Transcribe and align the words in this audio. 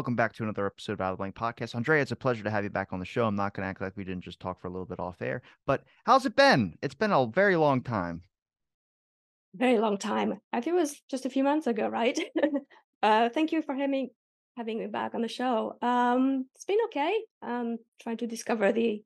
Welcome 0.00 0.16
back 0.16 0.32
to 0.36 0.44
another 0.44 0.64
episode 0.64 0.94
of 0.94 1.02
Out 1.02 1.12
of 1.12 1.18
the 1.18 1.20
Blank 1.20 1.34
Podcast. 1.34 1.74
Andreea, 1.74 2.00
it's 2.00 2.10
a 2.10 2.16
pleasure 2.16 2.42
to 2.42 2.50
have 2.50 2.64
you 2.64 2.70
back 2.70 2.94
on 2.94 3.00
the 3.00 3.04
show. 3.04 3.26
I'm 3.26 3.36
not 3.36 3.52
going 3.52 3.64
to 3.64 3.68
act 3.68 3.82
like 3.82 3.98
we 3.98 4.04
didn't 4.04 4.24
just 4.24 4.40
talk 4.40 4.58
for 4.58 4.66
a 4.66 4.70
little 4.70 4.86
bit 4.86 4.98
off 4.98 5.20
air, 5.20 5.42
but 5.66 5.84
how's 6.06 6.24
it 6.24 6.34
been? 6.34 6.78
It's 6.80 6.94
been 6.94 7.12
a 7.12 7.26
very 7.26 7.54
long 7.54 7.82
time. 7.82 8.22
Very 9.54 9.78
long 9.78 9.98
time. 9.98 10.40
I 10.54 10.62
think 10.62 10.74
it 10.74 10.80
was 10.80 10.98
just 11.10 11.26
a 11.26 11.28
few 11.28 11.44
months 11.44 11.66
ago, 11.66 11.86
right? 11.86 12.18
uh, 13.02 13.28
thank 13.28 13.52
you 13.52 13.60
for 13.60 13.74
having 13.74 14.08
having 14.56 14.78
me 14.78 14.86
back 14.86 15.14
on 15.14 15.20
the 15.20 15.28
show. 15.28 15.76
Um, 15.82 16.46
it's 16.54 16.64
been 16.64 16.78
okay. 16.86 17.20
Um, 17.42 17.76
trying 18.00 18.16
to 18.16 18.26
discover 18.26 18.72
the 18.72 19.04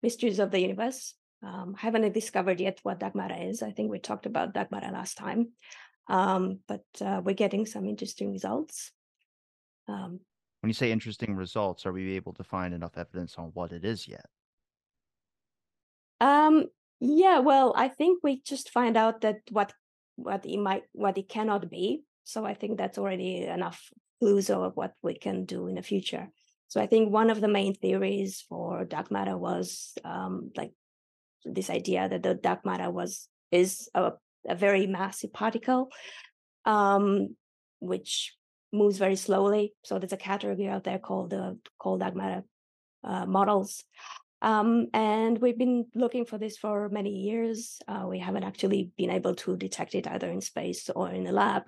mysteries 0.00 0.38
of 0.38 0.52
the 0.52 0.60
universe. 0.60 1.14
Um, 1.42 1.74
I 1.76 1.80
haven't 1.80 2.12
discovered 2.12 2.60
yet 2.60 2.78
what 2.84 3.02
matter 3.16 3.36
is. 3.36 3.64
I 3.64 3.72
think 3.72 3.90
we 3.90 3.98
talked 3.98 4.26
about 4.26 4.54
matter 4.54 4.92
last 4.92 5.16
time, 5.16 5.48
um, 6.06 6.60
but 6.68 6.84
uh, 7.00 7.20
we're 7.24 7.34
getting 7.34 7.66
some 7.66 7.88
interesting 7.88 8.30
results. 8.30 8.92
Um, 9.88 10.20
when 10.66 10.70
you 10.70 10.74
say 10.74 10.90
interesting 10.90 11.36
results, 11.36 11.86
are 11.86 11.92
we 11.92 12.16
able 12.16 12.32
to 12.32 12.42
find 12.42 12.74
enough 12.74 12.98
evidence 12.98 13.36
on 13.38 13.52
what 13.54 13.70
it 13.70 13.84
is 13.84 14.08
yet? 14.08 14.26
Um, 16.20 16.64
yeah, 16.98 17.38
well, 17.38 17.72
I 17.76 17.86
think 17.86 18.18
we 18.24 18.40
just 18.40 18.70
find 18.70 18.96
out 18.96 19.20
that 19.20 19.36
what 19.52 19.72
what 20.16 20.44
it 20.44 20.56
might 20.58 20.82
what 20.90 21.18
it 21.18 21.28
cannot 21.28 21.70
be. 21.70 22.02
So 22.24 22.44
I 22.44 22.54
think 22.54 22.78
that's 22.78 22.98
already 22.98 23.44
enough 23.44 23.80
clues 24.18 24.50
of 24.50 24.72
what 24.74 24.94
we 25.02 25.14
can 25.14 25.44
do 25.44 25.68
in 25.68 25.76
the 25.76 25.82
future. 25.82 26.30
So 26.66 26.80
I 26.80 26.88
think 26.88 27.12
one 27.12 27.30
of 27.30 27.40
the 27.40 27.54
main 27.58 27.74
theories 27.74 28.44
for 28.48 28.84
dark 28.84 29.12
matter 29.12 29.38
was 29.38 29.92
um, 30.04 30.50
like 30.56 30.72
this 31.44 31.70
idea 31.70 32.08
that 32.08 32.24
the 32.24 32.34
dark 32.34 32.66
matter 32.66 32.90
was 32.90 33.28
is 33.52 33.88
a, 33.94 34.14
a 34.48 34.56
very 34.56 34.88
massive 34.88 35.32
particle, 35.32 35.90
um, 36.64 37.36
which 37.78 38.34
moves 38.72 38.98
very 38.98 39.16
slowly. 39.16 39.74
So 39.84 39.98
there's 39.98 40.12
a 40.12 40.16
category 40.16 40.68
out 40.68 40.84
there 40.84 40.98
called 40.98 41.30
the 41.30 41.42
uh, 41.42 41.52
cold 41.78 42.00
dark 42.00 42.14
matter 42.14 42.44
uh, 43.04 43.26
models. 43.26 43.84
Um, 44.42 44.88
and 44.92 45.38
we've 45.38 45.58
been 45.58 45.86
looking 45.94 46.26
for 46.26 46.38
this 46.38 46.58
for 46.58 46.88
many 46.88 47.10
years. 47.10 47.78
Uh, 47.88 48.04
we 48.08 48.18
haven't 48.18 48.44
actually 48.44 48.90
been 48.96 49.10
able 49.10 49.34
to 49.36 49.56
detect 49.56 49.94
it 49.94 50.06
either 50.06 50.30
in 50.30 50.40
space 50.40 50.90
or 50.94 51.10
in 51.10 51.24
the 51.24 51.32
lab. 51.32 51.62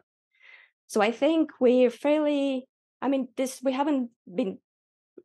So 0.87 1.01
I 1.01 1.11
think 1.11 1.51
we're 1.61 1.91
fairly, 1.91 2.67
I 3.01 3.09
mean, 3.09 3.29
this 3.37 3.61
we 3.63 3.73
haven't 3.73 4.11
been 4.33 4.59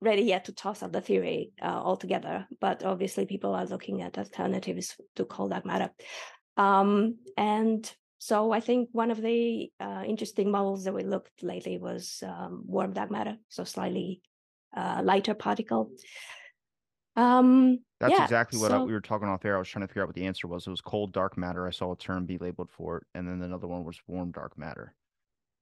ready 0.01 0.23
yet 0.23 0.45
to 0.45 0.53
toss 0.53 0.83
out 0.83 0.91
the 0.91 1.01
theory 1.01 1.51
uh, 1.61 1.65
altogether, 1.65 2.47
but 2.59 2.83
obviously 2.83 3.25
people 3.25 3.55
are 3.55 3.65
looking 3.65 4.01
at 4.01 4.17
alternatives 4.17 4.95
to 5.15 5.25
cold 5.25 5.51
dark 5.51 5.65
matter. 5.65 5.89
Um, 6.57 7.17
and 7.37 7.91
so 8.23 8.53
I 8.53 8.61
think 8.61 8.87
one 8.93 9.11
of 9.11 9.21
the 9.21 9.69
uh, 9.81 10.03
interesting 10.07 10.49
models 10.49 10.85
that 10.85 10.93
we 10.93 11.03
looked 11.03 11.43
lately 11.43 11.77
was 11.77 12.23
um, 12.25 12.63
warm 12.65 12.93
dark 12.93 13.11
matter, 13.11 13.35
so 13.49 13.65
slightly 13.65 14.21
uh, 14.73 15.01
lighter 15.03 15.33
particle. 15.33 15.91
Um, 17.17 17.79
That's 17.99 18.13
yeah, 18.13 18.23
exactly 18.23 18.61
what 18.61 18.71
so... 18.71 18.79
I, 18.79 18.83
we 18.83 18.93
were 18.93 19.01
talking 19.01 19.27
off 19.27 19.43
air. 19.43 19.57
I 19.57 19.59
was 19.59 19.67
trying 19.67 19.81
to 19.81 19.89
figure 19.89 20.03
out 20.03 20.07
what 20.07 20.15
the 20.15 20.25
answer 20.25 20.47
was. 20.47 20.65
It 20.65 20.69
was 20.69 20.79
cold 20.79 21.11
dark 21.11 21.37
matter. 21.37 21.67
I 21.67 21.71
saw 21.71 21.91
a 21.91 21.97
term 21.97 22.25
be 22.25 22.37
labeled 22.37 22.69
for 22.71 22.99
it, 22.99 23.03
and 23.13 23.27
then 23.27 23.41
another 23.41 23.67
one 23.67 23.83
was 23.83 23.99
warm 24.07 24.31
dark 24.31 24.57
matter. 24.57 24.95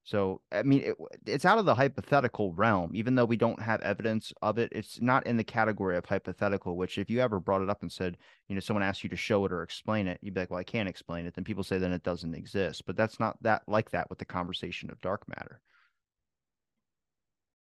So, 0.04 0.42
I 0.52 0.64
mean, 0.64 0.82
it, 0.82 0.96
it's 1.28 1.46
out 1.46 1.60
of 1.60 1.66
the 1.66 1.76
hypothetical 1.76 2.54
realm, 2.54 2.92
even 2.94 3.16
though 3.16 3.26
we 3.26 3.38
don't 3.38 3.62
have 3.62 3.82
evidence 3.82 4.34
of 4.42 4.58
it. 4.58 4.72
It's 4.72 5.00
not 5.00 5.26
in 5.28 5.38
the 5.38 5.44
category 5.44 5.96
of 5.96 6.06
hypothetical, 6.06 6.76
which 6.76 6.98
if 6.98 7.10
you 7.10 7.20
ever 7.20 7.40
brought 7.40 7.62
it 7.62 7.70
up 7.70 7.82
and 7.84 7.92
said, 7.92 8.18
you 8.48 8.56
know, 8.56 8.62
someone 8.62 8.84
asked 8.84 9.04
you 9.04 9.10
to 9.10 9.16
show 9.16 9.46
it 9.46 9.52
or 9.52 9.62
explain 9.62 10.08
it, 10.08 10.20
you'd 10.22 10.34
be 10.34 10.40
like, 10.40 10.50
well, 10.50 10.60
I 10.60 10.64
can't 10.64 10.90
explain 10.90 11.26
it. 11.26 11.36
Then 11.36 11.44
people 11.44 11.64
say 11.64 11.78
then 11.78 11.94
it 11.94 12.04
doesn't 12.04 12.36
exist. 12.36 12.86
But 12.86 12.98
that's 12.98 13.20
not 13.20 13.42
that 13.44 13.62
like 13.68 13.92
that 13.92 14.10
with 14.10 14.20
the 14.20 14.26
conversation 14.26 14.90
of 14.90 15.00
dark 15.02 15.28
matter. 15.28 15.62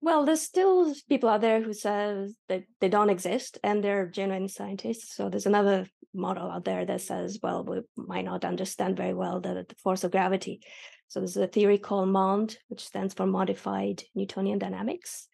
Well, 0.00 0.24
there's 0.24 0.42
still 0.42 0.94
people 1.08 1.28
out 1.28 1.40
there 1.40 1.62
who 1.62 1.72
says 1.72 2.34
that 2.48 2.64
they 2.80 2.88
don't 2.88 3.10
exist 3.10 3.58
and 3.64 3.82
they're 3.82 4.06
genuine 4.06 4.48
scientists. 4.48 5.14
So 5.16 5.28
there's 5.28 5.46
another 5.46 5.86
model 6.14 6.50
out 6.50 6.64
there 6.64 6.84
that 6.84 7.00
says, 7.00 7.40
well, 7.42 7.64
we 7.64 7.80
might 7.96 8.24
not 8.24 8.44
understand 8.44 8.96
very 8.96 9.14
well 9.14 9.40
the, 9.40 9.66
the 9.68 9.74
force 9.82 10.04
of 10.04 10.12
gravity. 10.12 10.60
So 11.08 11.20
there's 11.20 11.36
a 11.36 11.46
theory 11.46 11.78
called 11.78 12.08
MOND, 12.08 12.58
which 12.68 12.84
stands 12.84 13.14
for 13.14 13.26
Modified 13.26 14.02
Newtonian 14.14 14.58
Dynamics, 14.58 15.28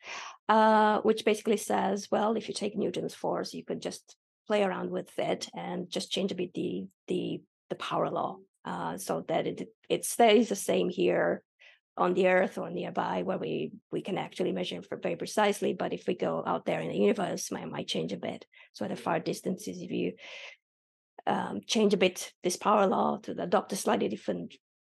uh, 0.48 1.00
which 1.00 1.24
basically 1.24 1.56
says, 1.56 2.08
well, 2.10 2.36
if 2.36 2.48
you 2.48 2.54
take 2.54 2.76
Newton's 2.76 3.14
force, 3.14 3.54
you 3.54 3.64
could 3.64 3.80
just 3.80 4.16
play 4.46 4.62
around 4.62 4.90
with 4.90 5.10
it 5.18 5.48
and 5.54 5.90
just 5.90 6.10
change 6.10 6.32
a 6.32 6.34
bit 6.34 6.52
the 6.52 6.86
the 7.08 7.40
the 7.70 7.76
power 7.76 8.10
law, 8.10 8.36
uh, 8.64 8.98
so 8.98 9.24
that 9.28 9.46
it 9.46 9.68
it 9.88 10.04
stays 10.04 10.48
the 10.48 10.56
same 10.56 10.90
here 10.90 11.42
on 11.96 12.14
the 12.14 12.28
Earth 12.28 12.58
or 12.58 12.70
nearby, 12.70 13.22
where 13.22 13.38
we 13.38 13.72
we 13.90 14.00
can 14.00 14.18
actually 14.18 14.52
measure 14.52 14.80
very 15.02 15.16
precisely. 15.16 15.74
But 15.74 15.92
if 15.92 16.06
we 16.06 16.14
go 16.14 16.42
out 16.46 16.64
there 16.64 16.80
in 16.80 16.88
the 16.88 16.96
universe, 16.96 17.50
it 17.50 17.70
might 17.70 17.88
change 17.88 18.12
a 18.12 18.16
bit. 18.16 18.46
So 18.72 18.84
at 18.84 18.98
far 18.98 19.20
distances, 19.20 19.80
if 19.80 19.90
you 19.90 20.12
um, 21.26 21.60
change 21.66 21.94
a 21.94 21.98
bit 21.98 22.32
this 22.42 22.56
power 22.56 22.86
law 22.86 23.18
to 23.22 23.32
adopt 23.40 23.72
a 23.72 23.76
slightly 23.76 24.08
different 24.08 24.54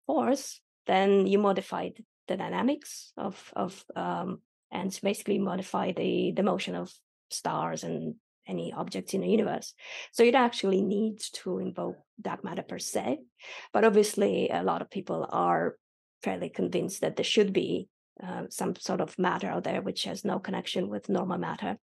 force, 0.06 0.62
then 0.88 1.28
you 1.28 1.40
modify 1.40 1.90
the 2.28 2.38
dynamics 2.38 3.12
of 3.18 3.52
of 3.56 3.84
um, 3.96 4.42
and 4.72 4.98
basically 5.02 5.40
modify 5.40 5.92
the 5.92 6.32
the 6.36 6.44
motion 6.44 6.76
of 6.76 6.94
stars 7.30 7.84
and 7.84 8.16
any 8.48 8.74
objects 8.74 9.14
in 9.14 9.22
the 9.22 9.30
universe. 9.30 9.74
So 10.12 10.24
it 10.24 10.36
actually 10.36 10.82
needs 10.82 11.30
to 11.30 11.60
invoke 11.60 11.96
dark 12.22 12.44
matter 12.44 12.62
per 12.62 12.78
se, 12.78 13.20
but 13.72 13.86
obviously 13.86 14.50
a 14.50 14.64
lot 14.64 14.82
of 14.82 14.92
people 14.92 15.26
are 15.30 15.78
fairly 16.24 16.50
convinced 16.50 17.02
that 17.02 17.16
there 17.16 17.24
should 17.24 17.54
be 17.54 17.90
uh, 18.24 18.44
some 18.50 18.76
sort 18.76 19.02
of 19.02 19.18
matter 19.20 19.48
out 19.48 19.64
there 19.64 19.82
which 19.82 20.04
has 20.04 20.24
no 20.24 20.40
connection 20.40 20.90
with 20.90 21.10
normal 21.10 21.38
matter, 21.38 21.78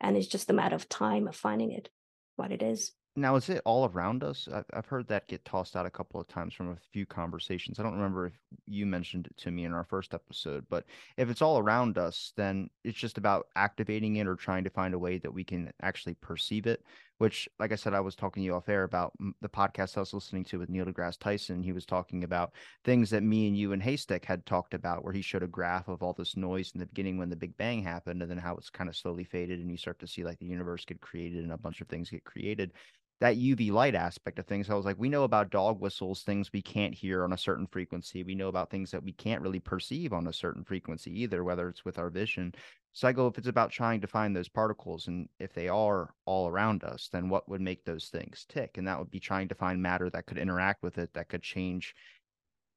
and 0.00 0.16
it's 0.16 0.28
just 0.28 0.50
a 0.50 0.54
matter 0.54 0.76
of 0.76 0.88
time 0.88 1.28
of 1.28 1.36
finding 1.36 1.72
it, 1.72 1.90
what 2.36 2.52
it 2.52 2.62
is. 2.62 2.92
Now, 3.16 3.34
is 3.34 3.48
it 3.48 3.60
all 3.64 3.88
around 3.88 4.22
us? 4.22 4.48
I've, 4.52 4.64
I've 4.72 4.86
heard 4.86 5.08
that 5.08 5.26
get 5.26 5.44
tossed 5.44 5.74
out 5.74 5.84
a 5.84 5.90
couple 5.90 6.20
of 6.20 6.28
times 6.28 6.54
from 6.54 6.70
a 6.70 6.76
few 6.92 7.06
conversations. 7.06 7.78
I 7.78 7.82
don't 7.82 7.96
remember 7.96 8.26
if 8.26 8.34
you 8.66 8.86
mentioned 8.86 9.26
it 9.26 9.36
to 9.38 9.50
me 9.50 9.64
in 9.64 9.72
our 9.72 9.84
first 9.84 10.14
episode, 10.14 10.64
but 10.70 10.84
if 11.16 11.28
it's 11.28 11.42
all 11.42 11.58
around 11.58 11.98
us, 11.98 12.32
then 12.36 12.70
it's 12.84 12.98
just 12.98 13.18
about 13.18 13.46
activating 13.56 14.16
it 14.16 14.28
or 14.28 14.36
trying 14.36 14.62
to 14.64 14.70
find 14.70 14.94
a 14.94 14.98
way 14.98 15.18
that 15.18 15.34
we 15.34 15.42
can 15.42 15.72
actually 15.82 16.14
perceive 16.14 16.66
it. 16.66 16.84
Which, 17.20 17.50
like 17.58 17.70
I 17.70 17.74
said, 17.74 17.92
I 17.92 18.00
was 18.00 18.16
talking 18.16 18.40
to 18.40 18.44
you 18.46 18.54
off 18.54 18.70
air 18.70 18.84
about 18.84 19.12
the 19.42 19.48
podcast 19.50 19.98
I 19.98 20.00
was 20.00 20.14
listening 20.14 20.42
to 20.44 20.58
with 20.58 20.70
Neil 20.70 20.86
deGrasse 20.86 21.18
Tyson. 21.18 21.62
He 21.62 21.74
was 21.74 21.84
talking 21.84 22.24
about 22.24 22.54
things 22.82 23.10
that 23.10 23.22
me 23.22 23.46
and 23.46 23.54
you 23.54 23.74
and 23.74 23.82
Haystack 23.82 24.24
had 24.24 24.46
talked 24.46 24.72
about, 24.72 25.04
where 25.04 25.12
he 25.12 25.20
showed 25.20 25.42
a 25.42 25.46
graph 25.46 25.88
of 25.88 26.02
all 26.02 26.14
this 26.14 26.34
noise 26.34 26.72
in 26.72 26.80
the 26.80 26.86
beginning 26.86 27.18
when 27.18 27.28
the 27.28 27.36
Big 27.36 27.54
Bang 27.58 27.82
happened, 27.82 28.22
and 28.22 28.30
then 28.30 28.38
how 28.38 28.56
it's 28.56 28.70
kind 28.70 28.88
of 28.88 28.96
slowly 28.96 29.24
faded, 29.24 29.60
and 29.60 29.70
you 29.70 29.76
start 29.76 29.98
to 29.98 30.06
see 30.06 30.24
like 30.24 30.38
the 30.38 30.46
universe 30.46 30.86
get 30.86 31.02
created 31.02 31.44
and 31.44 31.52
a 31.52 31.58
bunch 31.58 31.82
of 31.82 31.88
things 31.88 32.08
get 32.08 32.24
created 32.24 32.72
that 33.20 33.36
UV 33.36 33.70
light 33.70 33.94
aspect 33.94 34.38
of 34.38 34.46
things. 34.46 34.70
I 34.70 34.74
was 34.74 34.86
like, 34.86 34.98
we 34.98 35.10
know 35.10 35.24
about 35.24 35.50
dog 35.50 35.78
whistles, 35.78 36.22
things 36.22 36.52
we 36.52 36.62
can't 36.62 36.94
hear 36.94 37.22
on 37.22 37.34
a 37.34 37.38
certain 37.38 37.66
frequency. 37.66 38.22
We 38.22 38.34
know 38.34 38.48
about 38.48 38.70
things 38.70 38.90
that 38.90 39.02
we 39.02 39.12
can't 39.12 39.42
really 39.42 39.60
perceive 39.60 40.14
on 40.14 40.26
a 40.26 40.32
certain 40.32 40.64
frequency 40.64 41.20
either, 41.20 41.44
whether 41.44 41.68
it's 41.68 41.84
with 41.84 41.98
our 41.98 42.08
vision. 42.08 42.54
So 42.92 43.06
I 43.06 43.12
go, 43.12 43.26
if 43.26 43.36
it's 43.36 43.46
about 43.46 43.70
trying 43.70 44.00
to 44.00 44.06
find 44.06 44.34
those 44.34 44.48
particles 44.48 45.06
and 45.06 45.28
if 45.38 45.52
they 45.52 45.68
are 45.68 46.14
all 46.24 46.48
around 46.48 46.82
us, 46.82 47.08
then 47.12 47.28
what 47.28 47.46
would 47.48 47.60
make 47.60 47.84
those 47.84 48.08
things 48.08 48.46
tick? 48.48 48.78
And 48.78 48.88
that 48.88 48.98
would 48.98 49.10
be 49.10 49.20
trying 49.20 49.48
to 49.48 49.54
find 49.54 49.82
matter 49.82 50.08
that 50.10 50.26
could 50.26 50.38
interact 50.38 50.82
with 50.82 50.96
it, 50.96 51.12
that 51.12 51.28
could 51.28 51.42
change. 51.42 51.94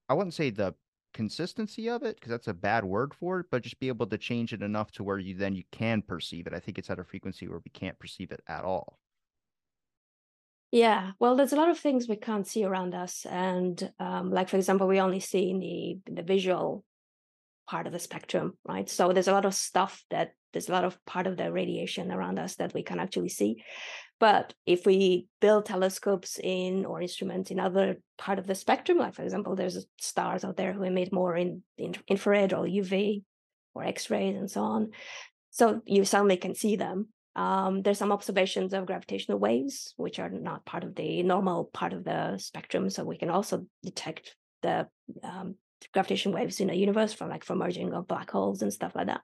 I 0.09 0.13
wouldn't 0.13 0.33
say 0.33 0.49
the 0.49 0.75
consistency 1.13 1.89
of 1.89 2.03
it 2.03 2.17
because 2.17 2.31
that's 2.31 2.49
a 2.49 2.53
bad 2.53 2.83
word 2.83 3.13
for 3.13 3.39
it, 3.39 3.45
but 3.49 3.63
just 3.63 3.79
be 3.79 3.87
able 3.87 4.07
to 4.07 4.17
change 4.17 4.51
it 4.51 4.61
enough 4.61 4.91
to 4.91 5.03
where 5.03 5.19
you 5.19 5.35
then 5.35 5.55
you 5.55 5.63
can 5.71 6.01
perceive 6.01 6.47
it. 6.47 6.53
I 6.53 6.59
think 6.59 6.77
it's 6.77 6.89
at 6.89 6.99
a 6.99 7.03
frequency 7.03 7.47
where 7.47 7.61
we 7.63 7.71
can't 7.71 7.97
perceive 7.97 8.31
it 8.31 8.41
at 8.47 8.65
all. 8.65 8.99
Yeah, 10.73 11.11
well, 11.19 11.35
there's 11.35 11.53
a 11.53 11.55
lot 11.55 11.69
of 11.69 11.77
things 11.77 12.07
we 12.07 12.15
can't 12.15 12.47
see 12.47 12.63
around 12.65 12.95
us, 12.95 13.27
and 13.29 13.91
um, 13.99 14.31
like 14.31 14.49
for 14.49 14.57
example, 14.57 14.87
we 14.87 14.99
only 14.99 15.19
see 15.19 16.01
the 16.07 16.11
the 16.15 16.23
visual 16.23 16.83
part 17.69 17.85
of 17.85 17.93
the 17.93 17.99
spectrum, 17.99 18.57
right? 18.65 18.89
So 18.89 19.13
there's 19.13 19.27
a 19.27 19.33
lot 19.33 19.45
of 19.45 19.53
stuff 19.53 20.03
that 20.09 20.31
there's 20.51 20.69
a 20.69 20.71
lot 20.71 20.83
of 20.83 20.97
part 21.05 21.27
of 21.27 21.37
the 21.37 21.51
radiation 21.51 22.11
around 22.11 22.39
us 22.39 22.55
that 22.55 22.73
we 22.73 22.81
can 22.81 22.99
actually 22.99 23.29
see. 23.29 23.63
But 24.19 24.55
if 24.65 24.83
we 24.83 25.27
build 25.41 25.67
telescopes 25.67 26.39
in 26.39 26.85
or 26.85 27.03
instruments 27.03 27.51
in 27.51 27.59
other 27.59 27.97
part 28.17 28.39
of 28.39 28.47
the 28.47 28.55
spectrum, 28.55 28.97
like 28.97 29.13
for 29.13 29.21
example, 29.21 29.55
there's 29.55 29.85
stars 29.99 30.43
out 30.43 30.57
there 30.57 30.73
who 30.73 30.81
emit 30.81 31.13
more 31.13 31.37
in, 31.37 31.61
in 31.77 31.93
infrared 32.07 32.51
or 32.51 32.65
UV 32.65 33.21
or 33.75 33.83
X-rays 33.83 34.35
and 34.35 34.49
so 34.49 34.63
on. 34.63 34.89
So 35.51 35.81
you 35.85 36.03
suddenly 36.03 36.37
can 36.37 36.55
see 36.55 36.77
them 36.77 37.09
um, 37.35 37.81
there's 37.81 37.97
some 37.97 38.11
observations 38.11 38.73
of 38.73 38.85
gravitational 38.85 39.39
waves, 39.39 39.93
which 39.97 40.19
are 40.19 40.29
not 40.29 40.65
part 40.65 40.83
of 40.83 40.95
the 40.95 41.23
normal 41.23 41.65
part 41.65 41.93
of 41.93 42.03
the 42.03 42.37
spectrum. 42.37 42.89
So 42.89 43.03
we 43.03 43.17
can 43.17 43.29
also 43.29 43.65
detect 43.81 44.35
the 44.61 44.87
um, 45.23 45.55
gravitational 45.93 46.35
waves 46.35 46.59
in 46.59 46.67
the 46.67 46.75
universe 46.75 47.13
from 47.13 47.29
like 47.29 47.43
from 47.43 47.57
merging 47.59 47.93
of 47.93 48.07
black 48.07 48.31
holes 48.31 48.61
and 48.61 48.71
stuff 48.71 48.95
like 48.95 49.07
that. 49.07 49.21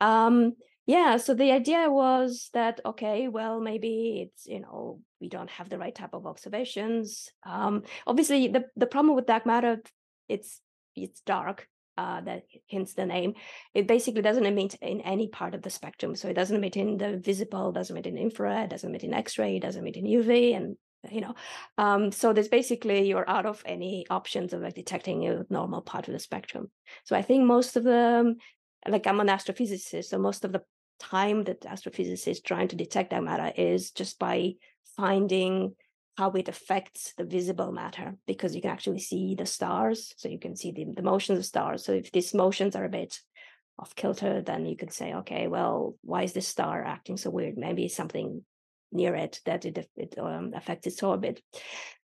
Um, 0.00 0.54
yeah, 0.86 1.18
so 1.18 1.34
the 1.34 1.52
idea 1.52 1.90
was 1.90 2.48
that 2.54 2.80
okay, 2.84 3.28
well, 3.28 3.60
maybe 3.60 4.26
it's 4.26 4.46
you 4.46 4.60
know 4.60 5.00
we 5.20 5.28
don't 5.28 5.50
have 5.50 5.68
the 5.68 5.78
right 5.78 5.94
type 5.94 6.14
of 6.14 6.26
observations. 6.26 7.28
Um, 7.44 7.82
obviously, 8.06 8.48
the 8.48 8.64
the 8.74 8.86
problem 8.86 9.14
with 9.14 9.26
dark 9.26 9.44
matter, 9.44 9.82
it's 10.30 10.60
it's 10.96 11.20
dark, 11.20 11.68
uh, 11.98 12.20
that 12.20 12.44
hints 12.66 12.94
the 12.94 13.04
name. 13.04 13.34
It 13.74 13.88
basically 13.88 14.22
doesn't 14.22 14.46
emit 14.46 14.76
in 14.80 15.00
any 15.00 15.26
part 15.26 15.54
of 15.54 15.62
the 15.62 15.70
spectrum. 15.70 16.14
So 16.14 16.28
it 16.28 16.34
doesn't 16.34 16.56
emit 16.56 16.76
in 16.76 16.96
the 16.96 17.16
visible, 17.18 17.72
doesn't 17.72 17.94
emit 17.94 18.06
in 18.06 18.16
infrared, 18.16 18.70
doesn't 18.70 18.88
emit 18.88 19.02
in 19.02 19.12
X-ray, 19.12 19.58
doesn't 19.58 19.82
emit 19.82 19.96
in 19.96 20.04
UV, 20.04 20.56
and 20.56 20.76
you 21.10 21.20
know. 21.20 21.34
Um, 21.76 22.12
so 22.12 22.32
there's 22.32 22.48
basically 22.48 23.08
you're 23.08 23.28
out 23.28 23.46
of 23.46 23.62
any 23.66 24.06
options 24.10 24.52
of 24.52 24.62
like 24.62 24.74
detecting 24.74 25.26
a 25.26 25.44
normal 25.50 25.82
part 25.82 26.06
of 26.06 26.12
the 26.12 26.20
spectrum. 26.20 26.70
So 27.02 27.16
I 27.16 27.22
think 27.22 27.44
most 27.44 27.76
of 27.76 27.82
the 27.82 28.36
like 28.86 29.08
I'm 29.08 29.20
an 29.20 29.26
astrophysicist, 29.26 30.04
so 30.04 30.18
most 30.18 30.44
of 30.44 30.52
the 30.52 30.62
time 31.00 31.42
that 31.44 31.62
astrophysicists 31.62 32.44
trying 32.44 32.68
to 32.68 32.76
detect 32.76 33.10
that 33.10 33.24
matter 33.24 33.52
is 33.56 33.90
just 33.90 34.20
by 34.20 34.52
finding 34.96 35.74
how 36.18 36.32
it 36.32 36.48
affects 36.48 37.14
the 37.16 37.24
visible 37.24 37.70
matter 37.70 38.16
because 38.26 38.52
you 38.52 38.60
can 38.60 38.72
actually 38.72 38.98
see 38.98 39.36
the 39.36 39.46
stars 39.46 40.14
so 40.16 40.28
you 40.28 40.40
can 40.40 40.56
see 40.56 40.72
the, 40.72 40.84
the 40.96 41.02
motions 41.12 41.38
of 41.38 41.46
stars. 41.46 41.84
So 41.84 41.92
if 41.92 42.10
these 42.10 42.34
motions 42.34 42.74
are 42.74 42.84
a 42.84 42.96
bit 43.00 43.16
off 43.78 43.94
kilter 43.94 44.42
then 44.42 44.66
you 44.66 44.76
can 44.76 44.90
say 44.90 45.14
okay 45.14 45.46
well 45.46 45.94
why 46.02 46.24
is 46.24 46.32
this 46.32 46.48
star 46.48 46.84
acting 46.84 47.16
so 47.16 47.30
weird? 47.30 47.56
Maybe 47.56 47.86
something 47.86 48.42
near 48.90 49.14
it 49.14 49.40
that 49.44 49.64
it, 49.64 49.88
it 49.96 50.18
um, 50.18 50.50
affects 50.56 50.88
its 50.88 51.00
orbit. 51.04 51.40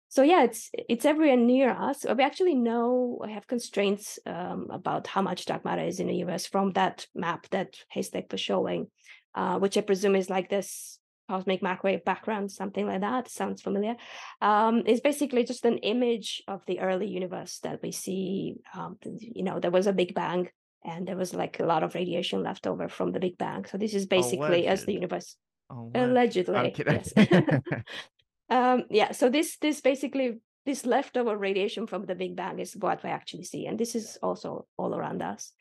So 0.10 0.21
yeah 0.21 0.44
it's 0.44 0.69
it's 0.94 1.06
everywhere 1.06 1.38
near 1.38 1.71
us. 1.71 2.06
We 2.06 2.24
actually 2.24 2.54
know 2.54 3.18
we 3.19 3.33
have 3.33 3.48
constraints 3.48 4.19
um, 4.27 4.68
about 4.69 5.07
how 5.07 5.24
much 5.24 5.45
dark 5.45 5.66
matter 5.66 5.86
is 5.86 6.00
in 6.00 6.07
the 6.07 6.13
universe 6.13 6.45
from 6.45 6.74
that 6.74 7.07
map 7.16 7.48
that 7.50 7.77
haystack 7.89 8.31
was 8.31 8.42
showing 8.42 8.92
uh, 9.36 9.57
which 9.57 9.77
i 9.77 9.81
presume 9.81 10.16
is 10.16 10.30
like 10.30 10.50
this 10.50 11.00
cosmic 11.30 11.62
microwave 11.62 12.04
background, 12.04 12.52
something 12.52 12.86
like 12.86 13.02
that. 13.02 13.30
Sounds 13.30 13.62
familiar. 13.62 13.96
Um, 14.42 14.84
it's 14.86 15.02
basically 15.02 15.44
just 15.44 15.66
an 15.66 15.78
image 15.80 16.44
of 16.48 16.66
the 16.66 16.80
early 16.80 17.08
universe 17.08 17.60
that 17.60 17.81
we 17.81 17.92
see. 17.92 18.56
Um, 18.75 18.98
you 19.04 19.44
know, 19.44 19.60
there 19.60 19.72
was 19.72 19.88
a 19.88 19.94
Big 19.94 20.14
Bang, 20.14 20.50
and 20.84 21.08
there 21.08 21.18
was 21.18 21.34
like 21.34 21.60
a 21.60 21.66
lot 21.66 21.84
of 21.84 21.96
radiation 21.96 22.44
left 22.44 22.68
over 22.68 22.90
from 22.90 23.12
the 23.12 23.20
Big 23.20 23.38
Bang. 23.38 23.66
So 23.66 23.78
this 23.78 23.94
is 23.94 24.06
basically 24.06 24.66
Alleged. 24.66 24.68
as 24.68 24.86
the 24.86 24.94
universe. 24.94 25.38
Alleged. 25.70 26.50
Allegedly, 26.50 26.75
yes. 26.78 27.14
um, 28.50 28.84
yeah. 28.90 29.12
So 29.12 29.30
this 29.30 29.58
this 29.58 29.81
basically 29.81 30.40
this 30.65 30.86
leftover 30.86 31.38
radiation 31.38 31.88
from 31.88 32.06
the 32.06 32.15
Big 32.15 32.36
Bang 32.36 32.60
is 32.60 32.75
what 32.75 33.04
we 33.04 33.10
actually 33.10 33.44
see, 33.44 33.65
and 33.65 33.80
this 33.80 33.95
is 33.95 34.18
also 34.21 34.65
all 34.77 34.95
around 34.95 35.21
us, 35.21 35.51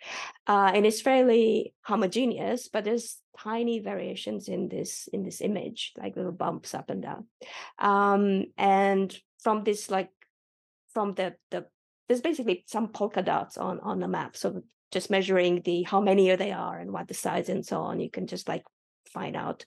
uh, 0.46 0.70
and 0.74 0.86
it's 0.86 1.00
fairly 1.00 1.74
homogeneous. 1.82 2.68
But 2.68 2.84
there's 2.84 3.18
tiny 3.38 3.80
variations 3.80 4.48
in 4.48 4.68
this 4.68 5.08
in 5.12 5.22
this 5.24 5.40
image, 5.40 5.92
like 5.96 6.16
little 6.16 6.32
bumps 6.32 6.74
up 6.74 6.90
and 6.90 7.02
down, 7.02 7.26
um, 7.78 8.44
and 8.56 9.14
from 9.42 9.64
this 9.64 9.90
like 9.90 10.10
from 10.92 11.14
the 11.14 11.34
the 11.50 11.66
there's 12.08 12.20
basically 12.20 12.64
some 12.66 12.88
polka 12.88 13.22
dots 13.22 13.56
on 13.58 13.80
on 13.80 14.00
the 14.00 14.08
map. 14.08 14.36
So 14.36 14.62
just 14.92 15.10
measuring 15.10 15.62
the 15.62 15.82
how 15.82 16.00
many 16.00 16.34
they 16.36 16.52
are 16.52 16.78
and 16.78 16.92
what 16.92 17.08
the 17.08 17.14
size 17.14 17.48
and 17.48 17.64
so 17.64 17.80
on, 17.80 17.98
you 17.98 18.10
can 18.10 18.26
just 18.26 18.46
like 18.46 18.62
find 19.12 19.36
out 19.36 19.64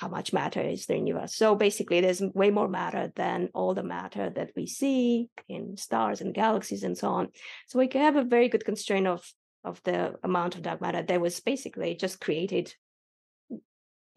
how 0.00 0.08
much 0.08 0.32
matter 0.32 0.62
is 0.62 0.86
there 0.86 0.96
in 0.96 1.04
the 1.04 1.08
universe. 1.08 1.34
So 1.34 1.54
basically, 1.54 2.00
there's 2.00 2.22
way 2.22 2.50
more 2.50 2.68
matter 2.68 3.12
than 3.16 3.50
all 3.52 3.74
the 3.74 3.82
matter 3.82 4.30
that 4.30 4.50
we 4.56 4.66
see 4.66 5.28
in 5.46 5.76
stars 5.76 6.22
and 6.22 6.32
galaxies 6.32 6.84
and 6.84 6.96
so 6.96 7.08
on. 7.08 7.28
So 7.68 7.78
we 7.78 7.86
can 7.86 8.00
have 8.00 8.16
a 8.16 8.24
very 8.24 8.48
good 8.48 8.64
constraint 8.64 9.06
of 9.06 9.22
of 9.62 9.82
the 9.82 10.14
amount 10.22 10.54
of 10.54 10.62
dark 10.62 10.80
matter 10.80 11.02
that 11.02 11.20
was 11.20 11.38
basically 11.40 11.94
just 11.94 12.18
created, 12.18 12.74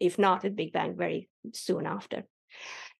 if 0.00 0.18
not 0.18 0.42
at 0.46 0.56
Big 0.56 0.72
Bang, 0.72 0.96
very 0.96 1.28
soon 1.52 1.84
after. 1.84 2.24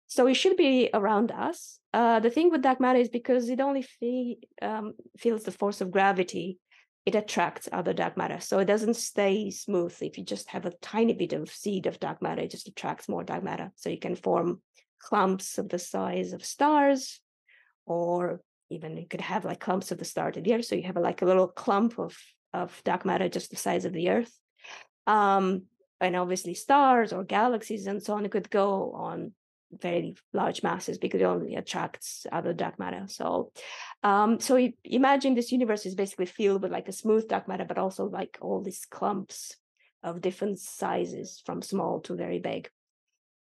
So 0.07 0.27
it 0.27 0.35
should 0.35 0.59
be 0.59 0.91
around 0.93 1.33
us. 1.33 1.79
Uh, 1.95 2.21
the 2.21 2.29
thing 2.29 2.51
with 2.51 2.61
dark 2.61 2.81
matter 2.81 2.99
is 2.99 3.09
because 3.09 3.49
it 3.49 3.61
only 3.61 3.81
fe- 3.81 4.41
um, 4.61 4.93
feels 5.17 5.45
the 5.45 5.53
force 5.53 5.81
of 5.81 5.91
gravity 5.91 6.59
it 7.07 7.15
attracts 7.15 7.69
other 7.71 7.93
dark 7.93 8.17
matter. 8.17 8.41
So 8.41 8.59
it 8.59 8.65
doesn't 8.65 8.95
stay 8.95 9.51
smooth. 9.51 9.95
If 10.01 10.17
you 10.17 10.25
just 10.25 10.49
have 10.51 10.65
a 10.65 10.73
tiny 10.81 11.13
bit 11.13 11.35
of 11.35 11.51
seed 11.51 11.87
of 11.87 12.01
dark 12.01 12.23
matter, 12.23 12.43
it 12.43 12.51
just 12.51 12.69
attracts 12.69 13.09
more 13.09 13.23
dark 13.23 13.45
matter. 13.45 13.73
So 13.77 13.91
you 13.91 13.99
can 13.99 14.17
form 14.17 14.63
clumps 14.99 15.59
of 15.59 15.69
the 15.69 15.79
size 15.79 16.33
of 16.33 16.45
stars, 16.45 17.21
or 17.85 18.41
even 18.71 18.97
you 18.97 19.07
could 19.07 19.21
have 19.21 19.45
like 19.45 19.61
clumps 19.61 19.93
of 19.93 19.99
the 19.99 20.05
stars 20.07 20.39
of 20.39 20.45
the 20.45 20.55
earth. 20.55 20.65
So 20.65 20.77
you 20.77 20.85
have 20.85 20.97
like 20.97 21.21
a 21.21 21.27
little 21.27 21.49
clump 21.49 21.99
of, 21.99 22.17
of 22.55 22.81
dark 22.85 23.05
matter 23.05 23.29
just 23.29 23.51
the 23.51 23.57
size 23.57 23.85
of 23.85 23.93
the 23.93 24.09
earth. 24.09 24.33
Um, 25.07 25.65
and 26.01 26.17
obviously 26.17 26.55
stars 26.55 27.13
or 27.13 27.25
galaxies 27.25 27.87
and 27.87 28.03
so 28.03 28.15
on 28.15 28.29
could 28.29 28.51
go 28.51 28.93
on 28.93 29.33
very 29.81 30.15
large 30.33 30.63
masses 30.63 30.99
because 30.99 31.21
it 31.21 31.25
only 31.25 31.55
attracts 31.55 32.27
other 32.31 32.53
dark 32.53 32.79
matter. 32.79 33.05
So, 33.09 33.53
um, 34.03 34.41
so 34.41 34.71
imagine 34.85 35.35
this 35.35 35.53
universe 35.53 35.87
is 35.87 35.95
basically 35.95 36.27
filled 36.27 36.63
with 36.63 36.73
like 36.73 36.89
a 36.89 36.93
smooth 36.93 37.29
dark 37.29 37.49
matter, 37.49 37.65
but 37.65 37.79
also 37.79 38.07
like 38.07 38.39
all 38.41 38.63
these 38.63 38.87
clumps 38.91 39.57
of 40.03 40.21
different 40.21 40.59
sizes 40.59 41.43
from 41.45 41.63
small 41.63 42.01
to 42.01 42.15
very 42.15 42.39
big. 42.39 42.69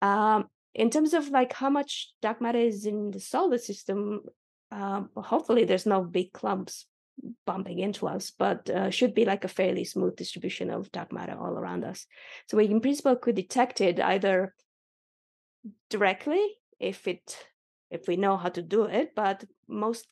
Um, 0.02 0.48
in 0.74 0.90
terms 0.90 1.14
of 1.14 1.30
like 1.30 1.54
how 1.54 1.70
much 1.70 2.12
dark 2.22 2.42
matter 2.42 2.60
is 2.60 2.86
in 2.86 3.12
the 3.12 3.20
solar 3.20 3.58
system, 3.58 4.22
um, 4.72 5.10
hopefully 5.16 5.66
there's 5.66 5.86
no 5.86 6.02
big 6.04 6.32
clumps 6.32 6.86
bumping 7.46 7.80
into 7.80 8.08
us, 8.08 8.32
but 8.32 8.70
uh, 8.70 8.90
should 8.90 9.14
be 9.14 9.26
like 9.26 9.44
a 9.44 9.50
fairly 9.50 9.84
smooth 9.84 10.16
distribution 10.16 10.70
of 10.70 10.92
dark 10.92 11.12
matter 11.12 11.36
all 11.38 11.58
around 11.58 11.84
us. 11.84 12.06
So 12.48 12.58
we 12.58 12.66
in 12.66 12.82
principle 12.82 13.16
could 13.16 13.36
detect 13.36 13.82
it 13.82 14.00
either 14.00 14.54
directly 15.90 16.44
if 16.80 17.08
it 17.08 17.38
if 17.90 18.08
we 18.08 18.16
know 18.16 18.38
how 18.38 18.50
to 18.50 18.62
do 18.62 18.84
it 18.86 19.14
but 19.16 19.44
most 19.68 20.08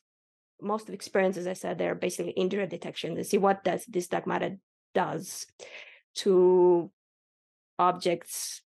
most 0.60 0.88
of 0.88 0.94
experiences 0.94 1.46
i 1.46 1.52
said 1.52 1.78
they're 1.78 1.94
basically 1.94 2.34
indirect 2.36 2.70
detection 2.70 3.16
to 3.16 3.24
see 3.24 3.38
what 3.38 3.64
does 3.64 3.84
this 3.86 4.08
dark 4.08 4.26
matter 4.26 4.56
does 4.94 5.46
to 6.14 6.90
objects 7.78 8.62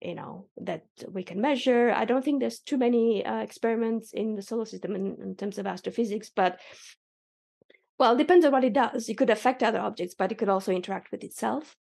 you 0.00 0.14
know 0.14 0.46
that 0.56 0.84
we 1.12 1.22
can 1.22 1.40
measure. 1.40 1.92
I 1.92 2.04
don't 2.04 2.24
think 2.24 2.40
there's 2.40 2.60
too 2.60 2.78
many 2.78 3.24
uh, 3.24 3.40
experiments 3.40 4.12
in 4.12 4.34
the 4.34 4.42
solar 4.42 4.64
system 4.64 4.94
in, 4.94 5.16
in 5.20 5.36
terms 5.36 5.58
of 5.58 5.66
astrophysics 5.66 6.30
but 6.34 6.58
well 7.98 8.14
it 8.14 8.18
depends 8.18 8.44
on 8.46 8.52
what 8.52 8.64
it 8.64 8.72
does. 8.72 9.08
It 9.08 9.18
could 9.18 9.30
affect 9.30 9.62
other 9.62 9.80
objects 9.80 10.14
but 10.18 10.32
it 10.32 10.38
could 10.38 10.48
also 10.48 10.72
interact 10.72 11.10
with 11.12 11.22
itself. 11.22 11.76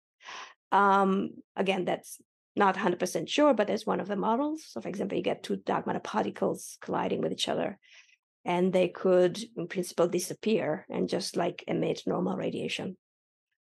Um, 0.73 1.30
again 1.56 1.84
that's 1.84 2.20
not 2.58 2.76
100% 2.76 3.28
sure, 3.28 3.54
but 3.54 3.66
there's 3.66 3.86
one 3.86 4.00
of 4.00 4.08
the 4.08 4.16
models. 4.16 4.64
So, 4.68 4.80
for 4.80 4.88
example, 4.88 5.16
you 5.16 5.22
get 5.22 5.42
two 5.42 5.56
dark 5.56 5.86
matter 5.86 6.00
particles 6.00 6.76
colliding 6.80 7.20
with 7.20 7.32
each 7.32 7.48
other, 7.48 7.78
and 8.44 8.72
they 8.72 8.88
could, 8.88 9.38
in 9.56 9.68
principle, 9.68 10.08
disappear 10.08 10.84
and 10.90 11.08
just 11.08 11.36
like 11.36 11.64
emit 11.66 12.02
normal 12.06 12.36
radiation. 12.36 12.96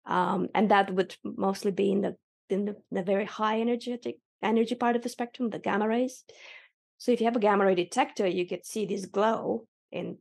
Um, 0.06 0.48
and 0.56 0.72
that 0.72 0.94
would 0.94 1.16
mostly 1.24 1.72
be 1.72 1.92
in 1.92 2.02
the 2.02 2.16
in 2.50 2.66
the, 2.66 2.76
the 2.92 3.04
very 3.04 3.26
high 3.26 3.60
energetic 3.60 4.18
energy 4.42 4.76
part 4.76 4.96
of 4.96 5.02
the 5.02 5.10
spectrum, 5.10 5.50
the 5.50 5.60
gamma 5.60 5.88
rays. 5.88 6.24
So, 6.98 7.12
if 7.12 7.22
you 7.22 7.26
have 7.26 7.36
a 7.36 7.40
gamma 7.40 7.66
ray 7.66 7.76
detector, 7.76 8.28
you 8.28 8.48
could 8.48 8.66
see 8.66 8.86
this 8.86 9.06
glow 9.06 9.68
in 9.92 10.18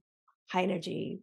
high 0.50 0.62
energy 0.62 1.20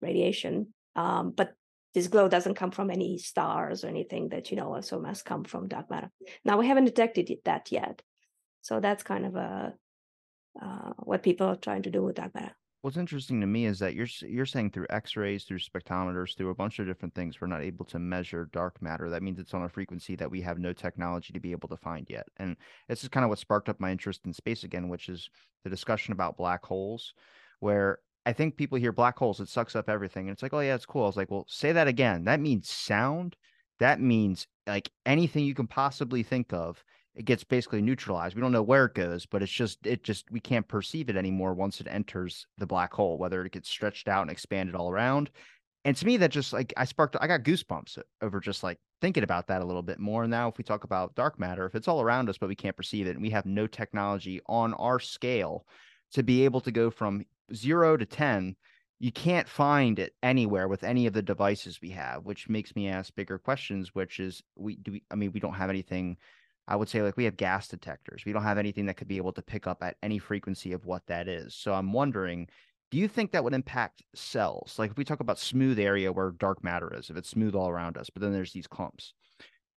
radiation. 0.00 0.74
Um, 0.94 1.32
but 1.34 1.54
this 1.94 2.08
glow 2.08 2.28
doesn't 2.28 2.54
come 2.54 2.70
from 2.70 2.90
any 2.90 3.18
stars 3.18 3.84
or 3.84 3.88
anything 3.88 4.30
that 4.30 4.50
you 4.50 4.56
know 4.56 4.80
so 4.80 5.00
must 5.00 5.24
come 5.24 5.44
from 5.44 5.68
dark 5.68 5.90
matter. 5.90 6.10
Now 6.44 6.58
we 6.58 6.66
haven't 6.66 6.86
detected 6.86 7.30
that 7.44 7.70
yet. 7.70 8.02
So 8.62 8.80
that's 8.80 9.02
kind 9.02 9.26
of 9.26 9.36
a 9.36 9.74
uh, 10.60 10.92
what 10.98 11.22
people 11.22 11.46
are 11.48 11.56
trying 11.56 11.82
to 11.82 11.90
do 11.90 12.02
with 12.02 12.16
dark 12.16 12.34
matter. 12.34 12.54
What's 12.82 12.96
interesting 12.96 13.40
to 13.40 13.46
me 13.46 13.66
is 13.66 13.78
that 13.78 13.94
you're 13.94 14.08
you're 14.22 14.44
saying 14.44 14.70
through 14.70 14.86
x-rays 14.90 15.44
through 15.44 15.60
spectrometers 15.60 16.36
through 16.36 16.50
a 16.50 16.54
bunch 16.54 16.80
of 16.80 16.86
different 16.86 17.14
things 17.14 17.40
we're 17.40 17.46
not 17.46 17.62
able 17.62 17.84
to 17.86 17.98
measure 17.98 18.48
dark 18.52 18.82
matter. 18.82 19.08
That 19.08 19.22
means 19.22 19.38
it's 19.38 19.54
on 19.54 19.62
a 19.62 19.68
frequency 19.68 20.16
that 20.16 20.30
we 20.30 20.40
have 20.40 20.58
no 20.58 20.72
technology 20.72 21.32
to 21.32 21.40
be 21.40 21.52
able 21.52 21.68
to 21.68 21.76
find 21.76 22.08
yet. 22.10 22.26
And 22.38 22.56
this 22.88 23.04
is 23.04 23.08
kind 23.08 23.22
of 23.22 23.30
what 23.30 23.38
sparked 23.38 23.68
up 23.68 23.78
my 23.78 23.92
interest 23.92 24.22
in 24.24 24.32
space 24.32 24.64
again 24.64 24.88
which 24.88 25.08
is 25.08 25.30
the 25.62 25.70
discussion 25.70 26.12
about 26.12 26.36
black 26.36 26.64
holes 26.64 27.14
where 27.60 28.00
I 28.24 28.32
think 28.32 28.56
people 28.56 28.78
hear 28.78 28.92
black 28.92 29.18
holes, 29.18 29.40
it 29.40 29.48
sucks 29.48 29.74
up 29.74 29.88
everything. 29.88 30.28
And 30.28 30.34
it's 30.34 30.42
like, 30.42 30.54
oh, 30.54 30.60
yeah, 30.60 30.74
it's 30.74 30.86
cool. 30.86 31.04
I 31.04 31.06
was 31.06 31.16
like, 31.16 31.30
well, 31.30 31.46
say 31.48 31.72
that 31.72 31.88
again. 31.88 32.24
That 32.24 32.40
means 32.40 32.70
sound. 32.70 33.36
That 33.80 34.00
means 34.00 34.46
like 34.66 34.90
anything 35.04 35.44
you 35.44 35.54
can 35.54 35.66
possibly 35.66 36.22
think 36.22 36.52
of, 36.52 36.82
it 37.14 37.24
gets 37.24 37.44
basically 37.44 37.82
neutralized. 37.82 38.34
We 38.34 38.40
don't 38.40 38.52
know 38.52 38.62
where 38.62 38.86
it 38.86 38.94
goes, 38.94 39.26
but 39.26 39.42
it's 39.42 39.52
just, 39.52 39.86
it 39.86 40.04
just, 40.04 40.30
we 40.30 40.40
can't 40.40 40.66
perceive 40.66 41.10
it 41.10 41.16
anymore 41.16 41.52
once 41.52 41.80
it 41.80 41.88
enters 41.90 42.46
the 42.58 42.66
black 42.66 42.92
hole, 42.94 43.18
whether 43.18 43.44
it 43.44 43.52
gets 43.52 43.68
stretched 43.68 44.08
out 44.08 44.22
and 44.22 44.30
expanded 44.30 44.74
all 44.74 44.90
around. 44.90 45.30
And 45.84 45.96
to 45.96 46.06
me, 46.06 46.16
that 46.18 46.30
just 46.30 46.52
like, 46.52 46.72
I 46.76 46.84
sparked, 46.84 47.16
I 47.20 47.26
got 47.26 47.42
goosebumps 47.42 47.98
over 48.22 48.38
just 48.38 48.62
like 48.62 48.78
thinking 49.00 49.24
about 49.24 49.48
that 49.48 49.62
a 49.62 49.64
little 49.64 49.82
bit 49.82 49.98
more. 49.98 50.28
Now, 50.28 50.48
if 50.48 50.56
we 50.56 50.64
talk 50.64 50.84
about 50.84 51.16
dark 51.16 51.40
matter, 51.40 51.66
if 51.66 51.74
it's 51.74 51.88
all 51.88 52.00
around 52.00 52.30
us, 52.30 52.38
but 52.38 52.48
we 52.48 52.54
can't 52.54 52.76
perceive 52.76 53.08
it 53.08 53.16
and 53.16 53.22
we 53.22 53.30
have 53.30 53.46
no 53.46 53.66
technology 53.66 54.40
on 54.46 54.74
our 54.74 55.00
scale 55.00 55.66
to 56.12 56.22
be 56.22 56.44
able 56.44 56.60
to 56.60 56.70
go 56.70 56.88
from 56.88 57.24
zero 57.54 57.96
to 57.96 58.06
10, 58.06 58.56
you 58.98 59.10
can't 59.10 59.48
find 59.48 59.98
it 59.98 60.14
anywhere 60.22 60.68
with 60.68 60.84
any 60.84 61.06
of 61.06 61.12
the 61.12 61.22
devices 61.22 61.80
we 61.82 61.90
have, 61.90 62.24
which 62.24 62.48
makes 62.48 62.76
me 62.76 62.88
ask 62.88 63.14
bigger 63.14 63.38
questions, 63.38 63.94
which 63.94 64.20
is 64.20 64.42
we 64.56 64.76
do 64.76 64.92
we, 64.92 65.02
I 65.10 65.16
mean, 65.16 65.32
we 65.32 65.40
don't 65.40 65.54
have 65.54 65.70
anything. 65.70 66.16
I 66.68 66.76
would 66.76 66.88
say 66.88 67.02
like 67.02 67.16
we 67.16 67.24
have 67.24 67.36
gas 67.36 67.66
detectors. 67.66 68.24
We 68.24 68.32
don't 68.32 68.44
have 68.44 68.58
anything 68.58 68.86
that 68.86 68.96
could 68.96 69.08
be 69.08 69.16
able 69.16 69.32
to 69.32 69.42
pick 69.42 69.66
up 69.66 69.82
at 69.82 69.96
any 70.02 70.18
frequency 70.18 70.72
of 70.72 70.86
what 70.86 71.04
that 71.06 71.26
is. 71.26 71.54
So 71.56 71.74
I'm 71.74 71.92
wondering, 71.92 72.48
do 72.92 72.98
you 72.98 73.08
think 73.08 73.32
that 73.32 73.42
would 73.42 73.54
impact 73.54 74.04
cells? 74.14 74.76
Like 74.78 74.92
if 74.92 74.96
we 74.96 75.04
talk 75.04 75.18
about 75.18 75.38
smooth 75.38 75.80
area 75.80 76.12
where 76.12 76.30
dark 76.30 76.62
matter 76.62 76.94
is, 76.94 77.10
if 77.10 77.16
it's 77.16 77.30
smooth 77.30 77.56
all 77.56 77.68
around 77.68 77.98
us, 77.98 78.08
but 78.08 78.22
then 78.22 78.32
there's 78.32 78.52
these 78.52 78.68
clumps, 78.68 79.14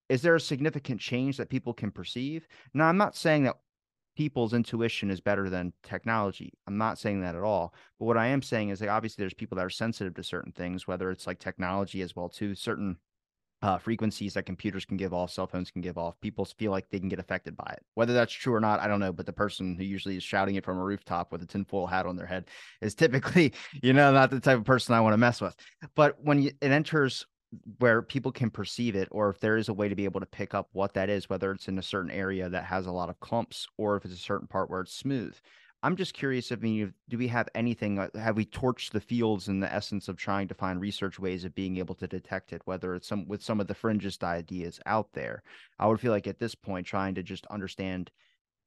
is 0.09 0.21
there 0.21 0.35
a 0.35 0.41
significant 0.41 1.01
change 1.01 1.39
that 1.39 1.49
people 1.49 1.73
can 1.73 1.91
perceive? 1.91 2.47
Now, 2.75 2.89
I'm 2.89 2.99
not 2.99 3.17
saying 3.17 3.45
that 3.45 3.57
people's 4.15 4.55
intuition 4.55 5.11
is 5.11 5.21
better 5.21 5.51
than 5.51 5.73
technology. 5.83 6.53
I'm 6.67 6.79
not 6.79 6.99
saying 6.99 7.21
that 7.23 7.35
at 7.35 7.43
all. 7.43 7.75
But 7.99 8.07
what 8.07 8.17
I 8.17 8.29
am 8.29 8.43
saying 8.43 8.71
is 8.71 8.79
that 8.81 8.89
obviously 8.89 9.23
there's 9.23 9.35
people 9.35 9.57
that 9.57 9.65
are 9.65 9.71
sensitive 9.71 10.15
to 10.15 10.23
certain 10.23 10.53
things, 10.53 10.87
whether 10.87 11.11
it's 11.11 11.27
like 11.27 11.39
technology 11.39 12.03
as 12.03 12.15
well 12.15 12.29
too, 12.29 12.55
certain 12.55 12.97
uh, 13.63 13.79
frequencies 13.79 14.35
that 14.35 14.45
computers 14.45 14.85
can 14.85 14.99
give 14.99 15.15
off, 15.15 15.31
cell 15.31 15.47
phones 15.47 15.71
can 15.71 15.81
give 15.81 15.97
off. 15.97 16.21
People 16.21 16.45
feel 16.45 16.71
like 16.71 16.91
they 16.91 17.01
can 17.01 17.09
get 17.09 17.19
affected 17.19 17.57
by 17.57 17.71
it. 17.73 17.83
Whether 17.95 18.13
that's 18.13 18.33
true 18.33 18.53
or 18.53 18.61
not, 18.61 18.81
I 18.81 18.87
don't 18.87 19.01
know. 19.01 19.13
But 19.13 19.25
the 19.25 19.33
person 19.33 19.75
who 19.75 19.85
usually 19.85 20.19
is 20.19 20.23
shouting 20.23 20.57
it 20.57 20.65
from 20.65 20.77
a 20.77 20.85
rooftop 20.85 21.33
with 21.33 21.43
a 21.43 21.47
tinfoil 21.47 21.87
hat 21.87 22.05
on 22.05 22.17
their 22.17 22.27
head 22.27 22.45
is 22.83 22.95
typically, 22.95 23.55
you 23.83 23.95
know, 23.95 24.13
not 24.13 24.31
the 24.31 24.39
type 24.39 24.59
of 24.59 24.65
person 24.65 24.95
I 24.95 25.01
want 25.01 25.15
to 25.15 25.19
mess 25.19 25.41
with. 25.41 25.57
But 25.95 26.23
when 26.23 26.43
you, 26.43 26.51
it 26.61 26.73
enters 26.73 27.25
where 27.79 28.03
people 28.03 28.33
can 28.33 28.51
perceive 28.51 28.95
it, 28.95 29.09
or 29.11 29.31
if 29.31 29.41
there 29.41 29.57
is 29.57 29.69
a 29.69 29.75
way 29.75 29.89
to 29.89 29.95
be 29.95 30.05
able 30.05 30.21
to 30.21 30.27
pick 30.27 30.55
up 30.55 30.69
what 30.73 30.95
that 30.95 31.09
is, 31.09 31.29
whether 31.29 31.53
it's 31.53 31.69
in 31.69 31.79
a 31.79 31.83
certain 31.83 32.11
area 32.11 32.49
that 32.49 32.65
has 32.65 32.87
a 32.87 32.93
lot 32.93 33.11
of 33.11 33.21
clumps, 33.21 33.69
or 33.77 33.97
if 33.97 34.05
it's 34.05 34.15
a 34.15 34.19
certain 34.19 34.47
part 34.47 34.71
where 34.71 34.81
it's 34.81 34.95
smooth. 34.95 35.35
I'm 35.85 35.97
just 35.97 36.15
curious. 36.15 36.51
I 36.51 36.55
mean, 36.57 36.95
do 37.11 37.19
we 37.19 37.29
have 37.29 37.47
anything? 37.55 37.99
Uh, 37.99 38.09
have 38.15 38.37
we 38.37 38.47
torched 38.47 38.93
the 38.93 39.03
fields 39.03 39.49
in 39.49 39.61
the 39.61 39.71
essence 39.71 40.09
of 40.09 40.17
trying 40.17 40.49
to 40.49 40.55
find 40.55 40.81
research 40.81 41.19
ways 41.19 41.45
of 41.45 41.55
being 41.55 41.77
able 41.77 41.95
to 41.97 42.07
detect 42.07 42.55
it? 42.55 42.63
Whether 42.65 42.95
it's 42.95 43.07
some 43.07 43.29
with 43.29 43.43
some 43.43 43.61
of 43.61 43.67
the 43.67 43.75
fringest 43.75 44.23
ideas 44.25 44.81
out 44.87 45.13
there, 45.13 45.43
I 45.79 45.87
would 45.87 46.01
feel 46.01 46.13
like 46.13 46.27
at 46.27 46.39
this 46.39 46.55
point, 46.55 46.87
trying 46.87 47.15
to 47.17 47.23
just 47.23 47.45
understand 47.49 48.11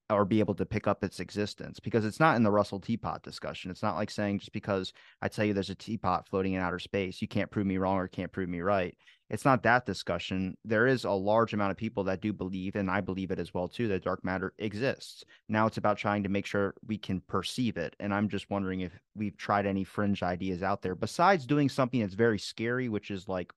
or 0.09 0.25
be 0.25 0.39
able 0.39 0.55
to 0.55 0.65
pick 0.65 0.87
up 0.87 1.03
its 1.03 1.19
existence 1.19 1.79
because 1.79 2.05
it's 2.05 2.19
not 2.19 2.35
in 2.35 2.43
the 2.43 2.51
Russell 2.51 2.79
teapot 2.79 3.23
discussion. 3.23 3.71
It's 3.71 3.83
not 3.83 3.95
like 3.95 4.09
saying 4.09 4.39
just 4.39 4.51
because 4.51 4.93
I 5.21 5.27
tell 5.27 5.45
you 5.45 5.53
there's 5.53 5.69
a 5.69 5.75
teapot 5.75 6.27
floating 6.27 6.53
in 6.53 6.61
outer 6.61 6.79
space, 6.79 7.21
you 7.21 7.27
can't 7.27 7.51
prove 7.51 7.65
me 7.65 7.77
wrong 7.77 7.97
or 7.97 8.07
can't 8.07 8.31
prove 8.31 8.49
me 8.49 8.61
right 8.61 8.95
it's 9.29 9.45
not 9.45 9.63
that 9.63 9.85
discussion. 9.85 10.55
There 10.63 10.87
is 10.87 11.03
a 11.03 11.11
large 11.11 11.53
amount 11.53 11.71
of 11.71 11.77
people 11.77 12.03
that 12.05 12.21
do 12.21 12.31
believe, 12.31 12.75
and 12.75 12.89
I 12.89 13.01
believe 13.01 13.31
it 13.31 13.39
as 13.39 13.53
well 13.53 13.67
too, 13.67 13.87
that 13.89 14.03
dark 14.03 14.23
matter 14.23 14.53
exists. 14.57 15.25
Now 15.49 15.67
it's 15.67 15.77
about 15.77 15.97
trying 15.97 16.23
to 16.23 16.29
make 16.29 16.45
sure 16.45 16.75
we 16.85 16.97
can 16.97 17.21
perceive 17.21 17.77
it. 17.77 17.95
And 17.99 18.13
I'm 18.13 18.29
just 18.29 18.49
wondering 18.49 18.81
if 18.81 18.93
we've 19.15 19.35
tried 19.35 19.65
any 19.65 19.83
fringe 19.83 20.23
ideas 20.23 20.63
out 20.63 20.81
there 20.81 20.95
besides 20.95 21.45
doing 21.45 21.67
something 21.67 21.99
that's 21.99 22.13
very 22.13 22.39
scary, 22.39 22.87
which 22.87 23.11
is 23.11 23.27
like 23.27 23.51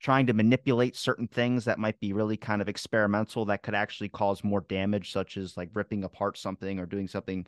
trying 0.00 0.26
to 0.26 0.32
manipulate 0.32 0.96
certain 0.96 1.26
things 1.28 1.64
that 1.64 1.78
might 1.78 1.98
be 2.00 2.12
really 2.12 2.36
kind 2.36 2.60
of 2.60 2.68
experimental 2.68 3.44
that 3.46 3.62
could 3.62 3.74
actually 3.74 4.08
cause 4.08 4.44
more 4.44 4.60
damage, 4.62 5.12
such 5.12 5.36
as 5.36 5.56
like 5.56 5.70
ripping 5.74 6.04
apart 6.04 6.36
something 6.36 6.78
or 6.78 6.86
doing 6.86 7.08
something 7.08 7.46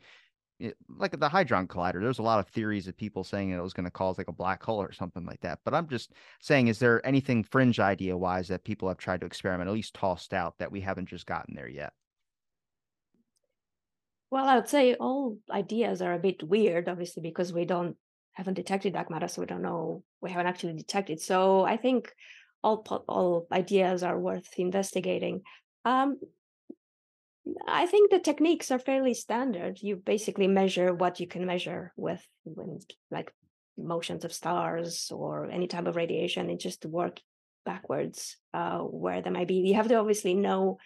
eh, 0.59 0.71
like 0.97 1.17
the 1.19 1.29
Hadron 1.29 1.67
Collider, 1.67 2.01
there's 2.01 2.19
a 2.19 2.23
lot 2.23 2.39
of 2.39 2.47
theories 2.47 2.87
of 2.87 2.97
people 2.97 3.23
saying 3.23 3.51
it 3.51 3.61
was 3.61 3.73
going 3.73 3.85
to 3.85 3.91
cause 3.91 4.17
like 4.17 4.27
a 4.27 4.33
black 4.33 4.63
hole 4.63 4.81
or 4.81 4.91
something 4.91 5.25
like 5.25 5.41
that. 5.41 5.59
But 5.65 5.73
I'm 5.73 5.87
just 5.87 6.13
saying, 6.41 6.67
is 6.67 6.79
there 6.79 7.05
anything 7.05 7.43
fringe 7.43 7.79
idea 7.79 8.17
wise 8.17 8.47
that 8.47 8.63
people 8.63 8.87
have 8.87 8.97
tried 8.97 9.19
to 9.21 9.27
experiment, 9.27 9.69
at 9.69 9.73
least 9.73 9.93
tossed 9.93 10.33
out, 10.33 10.57
that 10.57 10.71
we 10.71 10.81
haven't 10.81 11.09
just 11.09 11.25
gotten 11.25 11.53
there 11.55 11.69
yet? 11.69 11.93
Well, 14.29 14.45
I 14.45 14.55
would 14.55 14.67
say 14.67 14.95
all 14.95 15.37
ideas 15.49 16.01
are 16.01 16.13
a 16.13 16.19
bit 16.19 16.43
weird, 16.43 16.89
obviously, 16.89 17.21
because 17.21 17.53
we 17.53 17.65
don't 17.65 17.95
haven't 18.37 18.53
detected 18.53 18.93
dark 18.93 19.09
matter, 19.09 19.27
so 19.27 19.41
we 19.41 19.47
don't 19.47 19.63
know 19.63 20.03
we 20.21 20.31
haven't 20.31 20.47
actually 20.47 20.73
detected. 20.73 21.19
So 21.19 21.63
I 21.63 21.77
think 21.77 22.13
all 22.63 22.85
all 23.07 23.47
ideas 23.51 24.03
are 24.03 24.19
worth 24.19 24.47
investigating. 24.57 25.41
Um, 25.85 26.19
I 27.67 27.85
think 27.85 28.11
the 28.11 28.19
techniques 28.19 28.71
are 28.71 28.79
fairly 28.79 29.13
standard. 29.13 29.79
You 29.81 29.95
basically 29.95 30.47
measure 30.47 30.93
what 30.93 31.19
you 31.19 31.27
can 31.27 31.45
measure 31.45 31.93
with 31.95 32.23
when 32.43 32.79
like 33.09 33.33
motions 33.77 34.25
of 34.25 34.33
stars 34.33 35.11
or 35.11 35.49
any 35.49 35.67
type 35.67 35.87
of 35.87 35.95
radiation 35.95 36.49
and 36.49 36.59
just 36.59 36.85
work 36.85 37.19
backwards 37.65 38.37
uh, 38.53 38.79
where 38.79 39.21
they 39.21 39.29
might 39.29 39.47
be. 39.47 39.55
You 39.55 39.75
have 39.75 39.87
to 39.87 39.95
obviously 39.95 40.33
know 40.33 40.77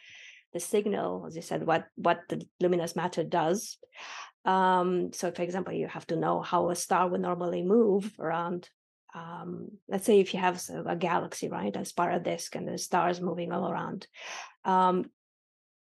the 0.53 0.59
signal, 0.59 1.25
as 1.27 1.35
you 1.35 1.41
said, 1.41 1.65
what 1.65 1.85
what 1.95 2.19
the 2.29 2.45
luminous 2.61 2.95
matter 2.95 3.23
does. 3.23 3.77
Um, 4.45 5.13
so, 5.13 5.31
for 5.31 5.41
example, 5.43 5.73
you 5.73 5.87
have 5.87 6.07
to 6.07 6.15
know 6.15 6.41
how 6.41 6.69
a 6.69 6.75
star 6.75 7.07
would 7.07 7.21
normally 7.21 7.63
move 7.63 8.11
around. 8.19 8.69
Um, 9.13 9.69
let's 9.87 10.05
say 10.05 10.19
if 10.19 10.33
you 10.33 10.39
have 10.39 10.61
a 10.85 10.95
galaxy, 10.95 11.49
right, 11.49 11.75
a 11.75 11.85
spiral 11.85 12.19
disk, 12.19 12.55
and 12.55 12.67
the 12.67 12.77
stars 12.77 13.21
moving 13.21 13.51
all 13.51 13.69
around. 13.69 14.07
Um, 14.65 15.11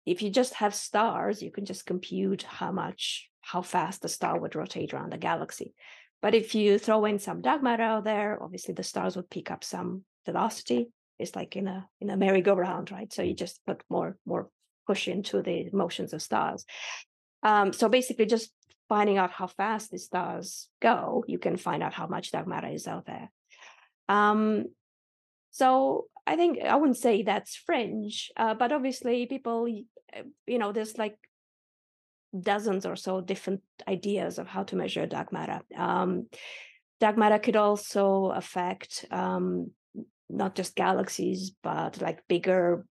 if 0.07 0.23
you 0.23 0.31
just 0.31 0.55
have 0.55 0.75
stars, 0.75 1.43
you 1.43 1.53
can 1.53 1.65
just 1.65 1.87
compute 1.87 2.43
how 2.43 2.73
much, 2.73 3.31
how 3.41 3.63
fast 3.63 4.03
the 4.03 4.09
star 4.09 4.41
would 4.41 4.57
rotate 4.57 4.93
around 4.93 5.13
the 5.13 5.19
galaxy. 5.19 5.75
But 6.21 6.35
if 6.35 6.55
you 6.55 6.79
throw 6.79 7.05
in 7.05 7.19
some 7.19 7.43
dark 7.43 7.63
matter 7.63 7.83
out 7.83 8.05
there, 8.05 8.43
obviously 8.43 8.75
the 8.75 8.83
stars 8.83 9.17
would 9.17 9.31
pick 9.31 9.51
up 9.51 9.63
some 9.63 10.05
velocity. 10.25 10.89
It's 11.19 11.37
like 11.37 11.57
in 11.57 11.69
a 11.69 11.87
in 12.01 12.11
a 12.11 12.17
merry-go-round, 12.17 12.91
right? 12.91 13.13
So 13.13 13.23
you 13.23 13.35
just 13.35 13.61
put 13.67 13.83
more 13.89 14.17
more 14.27 14.49
push 14.87 15.07
into 15.07 15.43
the 15.43 15.69
motions 15.73 16.13
of 16.13 16.23
stars. 16.23 16.65
Um, 17.43 17.73
so 17.73 17.89
basically, 17.89 18.27
just 18.27 18.53
finding 18.89 19.19
out 19.19 19.31
how 19.31 19.47
fast 19.47 19.91
the 19.91 19.99
stars 19.99 20.69
go, 20.81 21.25
you 21.27 21.39
can 21.39 21.57
find 21.57 21.83
out 21.83 21.95
how 21.95 22.07
much 22.07 22.31
dark 22.31 22.47
matter 22.47 22.69
is 22.69 22.87
out 22.87 23.07
there. 23.07 23.31
Um, 24.09 24.67
so 25.51 26.07
I 26.27 26.37
think 26.37 26.61
I 26.63 26.77
wouldn't 26.77 26.99
say 26.99 27.23
that's 27.23 27.57
fringe, 27.57 28.31
uh, 28.37 28.55
but 28.55 28.73
obviously 28.73 29.27
people, 29.27 29.67
uh, 30.17 30.23
you 30.47 30.59
know, 30.59 30.73
there's 30.73 30.99
like 30.99 31.17
dozens 32.39 32.87
or 32.87 32.97
so 32.97 33.21
different 33.21 33.61
ideas 33.89 34.39
of 34.39 34.47
how 34.47 34.63
to 34.65 34.77
measure 34.77 35.07
dark 35.07 35.33
matter. 35.33 35.61
Um, 35.77 36.27
dark 37.01 37.19
matter 37.19 37.39
could 37.39 37.57
also 37.57 38.27
affect 38.27 39.05
um, 39.11 39.71
not 40.31 40.55
just 40.55 40.77
galaxies, 40.77 41.53
but 41.63 42.01
like 42.01 42.27
bigger 42.29 42.87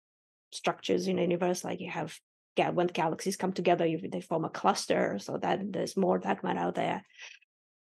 structures 0.52 1.08
in 1.08 1.18
the 1.18 1.22
universe. 1.22 1.64
Like 1.64 1.80
you 1.80 1.92
have 1.92 2.18
when 2.56 2.88
galaxies 2.88 3.38
come 3.38 3.54
together, 3.54 3.86
you, 3.86 4.00
they 4.12 4.22
form 4.22 4.46
a 4.46 4.50
cluster, 4.50 5.18
so 5.20 5.38
that 5.38 5.72
there's 5.72 5.96
more 5.96 6.20
dark 6.20 6.44
matter 6.44 6.60
out 6.60 6.76
there. 6.76 7.04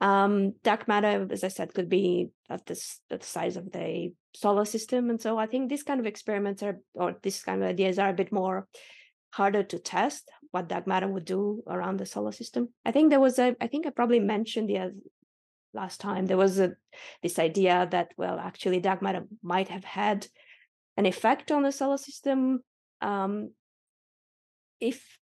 Um, 0.00 0.54
dark 0.62 0.86
matter, 0.86 1.26
as 1.30 1.42
I 1.42 1.48
said, 1.48 1.74
could 1.74 1.88
be 1.88 2.30
at 2.48 2.70
at 2.70 3.20
the 3.20 3.26
size 3.26 3.56
of 3.56 3.72
the 3.72 4.12
solar 4.34 4.64
system, 4.64 5.10
and 5.10 5.20
so 5.20 5.38
I 5.38 5.46
think 5.46 5.68
these 5.68 5.82
kind 5.82 5.98
of 6.00 6.06
experiments 6.06 6.62
are, 6.62 6.78
or 6.94 7.16
these 7.22 7.42
kind 7.42 7.62
of 7.62 7.68
ideas 7.68 7.98
are 7.98 8.10
a 8.10 8.14
bit 8.14 8.30
more 8.30 8.68
harder 9.30 9.62
to 9.64 9.78
test. 9.78 10.30
What 10.50 10.68
dark 10.68 10.86
matter 10.86 11.08
would 11.08 11.24
do 11.24 11.62
around 11.66 11.98
the 11.98 12.06
solar 12.06 12.32
system. 12.32 12.68
I 12.84 12.92
think 12.92 13.10
there 13.10 13.20
was 13.20 13.38
a. 13.38 13.56
I 13.60 13.66
think 13.66 13.86
I 13.86 13.90
probably 13.90 14.20
mentioned 14.20 14.68
the 14.70 14.94
last 15.74 16.00
time 16.00 16.26
there 16.26 16.36
was 16.36 16.58
a 16.58 16.72
this 17.22 17.38
idea 17.38 17.86
that 17.90 18.12
well, 18.16 18.38
actually, 18.38 18.80
dark 18.80 19.02
matter 19.02 19.26
might 19.42 19.68
have 19.68 19.84
had 19.84 20.26
an 20.96 21.06
effect 21.06 21.50
on 21.50 21.62
the 21.62 21.72
solar 21.72 21.98
system. 21.98 22.60
Um, 23.00 23.50
if 24.80 25.18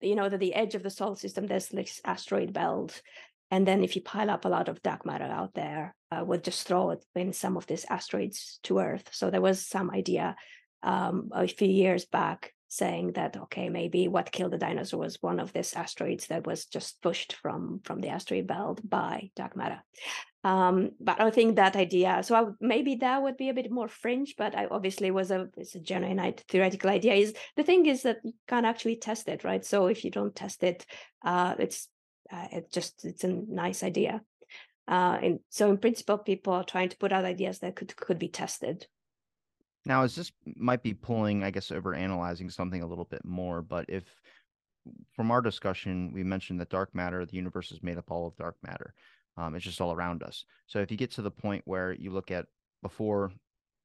you 0.00 0.14
know 0.14 0.28
that 0.28 0.40
the 0.40 0.54
edge 0.54 0.74
of 0.74 0.82
the 0.82 0.90
solar 0.90 1.16
system 1.16 1.46
there's 1.46 1.68
this 1.68 2.00
asteroid 2.04 2.52
belt 2.52 3.02
and 3.50 3.66
then 3.66 3.82
if 3.82 3.96
you 3.96 4.02
pile 4.02 4.30
up 4.30 4.44
a 4.44 4.48
lot 4.48 4.68
of 4.68 4.82
dark 4.82 5.04
matter 5.04 5.24
out 5.24 5.54
there, 5.54 5.94
uh, 6.12 6.22
we'll 6.24 6.40
just 6.40 6.66
throw 6.66 6.90
it 6.90 7.04
in 7.16 7.32
some 7.32 7.56
of 7.56 7.66
these 7.66 7.84
asteroids 7.90 8.60
to 8.62 8.78
Earth. 8.78 9.08
So 9.12 9.30
there 9.30 9.40
was 9.40 9.66
some 9.66 9.90
idea 9.90 10.36
um, 10.82 11.30
a 11.32 11.48
few 11.48 11.68
years 11.68 12.04
back 12.04 12.54
saying 12.70 13.12
that 13.12 13.36
okay, 13.36 13.68
maybe 13.68 14.08
what 14.08 14.32
killed 14.32 14.52
the 14.52 14.58
dinosaur 14.58 15.00
was 15.00 15.20
one 15.20 15.40
of 15.40 15.52
these 15.52 15.74
asteroids 15.74 16.28
that 16.28 16.46
was 16.46 16.66
just 16.66 17.02
pushed 17.02 17.34
from 17.34 17.80
from 17.84 18.00
the 18.00 18.08
asteroid 18.08 18.46
belt 18.46 18.80
by 18.88 19.30
dark 19.36 19.56
matter. 19.56 19.82
Um, 20.42 20.92
but 20.98 21.20
I 21.20 21.30
think 21.30 21.56
that 21.56 21.76
idea, 21.76 22.22
so 22.22 22.34
I, 22.34 22.44
maybe 22.60 22.94
that 22.96 23.22
would 23.22 23.36
be 23.36 23.50
a 23.50 23.54
bit 23.54 23.70
more 23.70 23.88
fringe, 23.88 24.36
but 24.38 24.56
I 24.56 24.66
obviously 24.70 25.10
was 25.10 25.30
a 25.30 25.48
it's 25.56 25.74
a 25.74 25.80
genuine 25.80 26.34
theoretical 26.48 26.90
idea. 26.90 27.14
Is 27.14 27.34
the 27.56 27.64
thing 27.64 27.86
is 27.86 28.04
that 28.04 28.20
you 28.24 28.32
can't 28.48 28.66
actually 28.66 28.96
test 28.96 29.28
it, 29.28 29.44
right? 29.44 29.64
So 29.64 29.86
if 29.88 30.04
you 30.04 30.10
don't 30.10 30.34
test 30.34 30.62
it, 30.62 30.86
uh, 31.24 31.56
it's 31.58 31.88
uh, 32.32 32.46
it 32.52 32.72
just 32.72 33.04
it's 33.04 33.24
a 33.24 33.28
nice 33.28 33.82
idea 33.82 34.22
uh, 34.90 35.18
and 35.22 35.38
so 35.48 35.70
in 35.70 35.78
principle 35.78 36.18
people 36.18 36.52
are 36.52 36.64
trying 36.64 36.88
to 36.88 36.96
put 36.96 37.12
out 37.12 37.24
ideas 37.24 37.60
that 37.60 37.76
could 37.76 37.94
could 37.96 38.18
be 38.18 38.28
tested 38.28 38.86
now 39.86 40.02
is 40.02 40.14
this 40.14 40.32
might 40.56 40.82
be 40.82 40.94
pulling 40.94 41.42
i 41.42 41.50
guess 41.50 41.70
over 41.70 41.94
analyzing 41.94 42.50
something 42.50 42.82
a 42.82 42.86
little 42.86 43.04
bit 43.04 43.24
more 43.24 43.62
but 43.62 43.84
if 43.88 44.04
from 45.12 45.30
our 45.30 45.40
discussion 45.40 46.10
we 46.12 46.22
mentioned 46.22 46.60
that 46.60 46.70
dark 46.70 46.94
matter 46.94 47.24
the 47.24 47.36
universe 47.36 47.70
is 47.70 47.82
made 47.82 47.98
up 47.98 48.10
all 48.10 48.26
of 48.26 48.36
dark 48.36 48.56
matter 48.62 48.94
um, 49.40 49.54
it's 49.54 49.64
just 49.64 49.80
all 49.80 49.92
around 49.92 50.22
us. 50.22 50.44
So 50.66 50.80
if 50.80 50.90
you 50.90 50.96
get 50.96 51.12
to 51.12 51.22
the 51.22 51.30
point 51.30 51.62
where 51.64 51.92
you 51.92 52.10
look 52.10 52.30
at 52.30 52.46
before 52.82 53.32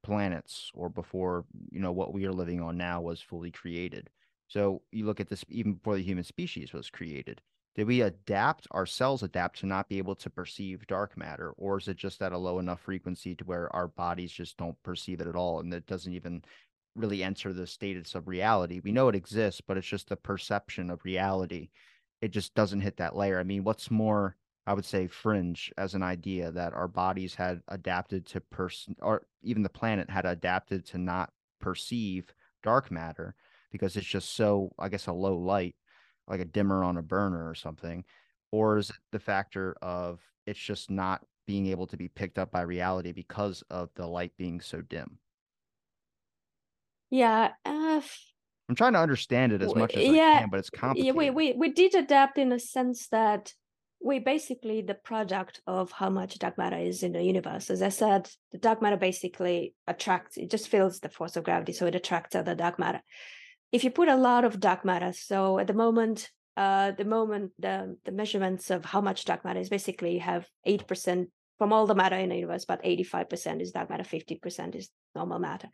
planets 0.03 0.69
or 0.73 0.89
before 0.89 1.45
you 1.71 1.79
know 1.79 1.91
what 1.91 2.13
we 2.13 2.25
are 2.25 2.33
living 2.33 2.61
on 2.61 2.77
now 2.77 3.01
was 3.01 3.21
fully 3.21 3.51
created. 3.51 4.09
So 4.47 4.81
you 4.91 5.05
look 5.05 5.19
at 5.19 5.29
this 5.29 5.43
even 5.49 5.73
before 5.73 5.95
the 5.95 6.03
human 6.03 6.23
species 6.23 6.73
was 6.73 6.89
created 6.89 7.41
did 7.75 7.87
we 7.87 8.01
adapt 8.01 8.67
our 8.71 8.85
cells 8.85 9.21
adapt 9.21 9.59
to 9.59 9.65
not 9.65 9.89
be 9.89 9.97
able 9.97 10.15
to 10.15 10.29
perceive 10.29 10.87
dark 10.87 11.17
matter 11.17 11.51
or 11.57 11.77
is 11.77 11.87
it 11.87 11.97
just 11.97 12.21
at 12.21 12.31
a 12.31 12.37
low 12.37 12.59
enough 12.59 12.79
frequency 12.79 13.35
to 13.35 13.43
where 13.43 13.73
our 13.75 13.87
bodies 13.89 14.31
just 14.31 14.57
don't 14.57 14.81
perceive 14.83 15.21
it 15.21 15.27
at 15.27 15.35
all 15.35 15.59
and 15.59 15.73
it 15.73 15.85
doesn't 15.85 16.13
even 16.13 16.41
really 16.95 17.23
enter 17.23 17.51
the 17.51 17.67
status 17.67 18.15
of 18.15 18.27
reality? 18.27 18.79
We 18.83 18.91
know 18.91 19.09
it 19.09 19.15
exists 19.15 19.61
but 19.61 19.77
it's 19.77 19.87
just 19.87 20.09
the 20.09 20.15
perception 20.15 20.89
of 20.89 21.03
reality. 21.03 21.69
It 22.21 22.29
just 22.29 22.55
doesn't 22.55 22.81
hit 22.81 22.97
that 22.97 23.15
layer. 23.15 23.39
I 23.39 23.43
mean 23.43 23.63
what's 23.63 23.91
more 23.91 24.37
I 24.67 24.73
would 24.73 24.85
say 24.85 25.07
fringe 25.07 25.71
as 25.77 25.93
an 25.93 26.01
idea 26.01 26.51
that 26.51 26.73
our 26.73 26.87
bodies 26.87 27.35
had 27.35 27.61
adapted 27.67 28.25
to 28.27 28.41
person 28.41 28.95
or 29.01 29.27
even 29.43 29.63
the 29.63 29.69
planet 29.69 30.09
had 30.09 30.25
adapted 30.25 30.85
to 30.87 30.97
not 30.97 31.31
perceive 31.59 32.33
dark 32.63 32.89
matter 32.89 33.35
because 33.71 33.95
it's 33.97 34.07
just 34.07 34.33
so 34.33 34.71
I 34.79 34.87
guess 34.87 35.07
a 35.07 35.13
low 35.13 35.37
light 35.37 35.75
like 36.27 36.39
a 36.39 36.45
dimmer 36.45 36.83
on 36.83 36.97
a 36.97 37.01
burner 37.01 37.49
or 37.49 37.55
something 37.55 38.03
or 38.51 38.77
is 38.77 38.89
it 38.89 38.95
the 39.11 39.19
factor 39.19 39.75
of 39.81 40.21
it's 40.45 40.59
just 40.59 40.89
not 40.89 41.21
being 41.47 41.67
able 41.67 41.87
to 41.87 41.97
be 41.97 42.07
picked 42.07 42.39
up 42.39 42.51
by 42.51 42.61
reality 42.61 43.11
because 43.11 43.63
of 43.69 43.89
the 43.95 44.05
light 44.05 44.31
being 44.37 44.59
so 44.59 44.81
dim 44.81 45.17
yeah 47.09 47.49
uh, 47.65 48.01
i'm 48.69 48.75
trying 48.75 48.93
to 48.93 48.99
understand 48.99 49.51
it 49.51 49.61
as 49.61 49.73
much 49.75 49.95
as 49.95 50.03
yeah, 50.03 50.33
i 50.35 50.39
can 50.39 50.49
but 50.49 50.59
it's 50.59 50.69
complicated 50.69 51.05
yeah 51.05 51.17
we, 51.17 51.29
we 51.29 51.53
we 51.53 51.69
did 51.69 51.93
adapt 51.95 52.37
in 52.37 52.51
a 52.51 52.59
sense 52.59 53.07
that 53.07 53.53
we 54.05 54.19
basically 54.19 54.81
the 54.81 54.93
product 54.93 55.61
of 55.65 55.91
how 55.91 56.11
much 56.11 56.37
dark 56.37 56.59
matter 56.59 56.77
is 56.77 57.01
in 57.01 57.13
the 57.13 57.23
universe. 57.23 57.71
As 57.71 57.81
I 57.81 57.89
said, 57.89 58.29
the 58.51 58.59
dark 58.59 58.79
matter 58.79 58.97
basically 58.97 59.73
attracts, 59.87 60.37
it 60.37 60.51
just 60.51 60.67
feels 60.67 60.99
the 60.99 61.09
force 61.09 61.35
of 61.35 61.43
gravity, 61.43 61.73
so 61.73 61.87
it 61.87 61.95
attracts 61.95 62.35
other 62.35 62.53
dark 62.53 62.77
matter. 62.77 63.01
If 63.75 63.83
you 63.83 63.91
put 63.91 64.07
a 64.07 64.15
lot 64.15 64.45
of 64.45 64.61
dark 64.61 64.85
matter, 64.85 65.11
so 65.11 65.59
at 65.59 65.67
the 65.67 65.73
moment, 65.73 66.29
uh, 66.55 66.91
the 66.91 67.03
moment 67.03 67.51
the 67.59 67.97
the 68.05 68.13
measurements 68.13 68.71
of 68.71 68.85
how 68.85 69.01
much 69.01 69.25
dark 69.25 69.43
matter 69.43 69.59
is 69.59 69.67
basically 69.77 70.13
you 70.13 70.21
have 70.21 70.47
eight 70.63 70.87
percent 70.87 71.29
from 71.57 71.73
all 71.73 71.85
the 71.85 72.01
matter 72.01 72.15
in 72.15 72.29
the 72.29 72.35
universe, 72.35 72.63
but 72.63 72.79
eighty 72.85 73.03
five 73.03 73.27
percent 73.29 73.61
is 73.61 73.71
dark 73.71 73.89
matter, 73.89 74.05
fifty 74.05 74.35
percent 74.35 74.75
is 74.75 74.89
normal 75.13 75.39
matter. 75.39 75.67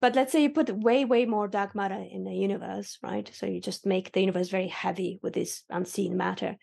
But 0.00 0.14
let's 0.14 0.32
say 0.32 0.42
you 0.42 0.50
put 0.50 0.70
way 0.88 1.04
way 1.04 1.26
more 1.26 1.48
dark 1.48 1.74
matter 1.74 2.02
in 2.16 2.24
the 2.24 2.34
universe, 2.48 2.98
right? 3.02 3.30
So 3.34 3.44
you 3.44 3.60
just 3.60 3.84
make 3.84 4.12
the 4.12 4.20
universe 4.20 4.48
very 4.48 4.68
heavy 4.68 5.20
with 5.22 5.34
this 5.34 5.64
unseen 5.68 6.16
matter 6.16 6.56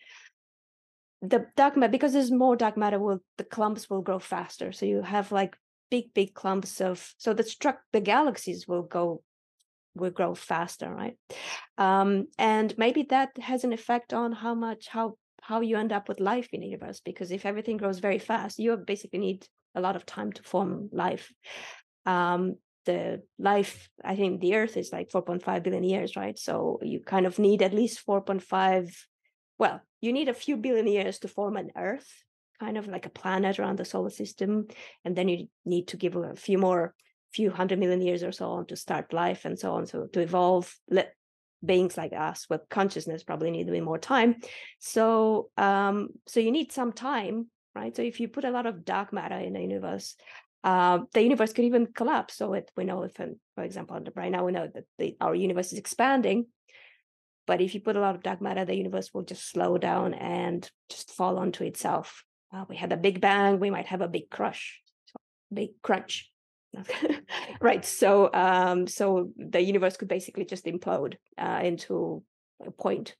the 1.30 1.46
dark 1.56 1.76
matter 1.76 1.90
because 1.90 2.12
there's 2.12 2.30
more 2.30 2.56
dark 2.56 2.76
matter 2.76 2.98
will 2.98 3.20
the 3.38 3.44
clumps 3.44 3.88
will 3.88 4.02
grow 4.02 4.18
faster 4.18 4.72
so 4.72 4.84
you 4.84 5.00
have 5.02 5.32
like 5.32 5.56
big 5.90 6.12
big 6.12 6.34
clumps 6.34 6.80
of 6.80 7.14
so 7.16 7.32
the 7.32 7.42
struck 7.42 7.78
the 7.92 8.00
galaxies 8.00 8.68
will 8.68 8.82
go 8.82 9.22
will 9.94 10.10
grow 10.10 10.34
faster 10.34 10.90
right? 10.90 11.16
Um 11.78 12.26
and 12.38 12.76
maybe 12.78 13.04
that 13.10 13.30
has 13.38 13.64
an 13.64 13.72
effect 13.72 14.12
on 14.12 14.32
how 14.32 14.54
much 14.54 14.88
how 14.88 15.16
how 15.42 15.60
you 15.60 15.76
end 15.76 15.92
up 15.92 16.08
with 16.08 16.20
life 16.20 16.48
in 16.52 16.60
the 16.60 16.66
universe 16.66 17.00
because 17.00 17.30
if 17.30 17.44
everything 17.44 17.76
grows 17.76 17.98
very 17.98 18.18
fast 18.18 18.58
you 18.58 18.76
basically 18.76 19.18
need 19.18 19.46
a 19.74 19.80
lot 19.80 19.96
of 19.96 20.06
time 20.06 20.32
to 20.32 20.42
form 20.42 20.88
life. 20.92 21.32
Um 22.06 22.56
the 22.86 23.22
life 23.38 23.88
i 24.04 24.14
think 24.14 24.42
the 24.42 24.56
earth 24.56 24.76
is 24.76 24.92
like 24.92 25.08
4.5 25.08 25.62
billion 25.62 25.84
years 25.84 26.16
right? 26.16 26.38
So 26.38 26.78
you 26.82 27.00
kind 27.00 27.26
of 27.26 27.38
need 27.38 27.62
at 27.62 27.72
least 27.72 28.04
4.5 28.06 28.94
well, 29.58 29.80
you 30.00 30.12
need 30.12 30.28
a 30.28 30.34
few 30.34 30.56
billion 30.56 30.86
years 30.86 31.18
to 31.20 31.28
form 31.28 31.56
an 31.56 31.70
Earth, 31.76 32.08
kind 32.60 32.76
of 32.76 32.88
like 32.88 33.06
a 33.06 33.10
planet 33.10 33.58
around 33.58 33.78
the 33.78 33.84
solar 33.84 34.10
system, 34.10 34.66
and 35.04 35.16
then 35.16 35.28
you 35.28 35.46
need 35.64 35.88
to 35.88 35.96
give 35.96 36.16
a 36.16 36.34
few 36.34 36.58
more, 36.58 36.94
few 37.34 37.50
hundred 37.50 37.78
million 37.78 38.00
years 38.00 38.22
or 38.22 38.32
so 38.32 38.50
on 38.50 38.66
to 38.66 38.76
start 38.76 39.12
life 39.12 39.44
and 39.44 39.58
so 39.58 39.72
on. 39.72 39.86
So 39.86 40.06
to 40.06 40.20
evolve, 40.20 40.72
let 40.88 41.14
beings 41.64 41.96
like 41.96 42.12
us 42.12 42.46
with 42.48 42.68
consciousness 42.68 43.24
probably 43.24 43.50
need 43.50 43.68
a 43.68 43.72
bit 43.72 43.82
more 43.82 43.98
time. 43.98 44.36
So, 44.78 45.50
um, 45.56 46.08
so 46.26 46.40
you 46.40 46.52
need 46.52 46.72
some 46.72 46.92
time, 46.92 47.48
right? 47.74 47.94
So 47.96 48.02
if 48.02 48.20
you 48.20 48.28
put 48.28 48.44
a 48.44 48.50
lot 48.50 48.66
of 48.66 48.84
dark 48.84 49.12
matter 49.12 49.38
in 49.38 49.54
the 49.54 49.60
universe, 49.60 50.16
uh, 50.62 51.00
the 51.12 51.22
universe 51.22 51.52
could 51.52 51.64
even 51.64 51.86
collapse. 51.86 52.36
So 52.36 52.54
it, 52.54 52.70
we 52.76 52.84
know 52.84 53.02
if, 53.02 53.14
for 53.16 53.62
example, 53.62 53.98
right 54.14 54.30
now 54.30 54.44
we 54.44 54.52
know 54.52 54.68
that 54.72 54.84
the, 54.98 55.16
our 55.20 55.34
universe 55.34 55.72
is 55.72 55.78
expanding, 55.78 56.46
but 57.46 57.60
if 57.60 57.74
you 57.74 57.80
put 57.80 57.96
a 57.96 58.00
lot 58.00 58.14
of 58.14 58.22
dark 58.22 58.40
matter, 58.40 58.64
the 58.64 58.76
universe 58.76 59.10
will 59.12 59.24
just 59.24 59.50
slow 59.50 59.76
down 59.76 60.14
and 60.14 60.70
just 60.88 61.12
fall 61.12 61.38
onto 61.38 61.64
itself. 61.64 62.24
Uh, 62.52 62.64
we 62.68 62.76
had 62.76 62.92
a 62.92 62.96
big 62.96 63.20
bang, 63.20 63.58
we 63.58 63.70
might 63.70 63.86
have 63.86 64.00
a 64.00 64.08
big 64.08 64.30
crush, 64.30 64.80
big 65.52 65.70
crunch. 65.82 66.30
right. 67.60 67.84
So 67.84 68.30
um, 68.32 68.86
so 68.86 69.30
the 69.36 69.60
universe 69.60 69.96
could 69.96 70.08
basically 70.08 70.44
just 70.44 70.66
implode 70.66 71.16
uh, 71.38 71.60
into 71.62 72.22
a 72.64 72.70
point. 72.70 73.16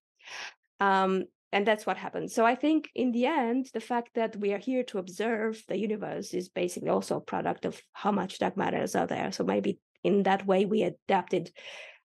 Um, 0.80 1.24
and 1.52 1.64
that's 1.64 1.86
what 1.86 1.96
happens. 1.96 2.34
So 2.34 2.44
I 2.44 2.56
think 2.56 2.90
in 2.96 3.12
the 3.12 3.26
end, 3.26 3.68
the 3.72 3.80
fact 3.80 4.10
that 4.14 4.34
we 4.34 4.52
are 4.52 4.58
here 4.58 4.82
to 4.84 4.98
observe 4.98 5.62
the 5.68 5.78
universe 5.78 6.34
is 6.34 6.48
basically 6.48 6.88
also 6.88 7.18
a 7.18 7.20
product 7.20 7.64
of 7.64 7.80
how 7.92 8.10
much 8.10 8.40
dark 8.40 8.56
matter 8.56 8.82
is 8.82 8.96
out 8.96 9.10
there. 9.10 9.30
So 9.30 9.44
maybe 9.44 9.78
in 10.02 10.24
that 10.24 10.44
way 10.46 10.64
we 10.64 10.82
adapted. 10.82 11.52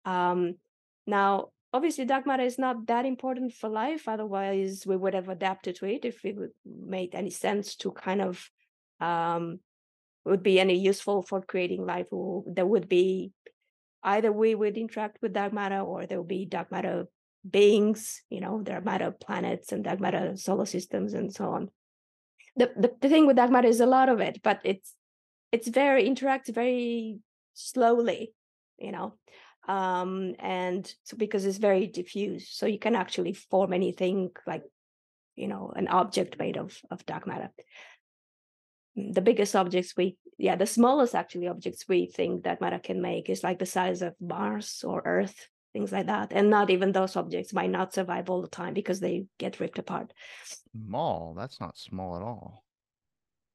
Um, 0.05 0.55
now 1.05 1.49
obviously 1.73 2.05
dark 2.05 2.25
matter 2.25 2.43
is 2.43 2.59
not 2.59 2.85
that 2.87 3.05
important 3.05 3.51
for 3.51 3.67
life 3.67 4.07
otherwise 4.07 4.85
we 4.85 4.95
would 4.95 5.13
have 5.13 5.27
adapted 5.27 5.75
to 5.75 5.85
it 5.85 6.05
if 6.05 6.23
it 6.23 6.37
would 6.37 6.51
make 6.65 7.15
any 7.15 7.31
sense 7.31 7.75
to 7.75 7.91
kind 7.91 8.21
of 8.21 8.49
um 9.01 9.59
would 10.25 10.43
be 10.43 10.59
any 10.59 10.77
useful 10.77 11.21
for 11.21 11.41
creating 11.41 11.85
life 11.85 12.07
there 12.47 12.65
would 12.65 12.87
be 12.87 13.31
either 14.03 14.31
we 14.31 14.55
would 14.55 14.77
interact 14.77 15.17
with 15.21 15.33
dark 15.33 15.53
matter 15.53 15.79
or 15.79 16.05
there 16.05 16.19
would 16.19 16.27
be 16.27 16.45
dark 16.45 16.71
matter 16.71 17.05
beings 17.49 18.21
you 18.29 18.39
know 18.39 18.61
there 18.63 18.77
are 18.77 18.81
matter 18.81 19.11
planets 19.11 19.71
and 19.71 19.83
dark 19.83 19.99
matter 19.99 20.35
solar 20.35 20.65
systems 20.65 21.13
and 21.13 21.33
so 21.33 21.49
on. 21.49 21.69
The, 22.55 22.71
the, 22.77 22.91
the 23.01 23.09
thing 23.09 23.25
with 23.25 23.35
dark 23.35 23.51
matter 23.51 23.67
is 23.67 23.79
a 23.79 23.85
lot 23.85 24.09
of 24.09 24.19
it 24.19 24.41
but 24.43 24.59
it's 24.63 24.93
it's 25.51 25.67
very 25.67 26.07
interacts 26.07 26.53
very 26.53 27.19
slowly 27.53 28.33
you 28.77 28.91
know 28.91 29.15
um, 29.67 30.35
and 30.39 30.93
so 31.03 31.15
because 31.17 31.45
it's 31.45 31.57
very 31.57 31.87
diffuse 31.87 32.49
so 32.49 32.65
you 32.65 32.79
can 32.79 32.95
actually 32.95 33.33
form 33.33 33.73
anything 33.73 34.29
like 34.45 34.63
you 35.35 35.47
know 35.47 35.73
an 35.75 35.87
object 35.87 36.37
made 36.37 36.57
of 36.57 36.77
of 36.91 37.05
dark 37.05 37.25
matter 37.25 37.49
the 38.95 39.21
biggest 39.21 39.55
objects 39.55 39.95
we 39.97 40.17
yeah 40.37 40.55
the 40.55 40.65
smallest 40.65 41.15
actually 41.15 41.47
objects 41.47 41.85
we 41.87 42.05
think 42.05 42.43
that 42.43 42.61
matter 42.61 42.79
can 42.79 43.01
make 43.01 43.29
is 43.29 43.43
like 43.43 43.59
the 43.59 43.65
size 43.65 44.01
of 44.01 44.13
mars 44.21 44.83
or 44.85 45.01
earth 45.05 45.47
things 45.73 45.91
like 45.91 46.05
that 46.05 46.31
and 46.31 46.49
not 46.49 46.69
even 46.69 46.91
those 46.91 47.15
objects 47.15 47.53
might 47.53 47.71
not 47.71 47.93
survive 47.93 48.29
all 48.29 48.41
the 48.41 48.47
time 48.47 48.73
because 48.73 48.99
they 48.99 49.25
get 49.39 49.59
ripped 49.59 49.79
apart 49.79 50.13
small 50.71 51.33
that's 51.35 51.59
not 51.59 51.77
small 51.77 52.15
at 52.15 52.21
all 52.21 52.63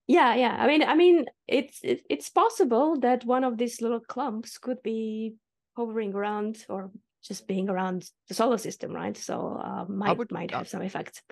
yeah 0.09 0.35
yeah 0.35 0.57
i 0.59 0.66
mean 0.66 0.83
i 0.83 0.94
mean 0.94 1.27
it's 1.46 1.79
it, 1.85 2.01
it's 2.11 2.29
possible 2.29 2.98
that 2.98 3.24
one 3.24 3.44
of 3.44 3.57
these 3.57 3.81
little 3.81 4.01
clumps 4.01 4.59
could 4.59 4.83
be 4.83 5.35
hovering 5.77 6.12
around 6.12 6.64
or 6.68 6.90
just 7.22 7.46
being 7.46 7.68
around 7.68 8.09
the 8.29 8.35
solar 8.35 8.59
system, 8.59 8.92
right? 8.92 9.16
So 9.16 9.61
uh, 9.62 9.85
might 9.88 10.16
would, 10.16 10.33
might 10.33 10.53
uh 10.53 10.59
have 10.59 10.68
some 10.68 10.83
effects. 10.83 11.22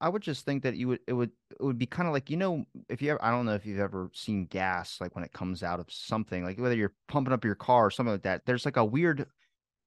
I 0.00 0.08
would 0.08 0.22
just 0.22 0.44
think 0.44 0.62
that 0.62 0.76
you 0.76 0.88
would 0.88 1.00
it 1.06 1.12
would 1.12 1.30
it 1.50 1.62
would 1.62 1.78
be 1.78 1.86
kind 1.86 2.06
of 2.06 2.12
like 2.12 2.30
you 2.30 2.36
know 2.36 2.64
if 2.88 3.02
you 3.02 3.10
ever 3.10 3.24
I 3.24 3.30
don't 3.30 3.46
know 3.46 3.54
if 3.54 3.66
you've 3.66 3.80
ever 3.80 4.10
seen 4.14 4.46
gas 4.46 5.00
like 5.00 5.14
when 5.14 5.24
it 5.24 5.32
comes 5.32 5.62
out 5.62 5.80
of 5.80 5.86
something 5.90 6.44
like 6.44 6.58
whether 6.58 6.76
you're 6.76 6.94
pumping 7.08 7.32
up 7.32 7.44
your 7.44 7.54
car 7.54 7.86
or 7.86 7.90
something 7.90 8.12
like 8.12 8.22
that. 8.22 8.46
There's 8.46 8.64
like 8.64 8.76
a 8.76 8.84
weird 8.84 9.26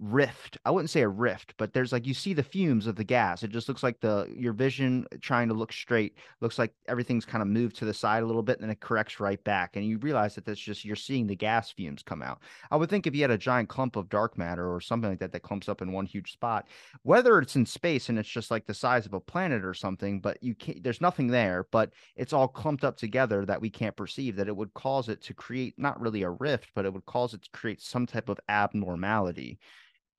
rift. 0.01 0.57
I 0.65 0.71
wouldn't 0.71 0.89
say 0.89 1.01
a 1.01 1.07
rift, 1.07 1.53
but 1.57 1.73
there's 1.73 1.91
like 1.91 2.07
you 2.07 2.13
see 2.13 2.33
the 2.33 2.43
fumes 2.43 2.87
of 2.87 2.95
the 2.95 3.03
gas. 3.03 3.43
It 3.43 3.51
just 3.51 3.69
looks 3.69 3.83
like 3.83 3.99
the 4.01 4.27
your 4.35 4.51
vision 4.51 5.05
uh, 5.13 5.17
trying 5.21 5.47
to 5.49 5.53
look 5.53 5.71
straight 5.71 6.17
looks 6.41 6.57
like 6.57 6.73
everything's 6.87 7.23
kind 7.23 7.43
of 7.43 7.47
moved 7.47 7.75
to 7.77 7.85
the 7.85 7.93
side 7.93 8.23
a 8.23 8.25
little 8.25 8.41
bit 8.41 8.57
and 8.57 8.63
then 8.63 8.71
it 8.71 8.79
corrects 8.79 9.19
right 9.19 9.41
back. 9.43 9.75
And 9.75 9.85
you 9.85 9.99
realize 9.99 10.33
that 10.35 10.45
that's 10.45 10.59
just 10.59 10.83
you're 10.83 10.95
seeing 10.95 11.27
the 11.27 11.35
gas 11.35 11.71
fumes 11.71 12.01
come 12.01 12.23
out. 12.23 12.41
I 12.71 12.77
would 12.77 12.89
think 12.89 13.05
if 13.05 13.15
you 13.15 13.21
had 13.21 13.31
a 13.31 13.37
giant 13.37 13.69
clump 13.69 13.95
of 13.95 14.09
dark 14.09 14.37
matter 14.37 14.73
or 14.73 14.81
something 14.81 15.11
like 15.11 15.19
that 15.19 15.31
that 15.33 15.43
clumps 15.43 15.69
up 15.69 15.83
in 15.83 15.91
one 15.91 16.07
huge 16.07 16.33
spot, 16.33 16.67
whether 17.03 17.37
it's 17.37 17.55
in 17.55 17.65
space 17.65 18.09
and 18.09 18.17
it's 18.17 18.27
just 18.27 18.49
like 18.49 18.65
the 18.65 18.73
size 18.73 19.05
of 19.05 19.13
a 19.13 19.19
planet 19.19 19.63
or 19.63 19.75
something, 19.75 20.19
but 20.19 20.41
you 20.41 20.55
can't 20.55 20.83
there's 20.83 21.01
nothing 21.01 21.27
there, 21.27 21.67
but 21.71 21.93
it's 22.15 22.33
all 22.33 22.47
clumped 22.47 22.83
up 22.83 22.97
together 22.97 23.45
that 23.45 23.61
we 23.61 23.69
can't 23.69 23.95
perceive, 23.95 24.35
that 24.35 24.47
it 24.47 24.55
would 24.55 24.73
cause 24.73 25.09
it 25.09 25.21
to 25.21 25.33
create 25.35 25.75
not 25.77 26.01
really 26.01 26.23
a 26.23 26.29
rift, 26.29 26.71
but 26.73 26.85
it 26.85 26.93
would 26.93 27.05
cause 27.05 27.35
it 27.35 27.43
to 27.43 27.49
create 27.51 27.81
some 27.81 28.07
type 28.07 28.29
of 28.29 28.39
abnormality 28.49 29.59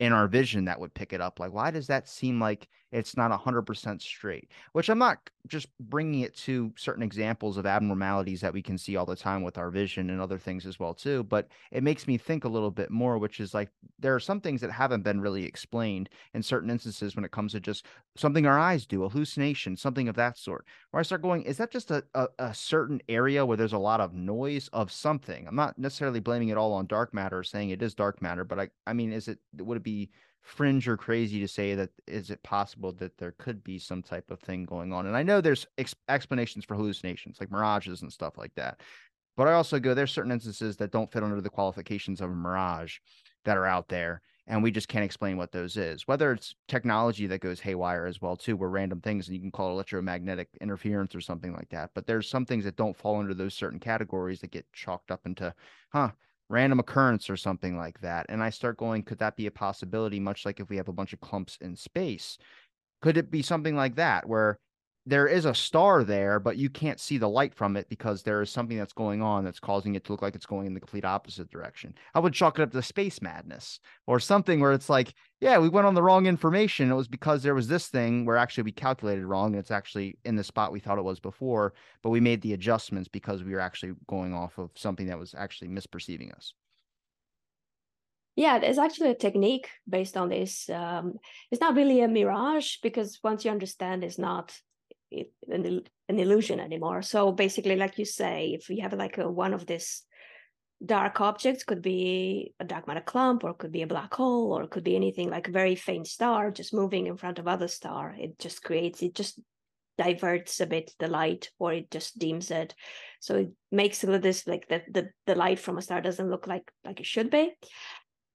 in 0.02 0.12
our 0.12 0.26
vision 0.26 0.64
that 0.64 0.80
would 0.80 0.92
pick 0.92 1.12
it 1.12 1.20
up. 1.20 1.38
Like, 1.38 1.52
why 1.52 1.70
does 1.70 1.86
that 1.86 2.08
seem 2.08 2.40
like 2.40 2.68
it's 2.92 3.16
not 3.16 3.31
100% 3.33 4.02
straight? 4.02 4.50
Which 4.72 4.88
I'm 4.88 4.98
not 4.98 5.18
just 5.48 5.66
bringing 5.81 6.20
it 6.20 6.37
to 6.37 6.72
certain 6.76 7.02
examples 7.02 7.57
of 7.57 7.66
abnormalities 7.66 8.40
that 8.42 8.52
we 8.52 8.62
can 8.62 8.78
see 8.78 8.96
all 8.96 9.07
the 9.07 9.16
time 9.16 9.42
with 9.42 9.59
our 9.59 9.70
vision 9.70 10.11
and 10.11 10.20
other 10.20 10.38
things 10.38 10.66
as 10.66 10.78
well 10.78 10.94
too, 10.94 11.24
but 11.24 11.48
it 11.70 11.83
makes 11.83 12.07
me 12.07 12.16
think 12.16 12.44
a 12.44 12.48
little 12.48 12.70
bit 12.70 12.90
more, 12.90 13.18
which 13.18 13.40
is 13.40 13.55
like 13.55 13.70
there 13.98 14.14
are 14.14 14.20
some 14.20 14.40
things 14.40 14.61
that 14.61 14.70
haven't 14.70 15.02
been 15.02 15.20
really 15.20 15.44
explained 15.44 16.09
in 16.35 16.42
certain 16.42 16.70
instances 16.70 17.16
when 17.16 17.24
it 17.24 17.33
comes 17.33 17.52
to 17.52 17.61
just 17.61 17.87
something 18.16 18.46
our 18.46 18.59
eyes 18.59 18.87
do, 18.87 19.09
hallucination, 19.09 19.76
something 19.76 20.09
of 20.09 20.16
that 20.16 20.38
sort. 20.38 20.64
Where 20.90 21.00
I 21.00 21.05
start 21.05 21.22
going, 21.22 21.42
is 21.42 21.57
that 21.57 21.70
just 21.70 21.90
a, 21.90 22.05
a, 22.14 22.28
a 22.38 22.55
certain 22.55 23.00
area 23.09 23.44
where 23.44 23.57
there's 23.57 23.72
a 23.72 23.78
lot 23.78 24.00
of 24.00 24.14
noise 24.14 24.68
of 24.72 24.92
something? 24.92 25.46
I'm 25.48 25.57
not 25.57 25.78
necessarily 25.78 26.20
blaming 26.20 26.50
it 26.50 26.59
all 26.59 26.74
on 26.74 26.87
dark 26.87 27.14
matter 27.14 27.38
or 27.38 27.44
saying 27.44 27.70
it 27.70 27.83
is 27.83 27.94
dark 27.94 28.22
matter, 28.22 28.44
but 28.44 28.61
I 28.61 28.68
I 28.87 28.92
mean, 28.92 29.12
is 29.12 29.28
it 29.28 29.38
would 29.57 29.78
it 29.78 29.83
be 29.83 30.11
fringe 30.42 30.88
or 30.88 30.96
crazy 30.96 31.40
to 31.40 31.48
say 31.48 31.74
that 31.74 31.90
is 32.07 32.31
it 32.31 32.42
possible 32.42 32.92
that 32.92 33.16
there 33.16 33.35
could 33.38 33.62
be 33.62 33.78
some 33.78 34.02
type 34.02 34.31
of 34.31 34.40
thing 34.40 34.64
going 34.64 34.92
on? 34.92 35.07
And 35.07 35.16
i 35.16 35.22
know 35.22 35.40
there's 35.40 35.66
ex- 35.78 35.94
explanations 36.09 36.64
for 36.64 36.74
hallucinations 36.74 37.38
like 37.40 37.50
mirages 37.50 38.02
and 38.02 38.12
stuff 38.12 38.37
like 38.37 38.55
that 38.57 38.81
but 39.37 39.48
i 39.48 39.52
also 39.52 39.78
go 39.78 39.94
there's 39.94 40.12
certain 40.12 40.33
instances 40.33 40.76
that 40.76 40.90
don't 40.90 41.11
fit 41.11 41.22
under 41.22 41.40
the 41.40 41.50
qualifications 41.50 42.20
of 42.20 42.31
a 42.31 42.35
mirage 42.35 42.98
that 43.44 43.57
are 43.57 43.66
out 43.66 43.88
there 43.88 44.20
and 44.46 44.62
we 44.62 44.70
just 44.70 44.88
can't 44.88 45.05
explain 45.05 45.37
what 45.37 45.52
those 45.52 45.76
is. 45.76 46.09
Whether 46.09 46.33
it's 46.33 46.57
technology 46.66 47.26
that 47.28 47.40
goes 47.40 47.61
haywire 47.61 48.07
as 48.07 48.20
well 48.20 48.37
too 48.37 48.57
where 48.57 48.68
random 48.68 49.00
things 49.00 49.28
and 49.28 49.37
you 49.37 49.40
can 49.40 49.52
call 49.52 49.68
it 49.70 49.72
electromagnetic 49.72 50.48
interference 50.61 51.14
or 51.14 51.20
something 51.20 51.52
like 51.52 51.68
that 51.70 51.90
but 51.94 52.07
there's 52.07 52.28
some 52.28 52.44
things 52.44 52.64
that 52.64 52.76
don't 52.76 52.96
fall 52.96 53.20
under 53.20 53.35
those 53.35 53.55
certain 53.55 53.78
categories 53.78 54.40
that 54.40 54.50
get 54.50 54.70
chalked 54.72 55.11
up 55.11 55.20
into 55.26 55.55
huh 55.90 56.11
random 56.52 56.78
occurrence 56.78 57.30
or 57.30 57.36
something 57.36 57.76
like 57.76 57.98
that 58.00 58.26
and 58.28 58.42
i 58.42 58.50
start 58.50 58.76
going 58.76 59.02
could 59.02 59.18
that 59.18 59.36
be 59.36 59.46
a 59.46 59.50
possibility? 59.50 60.20
Much 60.20 60.44
like 60.44 60.60
if 60.60 60.68
we 60.68 60.76
have 60.76 60.88
a 60.88 60.92
bunch 60.92 61.12
of 61.12 61.20
clumps 61.20 61.58
in 61.60 61.74
space. 61.74 62.38
Could 63.00 63.16
it 63.16 63.30
be 63.30 63.42
something 63.42 63.74
like 63.74 63.96
that 63.96 64.28
where 64.28 64.58
there 65.04 65.26
is 65.26 65.46
a 65.46 65.54
star 65.54 66.04
there, 66.04 66.38
but 66.38 66.56
you 66.56 66.70
can't 66.70 67.00
see 67.00 67.18
the 67.18 67.28
light 67.28 67.54
from 67.54 67.76
it 67.76 67.88
because 67.88 68.22
there 68.22 68.40
is 68.40 68.50
something 68.50 68.76
that's 68.78 68.92
going 68.92 69.20
on 69.20 69.44
that's 69.44 69.58
causing 69.58 69.96
it 69.96 70.04
to 70.04 70.12
look 70.12 70.22
like 70.22 70.36
it's 70.36 70.46
going 70.46 70.66
in 70.66 70.74
the 70.74 70.80
complete 70.80 71.04
opposite 71.04 71.50
direction. 71.50 71.94
I 72.14 72.20
would 72.20 72.32
chalk 72.32 72.58
it 72.58 72.62
up 72.62 72.70
to 72.70 72.82
space 72.82 73.20
madness 73.20 73.80
or 74.06 74.20
something 74.20 74.60
where 74.60 74.72
it's 74.72 74.88
like, 74.88 75.14
yeah, 75.40 75.58
we 75.58 75.68
went 75.68 75.88
on 75.88 75.94
the 75.94 76.02
wrong 76.02 76.26
information. 76.26 76.90
It 76.90 76.94
was 76.94 77.08
because 77.08 77.42
there 77.42 77.54
was 77.54 77.66
this 77.66 77.88
thing 77.88 78.24
where 78.24 78.36
actually 78.36 78.62
we 78.62 78.72
calculated 78.72 79.26
wrong 79.26 79.52
and 79.52 79.60
it's 79.60 79.72
actually 79.72 80.18
in 80.24 80.36
the 80.36 80.44
spot 80.44 80.70
we 80.70 80.78
thought 80.78 80.98
it 80.98 81.04
was 81.04 81.18
before, 81.18 81.74
but 82.02 82.10
we 82.10 82.20
made 82.20 82.40
the 82.40 82.52
adjustments 82.52 83.08
because 83.08 83.42
we 83.42 83.52
were 83.52 83.60
actually 83.60 83.94
going 84.06 84.32
off 84.32 84.56
of 84.58 84.70
something 84.76 85.06
that 85.06 85.18
was 85.18 85.34
actually 85.36 85.68
misperceiving 85.68 86.32
us. 86.32 86.54
Yeah, 88.36 88.60
there's 88.60 88.78
actually 88.78 89.10
a 89.10 89.14
technique 89.14 89.68
based 89.88 90.16
on 90.16 90.28
this. 90.28 90.70
Um, 90.70 91.14
it's 91.50 91.60
not 91.60 91.74
really 91.74 92.00
a 92.00 92.08
mirage 92.08 92.76
because 92.82 93.18
once 93.22 93.44
you 93.44 93.50
understand 93.50 94.04
it's 94.04 94.18
not 94.18 94.58
an, 95.48 95.83
an 96.09 96.18
illusion 96.18 96.61
anymore. 96.61 97.03
So 97.03 97.33
basically, 97.33 97.77
like 97.77 97.98
you 97.98 98.05
say, 98.05 98.57
if 98.59 98.68
we 98.68 98.81
have 98.81 98.92
like 98.92 99.18
a, 99.18 99.31
one 99.31 99.55
of 99.55 99.66
these 99.66 100.03
dark 100.85 101.20
objects, 101.20 101.64
could 101.64 101.83
be 101.83 102.55
a 102.59 102.64
dark 102.64 102.87
matter 102.87 103.01
clump, 103.01 103.44
or 103.44 103.55
could 103.55 103.72
be 103.72 103.83
a 103.83 103.87
black 103.87 104.12
hole, 104.14 104.53
or 104.53 104.66
could 104.66 104.85
be 104.85 104.96
anything 104.96 105.31
like 105.31 105.48
a 105.48 105.53
very 105.53 105.75
faint 105.75 106.07
star 106.07 106.51
just 106.51 106.75
moving 106.75 107.07
in 107.07 107.16
front 107.16 107.38
of 107.38 107.46
other 107.46 107.68
star. 107.68 108.14
It 108.18 108.38
just 108.38 108.62
creates 108.62 109.03
it 109.03 109.14
just 109.14 109.40
diverts 109.98 110.61
a 110.61 110.66
bit 110.66 110.92
the 110.98 111.09
light, 111.09 111.51
or 111.59 111.72
it 111.72 111.90
just 111.90 112.18
dims 112.18 112.51
it. 112.51 112.75
So 113.20 113.37
it 113.37 113.51
makes 113.70 114.01
this 114.01 114.46
like 114.46 114.66
the, 114.68 114.83
the 114.90 115.11
the 115.27 115.35
light 115.35 115.59
from 115.59 115.79
a 115.79 115.83
star 115.83 116.01
doesn't 116.01 116.31
look 116.31 116.46
like 116.46 116.70
like 116.85 117.01
it 117.01 117.07
should 117.07 117.31
be. 117.31 117.53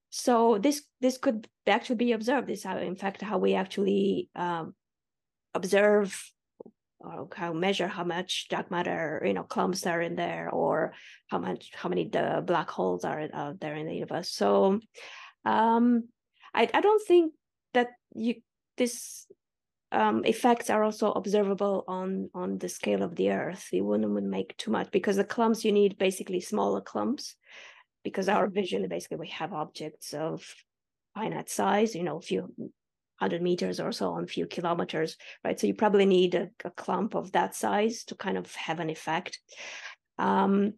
So 0.10 0.58
this 0.58 0.84
this 1.02 1.18
could 1.18 1.48
actually 1.66 1.98
be 1.98 2.13
observed. 2.13 2.48
This 2.48 2.63
how 2.63 2.78
in 2.78 2.96
fact 2.96 3.22
how 3.22 3.38
we 3.38 3.56
actually 3.56 4.30
um, 4.36 4.74
observe 5.54 6.32
or 7.15 7.28
how 7.36 7.54
measure 7.54 7.88
how 7.88 8.04
much 8.04 8.48
dark 8.50 8.70
matter 8.72 9.22
you 9.26 9.34
know 9.34 9.43
clumps 9.43 9.86
are 9.86 10.02
in 10.02 10.15
there 10.15 10.50
or 10.50 10.93
how 11.28 11.38
much 11.38 11.72
how 11.74 11.89
many 11.89 12.08
the 12.10 12.43
black 12.46 12.70
holes 12.70 13.04
are 13.06 13.28
out 13.34 13.60
there 13.60 13.76
in 13.76 13.88
the 13.88 13.93
universe. 13.93 14.32
So 14.32 14.80
um 15.46 16.04
i 16.54 16.70
i 16.74 16.82
don't 16.82 17.06
think 17.08 17.34
that 17.74 17.89
you 18.15 18.36
this 18.78 19.28
um 19.91 20.26
effects 20.26 20.70
are 20.70 20.84
also 20.84 21.12
observable 21.12 21.84
on 21.88 22.30
on 22.34 22.58
the 22.58 22.70
scale 22.70 23.04
of 23.04 23.15
the 23.15 23.32
earth. 23.32 23.70
It 23.72 23.82
wouldn't 23.82 24.12
would 24.12 24.24
make 24.24 24.58
too 24.58 24.72
much 24.72 24.91
because 24.91 25.15
the 25.15 25.24
clumps 25.24 25.63
you 25.63 25.72
need 25.72 25.98
basically 25.98 26.41
smaller 26.41 26.82
clumps 26.82 27.36
because 28.04 28.30
our 28.30 28.48
vision 28.48 28.88
basically 28.88 29.17
we 29.17 29.30
have 29.30 29.54
objects 29.54 30.13
of 30.13 30.43
finite 31.15 31.50
size 31.50 31.96
you 31.96 32.04
know 32.04 32.17
a 32.17 32.22
few 32.22 32.54
100 33.19 33.41
meters 33.41 33.80
or 33.80 33.91
so 33.91 34.12
on 34.12 34.23
a 34.23 34.27
few 34.27 34.45
kilometers, 34.45 35.17
right? 35.43 35.60
So 35.60 35.67
you 35.67 35.73
probably 35.73 36.06
need 36.06 36.36
a, 36.36 36.49
a 36.63 36.71
clump 36.71 37.15
of 37.15 37.32
that 37.34 37.56
size 37.56 38.03
to 38.06 38.15
kind 38.15 38.38
of 38.38 38.53
have 38.56 38.80
an 38.80 38.89
effect. 38.89 39.39
Um, 40.17 40.73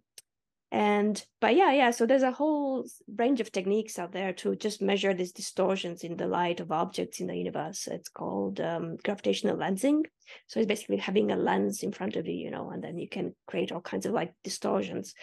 and 0.71 1.25
but 1.41 1.55
yeah 1.55 1.71
yeah 1.71 1.89
so 1.89 2.05
there's 2.05 2.21
a 2.21 2.31
whole 2.31 2.85
range 3.17 3.39
of 3.39 3.51
techniques 3.51 3.97
out 3.97 4.11
there 4.11 4.33
to 4.33 4.55
just 4.55 4.83
measure 4.83 5.15
these 5.15 5.31
distortions 5.31 6.03
in 6.03 6.15
the 6.15 6.27
light 6.27 6.59
of 6.59 6.71
objects 6.71 7.19
in 7.19 7.27
the 7.27 7.35
universe 7.35 7.87
it's 7.87 8.09
called 8.09 8.61
um, 8.61 8.95
gravitational 9.03 9.57
lensing 9.57 10.03
so 10.45 10.59
it's 10.59 10.67
basically 10.67 10.97
having 10.97 11.31
a 11.31 11.35
lens 11.35 11.81
in 11.81 11.91
front 11.91 12.15
of 12.15 12.27
you 12.27 12.35
you 12.35 12.51
know 12.51 12.69
and 12.69 12.83
then 12.83 12.99
you 12.99 13.09
can 13.09 13.33
create 13.47 13.71
all 13.71 13.81
kinds 13.81 14.05
of 14.05 14.13
like 14.13 14.31
distortions 14.43 15.15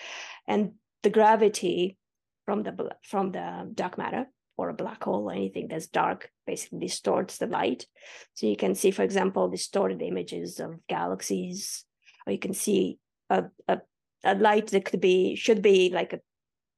and 0.49 0.73
the 1.05 1.11
gravity 1.11 1.97
from 2.45 2.65
the 2.65 2.91
from 3.05 3.31
the 3.31 3.71
dark 3.73 3.99
matter 3.99 4.27
or 4.57 4.69
a 4.69 4.75
black 4.75 5.05
hole 5.05 5.31
anything 5.31 5.69
that's 5.69 5.87
dark 5.87 6.31
basically 6.47 6.79
distorts 6.79 7.39
the 7.39 7.47
light. 7.47 7.87
So 8.35 8.47
you 8.47 8.57
can 8.57 8.75
see, 8.75 8.91
for 8.91 9.03
example, 9.03 9.49
distorted 9.49 10.03
images 10.03 10.61
of 10.61 10.87
galaxies, 10.89 11.85
or 12.27 12.33
you 12.33 12.39
can 12.39 12.55
see 12.55 12.99
a, 13.31 13.45
a, 13.69 13.81
a 14.25 14.35
light 14.35 14.69
that 14.69 14.85
could 14.85 15.01
be 15.01 15.37
should 15.37 15.63
be 15.63 15.91
like 15.91 16.13
a 16.13 16.21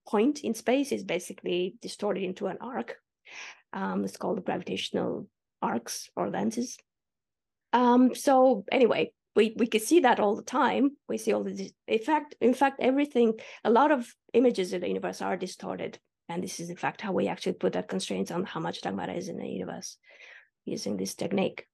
point 0.09 0.41
in 0.41 0.55
space 0.55 0.93
is 0.93 1.05
basically 1.05 1.77
distorted 1.83 2.23
into 2.23 2.47
an 2.47 2.59
arc. 2.61 2.97
Um, 3.73 4.05
it's 4.05 4.17
called 4.17 4.45
gravitational 4.45 5.29
arcs 5.61 6.09
or 6.17 6.31
lenses. 6.31 6.79
Um, 7.73 8.14
so 8.14 8.64
anyway, 8.73 9.12
we 9.37 9.55
we 9.57 9.67
can 9.67 9.81
see 9.81 10.01
that 10.01 10.21
all 10.21 10.37
the 10.37 10.43
time. 10.43 10.97
We 11.09 11.19
see 11.19 11.33
all 11.33 11.45
the 11.45 11.71
in 11.87 11.99
fact, 11.99 12.35
in 12.41 12.55
fact, 12.55 12.81
everything. 12.81 13.35
A 13.64 13.71
lot 13.71 13.93
of 13.93 14.09
images 14.33 14.73
in 14.73 14.81
the 14.81 14.88
universe 14.88 15.21
are 15.21 15.37
distorted 15.37 15.99
and 16.29 16.43
this 16.43 16.61
is 16.61 16.71
in 16.71 16.77
fact 16.77 17.01
how 17.01 17.12
we 17.12 17.29
actually 17.29 17.53
put 17.53 17.73
that 17.73 17.88
constraints 17.88 18.31
on 18.31 18.45
how 18.45 18.61
much 18.61 18.81
dark 18.81 18.95
matter 18.95 19.12
is 19.12 19.29
in 19.29 19.38
the 19.38 19.49
universe 19.49 19.97
using 20.64 20.97
this 20.97 21.14
technique. 21.14 21.67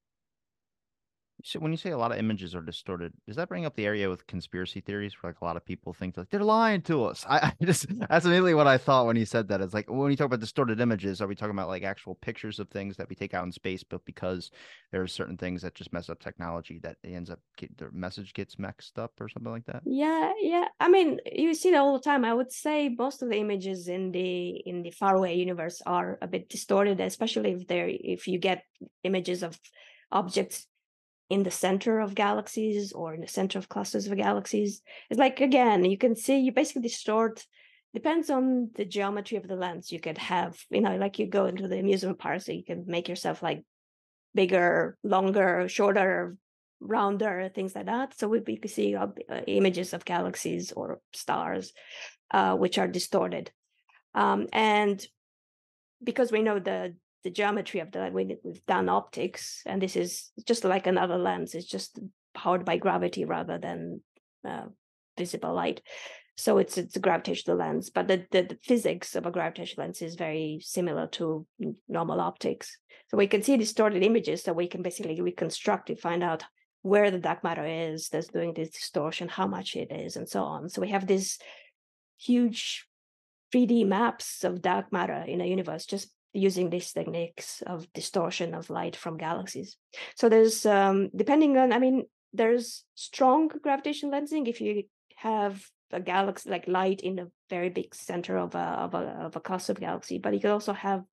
So 1.47 1.61
when 1.61 1.73
you 1.73 1.77
say 1.77 1.91
a 1.91 1.99
lot 1.99 2.11
of 2.11 2.17
images 2.17 2.55
are 2.55 2.63
distorted, 2.63 3.13
does 3.27 3.37
that 3.37 3.51
bring 3.51 3.67
up 3.67 3.77
the 3.77 3.85
area 3.85 4.09
with 4.09 4.27
conspiracy 4.27 4.81
theories 4.81 5.13
where 5.21 5.31
like 5.31 5.43
a 5.43 5.45
lot 5.45 5.59
of 5.59 5.65
people 5.67 5.93
think 5.93 6.17
like 6.17 6.31
they're 6.31 6.41
lying 6.41 6.81
to 6.83 7.05
us? 7.05 7.23
I, 7.29 7.37
I 7.61 7.65
just 7.65 7.87
that's 8.09 8.25
immediately 8.25 8.55
what 8.55 8.67
I 8.67 8.79
thought 8.79 9.05
when 9.05 9.17
you 9.17 9.27
said 9.27 9.49
that. 9.49 9.61
It's 9.61 9.75
like 9.75 9.91
when 9.91 10.11
you 10.11 10.17
talk 10.17 10.25
about 10.25 10.41
distorted 10.41 10.81
images, 10.81 11.21
are 11.21 11.27
we 11.27 11.35
talking 11.35 11.55
about 11.55 11.69
like 11.69 11.83
actual 11.83 12.15
pictures 12.15 12.61
of 12.61 12.71
things 12.71 12.97
that 12.97 13.11
we 13.11 13.15
take 13.15 13.35
out 13.35 13.45
in 13.45 13.53
space, 13.53 13.85
but 13.85 14.03
because 14.07 14.53
there's 14.91 15.13
certain 15.13 15.37
things 15.37 15.61
that 15.61 15.75
just 15.75 15.93
mess 15.93 16.09
up 16.09 16.19
technology 16.19 16.81
that 16.83 16.97
it 17.03 17.13
ends 17.13 17.29
up 17.29 17.41
get, 17.59 17.77
the 17.77 17.91
message 17.93 18.33
gets 18.33 18.59
mixed 18.59 18.99
up 18.99 19.13
or 19.21 19.29
something 19.29 19.53
like 19.53 19.67
that? 19.67 19.83
Yeah, 19.85 20.33
yeah. 20.41 20.69
I 20.81 20.89
mean, 20.89 21.21
you 21.31 21.53
see 21.53 21.73
that 21.73 21.79
all 21.81 21.93
the 21.93 22.03
time. 22.03 22.25
I 22.25 22.33
would 22.33 22.53
say 22.53 22.89
most 22.89 23.21
of 23.21 23.29
the 23.29 23.37
images 23.37 23.89
in 23.89 24.13
the 24.13 24.49
in 24.65 24.83
the 24.83 24.93
faraway 24.93 25.35
universe 25.35 25.83
are 25.85 26.17
a 26.23 26.27
bit 26.27 26.49
distorted, 26.49 27.01
especially 27.01 27.53
if 27.53 27.67
they're 27.67 27.91
if 27.91 28.29
you 28.29 28.39
get 28.39 28.65
images 29.03 29.43
of 29.43 29.61
objects 30.11 30.69
in 31.31 31.43
the 31.43 31.51
center 31.51 32.01
of 32.01 32.15
galaxies 32.15 32.93
or 32.93 33.15
in 33.15 33.21
the 33.21 33.29
center 33.29 33.59
of 33.59 33.69
clusters 33.69 34.07
of 34.07 34.17
galaxies. 34.17 34.83
It's 35.11 35.19
like 35.19 35.41
again, 35.41 35.85
you 35.85 35.99
can 35.99 36.17
see 36.17 36.39
you 36.39 36.53
basically 36.53 36.83
distort 36.83 37.45
depends 37.95 38.29
on 38.29 38.71
the 38.75 38.85
geometry 38.85 39.39
of 39.39 39.47
the 39.47 39.55
lens 39.55 39.93
you 39.93 40.01
could 40.01 40.19
have 40.19 40.59
you 40.69 40.81
know 40.81 40.97
like 40.97 41.19
you 41.19 41.27
go 41.27 41.47
into 41.47 41.69
the 41.69 41.79
amusement 41.79 42.19
park 42.19 42.43
so 42.43 42.53
you 42.53 42.65
can 42.65 42.85
make 42.87 43.09
yourself 43.09 43.43
like 43.43 43.63
bigger 44.35 44.99
longer 45.05 45.69
shorter 45.69 46.37
rounder 46.81 47.49
things 47.55 47.75
like 47.75 47.87
that 47.87 48.19
so 48.19 48.29
we, 48.29 48.41
we 48.41 48.57
could 48.57 48.71
see 48.71 48.97
uh, 48.97 49.07
images 49.47 49.95
of 49.95 50.05
galaxies 50.05 50.73
or 50.73 51.01
stars 51.13 51.73
uh, 52.33 52.55
which 52.57 52.79
are 52.79 52.89
distorted 52.89 53.51
um, 54.15 54.49
and 54.53 55.07
because 56.03 56.33
we 56.33 56.43
know 56.43 56.59
the 56.59 56.95
the 57.25 57.31
geometry 57.31 57.81
of 57.81 57.91
the 57.91 58.11
we, 58.13 58.37
we've 58.45 58.65
done 58.67 58.89
optics 58.89 59.63
and 59.67 59.81
this 59.83 59.97
is 59.97 60.31
just 60.47 60.63
like 60.65 60.87
another 60.87 61.19
lens 61.19 61.55
it's 61.55 61.67
just 61.67 61.99
powered 62.35 62.65
by 62.65 62.77
gravity 62.77 63.25
rather 63.25 63.59
than 63.59 64.01
uh, 64.47 64.65
visible 65.17 65.55
light. 65.55 65.81
So 66.37 66.59
it's 66.59 66.77
it's 66.77 66.97
a 66.97 67.01
gravitational 67.01 67.57
lens 67.57 67.91
but 67.91 68.09
the, 68.09 68.27
the, 68.31 68.43
the 68.43 68.59
physics 68.63 69.15
of 69.15 69.25
a 69.25 69.31
gravitational 69.31 69.87
lens 69.87 70.03
is 70.03 70.17
very 70.17 70.59
similar 70.61 71.07
to 71.13 71.47
normal 71.89 72.21
optics. 72.21 72.77
So 73.09 73.17
we 73.17 73.29
can 73.29 73.43
see 73.43 73.57
distorted 73.57 74.03
images 74.03 74.43
so 74.43 74.53
we 74.53 74.67
can 74.67 74.83
basically 74.83 75.21
reconstruct 75.21 75.91
it 75.91 76.01
find 76.01 76.23
out 76.23 76.45
where 76.83 77.11
the 77.11 77.19
dark 77.19 77.43
matter 77.45 77.65
is 77.65 78.09
that's 78.09 78.29
doing 78.29 78.53
this 78.53 78.71
distortion 78.71 79.29
how 79.29 79.47
much 79.47 79.77
it 79.77 79.91
is 79.91 80.17
and 80.17 80.29
so 80.29 80.43
on. 80.43 80.69
So 80.69 80.83
we 80.83 80.91
have 80.91 81.07
this 81.07 81.39
huge 82.19 82.87
3d 83.55 83.87
maps 83.87 84.43
of 84.43 84.61
dark 84.61 84.93
matter 84.93 85.25
in 85.27 85.41
a 85.41 85.47
universe 85.47 85.87
just 85.87 86.11
using 86.35 86.69
these 86.69 86.93
techniques 86.93 87.63
of 87.67 87.91
distortion 87.93 88.55
of 88.55 88.69
light 88.69 88.97
from 88.97 89.17
galaxies. 89.17 89.77
So 90.17 90.29
there's 90.29 90.67
um, 90.67 91.11
depending 91.15 91.57
on, 91.57 91.73
I 91.73 91.79
mean, 91.79 92.05
there's 92.33 92.85
strong 92.97 93.49
gravitational 93.63 94.13
lensing 94.13 94.49
if 94.49 94.61
you 94.61 94.83
have 95.17 95.65
a 95.93 96.01
galaxy 96.01 96.51
like 96.51 96.67
light 96.67 97.01
in 97.01 97.21
a 97.21 97.29
very 97.49 97.71
big 97.71 97.95
center 97.95 98.37
of 98.37 98.55
a 98.57 98.59
of 98.59 98.95
a 98.95 98.99
of 99.27 99.37
a 99.37 99.41
cluster 99.41 99.73
of 99.73 99.81
galaxy, 99.81 100.19
but 100.19 100.35
you 100.35 100.41
could 100.41 100.51
also 100.51 100.73
have 100.73 101.05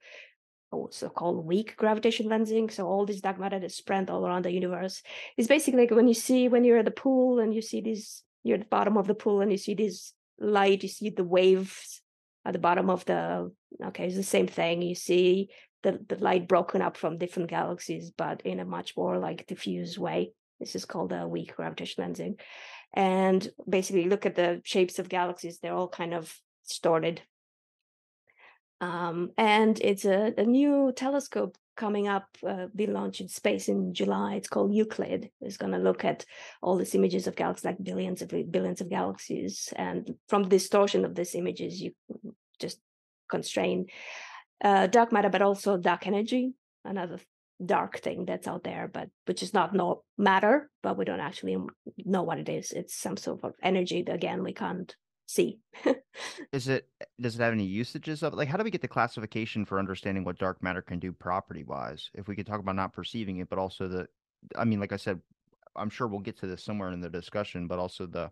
also 0.71 1.10
called 1.10 1.45
weak 1.45 1.75
gravitational 1.77 2.31
lensing. 2.31 2.71
So 2.71 2.88
all 2.88 3.05
this 3.05 3.21
dark 3.21 3.39
matter 3.39 3.60
that's 3.60 3.75
spread 3.75 4.10
all 4.10 4.25
around 4.25 4.45
the 4.45 4.51
universe 4.51 5.03
is 5.38 5.47
basically 5.47 5.81
like 5.81 5.91
when 5.91 6.07
you 6.07 6.15
see 6.15 6.47
when 6.47 6.63
you're 6.63 6.79
at 6.79 6.86
the 6.86 6.91
pool 6.91 7.39
and 7.39 7.53
you 7.53 7.62
see 7.62 7.81
these 7.81 8.23
you're 8.43 8.55
at 8.55 8.62
the 8.62 8.75
bottom 8.77 8.97
of 8.97 9.05
the 9.05 9.13
pool 9.13 9.41
and 9.41 9.51
you 9.51 9.57
see 9.57 9.75
this 9.75 10.13
light, 10.39 10.81
you 10.81 10.89
see 10.89 11.10
the 11.10 11.23
waves 11.23 12.01
at 12.45 12.54
the 12.54 12.60
bottom 12.60 12.89
of 12.89 13.06
the 13.06 13.51
okay 13.84 14.08
it's 14.08 14.15
the 14.15 14.23
same 14.23 14.47
thing 14.47 14.82
you 14.82 14.95
see 14.95 15.49
the, 15.84 15.99
the 16.08 16.17
light 16.17 16.47
broken 16.47 16.82
up 16.82 16.97
from 16.97 17.17
different 17.17 17.49
galaxies 17.49 18.12
but 18.12 18.41
in 18.41 18.60
a 18.60 18.65
much 18.65 18.95
more 18.95 19.17
like 19.17 19.47
diffuse 19.47 19.97
way. 19.97 20.34
This 20.60 20.75
is 20.75 20.86
called 20.86 21.12
a 21.12 21.27
weak 21.27 21.56
gravitational 21.56 22.10
lensing 22.10 22.39
and 22.93 23.47
basically 23.67 24.06
look 24.06 24.25
at 24.25 24.36
the 24.36 24.62
shapes 24.63 24.99
of 24.99 25.10
galaxies 25.10 25.60
they're 25.60 25.73
all 25.73 25.88
kind 25.88 26.13
of 26.13 26.34
distorted. 26.67 27.21
Um, 28.80 29.32
and 29.38 29.80
it's 29.80 30.06
a, 30.06 30.34
a 30.38 30.43
new 30.43 30.91
telescope 30.95 31.58
coming 31.75 32.07
up, 32.07 32.25
uh, 32.47 32.67
launched 32.77 33.21
in 33.21 33.27
space 33.27 33.67
in 33.67 33.93
July. 33.93 34.36
It's 34.36 34.47
called 34.47 34.73
Euclid. 34.73 35.29
It's 35.41 35.57
going 35.57 35.71
to 35.73 35.79
look 35.79 36.05
at 36.05 36.25
all 36.62 36.77
these 36.77 36.95
images 36.95 37.27
of 37.27 37.36
galaxies, 37.36 37.65
like 37.65 37.84
billions 37.84 38.21
of 38.21 38.29
billions 38.29 38.81
of 38.81 38.89
galaxies, 38.89 39.73
and 39.75 40.15
from 40.27 40.43
the 40.43 40.49
distortion 40.49 41.05
of 41.05 41.15
these 41.15 41.36
images, 41.36 41.81
you 41.81 41.93
just 42.60 42.79
constrain 43.29 43.88
uh, 44.63 44.88
dark 44.88 45.12
matter, 45.12 45.29
but 45.29 45.41
also 45.41 45.77
dark 45.77 46.05
energy, 46.05 46.53
another 46.86 47.19
dark 47.63 47.99
thing 47.99 48.25
that's 48.25 48.47
out 48.47 48.63
there, 48.63 48.89
but 48.91 49.10
which 49.25 49.43
is 49.43 49.53
not 49.53 49.73
no 49.73 50.03
matter, 50.17 50.69
but 50.81 50.97
we 50.97 51.05
don't 51.05 51.19
actually 51.19 51.57
know 51.97 52.23
what 52.23 52.39
it 52.39 52.49
is. 52.49 52.71
It's 52.71 52.95
some 52.95 53.17
sort 53.17 53.43
of 53.43 53.53
energy 53.63 54.03
that 54.03 54.15
again 54.15 54.43
we 54.43 54.53
can't 54.53 54.95
see. 55.31 55.59
is 56.51 56.67
it 56.67 56.87
does 57.19 57.35
it 57.35 57.41
have 57.41 57.53
any 57.53 57.65
usages 57.65 58.23
of? 58.23 58.33
Like 58.33 58.47
how 58.47 58.57
do 58.57 58.63
we 58.63 58.71
get 58.71 58.81
the 58.81 58.87
classification 58.87 59.65
for 59.65 59.79
understanding 59.79 60.23
what 60.23 60.39
dark 60.39 60.61
matter 60.61 60.81
can 60.81 60.99
do 60.99 61.11
property 61.11 61.63
wise? 61.63 62.09
If 62.13 62.27
we 62.27 62.35
could 62.35 62.47
talk 62.47 62.59
about 62.59 62.75
not 62.75 62.93
perceiving 62.93 63.37
it, 63.37 63.49
but 63.49 63.59
also 63.59 63.87
the 63.87 64.07
I 64.55 64.65
mean, 64.65 64.79
like 64.79 64.91
I 64.91 64.97
said, 64.97 65.21
I'm 65.75 65.89
sure 65.89 66.07
we'll 66.07 66.19
get 66.19 66.39
to 66.39 66.47
this 66.47 66.63
somewhere 66.63 66.91
in 66.91 67.01
the 67.01 67.09
discussion, 67.09 67.67
but 67.67 67.79
also 67.79 68.05
the 68.05 68.31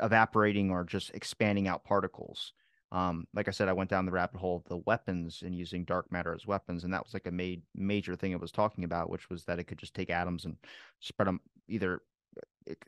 evaporating 0.00 0.70
or 0.70 0.84
just 0.84 1.10
expanding 1.14 1.68
out 1.68 1.84
particles. 1.84 2.52
Um, 2.90 3.26
like 3.32 3.48
I 3.48 3.52
said, 3.52 3.68
I 3.68 3.72
went 3.72 3.88
down 3.88 4.04
the 4.04 4.12
rabbit 4.12 4.38
hole 4.38 4.56
of 4.56 4.68
the 4.68 4.82
weapons 4.84 5.42
and 5.42 5.54
using 5.54 5.84
dark 5.84 6.12
matter 6.12 6.34
as 6.34 6.46
weapons, 6.46 6.84
and 6.84 6.92
that 6.92 7.02
was 7.02 7.14
like 7.14 7.26
a 7.26 7.30
made 7.30 7.62
major 7.74 8.16
thing 8.16 8.32
it 8.32 8.40
was 8.40 8.52
talking 8.52 8.84
about, 8.84 9.08
which 9.08 9.30
was 9.30 9.44
that 9.44 9.58
it 9.58 9.64
could 9.64 9.78
just 9.78 9.94
take 9.94 10.10
atoms 10.10 10.44
and 10.44 10.56
spread 11.00 11.26
them 11.26 11.40
either 11.68 12.02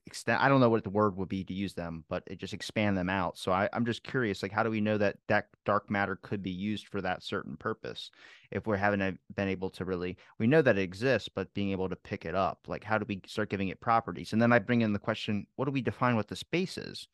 extend 0.07 0.39
i 0.39 0.49
don't 0.49 0.61
know 0.61 0.69
what 0.69 0.85
the 0.85 0.91
word 0.91 1.17
would 1.17 1.29
be 1.29 1.45
to 1.45 1.55
use 1.55 1.75
them 1.75 2.05
but 2.09 2.23
it 2.27 2.39
just 2.39 2.53
expand 2.53 2.97
them 2.97 3.09
out. 3.09 3.37
So 3.39 3.53
I, 3.53 3.69
i'm 3.73 3.85
just 3.85 4.03
curious 4.03 4.43
like 4.43 4.53
how 4.53 4.63
do 4.63 4.71
we 4.71 4.81
know 4.81 4.99
that 4.99 5.17
that 5.29 5.49
dark 5.65 5.91
matter 5.91 6.17
could 6.23 6.43
be 6.43 6.51
used 6.51 6.89
for 6.89 7.01
that 7.01 7.23
certain 7.23 7.57
purpose 7.57 8.11
if 8.51 8.67
we 8.67 8.79
haven't 8.79 9.19
been 9.35 9.49
able 9.49 9.71
to 9.71 9.85
really 9.85 10.17
we 10.39 10.47
know 10.47 10.63
that 10.63 10.79
it 10.79 10.83
exists 10.83 11.29
but 11.29 11.53
being 11.55 11.71
able 11.71 11.89
to 11.89 11.97
pick 11.97 12.25
it 12.25 12.35
up 12.35 12.61
like 12.67 12.85
how 12.85 12.99
do 12.99 13.05
we 13.09 13.21
start 13.27 13.51
giving 13.51 13.69
it 13.69 13.81
properties? 13.81 14.33
And 14.33 14.41
then 14.41 14.53
i 14.53 14.59
bring 14.59 14.83
in 14.83 14.93
the 14.93 14.99
question 14.99 15.47
what 15.57 15.67
do 15.67 15.73
we 15.73 15.83
define 15.83 16.17
what 16.17 16.29
the 16.29 16.37
space 16.37 16.79
is? 16.79 17.09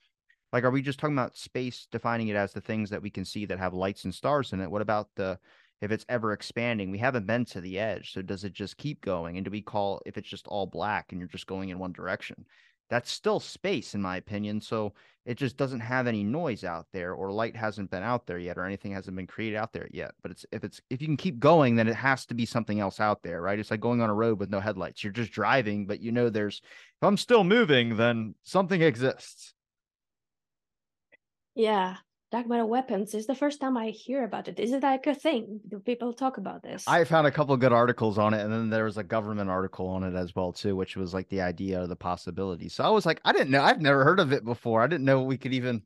Like 0.53 0.65
are 0.65 0.71
we 0.71 0.83
just 0.83 0.99
talking 0.99 1.17
about 1.17 1.37
space 1.37 1.87
defining 1.91 2.29
it 2.29 2.37
as 2.37 2.53
the 2.53 2.61
things 2.61 2.91
that 2.91 3.03
we 3.03 3.11
can 3.11 3.25
see 3.25 3.47
that 3.47 3.59
have 3.59 3.75
lights 3.75 4.05
and 4.05 4.15
stars 4.15 4.53
in 4.53 4.61
it? 4.61 4.71
What 4.71 4.83
about 4.83 5.09
the 5.17 5.39
if 5.81 5.91
it's 5.91 6.07
ever 6.09 6.33
expanding. 6.33 6.91
We 6.91 6.99
haven't 6.99 7.27
been 7.27 7.45
to 7.47 7.61
the 7.61 7.79
edge. 7.79 8.13
So 8.13 8.23
does 8.23 8.45
it 8.45 8.53
just 8.53 8.77
keep 8.77 9.01
going? 9.01 9.37
And 9.37 9.45
do 9.45 9.51
we 9.51 9.63
call 9.63 10.01
if 10.07 10.17
it's 10.17 10.29
just 10.29 10.47
all 10.47 10.67
black 10.67 11.13
and 11.13 11.21
you're 11.21 11.29
just 11.29 11.47
going 11.47 11.71
in 11.71 11.79
one 11.79 11.93
direction? 11.93 12.45
That's 12.91 13.11
still 13.11 13.39
space, 13.39 13.95
in 13.95 14.03
my 14.03 14.17
opinion. 14.17 14.61
So 14.61 14.93
it 15.25 15.37
just 15.37 15.57
doesn't 15.57 15.81
have 15.81 16.07
any 16.07 16.25
noise 16.25 16.65
out 16.65 16.87
there, 16.93 17.13
or 17.13 17.31
light 17.31 17.55
hasn't 17.55 17.91
been 17.91 18.03
out 18.03 18.27
there 18.27 18.39
yet, 18.39 18.59
or 18.59 18.65
anything 18.65 18.93
hasn't 18.93 19.17
been 19.17 19.29
created 19.29 19.57
out 19.57 19.73
there 19.73 19.89
yet. 19.93 20.13
But 20.23 20.33
it's 20.33 20.45
if 20.51 20.65
it's 20.65 20.81
if 20.91 21.01
you 21.01 21.07
can 21.07 21.17
keep 21.17 21.39
going, 21.39 21.77
then 21.77 21.87
it 21.87 21.95
has 21.95 22.27
to 22.27 22.35
be 22.35 22.47
something 22.47 22.81
else 22.81 22.99
out 22.99 23.23
there, 23.23 23.41
right? 23.41 23.59
It's 23.59 23.71
like 23.71 23.81
going 23.81 24.01
on 24.01 24.11
a 24.11 24.15
road 24.15 24.41
with 24.41 24.51
no 24.51 24.59
headlights. 24.59 25.05
You're 25.05 25.13
just 25.13 25.31
driving, 25.31 25.87
but 25.87 26.01
you 26.01 26.11
know 26.11 26.31
there's 26.31 26.61
if 26.65 27.07
I'm 27.07 27.17
still 27.17 27.45
moving, 27.45 27.97
then 27.97 28.35
something 28.43 28.83
exists. 28.83 29.55
Yeah, 31.55 31.97
dark 32.31 32.47
matter 32.47 32.65
weapons 32.65 33.15
is 33.15 33.27
the 33.27 33.35
first 33.35 33.61
time 33.61 33.77
I 33.77 33.91
hear 33.91 34.25
about 34.25 34.47
it. 34.47 34.61
Is 34.61 34.73
it 34.73 34.83
like 34.83 35.07
a 35.07 35.15
thing? 35.15 35.61
Do 35.69 35.81
people 35.81 36.13
talk 36.13 36.39
about 36.39 36.63
this? 36.63 36.87
I 36.87 37.05
found 37.05 37.27
a 37.27 37.31
couple 37.31 37.57
good 37.57 37.73
articles 37.73 38.19
on 38.19 38.35
it, 38.35 38.43
and 38.43 38.53
then 38.53 38.71
there 38.71 38.85
was 38.85 38.99
a 38.99 39.03
government 39.03 39.51
article 39.51 39.89
on 39.89 40.05
it 40.05 40.15
as 40.15 40.35
well 40.35 40.53
too, 40.53 40.77
which 40.77 40.97
was 40.97 41.13
like 41.13 41.29
the 41.29 41.41
idea 41.41 41.83
of 41.83 41.89
the 41.89 41.97
possibility. 41.97 42.69
So 42.69 42.85
I 42.85 42.91
was 42.91 43.05
like, 43.05 43.21
I 43.25 43.33
didn't 43.33 43.51
know, 43.51 43.63
I've 43.63 43.81
never 43.81 44.05
heard 44.05 44.21
of 44.21 44.33
it 44.33 44.45
before. 44.45 44.81
I 44.81 44.87
didn't 44.87 45.05
know 45.05 45.23
we 45.23 45.39
could 45.39 45.55
even 45.55 45.83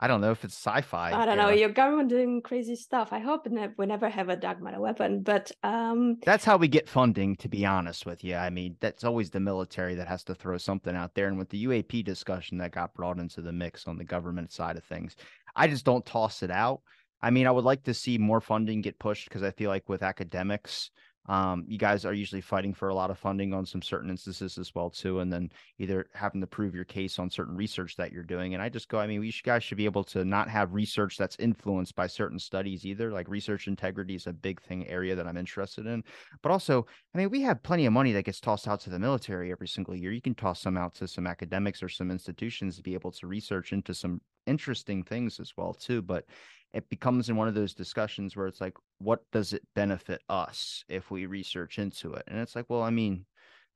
I 0.00 0.06
don't 0.06 0.20
know 0.20 0.30
if 0.30 0.44
it's 0.44 0.54
sci-fi. 0.54 1.12
I 1.12 1.26
don't 1.26 1.36
know. 1.36 1.48
Your 1.48 1.70
government 1.70 2.08
doing 2.08 2.40
crazy 2.40 2.76
stuff. 2.76 3.12
I 3.12 3.18
hope 3.18 3.48
we 3.76 3.86
never 3.86 4.08
have 4.08 4.28
a 4.28 4.36
dark 4.36 4.62
matter 4.62 4.80
weapon, 4.80 5.22
but 5.22 5.50
um 5.64 6.18
That's 6.24 6.44
how 6.44 6.56
we 6.56 6.68
get 6.68 6.88
funding, 6.88 7.34
to 7.36 7.48
be 7.48 7.66
honest 7.66 8.06
with 8.06 8.22
you. 8.22 8.36
I 8.36 8.48
mean, 8.48 8.76
that's 8.78 9.02
always 9.02 9.30
the 9.30 9.40
military 9.40 9.96
that 9.96 10.06
has 10.06 10.22
to 10.24 10.36
throw 10.36 10.56
something 10.56 10.94
out 10.94 11.14
there. 11.14 11.26
And 11.26 11.36
with 11.36 11.48
the 11.48 11.66
UAP 11.66 12.04
discussion 12.04 12.58
that 12.58 12.70
got 12.70 12.94
brought 12.94 13.18
into 13.18 13.42
the 13.42 13.52
mix 13.52 13.88
on 13.88 13.98
the 13.98 14.04
government 14.04 14.52
side 14.52 14.76
of 14.76 14.84
things, 14.84 15.16
I 15.58 15.66
just 15.66 15.84
don't 15.84 16.06
toss 16.06 16.42
it 16.42 16.50
out. 16.50 16.80
I 17.20 17.30
mean, 17.30 17.46
I 17.46 17.50
would 17.50 17.64
like 17.64 17.82
to 17.84 17.94
see 17.94 18.16
more 18.16 18.40
funding 18.40 18.80
get 18.80 18.98
pushed 18.98 19.28
because 19.28 19.42
I 19.42 19.50
feel 19.50 19.70
like 19.70 19.88
with 19.88 20.04
academics, 20.04 20.90
um, 21.28 21.64
you 21.68 21.76
guys 21.76 22.04
are 22.04 22.14
usually 22.14 22.40
fighting 22.40 22.72
for 22.72 22.88
a 22.88 22.94
lot 22.94 23.10
of 23.10 23.18
funding 23.18 23.52
on 23.52 23.66
some 23.66 23.82
certain 23.82 24.08
instances 24.08 24.56
as 24.56 24.74
well 24.74 24.88
too, 24.88 25.20
and 25.20 25.32
then 25.32 25.50
either 25.78 26.08
having 26.14 26.40
to 26.40 26.46
prove 26.46 26.74
your 26.74 26.84
case 26.84 27.18
on 27.18 27.30
certain 27.30 27.54
research 27.54 27.96
that 27.96 28.12
you're 28.12 28.22
doing. 28.22 28.54
And 28.54 28.62
I 28.62 28.68
just 28.68 28.88
go, 28.88 28.98
I 28.98 29.06
mean, 29.06 29.20
we 29.20 29.34
guys 29.42 29.62
should 29.62 29.76
be 29.76 29.84
able 29.84 30.04
to 30.04 30.24
not 30.24 30.48
have 30.48 30.72
research 30.72 31.16
that's 31.18 31.36
influenced 31.38 31.94
by 31.94 32.06
certain 32.06 32.38
studies 32.38 32.86
either. 32.86 33.12
Like 33.12 33.28
research 33.28 33.68
integrity 33.68 34.14
is 34.14 34.26
a 34.26 34.32
big 34.32 34.60
thing 34.62 34.88
area 34.88 35.14
that 35.14 35.26
I'm 35.26 35.36
interested 35.36 35.86
in. 35.86 36.02
But 36.42 36.50
also, 36.50 36.86
I 37.14 37.18
mean, 37.18 37.30
we 37.30 37.42
have 37.42 37.62
plenty 37.62 37.86
of 37.86 37.92
money 37.92 38.12
that 38.12 38.24
gets 38.24 38.40
tossed 38.40 38.66
out 38.66 38.80
to 38.80 38.90
the 38.90 38.98
military 38.98 39.52
every 39.52 39.68
single 39.68 39.94
year. 39.94 40.12
You 40.12 40.22
can 40.22 40.34
toss 40.34 40.62
some 40.62 40.76
out 40.78 40.94
to 40.94 41.06
some 41.06 41.26
academics 41.26 41.82
or 41.82 41.88
some 41.88 42.10
institutions 42.10 42.76
to 42.76 42.82
be 42.82 42.94
able 42.94 43.12
to 43.12 43.26
research 43.26 43.72
into 43.72 43.92
some 43.92 44.20
interesting 44.46 45.02
things 45.02 45.38
as 45.38 45.52
well 45.56 45.74
too. 45.74 46.02
But 46.02 46.24
it 46.72 46.88
becomes 46.90 47.28
in 47.28 47.36
one 47.36 47.48
of 47.48 47.54
those 47.54 47.74
discussions 47.74 48.36
where 48.36 48.46
it's 48.46 48.60
like, 48.60 48.76
what 48.98 49.22
does 49.32 49.52
it 49.52 49.62
benefit 49.74 50.22
us 50.28 50.84
if 50.88 51.10
we 51.10 51.26
research 51.26 51.78
into 51.78 52.14
it? 52.14 52.24
And 52.26 52.38
it's 52.38 52.54
like, 52.54 52.66
well, 52.68 52.82
I 52.82 52.90
mean, 52.90 53.24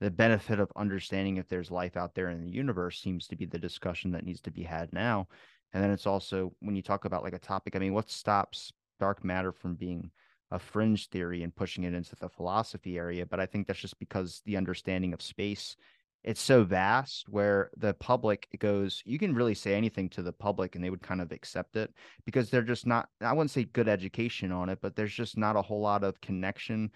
the 0.00 0.11
benefit 0.11 0.61
of 0.61 0.72
understanding 0.76 1.37
if 1.37 1.48
there's 1.48 1.70
life 1.70 1.96
out 1.96 2.14
there 2.14 2.31
in 2.31 2.42
the 2.42 2.50
universe 2.50 3.00
seems 3.00 3.26
to 3.28 3.37
be 3.37 3.46
the 3.46 3.59
discussion 3.59 4.11
that 4.12 4.24
needs 4.24 4.40
to 4.42 4.50
be 4.50 4.62
had 4.62 4.92
now. 4.92 5.28
And 5.72 5.83
then 5.83 5.90
it's 5.90 6.07
also 6.07 6.52
when 6.61 6.76
you 6.76 6.83
talk 6.83 7.05
about 7.05 7.22
like 7.22 7.33
a 7.33 7.38
topic, 7.38 7.76
I 7.76 7.78
mean, 7.78 7.94
what 7.94 8.11
stops 8.11 8.72
dark 9.00 9.24
matter 9.24 9.52
from 9.52 9.74
being 9.74 10.11
a 10.50 10.59
fringe 10.59 11.09
theory 11.09 11.42
and 11.42 11.55
pushing 11.55 11.85
it 11.85 11.94
into 11.94 12.14
the 12.16 12.28
philosophy 12.28 12.98
area? 12.98 13.24
But 13.24 13.40
I 13.40 13.46
think 13.46 13.66
that's 13.66 13.78
just 13.78 13.98
because 13.98 14.42
the 14.44 14.57
understanding 14.57 15.14
of 15.14 15.22
space 15.22 15.76
it's 16.25 16.41
so 16.41 16.63
vast 16.63 17.29
where 17.29 17.71
the 17.77 17.95
public 17.95 18.49
goes 18.59 19.03
you 19.05 19.19
can 19.19 19.35
really 19.35 19.55
say 19.55 19.75
anything 19.75 20.09
to 20.09 20.23
the 20.23 20.33
public 20.33 20.75
and 20.75 20.85
they 20.85 20.91
would 20.91 21.03
kind 21.03 21.21
of 21.21 21.33
accept 21.33 21.77
it 21.77 21.93
because 22.25 22.51
they're 22.51 22.63
just 22.63 22.87
not 22.87 23.09
i 23.21 23.33
wouldn't 23.33 23.51
say 23.51 23.65
good 23.65 23.89
education 23.89 24.53
on 24.53 24.69
it 24.69 24.79
but 24.81 24.95
there's 24.95 25.13
just 25.13 25.37
not 25.37 25.57
a 25.57 25.63
whole 25.63 25.81
lot 25.81 26.05
of 26.05 26.21
connection 26.21 26.91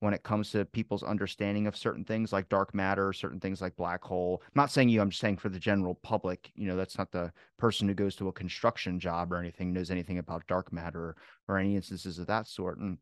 when 0.00 0.14
it 0.14 0.24
comes 0.24 0.50
to 0.50 0.64
people's 0.64 1.04
understanding 1.04 1.68
of 1.68 1.76
certain 1.76 2.04
things 2.04 2.32
like 2.32 2.48
dark 2.48 2.74
matter 2.74 3.12
certain 3.12 3.38
things 3.38 3.60
like 3.60 3.76
black 3.76 4.02
hole. 4.02 4.42
I'm 4.44 4.50
not 4.56 4.70
saying 4.70 4.88
you 4.88 5.00
i'm 5.00 5.10
just 5.10 5.20
saying 5.20 5.36
for 5.36 5.48
the 5.48 5.60
general 5.60 5.94
public 6.02 6.50
you 6.54 6.66
know 6.66 6.76
that's 6.76 6.98
not 6.98 7.12
the 7.12 7.32
person 7.58 7.86
who 7.86 7.94
goes 7.94 8.16
to 8.16 8.28
a 8.28 8.32
construction 8.32 8.98
job 8.98 9.32
or 9.32 9.38
anything 9.38 9.72
knows 9.72 9.90
anything 9.90 10.18
about 10.18 10.46
dark 10.48 10.72
matter 10.72 11.16
or 11.48 11.58
any 11.58 11.76
instances 11.76 12.18
of 12.18 12.26
that 12.26 12.48
sort 12.48 12.78
and 12.78 12.98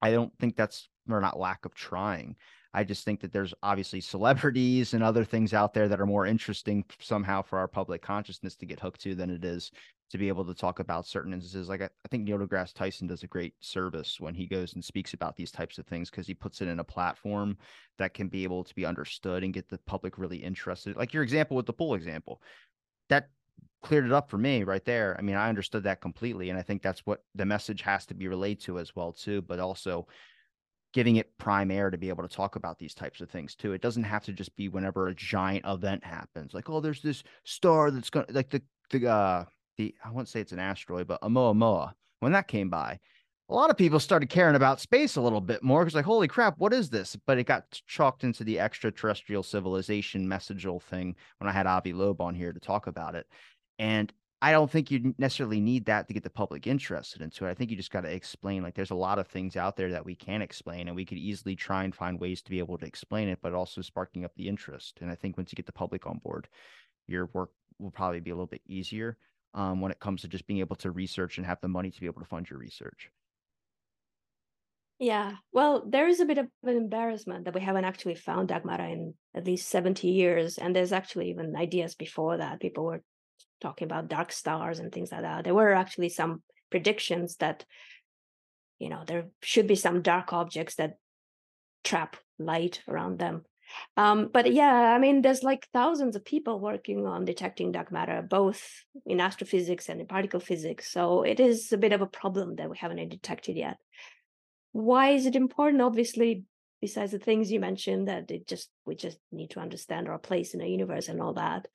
i 0.00 0.10
don't 0.10 0.32
think 0.38 0.56
that's 0.56 0.88
or 1.10 1.20
not 1.20 1.38
lack 1.38 1.64
of 1.64 1.74
trying 1.74 2.36
I 2.74 2.84
just 2.84 3.04
think 3.04 3.20
that 3.20 3.32
there's 3.32 3.54
obviously 3.62 4.00
celebrities 4.00 4.94
and 4.94 5.02
other 5.02 5.24
things 5.24 5.54
out 5.54 5.72
there 5.72 5.88
that 5.88 6.00
are 6.00 6.06
more 6.06 6.26
interesting 6.26 6.84
somehow 7.00 7.42
for 7.42 7.58
our 7.58 7.68
public 7.68 8.02
consciousness 8.02 8.56
to 8.56 8.66
get 8.66 8.80
hooked 8.80 9.00
to 9.02 9.14
than 9.14 9.30
it 9.30 9.44
is 9.44 9.70
to 10.10 10.18
be 10.18 10.28
able 10.28 10.44
to 10.44 10.54
talk 10.54 10.78
about 10.78 11.06
certain 11.06 11.32
instances. 11.32 11.68
Like 11.68 11.82
I, 11.82 11.86
I 11.86 12.08
think 12.10 12.24
Neil 12.24 12.38
deGrasse 12.38 12.72
Tyson 12.72 13.06
does 13.06 13.22
a 13.22 13.28
great 13.28 13.54
service 13.60 14.18
when 14.20 14.34
he 14.34 14.46
goes 14.46 14.74
and 14.74 14.84
speaks 14.84 15.14
about 15.14 15.36
these 15.36 15.50
types 15.50 15.78
of 15.78 15.86
things 15.86 16.10
because 16.10 16.26
he 16.26 16.34
puts 16.34 16.60
it 16.60 16.68
in 16.68 16.80
a 16.80 16.84
platform 16.84 17.56
that 17.98 18.14
can 18.14 18.28
be 18.28 18.44
able 18.44 18.64
to 18.64 18.74
be 18.74 18.86
understood 18.86 19.44
and 19.44 19.52
get 19.52 19.68
the 19.68 19.78
public 19.86 20.18
really 20.18 20.38
interested. 20.38 20.96
Like 20.96 21.12
your 21.12 21.22
example 21.22 21.56
with 21.56 21.66
the 21.66 21.72
pool 21.72 21.94
example, 21.94 22.42
that 23.08 23.28
cleared 23.82 24.06
it 24.06 24.12
up 24.12 24.30
for 24.30 24.38
me 24.38 24.64
right 24.64 24.84
there. 24.84 25.14
I 25.18 25.22
mean, 25.22 25.36
I 25.36 25.48
understood 25.48 25.84
that 25.84 26.00
completely, 26.00 26.50
and 26.50 26.58
I 26.58 26.62
think 26.62 26.82
that's 26.82 27.06
what 27.06 27.22
the 27.34 27.46
message 27.46 27.82
has 27.82 28.06
to 28.06 28.14
be 28.14 28.28
relayed 28.28 28.60
to 28.60 28.78
as 28.78 28.96
well 28.96 29.12
too. 29.12 29.42
But 29.42 29.60
also 29.60 30.06
giving 30.92 31.16
it 31.16 31.36
prime 31.38 31.70
air 31.70 31.90
to 31.90 31.98
be 31.98 32.08
able 32.08 32.26
to 32.26 32.34
talk 32.34 32.56
about 32.56 32.78
these 32.78 32.94
types 32.94 33.20
of 33.20 33.30
things 33.30 33.54
too. 33.54 33.72
It 33.72 33.82
doesn't 33.82 34.04
have 34.04 34.24
to 34.24 34.32
just 34.32 34.54
be 34.56 34.68
whenever 34.68 35.08
a 35.08 35.14
giant 35.14 35.64
event 35.66 36.04
happens, 36.04 36.54
like 36.54 36.70
oh, 36.70 36.80
there's 36.80 37.02
this 37.02 37.22
star 37.44 37.90
that's 37.90 38.10
to 38.10 38.24
like 38.30 38.50
the 38.50 38.62
the 38.90 39.08
uh 39.08 39.44
the 39.76 39.94
I 40.04 40.10
won't 40.10 40.28
say 40.28 40.40
it's 40.40 40.52
an 40.52 40.58
asteroid, 40.58 41.06
but 41.06 41.20
Oumuamua 41.22 41.92
when 42.20 42.32
that 42.32 42.48
came 42.48 42.68
by. 42.68 42.98
A 43.50 43.54
lot 43.54 43.70
of 43.70 43.78
people 43.78 43.98
started 43.98 44.28
caring 44.28 44.56
about 44.56 44.78
space 44.78 45.16
a 45.16 45.22
little 45.22 45.40
bit 45.40 45.62
more 45.62 45.82
because, 45.82 45.94
like, 45.94 46.04
holy 46.04 46.28
crap, 46.28 46.58
what 46.58 46.74
is 46.74 46.90
this? 46.90 47.16
But 47.26 47.38
it 47.38 47.44
got 47.44 47.80
chalked 47.86 48.22
into 48.22 48.44
the 48.44 48.60
extraterrestrial 48.60 49.42
civilization 49.42 50.28
messageable 50.28 50.82
thing 50.82 51.16
when 51.38 51.48
I 51.48 51.52
had 51.52 51.66
Avi 51.66 51.94
Loeb 51.94 52.20
on 52.20 52.34
here 52.34 52.52
to 52.52 52.60
talk 52.60 52.88
about 52.88 53.14
it. 53.14 53.26
And 53.78 54.12
I 54.40 54.52
don't 54.52 54.70
think 54.70 54.90
you 54.90 55.14
necessarily 55.18 55.60
need 55.60 55.86
that 55.86 56.06
to 56.06 56.14
get 56.14 56.22
the 56.22 56.30
public 56.30 56.68
interested 56.68 57.22
into 57.22 57.46
it. 57.46 57.50
I 57.50 57.54
think 57.54 57.70
you 57.70 57.76
just 57.76 57.90
got 57.90 58.02
to 58.02 58.12
explain 58.12 58.62
like 58.62 58.74
there's 58.74 58.92
a 58.92 58.94
lot 58.94 59.18
of 59.18 59.26
things 59.26 59.56
out 59.56 59.76
there 59.76 59.90
that 59.90 60.04
we 60.04 60.14
can 60.14 60.42
explain 60.42 60.86
and 60.86 60.94
we 60.94 61.04
could 61.04 61.18
easily 61.18 61.56
try 61.56 61.82
and 61.82 61.92
find 61.92 62.20
ways 62.20 62.40
to 62.42 62.50
be 62.50 62.60
able 62.60 62.78
to 62.78 62.86
explain 62.86 63.28
it, 63.28 63.40
but 63.42 63.52
also 63.52 63.80
sparking 63.82 64.24
up 64.24 64.32
the 64.36 64.48
interest. 64.48 64.98
And 65.00 65.10
I 65.10 65.16
think 65.16 65.36
once 65.36 65.50
you 65.50 65.56
get 65.56 65.66
the 65.66 65.72
public 65.72 66.06
on 66.06 66.18
board, 66.18 66.48
your 67.08 67.30
work 67.32 67.50
will 67.80 67.90
probably 67.90 68.20
be 68.20 68.30
a 68.30 68.34
little 68.34 68.46
bit 68.46 68.62
easier 68.66 69.16
um, 69.54 69.80
when 69.80 69.90
it 69.90 69.98
comes 69.98 70.22
to 70.22 70.28
just 70.28 70.46
being 70.46 70.60
able 70.60 70.76
to 70.76 70.92
research 70.92 71.38
and 71.38 71.46
have 71.46 71.60
the 71.60 71.68
money 71.68 71.90
to 71.90 72.00
be 72.00 72.06
able 72.06 72.22
to 72.22 72.28
fund 72.28 72.48
your 72.48 72.60
research. 72.60 73.10
Yeah, 75.00 75.36
well, 75.52 75.84
there 75.86 76.08
is 76.08 76.20
a 76.20 76.24
bit 76.24 76.38
of 76.38 76.48
an 76.64 76.76
embarrassment 76.76 77.44
that 77.44 77.54
we 77.54 77.60
haven't 77.60 77.84
actually 77.84 78.16
found 78.16 78.50
matter 78.64 78.84
in 78.84 79.14
at 79.34 79.46
least 79.46 79.68
70 79.68 80.08
years. 80.08 80.58
And 80.58 80.74
there's 80.74 80.92
actually 80.92 81.30
even 81.30 81.56
ideas 81.56 81.94
before 81.94 82.36
that. 82.36 82.60
People 82.60 82.84
were 82.84 83.02
talking 83.60 83.86
about 83.86 84.08
dark 84.08 84.32
stars 84.32 84.78
and 84.78 84.92
things 84.92 85.12
like 85.12 85.22
that. 85.22 85.44
There 85.44 85.54
were 85.54 85.72
actually 85.72 86.08
some 86.08 86.42
predictions 86.70 87.36
that 87.36 87.64
you 88.78 88.88
know 88.88 89.02
there 89.06 89.26
should 89.42 89.66
be 89.66 89.74
some 89.74 90.02
dark 90.02 90.32
objects 90.32 90.76
that 90.76 90.98
trap 91.84 92.16
light 92.38 92.82
around 92.88 93.18
them 93.18 93.44
um, 93.96 94.30
but 94.32 94.52
yeah 94.52 94.72
i 94.72 94.98
mean 94.98 95.22
there's 95.22 95.42
like 95.42 95.68
thousands 95.72 96.16
of 96.16 96.24
people 96.24 96.60
working 96.60 97.06
on 97.06 97.24
detecting 97.24 97.72
dark 97.72 97.92
matter 97.92 98.22
both 98.22 98.84
in 99.06 99.20
astrophysics 99.20 99.88
and 99.88 100.00
in 100.00 100.06
particle 100.06 100.40
physics 100.40 100.90
so 100.90 101.22
it 101.22 101.40
is 101.40 101.72
a 101.72 101.78
bit 101.78 101.92
of 101.92 102.00
a 102.00 102.06
problem 102.06 102.56
that 102.56 102.70
we 102.70 102.76
haven't 102.76 103.08
detected 103.08 103.56
yet 103.56 103.76
why 104.72 105.10
is 105.10 105.26
it 105.26 105.36
important 105.36 105.82
obviously 105.82 106.44
besides 106.80 107.12
the 107.12 107.18
things 107.18 107.50
you 107.50 107.60
mentioned 107.60 108.08
that 108.08 108.30
it 108.30 108.46
just 108.46 108.70
we 108.86 108.94
just 108.94 109.18
need 109.32 109.50
to 109.50 109.60
understand 109.60 110.08
our 110.08 110.18
place 110.18 110.54
in 110.54 110.60
the 110.60 110.68
universe 110.68 111.08
and 111.08 111.20
all 111.20 111.34
that 111.34 111.66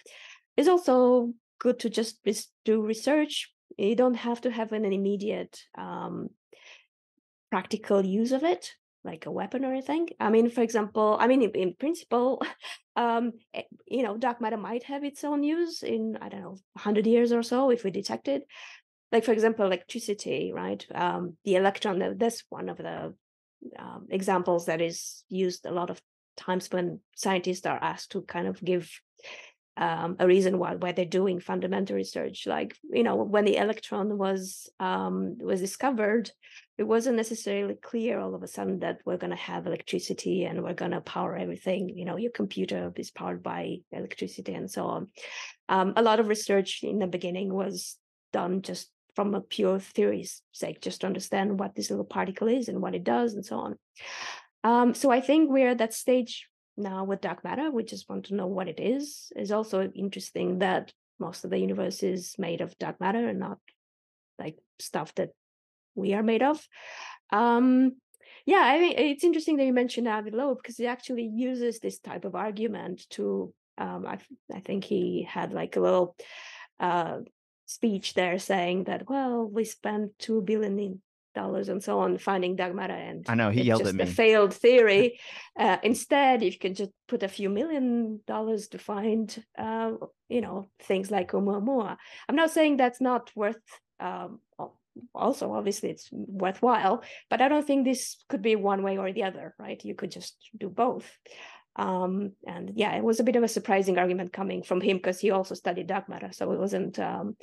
it's 0.56 0.70
also 0.70 1.34
good 1.64 1.80
to 1.80 1.90
just 1.90 2.20
do 2.66 2.82
research. 2.82 3.50
You 3.78 3.96
don't 3.96 4.22
have 4.28 4.42
to 4.42 4.52
have 4.52 4.74
an 4.74 4.86
immediate 4.86 5.58
um, 5.78 6.30
practical 7.50 8.06
use 8.06 8.34
of 8.34 8.44
it 8.44 8.74
like 9.06 9.26
a 9.26 9.32
weapon 9.32 9.66
or 9.66 9.72
anything. 9.72 10.10
I 10.20 10.30
mean 10.30 10.50
for 10.50 10.62
example 10.62 11.18
i 11.20 11.28
mean 11.28 11.42
in, 11.42 11.52
in 11.52 11.74
principle 11.74 12.42
um, 12.96 13.34
eh, 13.54 13.64
you 13.86 14.04
know 14.04 14.18
dark 14.18 14.42
matter 14.42 14.58
might 14.58 14.84
have 14.84 15.04
its 15.04 15.24
own 15.24 15.44
use 15.44 15.84
in 15.84 16.18
i 16.22 16.30
don't 16.30 16.42
know 16.42 16.58
100 16.74 17.06
years 17.06 17.32
or 17.32 17.44
so 17.44 17.70
if 17.70 17.84
we 17.84 17.92
detect 17.92 18.28
it. 18.28 18.44
Like 19.12 19.26
for 19.26 19.34
example 19.34 19.66
electricity 19.66 20.52
right? 20.54 20.86
Um, 20.94 21.38
the 21.44 21.56
electron 21.56 22.18
that's 22.18 22.44
one 22.50 22.70
of 22.70 22.78
the 22.78 23.14
um, 23.80 24.08
examples 24.10 24.66
that 24.66 24.82
is 24.82 25.24
used 25.30 25.66
a 25.66 25.72
lot 25.72 25.90
of 25.90 26.02
times 26.36 26.70
when 26.72 27.00
scientists 27.16 27.66
are 27.66 27.82
asked 27.82 28.12
to 28.12 28.22
kind 28.24 28.48
of 28.48 28.64
give 28.64 28.90
um, 29.78 30.18
a 30.20 30.28
reason 30.28 30.60
why 30.60 30.76
why 30.76 30.92
they're 30.92 31.06
doing 31.06 31.40
fundamental 31.40 31.96
research. 31.96 32.46
Like 32.46 32.78
you 32.84 33.04
know, 33.04 33.16
when 33.16 33.46
the 33.46 33.58
electron 33.58 34.18
was 34.18 34.70
um, 34.80 35.38
was 35.40 35.62
discovered, 35.62 36.32
it 36.78 36.84
wasn't 36.84 37.18
necessarily 37.18 37.76
clear 37.76 38.20
all 38.20 38.36
of 38.36 38.44
a 38.44 38.48
sudden 38.48 38.80
that 38.80 39.00
we're 39.06 39.18
going 39.18 39.32
to 39.32 39.36
have 39.36 39.66
electricity 39.66 40.46
and 40.46 40.64
we're 40.64 40.74
going 40.74 40.92
to 40.92 41.02
power 41.02 41.36
everything. 41.36 41.90
You 41.90 42.06
know, 42.06 42.18
your 42.18 42.32
computer 42.32 42.92
is 42.96 43.12
powered 43.12 43.42
by 43.42 43.78
electricity 43.92 44.54
and 44.54 44.70
so 44.70 44.86
on. 44.86 45.08
Um, 45.70 45.94
a 45.96 46.04
lot 46.04 46.20
of 46.20 46.28
research 46.28 46.82
in 46.84 47.00
the 47.00 47.08
beginning 47.08 47.54
was 47.54 47.98
done 48.32 48.62
just 48.62 48.90
from 49.16 49.36
a 49.36 49.42
pure 49.42 49.80
theory's 49.80 50.42
sake, 50.52 50.82
just 50.82 51.02
to 51.02 51.08
understand 51.08 51.60
what 51.60 51.76
this 51.76 51.90
little 51.90 52.06
particle 52.06 52.48
is 52.48 52.68
and 52.68 52.82
what 52.82 52.96
it 52.96 53.04
does 53.04 53.34
and 53.34 53.46
so 53.46 53.58
on. 53.58 53.78
Um, 54.64 54.94
so 54.94 55.12
I 55.12 55.22
think 55.22 55.52
we're 55.52 55.70
at 55.70 55.78
that 55.80 55.94
stage 55.94 56.48
now 56.78 57.04
with 57.04 57.22
dark 57.22 57.44
matter 57.44 57.70
we 57.72 57.84
just 57.84 58.10
want 58.10 58.26
to 58.26 58.36
know 58.36 58.48
what 58.48 58.68
it 58.68 58.80
is. 58.80 59.32
It's 59.36 59.52
also 59.52 59.90
interesting 59.96 60.60
that 60.60 60.94
most 61.20 61.44
of 61.44 61.52
the 61.52 61.60
universe 61.60 62.04
is 62.04 62.36
made 62.38 62.62
of 62.62 62.78
dark 62.78 63.00
matter 63.00 63.28
and 63.28 63.40
not 63.40 63.60
like 64.40 64.58
stuff 64.80 65.14
that 65.16 65.30
we 65.96 66.14
are 66.14 66.24
made 66.24 66.44
of. 66.44 66.66
Um 67.32 67.94
yeah 68.46 68.62
i 68.64 68.80
mean 68.80 68.94
it's 68.98 69.24
interesting 69.24 69.58
that 69.58 69.66
you 69.66 69.74
mentioned 69.74 70.08
avi 70.08 70.32
loeb 70.32 70.58
because 70.58 70.78
he 70.78 70.88
actually 70.88 71.30
uses 71.34 71.80
this 71.80 72.00
type 72.00 72.26
of 72.26 72.36
argument 72.36 73.08
to 73.10 73.54
um 73.78 74.06
i, 74.06 74.18
I 74.54 74.60
think 74.60 74.84
he 74.84 75.28
had 75.30 75.54
like 75.54 75.76
a 75.76 75.80
little 75.80 76.16
uh 76.80 77.20
speech 77.66 78.14
there 78.14 78.38
saying 78.40 78.86
that 78.86 79.10
well 79.10 79.46
we 79.46 79.64
spent 79.64 80.18
two 80.20 80.42
billion 80.42 80.78
in 80.80 81.02
dollars 81.34 81.70
and 81.70 81.84
so 81.84 82.00
on 82.00 82.18
finding 82.18 82.56
matter 82.56 82.94
and 82.94 83.26
i 83.28 83.36
know 83.36 83.50
he 83.50 83.62
yelled 83.62 83.86
at 83.88 83.96
me. 83.96 84.04
a 84.04 84.08
failed 84.08 84.54
theory. 84.54 85.20
Uh, 85.56 85.78
instead 85.84 86.42
if 86.42 86.54
you 86.54 86.60
can 86.60 86.74
just 86.74 86.90
put 87.08 87.22
a 87.22 87.28
few 87.28 87.48
million 87.48 88.20
dollars 88.26 88.70
to 88.70 88.80
find 88.80 89.44
uh, 89.56 89.92
you 90.28 90.42
know 90.42 90.66
things 90.82 91.12
like 91.12 91.32
oumuamua. 91.32 91.96
I'm 92.28 92.36
not 92.36 92.50
saying 92.50 92.78
that's 92.78 93.00
not 93.00 93.30
worth 93.36 93.62
um, 94.00 94.40
also 95.14 95.54
obviously 95.54 95.90
it's 95.90 96.10
worthwhile 96.12 97.04
but 97.30 97.42
i 97.42 97.48
don't 97.48 97.66
think 97.66 97.86
this 97.86 98.18
could 98.30 98.42
be 98.42 98.56
one 98.56 98.84
way 98.84 98.98
or 98.98 99.12
the 99.12 99.24
other 99.24 99.54
right? 99.60 99.84
You 99.84 99.96
could 99.96 100.12
just 100.12 100.36
do 100.60 100.70
both 100.70 101.06
um, 101.76 102.34
and 102.46 102.72
yeah, 102.76 102.96
it 102.96 103.04
was 103.04 103.20
a 103.20 103.24
bit 103.24 103.36
of 103.36 103.44
a 103.44 103.48
surprising 103.48 103.98
argument 103.98 104.32
coming 104.32 104.62
from 104.62 104.80
him 104.80 104.98
because 104.98 105.20
he 105.20 105.32
also 105.32 105.56
studied 105.56 105.88
dark 105.88 106.08
matter. 106.08 106.32
So 106.32 106.52
it 106.52 106.60
wasn't. 106.60 107.00
Um, 107.00 107.36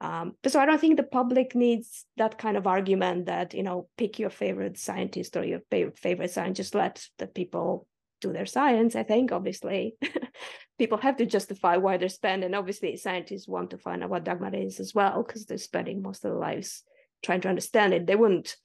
um, 0.00 0.34
so 0.46 0.60
I 0.60 0.66
don't 0.66 0.80
think 0.80 0.96
the 0.96 1.04
public 1.04 1.54
needs 1.54 2.04
that 2.18 2.36
kind 2.38 2.56
of 2.56 2.66
argument 2.66 3.26
that 3.26 3.54
you 3.54 3.62
know 3.62 3.88
pick 3.96 4.18
your 4.18 4.30
favorite 4.30 4.78
scientist 4.78 5.36
or 5.36 5.44
your 5.44 5.60
favorite 5.70 6.30
scientist. 6.30 6.74
Let 6.74 7.06
the 7.18 7.26
people 7.26 7.86
do 8.20 8.32
their 8.32 8.46
science. 8.46 8.94
I 8.94 9.04
think 9.04 9.32
obviously 9.32 9.96
people 10.78 10.98
have 10.98 11.16
to 11.18 11.26
justify 11.26 11.76
why 11.76 11.96
they're 11.96 12.08
spending. 12.08 12.46
And 12.46 12.56
obviously 12.56 12.96
scientists 12.96 13.48
want 13.48 13.70
to 13.70 13.78
find 13.78 14.02
out 14.02 14.10
what 14.10 14.24
dark 14.24 14.40
matter 14.40 14.58
is 14.58 14.80
as 14.80 14.94
well 14.94 15.22
because 15.22 15.46
they're 15.46 15.58
spending 15.58 16.02
most 16.02 16.24
of 16.24 16.32
their 16.32 16.40
lives 16.40 16.82
trying 17.22 17.40
to 17.42 17.48
understand 17.48 17.94
it. 17.94 18.06
They 18.06 18.16
wouldn't 18.16 18.56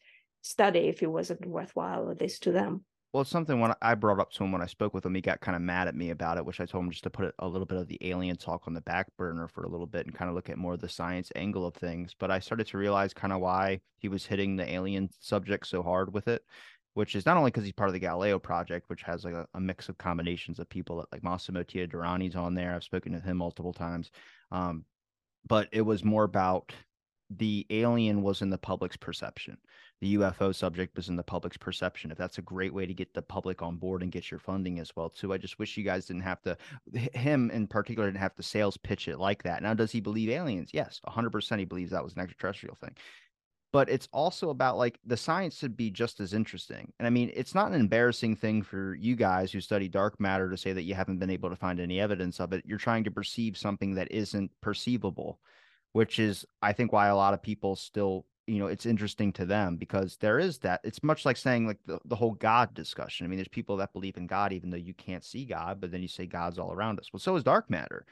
study 0.41 0.79
if 0.79 1.01
it 1.01 1.07
wasn't 1.07 1.45
worthwhile, 1.45 2.11
at 2.11 2.19
least 2.19 2.43
to 2.43 2.51
them. 2.51 2.83
Well, 3.13 3.23
something 3.23 3.59
when 3.59 3.75
I 3.79 3.93
brought 3.93 4.19
up 4.19 4.31
to 4.31 4.43
him 4.43 4.51
when 4.51 4.63
I 4.63 4.65
spoke 4.65 4.95
with 4.95 5.05
him, 5.05 5.13
he 5.13 5.21
got 5.21 5.39
kind 5.39 5.55
of 5.55 5.61
mad 5.61 5.87
at 5.87 5.93
me 5.93 6.09
about 6.09 6.39
it, 6.39 6.45
which 6.47 6.59
I 6.59 6.65
told 6.65 6.83
him 6.83 6.89
just 6.89 7.03
to 7.03 7.11
put 7.11 7.35
a 7.37 7.47
little 7.47 7.67
bit 7.67 7.77
of 7.77 7.87
the 7.87 7.99
alien 8.01 8.35
talk 8.35 8.63
on 8.65 8.73
the 8.73 8.81
back 8.81 9.05
burner 9.17 9.47
for 9.47 9.63
a 9.63 9.69
little 9.69 9.85
bit 9.85 10.07
and 10.07 10.15
kind 10.15 10.29
of 10.29 10.35
look 10.35 10.49
at 10.49 10.57
more 10.57 10.73
of 10.73 10.79
the 10.79 10.89
science 10.89 11.31
angle 11.35 11.67
of 11.67 11.75
things. 11.75 12.15
But 12.17 12.31
I 12.31 12.39
started 12.39 12.65
to 12.67 12.77
realize 12.79 13.13
kind 13.13 13.31
of 13.31 13.39
why 13.39 13.81
he 13.99 14.07
was 14.07 14.25
hitting 14.25 14.55
the 14.55 14.67
alien 14.67 15.11
subject 15.19 15.67
so 15.67 15.83
hard 15.83 16.11
with 16.11 16.27
it, 16.27 16.41
which 16.95 17.15
is 17.15 17.23
not 17.27 17.37
only 17.37 17.51
because 17.51 17.65
he's 17.65 17.73
part 17.73 17.87
of 17.87 17.93
the 17.93 17.99
Galileo 17.99 18.39
project, 18.39 18.89
which 18.89 19.03
has 19.03 19.25
like 19.25 19.35
a, 19.35 19.47
a, 19.53 19.61
mix 19.61 19.89
of 19.89 19.97
combinations 19.99 20.57
of 20.57 20.67
people 20.67 20.97
that 20.97 21.11
like 21.11 21.23
Massimo 21.23 21.61
Teodorani's 21.61 22.35
on 22.35 22.55
there. 22.55 22.73
I've 22.73 22.83
spoken 22.83 23.11
to 23.11 23.19
him 23.19 23.37
multiple 23.37 23.73
times. 23.73 24.09
Um, 24.51 24.85
but 25.45 25.69
it 25.71 25.81
was 25.81 26.03
more 26.03 26.23
about 26.23 26.73
the 27.29 27.67
alien 27.69 28.23
was 28.23 28.41
in 28.41 28.49
the 28.49 28.57
public's 28.57 28.97
perception. 28.97 29.57
The 30.01 30.15
UFO 30.17 30.53
subject 30.53 30.97
was 30.97 31.07
in 31.07 31.15
the 31.15 31.23
public's 31.23 31.57
perception. 31.57 32.11
If 32.11 32.17
that's 32.17 32.37
a 32.37 32.41
great 32.41 32.73
way 32.73 32.85
to 32.85 32.93
get 32.93 33.13
the 33.13 33.21
public 33.21 33.61
on 33.61 33.77
board 33.77 34.03
and 34.03 34.11
get 34.11 34.29
your 34.29 34.39
funding 34.39 34.79
as 34.79 34.93
well, 34.95 35.09
too. 35.09 35.33
I 35.33 35.37
just 35.37 35.59
wish 35.59 35.77
you 35.77 35.83
guys 35.83 36.05
didn't 36.05 36.23
have 36.23 36.41
to, 36.41 36.57
him 36.93 37.49
in 37.51 37.67
particular, 37.67 38.07
didn't 38.07 38.19
have 38.19 38.35
to 38.35 38.43
sales 38.43 38.75
pitch 38.75 39.07
it 39.07 39.17
like 39.17 39.43
that. 39.43 39.63
Now, 39.63 39.73
does 39.73 39.91
he 39.91 40.01
believe 40.01 40.29
aliens? 40.29 40.71
Yes, 40.73 40.99
100% 41.07 41.59
he 41.59 41.65
believes 41.65 41.91
that 41.91 42.03
was 42.03 42.13
an 42.13 42.19
extraterrestrial 42.19 42.75
thing. 42.75 42.95
But 43.71 43.89
it's 43.89 44.07
also 44.11 44.49
about 44.49 44.77
like 44.77 44.99
the 45.05 45.17
science 45.17 45.57
should 45.57 45.77
be 45.77 45.89
just 45.89 46.19
as 46.19 46.33
interesting. 46.33 46.91
And 46.99 47.07
I 47.07 47.09
mean, 47.09 47.31
it's 47.33 47.55
not 47.55 47.71
an 47.71 47.79
embarrassing 47.79 48.35
thing 48.35 48.61
for 48.61 48.93
you 48.95 49.15
guys 49.15 49.51
who 49.51 49.61
study 49.61 49.87
dark 49.87 50.19
matter 50.19 50.49
to 50.49 50.57
say 50.57 50.73
that 50.73 50.83
you 50.83 50.93
haven't 50.93 51.17
been 51.17 51.31
able 51.31 51.49
to 51.49 51.55
find 51.55 51.79
any 51.79 51.99
evidence 51.99 52.39
of 52.39 52.53
it. 52.53 52.63
You're 52.67 52.77
trying 52.77 53.03
to 53.05 53.11
perceive 53.11 53.57
something 53.57 53.95
that 53.95 54.11
isn't 54.11 54.51
perceivable 54.61 55.39
which 55.93 56.19
is 56.19 56.45
I 56.61 56.73
think 56.73 56.91
why 56.91 57.07
a 57.07 57.15
lot 57.15 57.33
of 57.33 57.41
people 57.41 57.75
still 57.75 58.25
you 58.47 58.59
know 58.59 58.67
it's 58.67 58.85
interesting 58.85 59.31
to 59.33 59.45
them 59.45 59.77
because 59.77 60.17
there 60.17 60.39
is 60.39 60.57
that 60.59 60.81
it's 60.83 61.03
much 61.03 61.25
like 61.25 61.37
saying 61.37 61.65
like 61.65 61.79
the, 61.85 61.99
the 62.05 62.15
whole 62.15 62.33
god 62.33 62.73
discussion. 62.73 63.25
I 63.25 63.29
mean 63.29 63.37
there's 63.37 63.47
people 63.47 63.77
that 63.77 63.93
believe 63.93 64.17
in 64.17 64.27
god 64.27 64.51
even 64.53 64.69
though 64.69 64.77
you 64.77 64.93
can't 64.93 65.23
see 65.23 65.45
god 65.45 65.79
but 65.79 65.91
then 65.91 66.01
you 66.01 66.07
say 66.07 66.25
god's 66.25 66.59
all 66.59 66.73
around 66.73 66.99
us. 66.99 67.09
Well 67.11 67.19
so 67.19 67.35
is 67.35 67.43
dark 67.43 67.69
matter. 67.69 68.05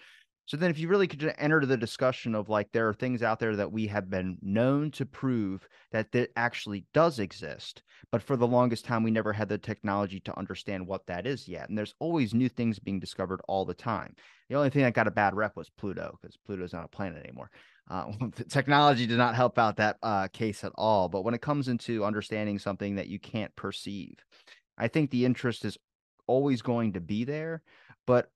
So 0.45 0.57
then 0.57 0.71
if 0.71 0.79
you 0.79 0.87
really 0.87 1.07
could 1.07 1.33
enter 1.37 1.65
the 1.65 1.77
discussion 1.77 2.35
of 2.35 2.49
like 2.49 2.71
there 2.71 2.89
are 2.89 2.93
things 2.93 3.23
out 3.23 3.39
there 3.39 3.55
that 3.55 3.71
we 3.71 3.87
have 3.87 4.09
been 4.09 4.37
known 4.41 4.91
to 4.91 5.05
prove 5.05 5.67
that 5.91 6.11
that 6.11 6.31
actually 6.35 6.85
does 6.93 7.19
exist 7.19 7.83
but 8.11 8.23
for 8.23 8.35
the 8.35 8.47
longest 8.47 8.83
time 8.83 9.03
we 9.03 9.11
never 9.11 9.31
had 9.31 9.47
the 9.47 9.57
technology 9.57 10.19
to 10.21 10.37
understand 10.37 10.85
what 10.85 11.05
that 11.07 11.27
is 11.27 11.47
yet 11.47 11.69
and 11.69 11.77
there's 11.77 11.95
always 11.99 12.33
new 12.33 12.49
things 12.49 12.79
being 12.79 12.99
discovered 12.99 13.41
all 13.47 13.65
the 13.65 13.73
time. 13.73 14.15
The 14.49 14.55
only 14.55 14.69
thing 14.69 14.81
that 14.83 14.93
got 14.93 15.07
a 15.07 15.11
bad 15.11 15.35
rep 15.35 15.55
was 15.55 15.69
pluto 15.69 16.17
because 16.21 16.37
pluto's 16.37 16.73
not 16.73 16.85
a 16.85 16.89
planet 16.89 17.23
anymore 17.23 17.51
uh, 17.89 18.11
technology 18.49 19.05
did 19.07 19.17
not 19.17 19.35
help 19.35 19.57
out 19.57 19.77
that 19.77 19.97
uh, 20.03 20.27
case 20.27 20.63
at 20.63 20.71
all. 20.75 21.09
But 21.09 21.23
when 21.23 21.33
it 21.33 21.41
comes 21.41 21.67
into 21.67 22.05
understanding 22.05 22.59
something 22.59 22.95
that 22.95 23.07
you 23.07 23.19
can't 23.19 23.55
perceive, 23.55 24.15
I 24.77 24.87
think 24.87 25.09
the 25.09 25.25
interest 25.25 25.65
is 25.65 25.77
always 26.27 26.61
going 26.61 26.93
to 26.93 27.01
be 27.01 27.23
there. 27.23 27.61
But 28.07 28.31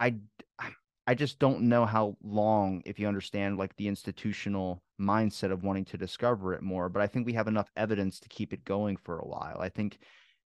I, 0.00 0.16
I 1.06 1.14
just 1.14 1.38
don't 1.38 1.62
know 1.62 1.84
how 1.84 2.16
long, 2.22 2.82
if 2.86 2.98
you 2.98 3.06
understand 3.06 3.58
like 3.58 3.76
the 3.76 3.88
institutional 3.88 4.82
mindset 4.98 5.52
of 5.52 5.62
wanting 5.62 5.84
to 5.86 5.98
discover 5.98 6.54
it 6.54 6.62
more. 6.62 6.88
But 6.88 7.02
I 7.02 7.06
think 7.06 7.26
we 7.26 7.34
have 7.34 7.48
enough 7.48 7.70
evidence 7.76 8.18
to 8.20 8.28
keep 8.28 8.52
it 8.52 8.64
going 8.64 8.96
for 8.96 9.18
a 9.18 9.26
while. 9.26 9.58
I 9.60 9.68
think 9.68 9.98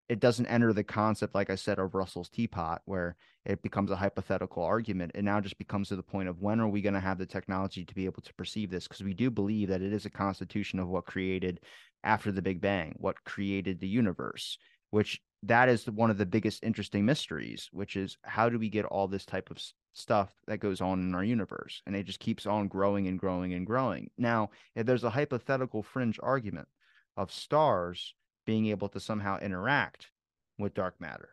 it 0.09 0.21
doesn't 0.21 0.47
enter 0.47 0.73
the 0.73 0.85
concept, 0.85 1.35
like 1.35 1.51
I 1.51 1.55
said, 1.55 1.79
of 1.79 1.95
Russell's 1.95 2.31
teapot, 2.31 2.81
where 2.87 3.17
it 3.45 3.63
becomes 3.63 3.91
a 3.91 3.97
hypothetical 3.97 4.63
argument. 4.63 5.13
It 5.15 5.23
now 5.23 5.41
just 5.41 5.59
becomes 5.59 5.89
to 5.89 5.97
the 5.97 6.03
point 6.03 6.29
of 6.29 6.41
when 6.41 6.61
are 6.61 6.69
we 6.69 6.81
going 6.81 6.95
to 6.95 7.01
have 7.01 7.19
the 7.19 7.27
technology 7.27 7.85
to 7.85 7.95
be 7.95 8.07
able 8.07 8.23
to 8.23 8.35
perceive 8.35 8.71
this? 8.71 8.89
Because 8.89 9.05
we 9.05 9.15
do 9.15 9.31
believe 9.31 9.69
that 9.69 9.83
it 9.83 9.93
is 9.93 10.07
a 10.07 10.11
constitution 10.11 10.79
of 10.79 10.89
what 10.89 11.07
created 11.07 11.61
after 12.05 12.33
the 12.33 12.43
Big 12.43 12.61
Bang, 12.61 12.95
what 12.97 13.23
created 13.25 13.81
the 13.81 13.89
universe, 13.89 14.57
which 14.91 15.21
that 15.43 15.69
is 15.69 15.85
one 15.91 16.11
of 16.11 16.19
the 16.19 16.27
biggest 16.27 16.65
interesting 16.65 17.05
mysteries, 17.05 17.69
which 17.73 17.95
is 17.97 18.17
how 18.23 18.49
do 18.49 18.59
we 18.59 18.71
get 18.71 18.87
all 18.87 19.09
this 19.09 19.27
type 19.27 19.51
of 19.51 19.63
stuff 19.93 20.33
that 20.47 20.59
goes 20.59 20.81
on 20.81 21.01
in 21.01 21.15
our 21.15 21.25
universe? 21.25 21.83
And 21.87 21.95
it 21.95 22.05
just 22.05 22.21
keeps 22.21 22.47
on 22.47 22.69
growing 22.69 23.09
and 23.09 23.19
growing 23.19 23.53
and 23.53 23.67
growing. 23.67 24.11
Now, 24.17 24.51
if 24.75 24.87
there's 24.87 25.05
a 25.05 25.11
hypothetical 25.11 25.83
fringe 25.83 26.19
argument 26.23 26.69
of 27.17 27.31
stars 27.31 28.15
being 28.49 28.69
able 28.69 28.89
to 28.89 28.99
somehow 28.99 29.39
interact 29.41 30.11
with 30.59 30.73
dark 30.73 30.99
matter. 30.99 31.29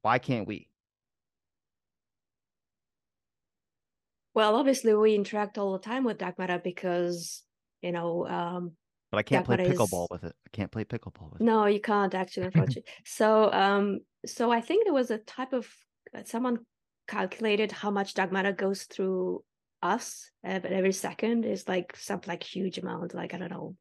Why 0.00 0.18
can't 0.18 0.48
we? 0.48 0.70
Well, 4.32 4.56
obviously, 4.56 4.94
we 4.94 5.14
interact 5.14 5.58
all 5.58 5.74
the 5.74 5.78
time 5.78 6.04
with 6.04 6.16
dark 6.16 6.38
matter 6.38 6.58
because, 6.58 7.42
you 7.82 7.92
know, 7.92 8.26
um, 8.26 8.72
But 9.10 9.18
I 9.18 9.22
can't 9.24 9.44
play 9.44 9.58
pickleball 9.58 10.04
is... 10.04 10.08
with 10.10 10.24
it. 10.24 10.34
I 10.46 10.50
can't 10.54 10.70
play 10.72 10.84
pickleball 10.84 11.34
with 11.34 11.42
no, 11.42 11.64
it. 11.64 11.64
No, 11.64 11.66
you 11.66 11.82
can't 11.82 12.14
actually, 12.14 12.46
unfortunately. 12.46 12.84
so, 13.04 13.52
um, 13.52 13.98
so 14.24 14.50
I 14.50 14.62
think 14.62 14.86
there 14.86 14.94
was 14.94 15.10
a 15.10 15.18
type 15.18 15.52
of 15.52 15.68
uh, 16.16 16.22
someone 16.24 16.60
calculated 17.08 17.72
how 17.72 17.90
much 17.90 18.14
dark 18.14 18.32
matter 18.32 18.52
goes 18.52 18.84
through 18.84 19.44
us 19.82 20.30
every 20.42 20.92
second 20.92 21.44
is 21.44 21.68
like 21.68 21.94
some 21.94 22.22
like 22.26 22.42
huge 22.42 22.78
amount, 22.78 23.12
like 23.12 23.34
I 23.34 23.36
don't 23.36 23.50
know, 23.50 23.76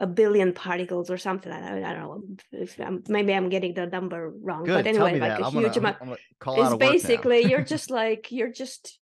a 0.00 0.06
billion 0.06 0.52
particles 0.54 1.10
or 1.10 1.18
something. 1.18 1.52
I 1.52 1.60
don't, 1.60 1.84
I 1.84 1.92
don't 1.92 2.02
know 2.02 2.22
if 2.52 2.80
I'm, 2.80 3.04
maybe 3.06 3.34
I'm 3.34 3.50
getting 3.50 3.74
the 3.74 3.86
number 3.86 4.30
wrong, 4.30 4.64
Good. 4.64 4.84
but 4.84 4.86
anyway, 4.86 5.20
like 5.20 5.30
that. 5.30 5.40
a 5.40 5.46
I'm 5.46 5.52
huge 5.52 5.74
gonna, 5.74 5.96
amount. 6.00 6.20
It's 6.46 6.76
basically 6.76 7.44
you're 7.44 7.62
just 7.74 7.90
like 7.90 8.32
you're 8.32 8.50
just 8.50 8.98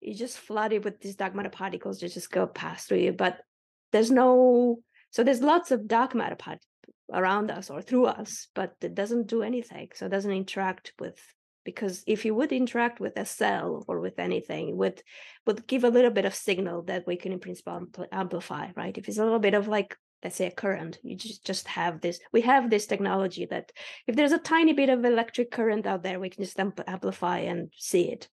you're 0.00 0.16
just 0.16 0.38
flooded 0.38 0.84
with 0.84 1.00
these 1.00 1.16
dark 1.16 1.34
matter 1.34 1.50
particles 1.50 2.00
that 2.00 2.12
just 2.12 2.30
go 2.30 2.46
past 2.46 2.88
through 2.88 2.98
you, 2.98 3.12
but 3.12 3.38
there's 3.92 4.10
no 4.10 4.78
so 5.10 5.22
there's 5.22 5.42
lots 5.42 5.70
of 5.70 5.86
dark 5.86 6.14
matter 6.14 6.36
part 6.36 6.58
around 7.12 7.50
us 7.50 7.68
or 7.68 7.82
through 7.82 8.06
us, 8.06 8.48
but 8.54 8.74
it 8.80 8.94
doesn't 8.94 9.26
do 9.26 9.42
anything. 9.42 9.90
So 9.94 10.06
it 10.06 10.10
doesn't 10.10 10.30
interact 10.32 10.92
with 10.98 11.18
because 11.64 12.02
if 12.06 12.24
you 12.24 12.34
would 12.34 12.52
interact 12.52 13.00
with 13.00 13.16
a 13.16 13.24
cell 13.24 13.84
or 13.88 14.00
with 14.00 14.18
anything, 14.18 14.76
would 14.76 15.02
would 15.46 15.66
give 15.66 15.84
a 15.84 15.90
little 15.90 16.10
bit 16.10 16.24
of 16.24 16.34
signal 16.34 16.82
that 16.82 17.06
we 17.06 17.16
can 17.16 17.32
in 17.32 17.40
principle 17.40 17.86
amplify, 18.12 18.68
right? 18.76 18.96
If 18.96 19.08
it's 19.08 19.18
a 19.18 19.24
little 19.24 19.38
bit 19.38 19.54
of 19.54 19.68
like 19.68 19.96
let's 20.22 20.36
say 20.36 20.46
a 20.46 20.50
current, 20.50 20.98
you 21.02 21.16
just 21.16 21.44
just 21.44 21.68
have 21.68 22.00
this. 22.00 22.18
We 22.32 22.40
have 22.42 22.70
this 22.70 22.86
technology 22.86 23.46
that 23.46 23.72
if 24.06 24.16
there's 24.16 24.32
a 24.32 24.38
tiny 24.38 24.72
bit 24.72 24.88
of 24.88 25.04
electric 25.04 25.50
current 25.50 25.86
out 25.86 26.02
there, 26.02 26.18
we 26.18 26.30
can 26.30 26.44
just 26.44 26.58
amplify 26.58 27.38
and 27.38 27.72
see 27.76 28.10
it, 28.10 28.28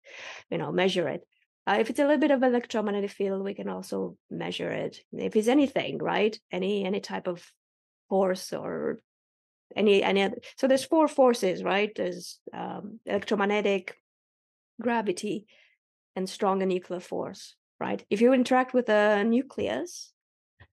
you 0.51 0.59
know, 0.59 0.73
measure 0.73 1.09
it. 1.09 1.27
Uh, 1.67 1.77
if 1.79 1.91
it's 1.91 2.01
a 2.01 2.03
little 2.03 2.19
bit 2.19 2.33
of 2.33 2.43
electromagnetic 2.43 3.11
field, 3.11 3.45
we 3.45 3.55
can 3.55 3.69
also 3.69 4.17
measure 4.31 4.71
it. 4.71 4.99
If 5.13 5.37
it's 5.37 5.49
anything, 5.49 5.99
right? 5.99 6.39
Any 6.51 6.85
any 6.85 7.01
type 7.01 7.27
of 7.29 7.45
force 8.09 8.53
or 8.53 8.99
any 9.77 10.03
any 10.03 10.23
other. 10.23 10.39
So 10.57 10.67
there's 10.67 10.85
four 10.85 11.09
forces, 11.09 11.63
right? 11.63 11.91
There's 11.95 12.39
um, 12.53 13.01
electromagnetic, 13.07 13.97
gravity, 14.81 15.47
and 16.17 16.29
stronger 16.29 16.67
nuclear 16.67 17.01
force, 17.01 17.57
right? 17.81 18.05
If 18.11 18.21
you 18.21 18.33
interact 18.33 18.75
with 18.75 18.89
a 18.89 19.25
nucleus, 19.25 20.13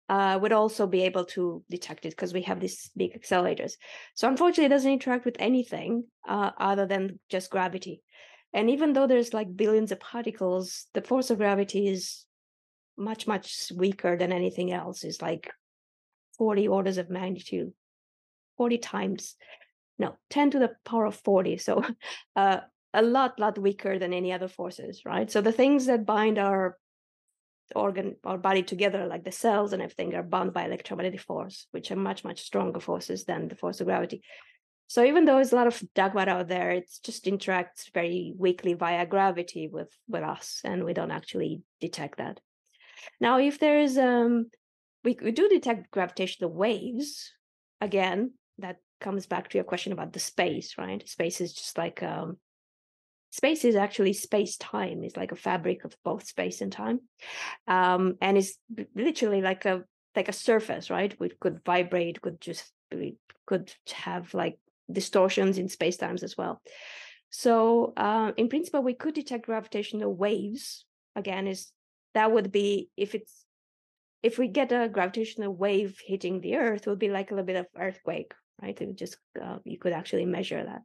uh, 0.08 0.38
would 0.40 0.52
also 0.52 0.86
be 0.86 1.02
able 1.02 1.24
to 1.24 1.64
detect 1.70 2.04
it 2.04 2.10
because 2.10 2.34
we 2.34 2.42
have 2.42 2.60
these 2.60 2.90
big 2.96 3.18
accelerators. 3.18 3.72
So 4.14 4.28
unfortunately, 4.28 4.66
it 4.66 4.76
doesn't 4.76 4.92
interact 4.92 5.24
with 5.24 5.36
anything 5.38 6.04
uh, 6.28 6.50
other 6.58 6.86
than 6.86 7.18
just 7.30 7.50
gravity. 7.50 8.02
And 8.52 8.70
even 8.70 8.92
though 8.92 9.06
there's 9.06 9.34
like 9.34 9.56
billions 9.56 9.92
of 9.92 10.00
particles, 10.00 10.86
the 10.94 11.02
force 11.02 11.30
of 11.30 11.38
gravity 11.38 11.88
is 11.88 12.24
much, 12.96 13.26
much 13.26 13.72
weaker 13.74 14.16
than 14.16 14.32
anything 14.32 14.72
else. 14.72 15.04
Is 15.04 15.22
like 15.22 15.50
40 16.38 16.68
orders 16.68 16.98
of 16.98 17.10
magnitude, 17.10 17.72
40 18.56 18.78
times, 18.78 19.36
no, 19.98 20.16
10 20.30 20.52
to 20.52 20.58
the 20.58 20.70
power 20.84 21.06
of 21.06 21.16
40. 21.16 21.58
So 21.58 21.84
uh, 22.36 22.58
a 22.92 23.02
lot, 23.02 23.38
lot 23.38 23.58
weaker 23.58 23.98
than 23.98 24.12
any 24.12 24.32
other 24.32 24.48
forces, 24.48 25.02
right? 25.04 25.30
So 25.30 25.40
the 25.40 25.52
things 25.52 25.86
that 25.86 26.06
bind 26.06 26.38
our 26.38 26.78
organ 27.74 28.16
our 28.24 28.36
body 28.36 28.62
together, 28.62 29.06
like 29.06 29.24
the 29.24 29.32
cells 29.32 29.72
and 29.72 29.82
everything, 29.82 30.14
are 30.14 30.22
bound 30.22 30.52
by 30.52 30.64
electromagnetic 30.64 31.20
force, 31.20 31.66
which 31.70 31.90
are 31.90 31.96
much, 31.96 32.24
much 32.24 32.42
stronger 32.42 32.80
forces 32.80 33.24
than 33.24 33.48
the 33.48 33.56
force 33.56 33.80
of 33.80 33.86
gravity. 33.86 34.22
So 34.86 35.02
even 35.02 35.24
though 35.24 35.36
there's 35.36 35.52
a 35.52 35.56
lot 35.56 35.66
of 35.66 35.82
dark 35.94 36.14
matter 36.14 36.30
out 36.30 36.48
there, 36.48 36.70
it 36.70 36.90
just 37.02 37.24
interacts 37.24 37.92
very 37.92 38.34
weakly 38.36 38.74
via 38.74 39.06
gravity 39.06 39.68
with 39.68 39.90
with 40.08 40.22
us, 40.22 40.60
and 40.62 40.84
we 40.84 40.92
don't 40.92 41.10
actually 41.10 41.62
detect 41.80 42.18
that. 42.18 42.38
Now, 43.20 43.38
if 43.38 43.58
there's 43.58 43.96
um, 43.96 44.50
we, 45.02 45.18
we 45.22 45.32
do 45.32 45.48
detect 45.48 45.90
gravitational 45.90 46.52
waves. 46.52 47.32
Again, 47.80 48.32
that 48.58 48.76
comes 49.00 49.26
back 49.26 49.48
to 49.48 49.58
your 49.58 49.64
question 49.64 49.92
about 49.92 50.12
the 50.12 50.20
space, 50.20 50.76
right? 50.78 51.06
Space 51.08 51.40
is 51.40 51.52
just 51.52 51.76
like 51.76 52.02
um, 52.02 52.38
space 53.30 53.64
is 53.64 53.76
actually 53.76 54.12
space 54.12 54.56
time. 54.56 55.02
It's 55.02 55.16
like 55.16 55.32
a 55.32 55.36
fabric 55.36 55.84
of 55.84 55.96
both 56.04 56.26
space 56.26 56.60
and 56.60 56.72
time, 56.72 57.00
um, 57.66 58.16
and 58.20 58.38
it's 58.38 58.56
literally 58.94 59.40
like 59.40 59.64
a 59.64 59.84
like 60.16 60.28
a 60.28 60.32
surface, 60.32 60.90
right? 60.90 61.14
We 61.18 61.30
could 61.40 61.60
vibrate, 61.64 62.20
could 62.20 62.40
just 62.40 62.72
could 63.46 63.72
have 63.92 64.32
like 64.34 64.58
distortions 64.90 65.58
in 65.58 65.68
space 65.68 65.96
times 65.96 66.22
as 66.22 66.36
well. 66.36 66.60
So 67.30 67.92
uh, 67.96 68.32
in 68.36 68.48
principle, 68.48 68.82
we 68.82 68.94
could 68.94 69.14
detect 69.14 69.46
gravitational 69.46 70.14
waves. 70.14 70.84
Again, 71.16 71.46
is 71.46 71.72
that 72.14 72.32
would 72.32 72.52
be 72.52 72.90
if 72.96 73.14
it's 73.14 73.44
if 74.22 74.38
we 74.38 74.48
get 74.48 74.72
a 74.72 74.88
gravitational 74.88 75.54
wave 75.54 76.00
hitting 76.04 76.40
the 76.40 76.56
Earth, 76.56 76.86
it 76.86 76.90
would 76.90 76.98
be 76.98 77.10
like 77.10 77.30
a 77.30 77.34
little 77.34 77.46
bit 77.46 77.56
of 77.56 77.66
earthquake, 77.76 78.32
right? 78.60 78.80
It 78.80 78.96
just 78.96 79.16
uh, 79.40 79.58
you 79.64 79.78
could 79.78 79.92
actually 79.92 80.26
measure 80.26 80.64
that. 80.64 80.82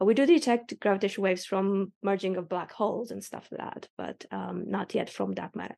We 0.00 0.14
do 0.14 0.26
detect 0.26 0.78
gravitational 0.78 1.24
waves 1.24 1.44
from 1.44 1.92
merging 2.02 2.36
of 2.36 2.48
black 2.48 2.72
holes 2.72 3.10
and 3.10 3.22
stuff 3.22 3.48
like 3.50 3.60
that, 3.60 3.88
but 3.96 4.24
um, 4.30 4.64
not 4.68 4.94
yet 4.94 5.10
from 5.10 5.34
dark 5.34 5.56
matter. 5.56 5.76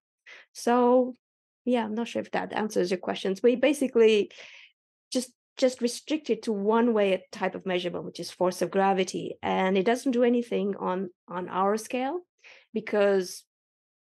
So 0.53 1.15
yeah, 1.65 1.85
I'm 1.85 1.95
not 1.95 2.09
sure 2.09 2.23
if 2.23 2.31
that 2.33 2.53
answers 2.53 2.91
your 2.91 2.99
questions. 2.99 3.43
We 3.43 3.57
basically 3.57 4.31
just 5.13 5.33
just 5.57 5.81
restricted 5.83 6.43
to 6.43 6.53
one 6.53 6.95
way 6.95 7.23
type 7.33 7.55
of 7.55 7.67
measurement, 7.67 8.05
which 8.05 8.21
is 8.21 8.31
force 8.31 8.63
of 8.63 8.71
gravity, 8.71 9.37
and 9.43 9.77
it 9.77 9.85
doesn't 9.87 10.13
do 10.13 10.25
anything 10.25 10.75
on 10.79 11.11
on 11.29 11.49
our 11.49 11.77
scale 11.77 12.21
because 12.75 13.45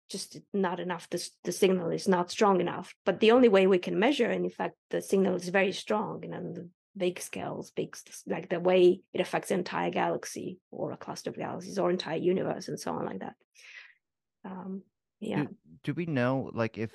just 0.09 0.39
not 0.53 0.81
enough. 0.81 1.09
The, 1.11 1.29
the 1.45 1.53
signal 1.53 1.91
is 1.91 2.07
not 2.07 2.31
strong 2.31 2.61
enough. 2.61 2.95
But 3.05 3.21
the 3.21 3.33
only 3.33 3.49
way 3.49 3.67
we 3.67 3.79
can 3.79 3.99
measure, 3.99 4.31
and 4.31 4.45
in 4.45 4.51
fact, 4.51 4.75
the 4.91 5.03
signal 5.03 5.35
is 5.35 5.49
very 5.49 5.73
strong, 5.73 6.25
and 6.25 6.35
on 6.35 6.53
the 6.55 6.69
big 6.97 7.21
scales, 7.21 7.71
big 7.71 7.97
like 8.27 8.49
the 8.49 8.61
way 8.61 9.01
it 9.13 9.21
affects 9.21 9.49
the 9.49 9.55
entire 9.55 9.91
galaxy 9.91 10.59
or 10.71 10.93
a 10.93 10.97
cluster 10.97 11.31
of 11.31 11.37
galaxies 11.37 11.79
or 11.79 11.91
entire 11.91 12.17
universe 12.17 12.69
and 12.69 12.79
so 12.79 12.93
on 12.93 13.07
like 13.07 13.21
that. 13.21 13.35
Um, 14.45 14.83
yeah. 15.21 15.45
Do, 15.45 15.57
do 15.85 15.95
we 15.95 16.07
know 16.07 16.51
like 16.55 16.79
if 16.79 16.93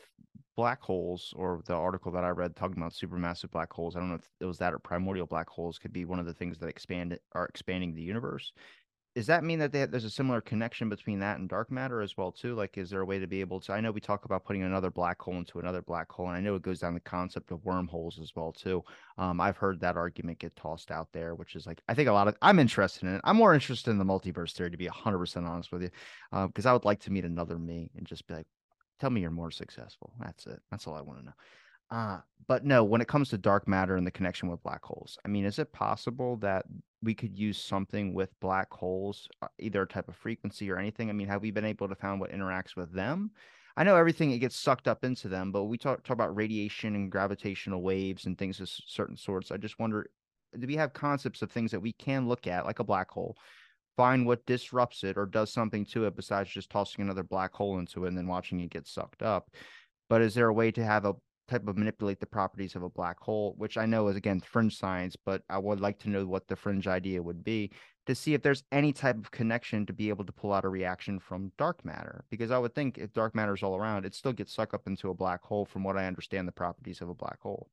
black 0.58 0.82
holes 0.82 1.34
or 1.36 1.62
the 1.66 1.74
article 1.74 2.12
that 2.12 2.24
I 2.24 2.30
read 2.30 2.56
talking 2.56 2.78
about 2.78 2.94
supermassive 2.94 3.52
black 3.52 3.72
holes. 3.72 3.96
I 3.96 4.00
don't 4.00 4.10
know 4.10 4.16
if 4.16 4.30
it 4.40 4.46
was 4.46 4.58
that 4.60 4.74
or 4.74 4.80
primordial 4.80 5.26
black 5.26 5.50
holes 5.50 5.80
could 5.80 5.94
be 5.94 6.06
one 6.06 6.20
of 6.20 6.26
the 6.26 6.34
things 6.34 6.60
that 6.60 6.68
expand 6.68 7.18
are 7.34 7.46
expanding 7.46 7.96
the 7.96 8.02
universe. 8.02 8.52
Does 9.14 9.28
that 9.28 9.44
mean 9.44 9.60
that 9.60 9.74
they, 9.74 9.86
there's 9.86 10.06
a 10.06 10.10
similar 10.10 10.40
connection 10.40 10.88
between 10.88 11.20
that 11.20 11.38
and 11.38 11.50
dark 11.50 11.70
matter 11.70 12.02
as 12.02 12.16
well 12.16 12.32
too? 12.32 12.56
Like, 12.56 12.78
is 12.78 12.90
there 12.90 13.02
a 13.02 13.06
way 13.06 13.20
to 13.20 13.28
be 13.28 13.42
able 13.42 13.60
to? 13.62 13.74
I 13.74 13.82
know 13.82 13.92
we 13.92 14.00
talk 14.00 14.24
about 14.24 14.46
putting 14.46 14.64
another 14.64 14.90
black 14.90 15.22
hole 15.22 15.36
into 15.36 15.60
another 15.60 15.82
black 15.82 16.10
hole, 16.10 16.30
and 16.30 16.38
I 16.38 16.40
know 16.40 16.56
it 16.56 16.62
goes 16.62 16.80
down 16.80 16.94
the 16.94 17.02
concept 17.02 17.52
of 17.52 17.66
wormholes 17.66 18.20
as 18.22 18.34
well 18.36 18.54
too. 18.54 18.82
Um, 19.18 19.42
I've 19.42 19.58
heard 19.58 19.82
that 19.82 19.98
argument 19.98 20.40
get 20.40 20.56
tossed 20.56 20.92
out 20.92 21.10
there, 21.12 21.36
which 21.36 21.56
is 21.58 21.68
like 21.68 21.82
I 21.90 21.94
think 21.94 22.08
a 22.08 22.14
lot 22.14 22.30
of 22.30 22.38
I'm 22.42 22.58
interested 22.58 23.06
in 23.06 23.16
it. 23.16 23.22
I'm 23.26 23.36
more 23.36 23.54
interested 23.54 23.92
in 23.92 23.98
the 23.98 24.06
multiverse 24.06 24.54
theory 24.54 24.72
to 24.72 24.78
be 24.78 24.88
100 24.88 25.18
percent 25.18 25.46
honest 25.46 25.74
with 25.74 25.82
you, 25.84 25.90
because 26.32 26.66
uh, 26.66 26.70
I 26.70 26.74
would 26.74 26.86
like 26.86 27.02
to 27.02 27.12
meet 27.12 27.26
another 27.26 27.60
me 27.60 27.92
and 27.98 28.08
just 28.08 28.26
be 28.28 28.36
like, 28.36 28.48
Tell 29.02 29.10
me 29.10 29.22
you're 29.22 29.32
more 29.32 29.52
successful. 29.52 30.14
That's 30.20 30.48
it. 30.48 30.62
That's 30.70 30.88
all 30.88 30.96
I 30.96 31.02
want 31.02 31.20
to 31.20 31.26
know. 31.26 31.34
Uh, 31.90 32.20
but 32.48 32.64
no, 32.64 32.84
when 32.86 33.02
it 33.02 33.08
comes 33.10 33.30
to 33.30 33.38
dark 33.38 33.68
matter 33.68 33.98
and 33.98 34.08
the 34.08 34.12
connection 34.12 34.48
with 34.48 34.64
black 34.64 34.84
holes, 34.86 35.18
I 35.26 35.28
mean, 35.28 35.44
is 35.44 35.60
it 35.60 35.74
possible 35.74 36.38
that 36.38 36.66
we 37.04 37.14
could 37.14 37.38
use 37.38 37.58
something 37.58 38.14
with 38.14 38.30
black 38.40 38.72
holes, 38.72 39.28
uh, 39.42 39.48
either 39.60 39.82
a 39.84 39.88
type 39.88 40.08
of 40.08 40.16
frequency 40.16 40.70
or 40.72 40.78
anything? 40.78 41.10
I 41.10 41.14
mean, 41.14 41.28
have 41.28 41.42
we 41.42 41.52
been 41.52 41.66
able 41.66 41.88
to 41.88 41.96
find 41.96 42.20
what 42.20 42.32
interacts 42.32 42.76
with 42.76 42.92
them? 42.94 43.32
I 43.78 43.84
know 43.84 43.96
everything 43.96 44.32
it 44.32 44.40
gets 44.40 44.58
sucked 44.58 44.88
up 44.88 45.04
into 45.04 45.28
them, 45.28 45.52
but 45.52 45.64
we 45.64 45.78
talk 45.78 46.04
talk 46.04 46.16
about 46.16 46.36
radiation 46.36 46.96
and 46.96 47.12
gravitational 47.12 47.82
waves 47.82 48.26
and 48.26 48.38
things 48.38 48.60
of 48.60 48.70
certain 48.70 49.16
sorts. 49.16 49.52
I 49.52 49.58
just 49.58 49.80
wonder, 49.80 50.08
do 50.58 50.68
we 50.68 50.76
have 50.76 50.94
concepts 50.94 51.42
of 51.42 51.52
things 51.52 51.72
that 51.72 51.80
we 51.80 51.94
can 51.94 52.28
look 52.28 52.48
at, 52.48 52.66
like 52.66 52.80
a 52.80 52.84
black 52.84 53.10
hole, 53.10 53.38
find 53.96 54.26
what 54.26 54.46
disrupts 54.46 55.04
it 55.04 55.18
or 55.18 55.26
does 55.26 55.54
something 55.54 55.86
to 55.86 56.06
it 56.06 56.16
besides 56.16 56.50
just 56.50 56.70
tossing 56.70 57.04
another 57.04 57.24
black 57.24 57.54
hole 57.54 57.80
into 57.80 58.06
it 58.06 58.10
and 58.10 58.18
then 58.18 58.28
watching 58.28 58.60
it 58.60 58.70
get 58.70 58.88
sucked 58.88 59.24
up. 59.24 59.50
But 60.10 60.22
is 60.22 60.34
there 60.34 60.50
a 60.50 60.54
way 60.54 60.72
to 60.72 60.84
have 60.84 61.06
a 61.06 61.16
type 61.52 61.68
of 61.68 61.78
manipulate 61.78 62.20
the 62.20 62.26
properties 62.26 62.76
of 62.76 62.84
a 62.84 62.90
black 62.90 63.20
hole, 63.20 63.54
which 63.58 63.78
I 63.78 63.86
know 63.86 64.08
is 64.08 64.16
again 64.16 64.40
fringe 64.40 64.78
science, 64.78 65.16
but 65.16 65.44
I 65.50 65.58
would 65.58 65.80
like 65.80 66.00
to 66.00 66.10
know 66.10 66.26
what 66.26 66.48
the 66.48 66.56
fringe 66.56 66.88
idea 66.88 67.22
would 67.22 67.44
be 67.44 67.72
to 68.08 68.16
see 68.16 68.34
if 68.34 68.42
there's 68.42 68.64
any 68.72 68.94
type 68.94 69.18
of 69.18 69.30
connection 69.30 69.86
to 69.86 69.94
be 69.94 70.10
able 70.10 70.26
to 70.26 70.32
pull 70.32 70.54
out 70.54 70.66
a 70.66 70.70
reaction 70.70 71.20
from 71.20 71.52
dark 71.58 71.86
matter. 71.86 72.24
Because 72.30 72.50
I 72.52 72.58
would 72.58 72.74
think 72.74 72.98
if 72.98 73.14
dark 73.14 73.36
matter 73.36 73.54
is 73.54 73.64
all 73.64 73.76
around, 73.76 74.06
it 74.06 74.16
still 74.16 74.34
gets 74.34 74.54
sucked 74.54 74.74
up 74.74 74.88
into 74.88 75.10
a 75.10 75.14
black 75.14 75.44
hole, 75.44 75.66
from 75.66 75.84
what 75.84 75.98
I 75.98 76.08
understand 76.08 76.48
the 76.48 76.54
properties 76.54 77.02
of 77.02 77.10
a 77.10 77.14
black 77.14 77.40
hole. 77.42 77.70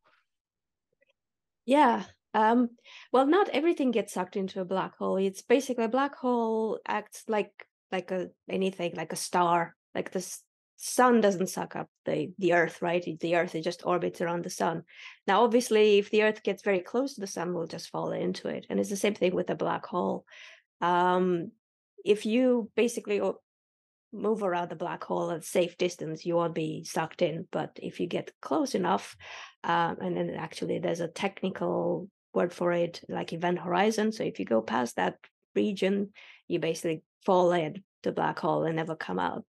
Yeah, 1.64 2.04
um, 2.34 2.70
well, 3.12 3.26
not 3.26 3.48
everything 3.50 3.90
gets 3.90 4.12
sucked 4.12 4.36
into 4.36 4.60
a 4.60 4.64
black 4.64 4.96
hole. 4.96 5.16
It's 5.16 5.42
basically 5.42 5.84
a 5.84 5.88
black 5.88 6.14
hole 6.16 6.80
acts 6.86 7.24
like 7.28 7.52
like 7.90 8.10
a 8.10 8.28
anything 8.48 8.94
like 8.96 9.12
a 9.12 9.16
star. 9.16 9.74
Like 9.94 10.10
the 10.10 10.20
sun 10.80 11.20
doesn't 11.20 11.48
suck 11.48 11.74
up 11.74 11.88
the 12.04 12.32
the 12.38 12.54
Earth, 12.54 12.80
right? 12.80 13.04
The 13.20 13.36
Earth 13.36 13.54
it 13.54 13.62
just 13.62 13.84
orbits 13.84 14.20
around 14.20 14.44
the 14.44 14.50
sun. 14.50 14.84
Now, 15.26 15.42
obviously, 15.42 15.98
if 15.98 16.10
the 16.10 16.22
Earth 16.22 16.42
gets 16.42 16.62
very 16.62 16.78
close 16.78 17.14
to 17.14 17.20
the 17.20 17.26
sun, 17.26 17.52
we'll 17.52 17.66
just 17.66 17.90
fall 17.90 18.12
into 18.12 18.48
it. 18.48 18.66
And 18.70 18.78
it's 18.78 18.90
the 18.90 18.96
same 18.96 19.14
thing 19.14 19.34
with 19.34 19.50
a 19.50 19.56
black 19.56 19.84
hole. 19.84 20.24
Um, 20.80 21.50
if 22.04 22.24
you 22.24 22.70
basically 22.76 23.20
move 24.12 24.42
around 24.42 24.70
the 24.70 24.76
black 24.76 25.02
hole 25.02 25.32
at 25.32 25.44
safe 25.44 25.76
distance, 25.76 26.24
you 26.24 26.36
won't 26.36 26.54
be 26.54 26.84
sucked 26.84 27.22
in. 27.22 27.48
But 27.50 27.78
if 27.82 27.98
you 27.98 28.06
get 28.06 28.32
close 28.40 28.76
enough, 28.76 29.16
um, 29.64 29.96
and 30.00 30.16
then 30.16 30.30
actually 30.30 30.78
there's 30.78 31.00
a 31.00 31.08
technical 31.08 32.08
word 32.32 32.52
for 32.52 32.72
it, 32.72 33.00
like 33.08 33.32
event 33.32 33.58
horizon. 33.58 34.12
So 34.12 34.22
if 34.22 34.38
you 34.38 34.44
go 34.44 34.62
past 34.62 34.94
that 34.94 35.16
region, 35.56 36.12
you 36.46 36.60
basically 36.60 37.02
fall 37.26 37.50
in 37.50 37.82
the 38.04 38.12
black 38.12 38.38
hole 38.38 38.62
and 38.64 38.76
never 38.76 38.94
come 38.94 39.18
out. 39.18 39.44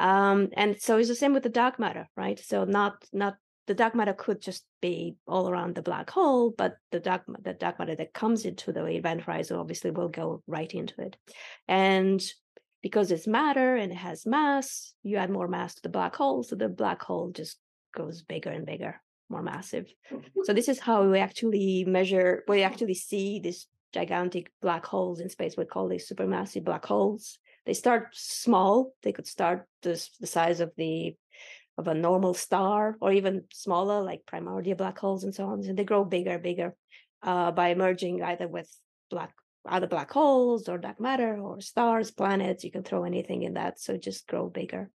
Um, 0.00 0.48
and 0.54 0.80
so 0.80 0.98
it's 0.98 1.08
the 1.08 1.14
same 1.14 1.32
with 1.32 1.42
the 1.42 1.48
dark 1.48 1.78
matter, 1.78 2.08
right? 2.16 2.38
So 2.38 2.64
not 2.64 3.04
not 3.12 3.36
the 3.66 3.74
dark 3.74 3.94
matter 3.94 4.12
could 4.12 4.42
just 4.42 4.64
be 4.82 5.16
all 5.26 5.48
around 5.48 5.74
the 5.74 5.82
black 5.82 6.10
hole, 6.10 6.52
but 6.56 6.76
the 6.90 7.00
dark 7.00 7.22
the 7.42 7.54
dark 7.54 7.78
matter 7.78 7.94
that 7.96 8.12
comes 8.12 8.44
into 8.44 8.72
the 8.72 8.84
event 8.86 9.22
horizon 9.22 9.56
obviously 9.56 9.90
will 9.90 10.08
go 10.08 10.42
right 10.46 10.72
into 10.72 10.94
it. 11.00 11.16
And 11.68 12.22
because 12.82 13.10
it's 13.10 13.26
matter 13.26 13.76
and 13.76 13.92
it 13.92 13.96
has 13.96 14.26
mass, 14.26 14.92
you 15.02 15.16
add 15.16 15.30
more 15.30 15.48
mass 15.48 15.74
to 15.76 15.82
the 15.82 15.88
black 15.88 16.14
hole, 16.14 16.42
so 16.42 16.54
the 16.56 16.68
black 16.68 17.02
hole 17.02 17.30
just 17.30 17.58
goes 17.94 18.22
bigger 18.22 18.50
and 18.50 18.66
bigger, 18.66 19.00
more 19.30 19.42
massive. 19.42 19.86
So 20.42 20.52
this 20.52 20.68
is 20.68 20.80
how 20.80 21.08
we 21.08 21.18
actually 21.18 21.84
measure, 21.86 22.44
we 22.46 22.62
actually 22.62 22.94
see 22.94 23.40
these 23.40 23.66
gigantic 23.94 24.52
black 24.60 24.84
holes 24.84 25.20
in 25.20 25.30
space. 25.30 25.56
We 25.56 25.64
call 25.64 25.88
these 25.88 26.06
supermassive 26.06 26.64
black 26.64 26.84
holes. 26.84 27.38
They 27.66 27.74
start 27.74 28.08
small. 28.12 28.92
They 29.02 29.12
could 29.12 29.26
start 29.26 29.66
this, 29.82 30.10
the 30.20 30.26
size 30.26 30.60
of 30.60 30.72
the 30.76 31.16
of 31.76 31.88
a 31.88 31.94
normal 31.94 32.34
star, 32.34 32.96
or 33.00 33.10
even 33.10 33.44
smaller, 33.52 34.00
like 34.00 34.26
primordial 34.26 34.76
black 34.76 34.96
holes 34.96 35.24
and 35.24 35.34
so 35.34 35.46
on. 35.46 35.64
And 35.64 35.76
they 35.76 35.84
grow 35.84 36.04
bigger, 36.04 36.38
bigger 36.38 36.76
uh, 37.22 37.50
by 37.50 37.74
merging 37.74 38.22
either 38.22 38.46
with 38.46 38.70
black 39.10 39.32
other 39.66 39.86
black 39.86 40.10
holes 40.10 40.68
or 40.68 40.78
dark 40.78 41.00
matter 41.00 41.38
or 41.40 41.60
stars, 41.60 42.10
planets. 42.10 42.64
You 42.64 42.70
can 42.70 42.84
throw 42.84 43.04
anything 43.04 43.42
in 43.42 43.54
that, 43.54 43.80
so 43.80 43.96
just 43.96 44.26
grow 44.28 44.48
bigger. 44.48 44.90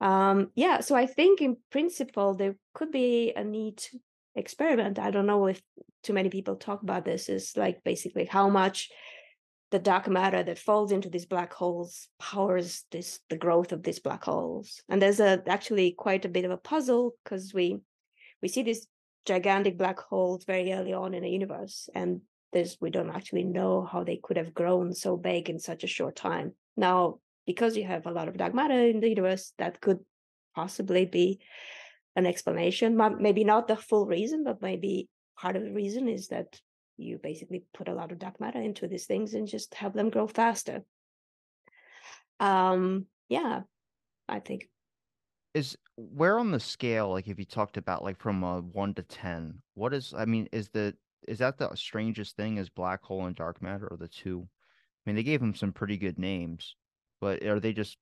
Um, 0.00 0.50
yeah, 0.54 0.80
so 0.80 0.94
I 0.94 1.06
think 1.06 1.40
in 1.40 1.56
principle 1.72 2.34
there 2.34 2.56
could 2.74 2.92
be 2.92 3.32
a 3.34 3.42
neat 3.42 3.90
experiment. 4.36 4.98
I 4.98 5.10
don't 5.10 5.26
know 5.26 5.46
if 5.46 5.60
too 6.02 6.12
many 6.12 6.28
people 6.28 6.56
talk 6.56 6.82
about 6.82 7.04
this. 7.04 7.28
Is 7.28 7.56
like 7.56 7.82
basically 7.82 8.26
how 8.26 8.48
much 8.48 8.90
the 9.70 9.78
dark 9.78 10.08
matter 10.08 10.42
that 10.42 10.58
falls 10.58 10.92
into 10.92 11.10
these 11.10 11.26
black 11.26 11.52
holes 11.52 12.08
powers 12.18 12.84
this 12.90 13.20
the 13.28 13.36
growth 13.36 13.72
of 13.72 13.82
these 13.82 13.98
black 13.98 14.24
holes. 14.24 14.82
And 14.88 15.00
there's 15.00 15.20
a 15.20 15.42
actually 15.46 15.92
quite 15.92 16.24
a 16.24 16.28
bit 16.28 16.44
of 16.44 16.50
a 16.50 16.56
puzzle 16.56 17.14
because 17.22 17.52
we 17.52 17.78
we 18.42 18.48
see 18.48 18.62
these 18.62 18.86
gigantic 19.26 19.76
black 19.76 19.98
holes 19.98 20.44
very 20.44 20.72
early 20.72 20.92
on 20.94 21.12
in 21.12 21.22
the 21.22 21.30
universe, 21.30 21.88
and 21.94 22.22
there's 22.52 22.78
we 22.80 22.90
don't 22.90 23.10
actually 23.10 23.44
know 23.44 23.84
how 23.84 24.04
they 24.04 24.18
could 24.22 24.36
have 24.36 24.54
grown 24.54 24.94
so 24.94 25.16
big 25.16 25.50
in 25.50 25.58
such 25.58 25.84
a 25.84 25.88
short 25.88 26.16
time. 26.16 26.52
Now, 26.76 27.18
because 27.46 27.76
you 27.76 27.84
have 27.84 28.06
a 28.06 28.10
lot 28.12 28.28
of 28.28 28.36
dark 28.36 28.54
matter 28.54 28.80
in 28.88 29.00
the 29.00 29.08
universe, 29.08 29.52
that 29.58 29.80
could 29.80 30.00
possibly 30.54 31.04
be 31.04 31.40
an 32.16 32.26
explanation. 32.26 32.96
Maybe 33.20 33.44
not 33.44 33.68
the 33.68 33.76
full 33.76 34.06
reason, 34.06 34.44
but 34.44 34.62
maybe 34.62 35.08
part 35.36 35.56
of 35.56 35.62
the 35.62 35.72
reason 35.72 36.08
is 36.08 36.28
that 36.28 36.58
you 36.98 37.18
basically 37.22 37.64
put 37.72 37.88
a 37.88 37.94
lot 37.94 38.12
of 38.12 38.18
dark 38.18 38.40
matter 38.40 38.60
into 38.60 38.86
these 38.86 39.06
things 39.06 39.34
and 39.34 39.46
just 39.46 39.74
have 39.74 39.94
them 39.94 40.10
grow 40.10 40.26
faster. 40.26 40.82
Um, 42.40 43.06
yeah, 43.28 43.62
I 44.28 44.40
think. 44.40 44.68
Is 45.54 45.76
where 45.96 46.38
on 46.38 46.50
the 46.50 46.60
scale, 46.60 47.10
like 47.10 47.28
if 47.28 47.38
you 47.38 47.44
talked 47.44 47.76
about 47.76 48.04
like 48.04 48.20
from 48.20 48.42
a 48.42 48.60
one 48.60 48.94
to 48.94 49.02
ten, 49.02 49.62
what 49.74 49.94
is 49.94 50.12
I 50.16 50.24
mean, 50.24 50.48
is 50.52 50.68
the 50.68 50.94
is 51.26 51.38
that 51.38 51.58
the 51.58 51.74
strangest 51.74 52.36
thing 52.36 52.58
is 52.58 52.68
black 52.68 53.02
hole 53.02 53.26
and 53.26 53.34
dark 53.34 53.62
matter 53.62 53.88
or 53.88 53.96
the 53.96 54.08
two? 54.08 54.46
I 54.46 55.10
mean, 55.10 55.16
they 55.16 55.22
gave 55.22 55.40
them 55.40 55.54
some 55.54 55.72
pretty 55.72 55.96
good 55.96 56.18
names, 56.18 56.76
but 57.20 57.42
are 57.44 57.60
they 57.60 57.72
just 57.72 57.96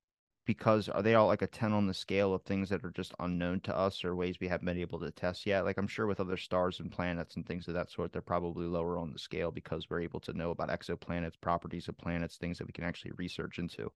because 0.46 0.88
are 0.88 1.02
they 1.02 1.14
all 1.14 1.26
like 1.26 1.42
a 1.42 1.46
10 1.46 1.72
on 1.72 1.86
the 1.86 1.92
scale 1.92 2.32
of 2.32 2.42
things 2.42 2.68
that 2.68 2.84
are 2.84 2.90
just 2.90 3.12
unknown 3.20 3.60
to 3.60 3.76
us 3.76 4.04
or 4.04 4.14
ways 4.14 4.40
we 4.40 4.48
haven't 4.48 4.64
been 4.64 4.78
able 4.78 4.98
to 5.00 5.10
test 5.10 5.44
yet? 5.44 5.64
Like 5.64 5.76
i'm 5.76 5.88
sure 5.88 6.06
with 6.06 6.20
other 6.20 6.36
stars 6.36 6.80
and 6.80 6.90
planets 6.90 7.36
and 7.36 7.44
things 7.46 7.68
of 7.68 7.74
that 7.74 7.90
sort 7.90 8.12
they're 8.12 8.22
probably 8.22 8.66
lower 8.66 8.98
on 8.98 9.12
the 9.12 9.18
scale 9.18 9.50
because 9.50 9.90
we're 9.90 10.00
able 10.00 10.20
to 10.20 10.32
know 10.32 10.50
about 10.50 10.70
exoplanets 10.70 11.38
properties 11.40 11.88
of 11.88 11.98
planets 11.98 12.36
things 12.36 12.58
that 12.58 12.66
we 12.66 12.72
can 12.72 12.84
actually 12.84 13.12
research 13.16 13.58
into. 13.58 13.90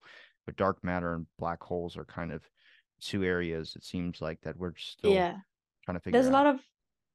But 0.45 0.57
dark 0.57 0.83
matter 0.83 1.13
and 1.13 1.25
black 1.39 1.63
holes 1.63 1.97
are 1.97 2.05
kind 2.05 2.31
of 2.31 2.43
two 3.01 3.23
areas 3.23 3.75
it 3.75 3.83
seems 3.83 4.21
like 4.21 4.39
that 4.41 4.55
we're 4.57 4.75
still 4.77 5.13
yeah. 5.13 5.37
trying 5.83 5.97
to 5.97 5.99
figure 5.99 6.21
there's 6.21 6.31
out. 6.31 6.33
a 6.33 6.37
lot 6.43 6.47
of 6.47 6.61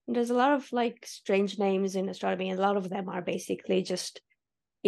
there's 0.09 0.30
a 0.30 0.34
lot 0.34 0.53
of 0.53 0.72
like 0.72 1.05
strange 1.05 1.59
names 1.59 1.97
in 1.97 2.09
astronomy 2.09 2.51
and 2.51 2.59
a 2.59 2.62
lot 2.62 2.76
of 2.76 2.89
them 2.89 3.09
are 3.09 3.22
basically 3.22 3.82
just 3.82 4.20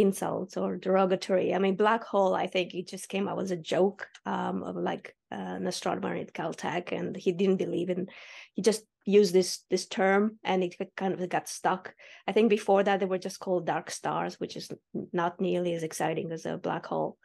insults 0.01 0.57
or 0.57 0.77
derogatory. 0.77 1.55
I 1.55 1.59
mean 1.59 1.77
black 1.77 2.05
hole 2.05 2.35
i 2.35 2.47
think 2.47 2.75
it 2.75 2.89
just 2.89 3.09
came 3.09 3.29
out 3.29 3.41
as 3.41 3.51
a 3.51 3.57
joke 3.57 4.09
um, 4.27 4.63
of 4.63 4.77
like 4.77 5.15
uh, 5.33 5.57
an 5.59 5.67
astronomer 5.67 6.15
at 6.15 6.33
caltech 6.33 6.93
and 6.93 7.17
he 7.17 7.33
didn't 7.33 7.57
believe 7.57 7.91
in 7.91 8.09
he 8.55 8.63
just 8.63 8.85
used 9.05 9.33
this 9.33 9.65
this 9.71 9.87
term 9.87 10.39
and 10.45 10.63
it 10.63 10.77
kind 10.95 11.15
of 11.15 11.29
got 11.29 11.49
stuck. 11.49 11.95
I 12.27 12.33
think 12.33 12.51
before 12.51 12.83
that 12.83 13.01
they 13.01 13.07
were 13.07 13.19
just 13.19 13.41
called 13.41 13.67
dark 13.67 13.91
stars 13.91 14.39
which 14.39 14.57
is 14.57 14.71
not 15.13 15.41
nearly 15.41 15.75
as 15.75 15.83
exciting 15.83 16.31
as 16.33 16.45
a 16.45 16.59
black 16.59 16.87
hole. 16.87 17.17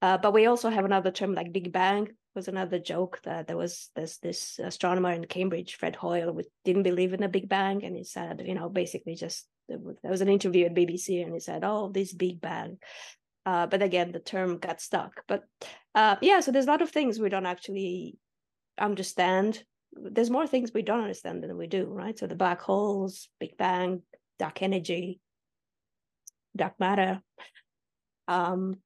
Uh, 0.00 0.18
but 0.18 0.32
we 0.32 0.46
also 0.46 0.70
have 0.70 0.84
another 0.84 1.10
term 1.10 1.34
like 1.34 1.52
big 1.52 1.72
bang 1.72 2.08
was 2.34 2.48
another 2.48 2.78
joke 2.78 3.20
that 3.24 3.46
there 3.46 3.56
was 3.56 3.90
this 3.94 4.18
this 4.18 4.58
astronomer 4.58 5.12
in 5.12 5.24
Cambridge, 5.26 5.76
Fred 5.76 5.96
Hoyle, 5.96 6.32
who 6.32 6.42
didn't 6.64 6.82
believe 6.82 7.12
in 7.12 7.20
the 7.20 7.28
Big 7.28 7.48
Bang, 7.48 7.84
and 7.84 7.96
he 7.96 8.04
said, 8.04 8.42
you 8.44 8.54
know, 8.54 8.68
basically 8.68 9.14
just 9.14 9.46
there 9.68 9.78
was 10.10 10.20
an 10.20 10.28
interview 10.28 10.66
at 10.66 10.74
BBC, 10.74 11.22
and 11.24 11.32
he 11.32 11.40
said, 11.40 11.62
"Oh, 11.64 11.90
this 11.90 12.12
Big 12.12 12.40
Bang." 12.40 12.78
Uh, 13.46 13.66
but 13.66 13.82
again, 13.82 14.12
the 14.12 14.20
term 14.20 14.58
got 14.58 14.80
stuck. 14.80 15.22
But 15.28 15.44
uh, 15.94 16.16
yeah, 16.20 16.40
so 16.40 16.50
there's 16.50 16.66
a 16.66 16.70
lot 16.70 16.82
of 16.82 16.90
things 16.90 17.18
we 17.18 17.28
don't 17.28 17.46
actually 17.46 18.16
understand. 18.78 19.62
There's 19.92 20.30
more 20.30 20.46
things 20.46 20.72
we 20.72 20.82
don't 20.82 21.02
understand 21.02 21.42
than 21.42 21.56
we 21.56 21.66
do, 21.66 21.86
right? 21.86 22.18
So 22.18 22.26
the 22.26 22.34
black 22.34 22.60
holes, 22.60 23.28
Big 23.38 23.56
Bang, 23.56 24.02
dark 24.38 24.62
energy, 24.62 25.20
dark 26.56 26.80
matter. 26.80 27.20
Um, 28.26 28.76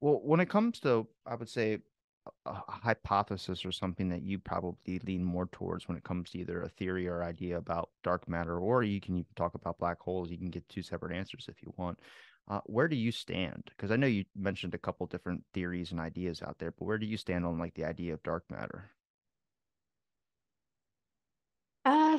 well, 0.00 0.20
when 0.22 0.40
it 0.40 0.48
comes 0.48 0.80
to, 0.80 1.06
I 1.26 1.34
would 1.34 1.48
say, 1.48 1.78
a 2.44 2.54
hypothesis 2.68 3.64
or 3.64 3.72
something 3.72 4.08
that 4.08 4.22
you 4.22 4.38
probably 4.38 4.98
lean 5.00 5.24
more 5.24 5.46
towards 5.52 5.86
when 5.86 5.96
it 5.96 6.04
comes 6.04 6.30
to 6.30 6.38
either 6.38 6.62
a 6.62 6.68
theory 6.68 7.06
or 7.06 7.22
idea 7.22 7.56
about 7.56 7.90
dark 8.02 8.28
matter, 8.28 8.58
or 8.58 8.82
you 8.82 9.00
can 9.00 9.14
even 9.14 9.26
talk 9.36 9.54
about 9.54 9.78
black 9.78 10.00
holes. 10.00 10.30
You 10.30 10.38
can 10.38 10.50
get 10.50 10.68
two 10.68 10.82
separate 10.82 11.16
answers 11.16 11.46
if 11.48 11.62
you 11.62 11.72
want. 11.76 11.98
Uh, 12.48 12.60
where 12.66 12.88
do 12.88 12.96
you 12.96 13.10
stand? 13.10 13.62
Because 13.70 13.90
I 13.90 13.96
know 13.96 14.06
you 14.06 14.24
mentioned 14.36 14.74
a 14.74 14.78
couple 14.78 15.06
different 15.06 15.44
theories 15.52 15.90
and 15.90 16.00
ideas 16.00 16.42
out 16.42 16.58
there, 16.58 16.72
but 16.72 16.84
where 16.84 16.98
do 16.98 17.06
you 17.06 17.16
stand 17.16 17.44
on 17.44 17.58
like 17.58 17.74
the 17.74 17.84
idea 17.84 18.14
of 18.14 18.22
dark 18.22 18.44
matter? 18.50 18.90
Uh, 21.84 22.18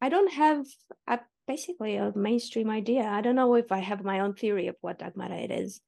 I 0.00 0.08
don't 0.08 0.32
have 0.32 0.64
a, 1.06 1.20
basically 1.46 1.96
a 1.96 2.12
mainstream 2.16 2.70
idea. 2.70 3.02
I 3.02 3.20
don't 3.20 3.36
know 3.36 3.54
if 3.54 3.70
I 3.70 3.78
have 3.78 4.04
my 4.04 4.20
own 4.20 4.34
theory 4.34 4.68
of 4.68 4.76
what 4.80 4.98
dark 4.98 5.16
matter 5.16 5.34
it 5.34 5.50
is 5.50 5.80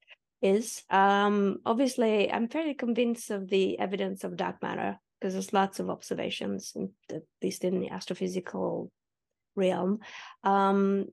is 0.43 0.83
um, 0.91 1.59
obviously 1.65 2.31
I'm 2.31 2.49
fairly 2.49 2.75
convinced 2.75 3.31
of 3.31 3.49
the 3.49 3.79
evidence 3.79 4.25
of 4.25 4.37
dark 4.37 4.61
matter 4.61 4.99
because 5.19 5.35
there's 5.35 5.53
lots 5.53 5.79
of 5.79 5.89
observations, 5.89 6.77
at 7.11 7.23
least 7.41 7.63
in 7.63 7.81
the 7.81 7.91
astrophysical 7.91 8.89
realm. 9.55 10.01
Um, 10.43 11.07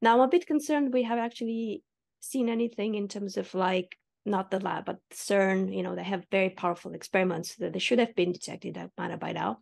now 0.00 0.14
I'm 0.14 0.20
a 0.20 0.28
bit 0.28 0.46
concerned 0.46 0.92
we 0.92 1.02
have 1.02 1.18
actually 1.18 1.82
seen 2.20 2.48
anything 2.48 2.94
in 2.94 3.08
terms 3.08 3.36
of 3.36 3.52
like 3.52 3.96
not 4.24 4.50
the 4.50 4.60
lab 4.60 4.84
but 4.84 4.98
CERN. 5.12 5.74
You 5.74 5.82
know 5.82 5.96
they 5.96 6.04
have 6.04 6.24
very 6.30 6.50
powerful 6.50 6.92
experiments 6.92 7.56
that 7.56 7.72
they 7.72 7.80
should 7.80 7.98
have 7.98 8.14
been 8.14 8.32
detecting 8.32 8.74
dark 8.74 8.92
matter 8.96 9.16
by 9.16 9.32
now. 9.32 9.58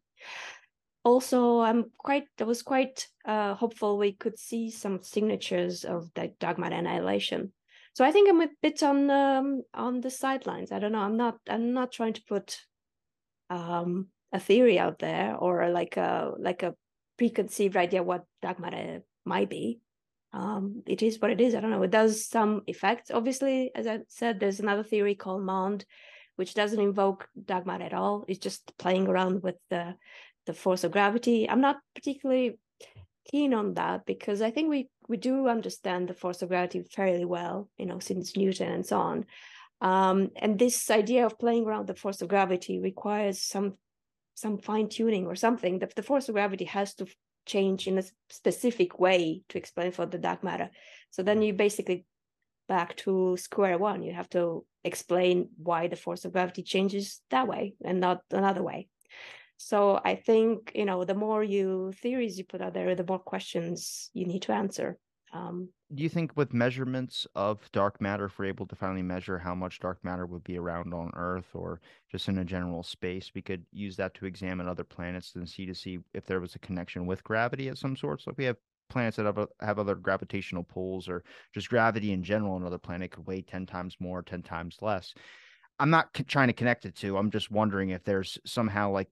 Also, 1.04 1.60
I'm 1.60 1.86
quite 1.96 2.24
I 2.38 2.44
was 2.44 2.62
quite 2.62 3.06
uh, 3.24 3.54
hopeful 3.54 3.96
we 3.96 4.12
could 4.12 4.38
see 4.38 4.70
some 4.70 5.02
signatures 5.02 5.84
of 5.84 6.10
the 6.14 6.32
dark 6.38 6.58
matter 6.58 6.76
annihilation 6.76 7.52
so 7.96 8.04
I 8.04 8.12
think 8.12 8.28
I'm 8.28 8.42
a 8.42 8.48
bit 8.60 8.82
on 8.82 9.08
um, 9.08 9.62
on 9.72 10.02
the 10.02 10.10
sidelines. 10.10 10.70
I 10.70 10.78
don't 10.78 10.92
know. 10.92 10.98
I'm 10.98 11.16
not. 11.16 11.38
I'm 11.48 11.72
not 11.72 11.92
trying 11.92 12.12
to 12.12 12.22
put 12.28 12.58
um, 13.48 14.08
a 14.32 14.38
theory 14.38 14.78
out 14.78 14.98
there 14.98 15.34
or 15.34 15.70
like 15.70 15.96
a 15.96 16.32
like 16.38 16.62
a 16.62 16.74
preconceived 17.16 17.74
idea 17.74 18.02
what 18.02 18.26
dark 18.42 18.60
matter 18.60 19.02
might 19.24 19.48
be. 19.48 19.80
Um, 20.34 20.82
it 20.86 21.00
is 21.00 21.18
what 21.22 21.30
it 21.30 21.40
is. 21.40 21.54
I 21.54 21.60
don't 21.60 21.70
know. 21.70 21.84
It 21.84 21.90
does 21.90 22.28
some 22.28 22.60
effects. 22.66 23.10
Obviously, 23.10 23.70
as 23.74 23.86
I 23.86 24.00
said, 24.08 24.40
there's 24.40 24.60
another 24.60 24.82
theory 24.82 25.14
called 25.14 25.42
MOND, 25.42 25.86
which 26.36 26.52
doesn't 26.52 26.78
invoke 26.78 27.26
dark 27.46 27.64
matter 27.64 27.84
at 27.84 27.94
all. 27.94 28.26
It's 28.28 28.40
just 28.40 28.76
playing 28.76 29.08
around 29.08 29.42
with 29.42 29.56
the 29.70 29.94
the 30.44 30.52
force 30.52 30.84
of 30.84 30.92
gravity. 30.92 31.48
I'm 31.48 31.62
not 31.62 31.78
particularly 31.94 32.58
keen 33.30 33.54
on 33.54 33.74
that 33.74 34.06
because 34.06 34.42
I 34.42 34.50
think 34.50 34.68
we 34.70 34.88
we 35.08 35.16
do 35.16 35.48
understand 35.48 36.08
the 36.08 36.14
force 36.14 36.42
of 36.42 36.48
gravity 36.48 36.82
fairly 36.82 37.24
well, 37.24 37.68
you 37.78 37.86
know, 37.86 37.98
since 37.98 38.36
Newton 38.36 38.72
and 38.72 38.86
so 38.86 38.98
on. 38.98 39.26
Um, 39.80 40.30
and 40.36 40.58
this 40.58 40.90
idea 40.90 41.26
of 41.26 41.38
playing 41.38 41.66
around 41.66 41.86
the 41.86 41.94
force 41.94 42.22
of 42.22 42.28
gravity 42.28 42.80
requires 42.80 43.42
some 43.42 43.74
some 44.34 44.58
fine 44.58 44.88
tuning 44.88 45.26
or 45.26 45.34
something. 45.34 45.78
The, 45.78 45.90
the 45.94 46.02
force 46.02 46.28
of 46.28 46.34
gravity 46.34 46.64
has 46.66 46.94
to 46.94 47.06
change 47.46 47.86
in 47.86 47.98
a 47.98 48.04
specific 48.28 48.98
way 48.98 49.42
to 49.48 49.58
explain 49.58 49.92
for 49.92 50.06
the 50.06 50.18
dark 50.18 50.44
matter. 50.44 50.70
So 51.10 51.22
then 51.22 51.42
you 51.42 51.52
basically 51.54 52.04
back 52.68 52.96
to 52.96 53.36
square 53.38 53.78
one. 53.78 54.02
You 54.02 54.12
have 54.12 54.28
to 54.30 54.64
explain 54.84 55.48
why 55.56 55.88
the 55.88 55.96
force 55.96 56.24
of 56.24 56.32
gravity 56.32 56.62
changes 56.62 57.20
that 57.30 57.48
way 57.48 57.74
and 57.84 58.00
not 58.00 58.20
another 58.30 58.62
way. 58.62 58.88
So 59.56 60.00
I 60.04 60.16
think 60.16 60.72
you 60.74 60.84
know 60.84 61.04
the 61.04 61.14
more 61.14 61.42
you 61.42 61.92
theories 61.92 62.38
you 62.38 62.44
put 62.44 62.60
out 62.60 62.74
there, 62.74 62.94
the 62.94 63.04
more 63.04 63.18
questions 63.18 64.10
you 64.12 64.26
need 64.26 64.42
to 64.42 64.52
answer. 64.52 64.98
Um, 65.32 65.72
Do 65.94 66.02
you 66.02 66.08
think 66.08 66.36
with 66.36 66.52
measurements 66.52 67.28
of 67.36 67.70
dark 67.70 68.00
matter, 68.00 68.24
if 68.24 68.38
we're 68.38 68.46
able 68.46 68.66
to 68.66 68.74
finally 68.74 69.02
measure 69.02 69.38
how 69.38 69.54
much 69.54 69.78
dark 69.78 70.02
matter 70.02 70.26
would 70.26 70.42
be 70.42 70.58
around 70.58 70.92
on 70.92 71.12
Earth 71.14 71.54
or 71.54 71.80
just 72.10 72.28
in 72.28 72.38
a 72.38 72.44
general 72.44 72.82
space, 72.82 73.32
we 73.34 73.42
could 73.42 73.66
use 73.70 73.96
that 73.96 74.12
to 74.14 74.26
examine 74.26 74.66
other 74.66 74.82
planets 74.82 75.36
and 75.36 75.48
see 75.48 75.64
to 75.66 75.74
see 75.74 76.00
if 76.12 76.26
there 76.26 76.40
was 76.40 76.56
a 76.56 76.58
connection 76.58 77.06
with 77.06 77.22
gravity 77.22 77.68
of 77.68 77.78
some 77.78 77.94
sorts? 77.96 78.26
Like 78.26 78.36
we 78.36 78.44
have 78.46 78.56
planets 78.88 79.16
that 79.16 79.26
have, 79.26 79.48
have 79.60 79.78
other 79.78 79.94
gravitational 79.94 80.64
pulls 80.64 81.08
or 81.08 81.22
just 81.52 81.68
gravity 81.68 82.10
in 82.12 82.24
general. 82.24 82.56
Another 82.56 82.78
planet 82.78 83.12
could 83.12 83.26
weigh 83.28 83.42
10 83.42 83.64
times 83.64 83.96
more, 84.00 84.22
10 84.22 84.42
times 84.42 84.78
less. 84.82 85.14
I'm 85.78 85.90
not 85.90 86.14
trying 86.26 86.48
to 86.48 86.54
connect 86.54 86.86
it 86.86 86.94
to. 86.96 87.18
I'm 87.18 87.30
just 87.30 87.50
wondering 87.50 87.90
if 87.90 88.02
there's 88.04 88.38
somehow 88.46 88.90
like 88.90 89.10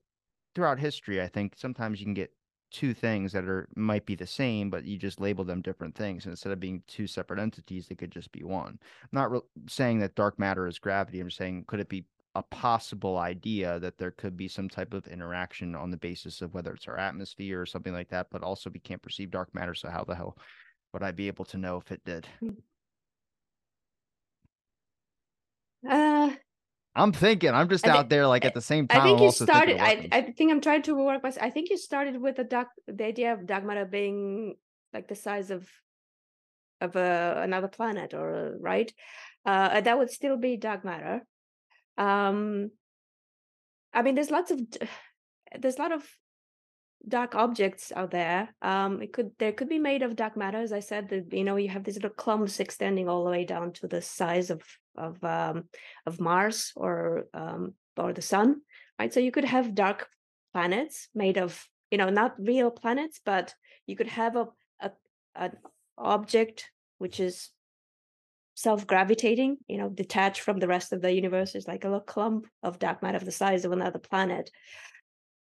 throughout 0.55 0.79
history, 0.79 1.21
I 1.21 1.27
think 1.27 1.53
sometimes 1.57 1.99
you 1.99 2.05
can 2.05 2.13
get 2.13 2.31
two 2.71 2.93
things 2.93 3.31
that 3.33 3.45
are 3.45 3.69
might 3.75 4.05
be 4.05 4.15
the 4.15 4.25
same, 4.25 4.69
but 4.69 4.85
you 4.85 4.97
just 4.97 5.21
label 5.21 5.43
them 5.43 5.61
different 5.61 5.95
things. 5.95 6.25
And 6.25 6.31
instead 6.31 6.51
of 6.51 6.59
being 6.59 6.81
two 6.87 7.07
separate 7.07 7.39
entities, 7.39 7.87
they 7.87 7.95
could 7.95 8.11
just 8.11 8.31
be 8.31 8.43
one. 8.43 8.79
I'm 9.03 9.09
not 9.11 9.31
re- 9.31 9.41
saying 9.67 9.99
that 9.99 10.15
dark 10.15 10.39
matter 10.39 10.67
is 10.67 10.79
gravity. 10.79 11.19
I'm 11.19 11.29
saying 11.29 11.65
could 11.67 11.79
it 11.79 11.89
be 11.89 12.05
a 12.35 12.43
possible 12.43 13.17
idea 13.17 13.79
that 13.79 13.97
there 13.97 14.11
could 14.11 14.35
be 14.35 14.47
some 14.47 14.67
type 14.67 14.93
of 14.93 15.07
interaction 15.07 15.73
on 15.73 15.89
the 15.89 15.97
basis 15.97 16.41
of 16.41 16.53
whether 16.53 16.73
it's 16.73 16.87
our 16.87 16.97
atmosphere 16.97 17.61
or 17.61 17.65
something 17.65 17.93
like 17.93 18.09
that, 18.09 18.27
but 18.29 18.43
also 18.43 18.69
we 18.69 18.79
can't 18.79 19.01
perceive 19.01 19.31
dark 19.31 19.53
matter. 19.55 19.73
So 19.73 19.89
how 19.89 20.03
the 20.03 20.15
hell 20.15 20.37
would 20.91 21.03
I 21.03 21.11
be 21.11 21.27
able 21.27 21.45
to 21.45 21.57
know 21.57 21.77
if 21.77 21.91
it 21.91 22.03
did? 22.03 22.27
Hmm. 22.41 22.49
Uh, 25.87 26.31
I'm 26.95 27.11
thinking. 27.11 27.51
I'm 27.51 27.67
just 27.67 27.85
out 27.85 28.09
there, 28.09 28.25
like 28.25 28.45
at 28.45 28.53
the 28.53 28.61
same 28.61 28.87
time. 28.87 29.01
I 29.01 29.03
think 29.03 29.19
you 29.19 29.31
started. 29.31 29.77
I, 29.79 30.07
I 30.11 30.21
think 30.21 30.51
I'm 30.51 30.61
trying 30.61 30.83
to 30.83 30.95
work 30.95 31.23
with. 31.23 31.37
I 31.41 31.49
think 31.49 31.69
you 31.69 31.77
started 31.77 32.21
with 32.21 32.37
the 32.37 32.45
dark, 32.45 32.69
the 32.87 33.05
idea 33.05 33.33
of 33.33 33.45
dark 33.45 33.65
matter 33.65 33.85
being 33.85 34.55
like 34.93 35.07
the 35.07 35.15
size 35.15 35.51
of 35.51 35.67
of 36.79 36.95
a, 36.95 37.41
another 37.43 37.67
planet, 37.67 38.13
or 38.13 38.55
right? 38.59 38.91
Uh, 39.45 39.81
that 39.81 39.97
would 39.97 40.09
still 40.09 40.37
be 40.37 40.55
dark 40.55 40.85
matter. 40.85 41.25
Um, 41.97 42.71
I 43.93 44.01
mean, 44.01 44.15
there's 44.15 44.31
lots 44.31 44.51
of 44.51 44.61
there's 45.59 45.77
a 45.77 45.81
lot 45.81 45.91
of 45.91 46.05
dark 47.07 47.35
objects 47.35 47.91
out 47.95 48.11
there. 48.11 48.49
Um, 48.61 49.01
it 49.01 49.13
could 49.13 49.31
there 49.39 49.51
could 49.51 49.69
be 49.69 49.79
made 49.79 50.01
of 50.01 50.15
dark 50.15 50.35
matter, 50.37 50.57
as 50.57 50.73
I 50.73 50.79
said. 50.79 51.09
That 51.09 51.33
you 51.33 51.43
know 51.43 51.55
you 51.55 51.69
have 51.69 51.83
these 51.83 51.95
little 51.95 52.09
clumps 52.09 52.59
extending 52.59 53.07
all 53.07 53.23
the 53.23 53.31
way 53.31 53.45
down 53.45 53.73
to 53.73 53.87
the 53.87 54.01
size 54.01 54.49
of 54.49 54.61
of 54.97 55.23
um, 55.23 55.65
of 56.05 56.19
Mars 56.19 56.71
or 56.75 57.27
um, 57.33 57.73
or 57.97 58.13
the 58.13 58.21
Sun, 58.21 58.61
right? 58.99 59.13
So 59.13 59.19
you 59.19 59.31
could 59.31 59.45
have 59.45 59.75
dark 59.75 60.07
planets 60.53 61.07
made 61.13 61.37
of 61.37 61.67
you 61.91 61.97
know 61.97 62.09
not 62.09 62.35
real 62.39 62.71
planets, 62.71 63.19
but 63.23 63.53
you 63.85 63.95
could 63.95 64.07
have 64.07 64.35
a, 64.35 64.47
a 64.79 64.91
an 65.35 65.57
object 65.97 66.71
which 66.97 67.19
is 67.19 67.49
self-gravitating, 68.55 69.57
you 69.67 69.77
know, 69.77 69.89
detached 69.89 70.41
from 70.41 70.59
the 70.59 70.67
rest 70.67 70.93
of 70.93 71.01
the 71.01 71.13
universe. 71.13 71.55
is 71.55 71.67
like 71.67 71.83
a 71.83 71.87
little 71.87 71.99
clump 71.99 72.47
of 72.63 72.79
dark 72.79 73.03
matter 73.03 73.17
of 73.17 73.25
the 73.25 73.31
size 73.31 73.65
of 73.65 73.71
another 73.71 73.99
planet. 73.99 74.49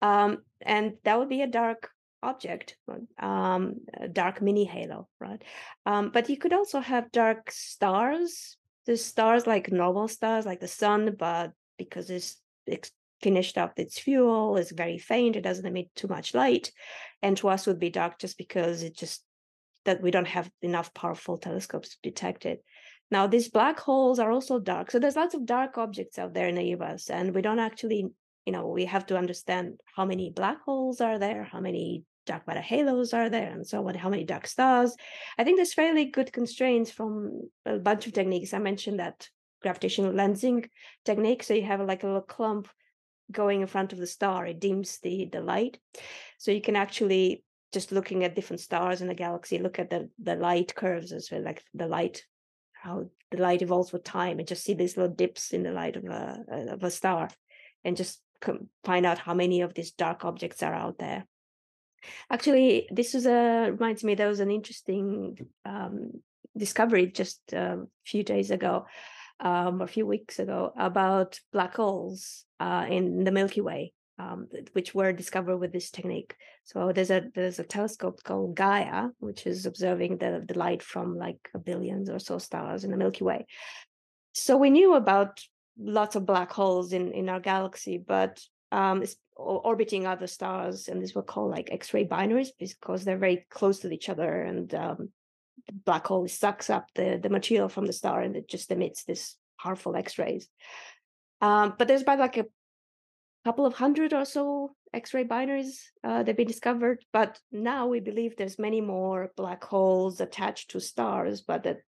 Um, 0.04 0.44
and 0.62 0.94
that 1.06 1.18
would 1.18 1.30
be 1.30 1.42
a 1.42 1.48
dark 1.48 1.90
object, 2.22 2.76
um, 3.18 3.76
dark 4.12 4.42
mini 4.42 4.66
halo, 4.66 5.08
right? 5.20 5.42
Um, 5.86 6.12
but 6.14 6.30
you 6.30 6.38
could 6.38 6.54
also 6.54 6.80
have 6.82 7.12
dark 7.12 7.52
stars. 7.52 8.58
The 8.86 8.98
stars 8.98 9.48
like 9.48 9.72
normal 9.72 10.10
stars, 10.10 10.46
like 10.46 10.60
the 10.60 10.68
sun, 10.68 11.16
but 11.18 11.52
because 11.78 12.10
it's, 12.10 12.42
it's 12.68 12.92
finished 13.22 13.58
up 13.58 13.80
its 13.80 13.98
fuel, 13.98 14.58
is 14.58 14.72
very 14.72 14.98
faint, 14.98 15.38
it 15.38 15.42
doesn't 15.42 15.66
emit 15.66 15.88
too 15.96 16.10
much 16.10 16.34
light. 16.34 16.72
And 17.22 17.38
to 17.38 17.48
us 17.48 17.66
would 17.66 17.80
be 17.80 17.90
dark 17.90 18.20
just 18.20 18.38
because 18.38 18.84
it 18.84 18.98
just 18.98 19.24
that 19.86 20.02
we 20.02 20.12
don't 20.12 20.28
have 20.28 20.50
enough 20.62 20.94
powerful 20.94 21.38
telescopes 21.38 21.90
to 21.90 21.98
detect 22.04 22.46
it. 22.46 22.64
Now, 23.12 23.28
these 23.28 23.50
black 23.50 23.80
holes 23.80 24.20
are 24.20 24.32
also 24.32 24.60
dark. 24.60 24.92
So 24.92 25.00
there's 25.00 25.16
lots 25.16 25.36
of 25.36 25.46
dark 25.46 25.78
objects 25.78 26.18
out 26.18 26.34
there 26.34 26.48
in 26.48 26.56
the 26.56 26.64
universe, 26.64 27.10
and 27.10 27.34
we 27.34 27.42
don't 27.42 27.60
actually, 27.60 28.10
you 28.46 28.54
know, 28.54 28.68
we 28.68 28.86
have 28.86 29.06
to 29.08 29.18
understand 29.18 29.80
how 29.96 30.06
many 30.06 30.30
black 30.30 30.62
holes 30.64 31.02
are 31.02 31.20
there, 31.20 31.44
how 31.44 31.60
many 31.60 32.04
dark 32.26 32.48
matter 32.48 32.62
halos 32.62 33.14
are 33.14 33.30
there, 33.30 33.52
and 33.52 33.66
so 33.66 33.88
on, 33.88 33.96
how 33.96 34.10
many 34.10 34.24
dark 34.24 34.48
stars. 34.48 34.96
I 35.38 35.44
think 35.44 35.58
there's 35.58 35.74
fairly 35.74 36.06
good 36.06 36.32
constraints 36.32 36.92
from 36.92 37.50
a 37.66 37.78
bunch 37.78 38.08
of 38.08 38.14
techniques. 38.14 38.54
I 38.54 38.60
mentioned 38.60 39.00
that 39.00 39.28
gravitational 39.62 40.14
lensing 40.14 40.70
technique. 41.06 41.44
So 41.44 41.54
you 41.54 41.64
have 41.64 41.82
like 41.82 42.04
a 42.04 42.08
little 42.08 42.22
clump 42.22 42.68
going 43.32 43.62
in 43.62 43.68
front 43.68 43.94
of 43.94 44.00
the 44.00 44.08
star, 44.08 44.46
it 44.46 44.60
dims 44.60 45.00
the, 45.00 45.30
the 45.32 45.42
light. 45.42 45.80
So 46.38 46.52
you 46.52 46.62
can 46.62 46.76
actually 46.76 47.44
just 47.72 47.92
looking 47.92 48.24
at 48.24 48.36
different 48.36 48.60
stars 48.60 49.02
in 49.02 49.08
the 49.08 49.16
galaxy, 49.16 49.58
look 49.58 49.80
at 49.80 49.90
the, 49.90 50.10
the 50.22 50.36
light 50.36 50.76
curves 50.76 51.12
as 51.12 51.30
well, 51.32 51.44
like 51.44 51.64
the 51.74 51.88
light 51.88 52.24
how 52.84 53.06
the 53.32 53.38
light 53.38 53.62
evolves 53.62 53.94
with 53.94 54.04
time 54.04 54.40
and 54.40 54.48
just 54.48 54.64
see 54.64 54.74
these 54.74 54.98
little 54.98 55.14
dips 55.14 55.54
in 55.54 55.64
the 55.64 55.72
light 55.72 55.96
of 55.96 56.04
a 56.04 56.44
of 56.74 56.84
a 56.84 56.92
star 56.92 57.30
and 57.86 57.96
just 57.96 58.22
find 58.84 59.06
out 59.06 59.20
how 59.20 59.34
many 59.34 59.62
of 59.62 59.74
these 59.74 59.92
dark 59.92 60.26
objects 60.26 60.64
are 60.64 60.74
out 60.74 60.98
there 60.98 61.26
actually 62.30 62.88
this 62.92 63.16
is 63.16 63.26
a 63.26 63.70
reminds 63.72 64.04
me 64.04 64.16
there 64.16 64.28
was 64.28 64.40
an 64.40 64.52
interesting 64.52 65.38
um, 65.66 66.12
discovery 66.58 67.08
just 67.08 67.42
a 67.54 67.80
few 68.06 68.24
days 68.24 68.52
ago 68.52 68.86
um, 69.40 69.82
a 69.82 69.88
few 69.88 70.06
weeks 70.06 70.40
ago 70.40 70.74
about 70.78 71.40
black 71.52 71.76
holes 71.76 72.46
uh, 72.60 72.86
in 72.90 73.24
the 73.24 73.32
milky 73.32 73.62
way 73.62 73.94
um, 74.20 74.48
which 74.74 74.94
were 74.94 75.12
discovered 75.12 75.58
with 75.58 75.72
this 75.72 75.90
technique. 75.90 76.36
So 76.64 76.92
there's 76.94 77.12
a 77.12 77.24
there's 77.34 77.60
a 77.60 77.64
telescope 77.64 78.24
called 78.24 78.56
Gaia, 78.56 79.10
which 79.20 79.48
is 79.48 79.66
observing 79.66 80.18
the, 80.18 80.44
the 80.48 80.58
light 80.58 80.84
from 80.84 81.18
like 81.18 81.50
billions 81.64 82.10
or 82.10 82.20
so 82.20 82.38
stars 82.38 82.84
in 82.84 82.92
the 82.92 82.98
Milky 82.98 83.24
Way. 83.24 83.46
So 84.34 84.58
we 84.58 84.70
knew 84.70 84.96
about 84.96 85.42
lots 85.78 86.16
of 86.16 86.26
black 86.26 86.52
holes 86.52 86.94
in 86.94 87.12
in 87.12 87.30
our 87.30 87.40
galaxy, 87.40 87.98
but 87.98 88.42
um, 88.72 89.04
orbiting 89.36 90.06
other 90.06 90.28
stars, 90.28 90.88
and 90.88 91.02
these 91.02 91.16
were 91.16 91.24
called 91.24 91.52
like 91.52 91.72
X-ray 91.72 92.06
binaries 92.06 92.50
because 92.60 93.04
they're 93.04 93.18
very 93.18 93.46
close 93.50 93.80
to 93.80 93.92
each 93.92 94.10
other, 94.10 94.42
and 94.42 94.74
um, 94.74 95.10
the 95.68 95.74
black 95.86 96.08
hole 96.08 96.28
sucks 96.28 96.70
up 96.70 96.88
the 96.96 97.20
the 97.22 97.30
material 97.30 97.70
from 97.70 97.86
the 97.86 97.94
star, 97.94 98.22
and 98.22 98.36
it 98.36 98.48
just 98.48 98.72
emits 98.72 99.04
this 99.04 99.36
powerful 99.62 99.96
X-rays. 99.96 100.48
Um, 101.42 101.76
but 101.78 101.88
there's 101.88 102.02
about 102.02 102.20
like 102.20 102.38
a 102.38 102.46
couple 103.46 103.66
of 103.66 103.74
hundred 103.74 104.14
or 104.14 104.26
so 104.26 104.76
X-ray 104.94 105.26
binaries 105.26 105.82
uh, 106.04 106.24
they've 106.24 106.38
been 106.38 106.48
discovered, 106.48 107.04
but 107.12 107.40
now 107.52 107.88
we 107.88 108.00
believe 108.00 108.36
there's 108.36 108.60
many 108.60 108.82
more 108.82 109.32
black 109.36 109.64
holes 109.64 110.22
attached 110.22 110.72
to 110.72 110.80
stars, 110.80 111.42
but 111.42 111.64
that 111.64 111.80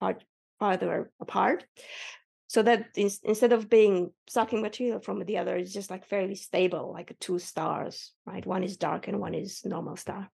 are 0.00 0.18
farther 0.58 1.10
apart. 1.20 1.64
So 2.52 2.62
that 2.64 2.90
in, 2.96 3.08
instead 3.22 3.54
of 3.54 3.70
being 3.70 4.10
sucking 4.28 4.60
material 4.60 5.00
from 5.00 5.24
the 5.24 5.38
other, 5.38 5.56
it's 5.56 5.72
just 5.72 5.90
like 5.90 6.04
fairly 6.04 6.34
stable, 6.34 6.92
like 6.92 7.16
two 7.18 7.38
stars, 7.38 8.12
right? 8.26 8.44
One 8.44 8.62
is 8.62 8.76
dark 8.76 9.08
and 9.08 9.20
one 9.20 9.32
is 9.32 9.64
normal 9.64 9.96
star, 9.96 10.28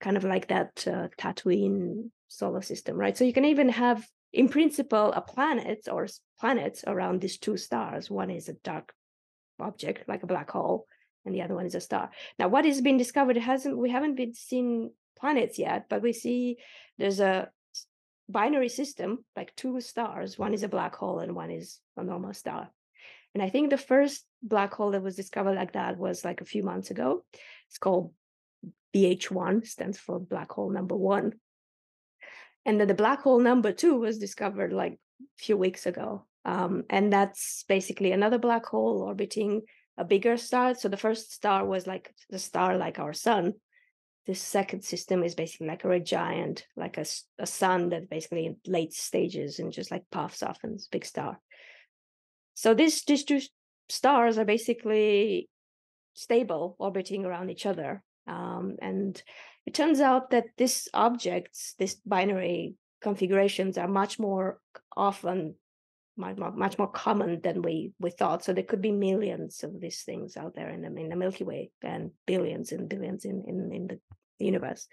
kind 0.00 0.16
of 0.16 0.22
like 0.22 0.46
that 0.46 0.86
uh, 0.86 1.08
Tatooine 1.18 2.10
solar 2.28 2.62
system, 2.62 2.96
right? 2.96 3.18
So 3.18 3.24
you 3.24 3.32
can 3.32 3.46
even 3.46 3.68
have, 3.70 4.06
in 4.32 4.48
principle, 4.48 5.12
a 5.12 5.20
planet 5.20 5.88
or 5.90 6.06
planets 6.38 6.84
around 6.86 7.20
these 7.20 7.36
two 7.36 7.56
stars. 7.56 8.08
One 8.08 8.30
is 8.30 8.48
a 8.48 8.52
dark 8.52 8.94
object 9.58 10.08
like 10.08 10.22
a 10.22 10.28
black 10.28 10.52
hole 10.52 10.86
and 11.24 11.34
the 11.34 11.42
other 11.42 11.56
one 11.56 11.66
is 11.66 11.74
a 11.76 11.80
star 11.80 12.10
now 12.38 12.48
what 12.48 12.64
has 12.64 12.80
been 12.80 12.96
discovered 12.96 13.36
hasn't 13.36 13.78
we 13.78 13.90
haven't 13.90 14.16
been 14.16 14.34
seen 14.34 14.90
planets 15.16 15.56
yet 15.56 15.84
but 15.88 16.02
we 16.02 16.12
see 16.12 16.56
there's 16.98 17.20
a 17.20 17.48
binary 18.28 18.68
system 18.68 19.24
like 19.36 19.54
two 19.56 19.80
stars 19.80 20.38
one 20.38 20.54
is 20.54 20.62
a 20.62 20.68
black 20.68 20.94
hole 20.94 21.18
and 21.18 21.34
one 21.34 21.50
is 21.50 21.80
a 21.96 22.04
normal 22.04 22.32
star 22.32 22.70
and 23.34 23.42
i 23.42 23.48
think 23.48 23.70
the 23.70 23.76
first 23.76 24.24
black 24.42 24.72
hole 24.74 24.92
that 24.92 25.02
was 25.02 25.16
discovered 25.16 25.54
like 25.54 25.72
that 25.72 25.98
was 25.98 26.24
like 26.24 26.40
a 26.40 26.46
few 26.46 26.62
months 26.62 26.90
ago 26.90 27.24
it's 27.68 27.78
called 27.78 28.12
bh1 28.94 29.66
stands 29.66 29.98
for 29.98 30.18
black 30.18 30.50
hole 30.52 30.70
number 30.70 30.96
one 30.96 31.32
and 32.64 32.80
then 32.80 32.88
the 32.88 32.94
black 32.94 33.22
hole 33.22 33.40
number 33.40 33.72
two 33.72 33.96
was 33.96 34.18
discovered 34.18 34.72
like 34.72 34.92
a 34.92 35.42
few 35.42 35.56
weeks 35.56 35.86
ago 35.86 36.24
um, 36.44 36.84
and 36.90 37.12
that's 37.12 37.64
basically 37.68 38.12
another 38.12 38.38
black 38.38 38.66
hole 38.66 39.02
orbiting 39.02 39.62
a 39.96 40.04
bigger 40.04 40.36
star. 40.36 40.74
So 40.74 40.88
the 40.88 40.96
first 40.96 41.32
star 41.32 41.64
was 41.64 41.86
like 41.86 42.14
the 42.30 42.38
star 42.38 42.76
like 42.76 42.98
our 42.98 43.12
sun. 43.12 43.54
This 44.26 44.40
second 44.40 44.84
system 44.84 45.24
is 45.24 45.34
basically 45.34 45.66
like 45.66 45.84
a 45.84 45.88
red 45.88 46.06
giant, 46.06 46.66
like 46.76 46.96
a, 46.96 47.04
a 47.38 47.46
sun 47.46 47.88
that 47.88 48.08
basically 48.08 48.46
in 48.46 48.56
late 48.66 48.92
stages 48.92 49.58
and 49.58 49.72
just 49.72 49.90
like 49.90 50.04
puffs 50.12 50.42
off 50.42 50.58
and 50.62 50.80
big 50.92 51.04
star. 51.04 51.40
So 52.54 52.74
these, 52.74 53.02
these 53.04 53.24
two 53.24 53.40
stars 53.88 54.38
are 54.38 54.44
basically 54.44 55.48
stable, 56.14 56.76
orbiting 56.78 57.24
around 57.24 57.50
each 57.50 57.66
other. 57.66 58.02
Um, 58.28 58.76
and 58.80 59.20
it 59.66 59.74
turns 59.74 60.00
out 60.00 60.30
that 60.30 60.44
these 60.56 60.88
objects, 60.94 61.74
this 61.78 61.94
binary 62.06 62.76
configurations 63.02 63.76
are 63.76 63.88
much 63.88 64.18
more 64.18 64.60
often 64.96 65.56
much 66.16 66.36
more, 66.36 66.52
much 66.52 66.78
more 66.78 66.90
common 66.90 67.40
than 67.42 67.62
we 67.62 67.92
we 67.98 68.10
thought. 68.10 68.44
So 68.44 68.52
there 68.52 68.64
could 68.64 68.82
be 68.82 68.92
millions 68.92 69.64
of 69.64 69.80
these 69.80 70.02
things 70.02 70.36
out 70.36 70.54
there 70.54 70.68
in 70.68 70.82
the, 70.82 70.88
in 71.00 71.08
the 71.08 71.16
Milky 71.16 71.44
Way 71.44 71.70
and 71.82 72.10
billions 72.26 72.72
and 72.72 72.88
billions 72.88 73.24
in, 73.24 73.44
in, 73.46 73.72
in 73.72 73.86
the 73.88 73.98
universe. 74.44 74.88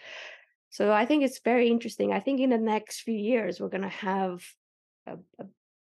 So 0.69 0.91
I 0.91 1.05
think 1.05 1.23
it's 1.23 1.41
very 1.43 1.69
interesting. 1.69 2.13
I 2.13 2.19
think 2.19 2.39
in 2.39 2.51
the 2.51 2.57
next 2.57 3.01
few 3.01 3.15
years 3.15 3.59
we're 3.59 3.69
going 3.69 3.81
to 3.81 3.89
have 3.89 4.43
a, 5.07 5.13
a, 5.39 5.45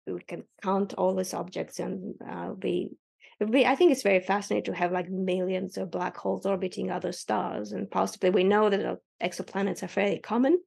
we 0.06 0.22
can 0.22 0.44
count 0.62 0.94
all 0.94 1.16
these 1.16 1.34
objects 1.34 1.80
and 1.80 2.16
uh, 2.26 2.52
be, 2.52 2.92
be. 3.52 3.66
I 3.66 3.76
think 3.76 3.92
it's 3.92 4.04
very 4.04 4.22
fascinating 4.22 4.72
to 4.72 4.80
have 4.80 4.92
like 4.92 5.10
millions 5.10 5.78
of 5.78 5.92
black 5.92 6.16
holes 6.16 6.46
orbiting 6.46 6.92
other 6.92 7.12
stars, 7.12 7.74
and 7.74 7.90
possibly 7.90 8.30
we 8.30 8.44
know 8.44 8.70
that 8.70 9.00
exoplanets 9.22 9.84
are 9.84 9.90
fairly 9.90 10.20
common, 10.20 10.60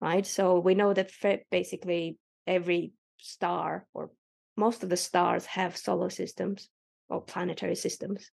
right? 0.00 0.26
So 0.26 0.58
we 0.58 0.74
know 0.74 0.92
that 0.92 1.10
basically 1.50 2.18
every 2.46 2.92
star 3.18 3.86
or 3.94 4.10
most 4.56 4.82
of 4.82 4.88
the 4.88 4.96
stars 4.96 5.46
have 5.46 5.76
solar 5.76 6.10
systems 6.10 6.68
or 7.08 7.20
planetary 7.20 7.74
systems 7.74 8.30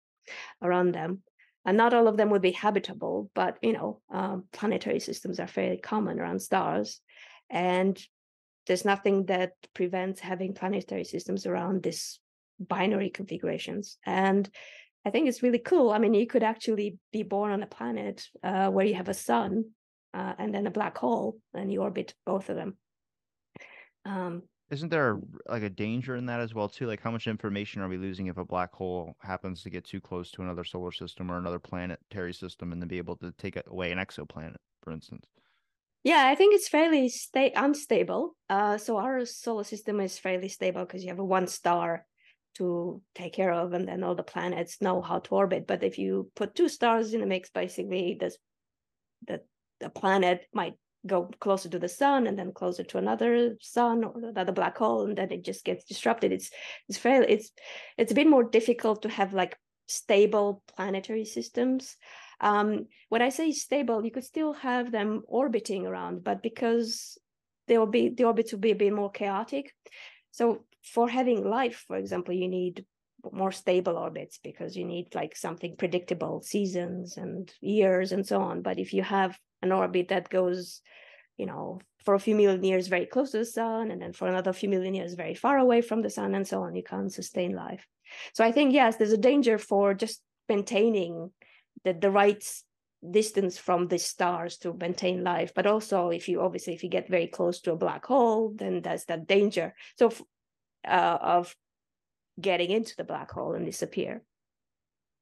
around 0.62 0.93
them 0.93 1.22
and 1.66 1.76
not 1.76 1.95
all 1.95 2.09
of 2.09 2.16
them 2.16 2.30
would 2.30 2.43
be 2.43 2.53
habitable 2.53 3.30
but 3.35 3.59
you 3.62 3.72
know 3.72 4.01
um, 4.12 4.45
planetary 4.53 5.01
systems 5.01 5.39
are 5.39 5.47
fairly 5.47 5.76
common 5.76 6.18
around 6.18 6.41
stars 6.41 7.01
and 7.51 8.01
there's 8.66 8.85
nothing 8.85 9.26
that 9.26 9.53
prevents 9.74 10.20
having 10.20 10.55
planetary 10.55 11.05
systems 11.05 11.47
around 11.47 11.82
this 11.82 12.18
binary 12.59 13.11
configurations 13.11 13.99
and 14.07 14.49
i 15.05 15.11
think 15.11 15.28
it's 15.28 15.43
really 15.43 15.59
cool 15.59 15.91
i 15.91 15.99
mean 15.99 16.14
you 16.14 16.26
could 16.26 16.43
actually 16.43 16.99
be 17.12 17.22
born 17.22 17.51
on 17.51 17.62
a 17.62 17.66
planet 17.66 18.26
uh, 18.43 18.70
where 18.70 18.87
you 18.87 18.95
have 18.95 19.09
a 19.09 19.14
sun 19.14 19.64
uh, 20.14 20.32
and 20.39 20.55
then 20.55 20.66
a 20.66 20.70
black 20.70 20.97
hole 20.97 21.37
and 21.53 21.72
you 21.72 21.82
orbit 21.82 22.14
both 22.24 22.49
of 22.49 22.57
them. 22.57 22.76
Um, 24.07 24.43
isn't 24.75 24.91
there 24.91 25.20
like 25.47 25.62
a 25.62 25.70
danger 25.70 26.16
in 26.16 26.27
that 26.27 26.41
as 26.41 26.53
well 26.53 26.68
too? 26.68 26.87
Like 26.87 27.01
how 27.01 27.11
much 27.11 27.27
information 27.29 27.81
are 27.81 27.89
we 27.89 27.97
losing 27.97 28.27
if 28.27 28.37
a 28.37 28.45
black 28.45 28.72
hole 28.72 29.16
happens 29.20 29.62
to 29.62 29.70
get 29.70 29.85
too 29.85 30.01
close 30.01 30.31
to 30.33 30.43
another 30.43 30.64
solar 30.64 30.93
system 30.93 31.31
or 31.31 31.39
another 31.39 31.61
planetary 31.61 32.35
system 32.35 32.72
and 32.72 32.83
then 32.83 32.89
be 32.89 32.99
able 32.99 33.16
to 33.18 33.33
take 33.33 33.57
away 33.66 33.93
an 33.93 33.99
exoplanet, 33.99 34.57
for 34.83 34.93
instance? 34.93 35.27
Yeah, 36.03 36.27
I 36.27 36.35
think 36.35 36.55
it's 36.55 36.68
fairly 36.68 37.09
sta- 37.09 37.53
unstable. 37.55 38.37
Uh, 38.51 38.77
so 38.77 38.99
our 38.99 39.25
solar 39.25 39.64
system 39.64 40.01
is 40.01 40.18
fairly 40.18 40.49
stable 40.49 40.85
because 40.85 41.03
you 41.03 41.09
have 41.09 41.18
a 41.18 41.25
one 41.25 41.47
star 41.47 42.07
to 42.57 43.03
take 43.14 43.33
care 43.33 43.53
of, 43.53 43.72
and 43.72 43.89
then 43.89 44.03
all 44.03 44.14
the 44.14 44.22
planets 44.22 44.83
know 44.83 45.01
how 45.01 45.20
to 45.20 45.31
orbit. 45.31 45.66
But 45.66 45.83
if 45.83 45.99
you 45.99 46.31
put 46.35 46.55
two 46.55 46.68
stars 46.68 47.14
in 47.14 47.20
the 47.20 47.27
mix, 47.27 47.51
basically, 47.51 48.16
this 48.18 48.37
the 49.27 49.43
the 49.81 49.91
planet 49.91 50.47
might 50.53 50.75
go 51.07 51.31
closer 51.41 51.69
to 51.69 51.79
the 51.79 51.89
sun 51.89 52.27
and 52.27 52.39
then 52.39 52.53
closer 52.53 52.83
to 52.85 52.99
another 52.99 53.57
sun 53.61 54.05
or 54.05 54.15
another 54.17 54.53
black 54.53 54.77
hole 54.79 55.05
and 55.05 55.17
then 55.19 55.31
it 55.31 55.45
just 55.45 55.65
gets 55.65 55.85
disrupted. 55.85 56.33
It's 56.33 56.51
it's 56.89 56.99
fairly 56.99 57.27
it's 57.31 57.53
it's 57.99 58.13
a 58.13 58.15
bit 58.15 58.29
more 58.29 58.45
difficult 58.45 59.03
to 59.03 59.09
have 59.09 59.35
like 59.35 59.57
stable 59.87 60.63
planetary 60.75 61.25
systems. 61.25 61.97
Um 62.41 62.87
when 63.09 63.23
i 63.23 63.29
say 63.29 63.53
stable 63.53 64.05
you 64.05 64.11
could 64.11 64.25
still 64.25 64.53
have 64.55 64.91
them 64.91 65.23
orbiting 65.27 65.87
around 65.87 66.25
but 66.25 66.43
because 66.43 67.19
they 67.69 67.79
will 67.79 67.87
be 67.87 68.09
the 68.09 68.25
orbits 68.25 68.53
will 68.53 68.61
be 68.61 68.73
a 68.73 68.77
bit 68.77 68.93
more 68.93 69.11
chaotic. 69.11 69.75
So 70.31 70.65
for 70.83 71.09
having 71.09 71.49
life 71.49 71.85
for 71.87 71.97
example 71.97 72.35
you 72.35 72.49
need 72.49 72.85
more 73.33 73.53
stable 73.53 73.97
orbits 73.97 74.39
because 74.43 74.77
you 74.77 74.85
need 74.85 75.15
like 75.15 75.37
something 75.37 75.77
predictable 75.77 76.43
seasons 76.43 77.17
and 77.17 77.51
years 77.61 78.13
and 78.13 78.27
so 78.27 78.41
on. 78.41 78.63
But 78.63 78.79
if 78.79 78.93
you 78.93 79.03
have 79.03 79.39
an 79.65 79.73
orbit 79.73 80.09
that 80.09 80.29
goes 80.29 80.81
you 81.37 81.47
know 81.47 81.81
for 82.05 82.15
a 82.15 82.21
few 82.21 82.35
million 82.35 82.62
years 82.62 82.87
very 82.87 83.07
close 83.07 83.31
to 83.31 83.39
the 83.39 83.45
sun 83.45 83.91
and 83.91 84.01
then 84.01 84.12
for 84.12 84.29
another 84.29 84.53
few 84.53 84.69
million 84.69 84.95
years 84.95 85.15
very 85.15 85.35
far 85.35 85.57
away 85.59 85.81
from 85.81 86.03
the 86.03 86.11
sun 86.11 86.35
and 86.35 86.47
so 86.47 86.62
on. 86.62 86.77
You 86.77 86.83
can't 86.83 87.12
sustain 87.12 87.53
life. 87.55 87.87
So 88.35 88.45
i 88.45 88.53
think 88.53 88.73
yes 88.73 88.97
there's 88.97 89.19
a 89.19 89.29
danger 89.31 89.57
for 89.59 89.95
just 89.95 90.21
maintaining 90.49 91.31
the, 91.85 91.95
the 91.95 92.11
right 92.11 92.45
distance 93.11 93.59
from 93.59 93.89
the 93.89 93.99
stars 93.99 94.59
to 94.59 94.75
maintain 94.75 95.25
life. 95.25 95.53
But 95.55 95.67
also 95.67 96.11
if 96.11 96.29
you 96.29 96.43
obviously 96.43 96.75
if 96.75 96.83
you 96.85 96.91
get 96.91 97.09
very 97.09 97.27
close 97.27 97.61
to 97.62 97.73
a 97.73 97.83
black 97.85 98.05
hole 98.07 98.53
then 98.55 98.83
there's 98.83 99.07
that 99.07 99.27
danger. 99.27 99.75
So 99.99 100.12
uh, 100.87 101.19
of 101.37 101.57
getting 102.39 102.71
into 102.71 102.95
the 102.97 103.05
black 103.05 103.31
hole 103.31 103.55
and 103.55 103.65
disappear 103.65 104.23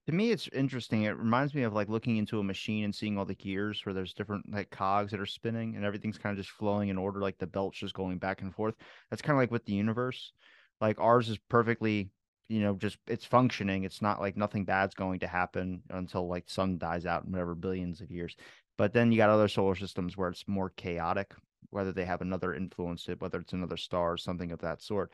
to 0.07 0.12
me, 0.12 0.30
it's 0.30 0.48
interesting. 0.53 1.05
It 1.05 1.16
reminds 1.16 1.55
me 1.55 1.62
of 1.62 1.72
like 1.72 1.88
looking 1.88 2.16
into 2.16 2.40
a 2.40 2.44
machine 2.44 2.84
and 2.84 2.94
seeing 2.94 3.16
all 3.16 3.24
the 3.24 3.34
gears 3.34 3.84
where 3.84 3.94
there's 3.94 4.14
different 4.14 4.53
like 4.53 4.70
cogs 4.70 5.12
that 5.12 5.20
are 5.20 5.26
spinning 5.26 5.76
and 5.76 5.84
everything's 5.84 6.18
kind 6.18 6.36
of 6.36 6.44
just 6.44 6.57
flowing 6.57 6.88
in 6.88 6.98
order, 6.98 7.20
like 7.20 7.38
the 7.38 7.46
belt's 7.46 7.78
just 7.78 7.94
going 7.94 8.18
back 8.18 8.42
and 8.42 8.53
forth. 8.53 8.74
That's 9.11 9.22
kind 9.22 9.36
of 9.36 9.38
like 9.38 9.53
with 9.53 9.64
the 9.64 9.74
universe. 9.74 10.32
Like 10.80 10.98
ours 10.98 11.28
is 11.28 11.38
perfectly, 11.48 12.11
you 12.48 12.61
know, 12.61 12.74
just 12.74 12.98
it's 13.07 13.24
functioning. 13.24 13.84
It's 13.84 14.03
not 14.03 14.20
like 14.20 14.36
nothing 14.36 14.64
bad's 14.64 14.94
going 14.94 15.20
to 15.20 15.28
happen 15.28 15.82
until 15.90 16.26
like 16.26 16.50
sun 16.50 16.78
dies 16.78 17.07
out 17.07 17.24
in 17.24 17.30
whatever 17.30 17.55
billions 17.55 18.00
of 18.00 18.11
years. 18.11 18.34
But 18.76 18.92
then 18.92 19.12
you 19.12 19.18
got 19.18 19.30
other 19.30 19.48
solar 19.48 19.76
systems 19.76 20.16
where 20.16 20.30
it's 20.30 20.48
more 20.48 20.70
chaotic, 20.70 21.32
whether 21.70 21.92
they 21.92 22.07
have 22.07 22.22
another 22.22 22.55
influence, 22.55 23.09
it, 23.09 23.20
whether 23.20 23.38
it's 23.38 23.53
another 23.53 23.76
star 23.76 24.14
or 24.14 24.16
something 24.16 24.50
of 24.50 24.61
that 24.62 24.82
sort, 24.82 25.12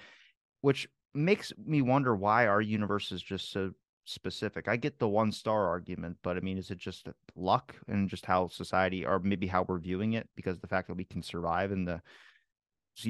which 0.63 0.89
makes 1.13 1.53
me 1.63 1.83
wonder 1.83 2.17
why 2.17 2.47
our 2.47 2.63
universe 2.63 3.13
is 3.13 3.23
just 3.23 3.51
so 3.53 3.73
specific. 4.09 4.69
I 4.69 4.77
get 4.77 4.99
the 4.99 5.09
one 5.09 5.31
star 5.33 5.67
argument, 5.67 6.17
but 6.23 6.37
I 6.37 6.41
mean, 6.41 6.59
is 6.59 6.71
it 6.71 6.79
just 6.79 7.09
luck 7.37 7.75
and 7.89 8.09
just 8.09 8.27
how 8.27 8.49
society 8.49 9.05
or 9.05 9.21
maybe 9.21 9.47
how 9.47 9.65
we're 9.69 9.79
viewing 9.79 10.15
it 10.15 10.29
because 10.35 10.59
the 10.59 10.67
fact 10.67 10.89
that 10.89 10.97
we 10.97 11.05
can 11.05 11.23
survive 11.23 11.73
in 11.73 11.85
the 11.85 12.01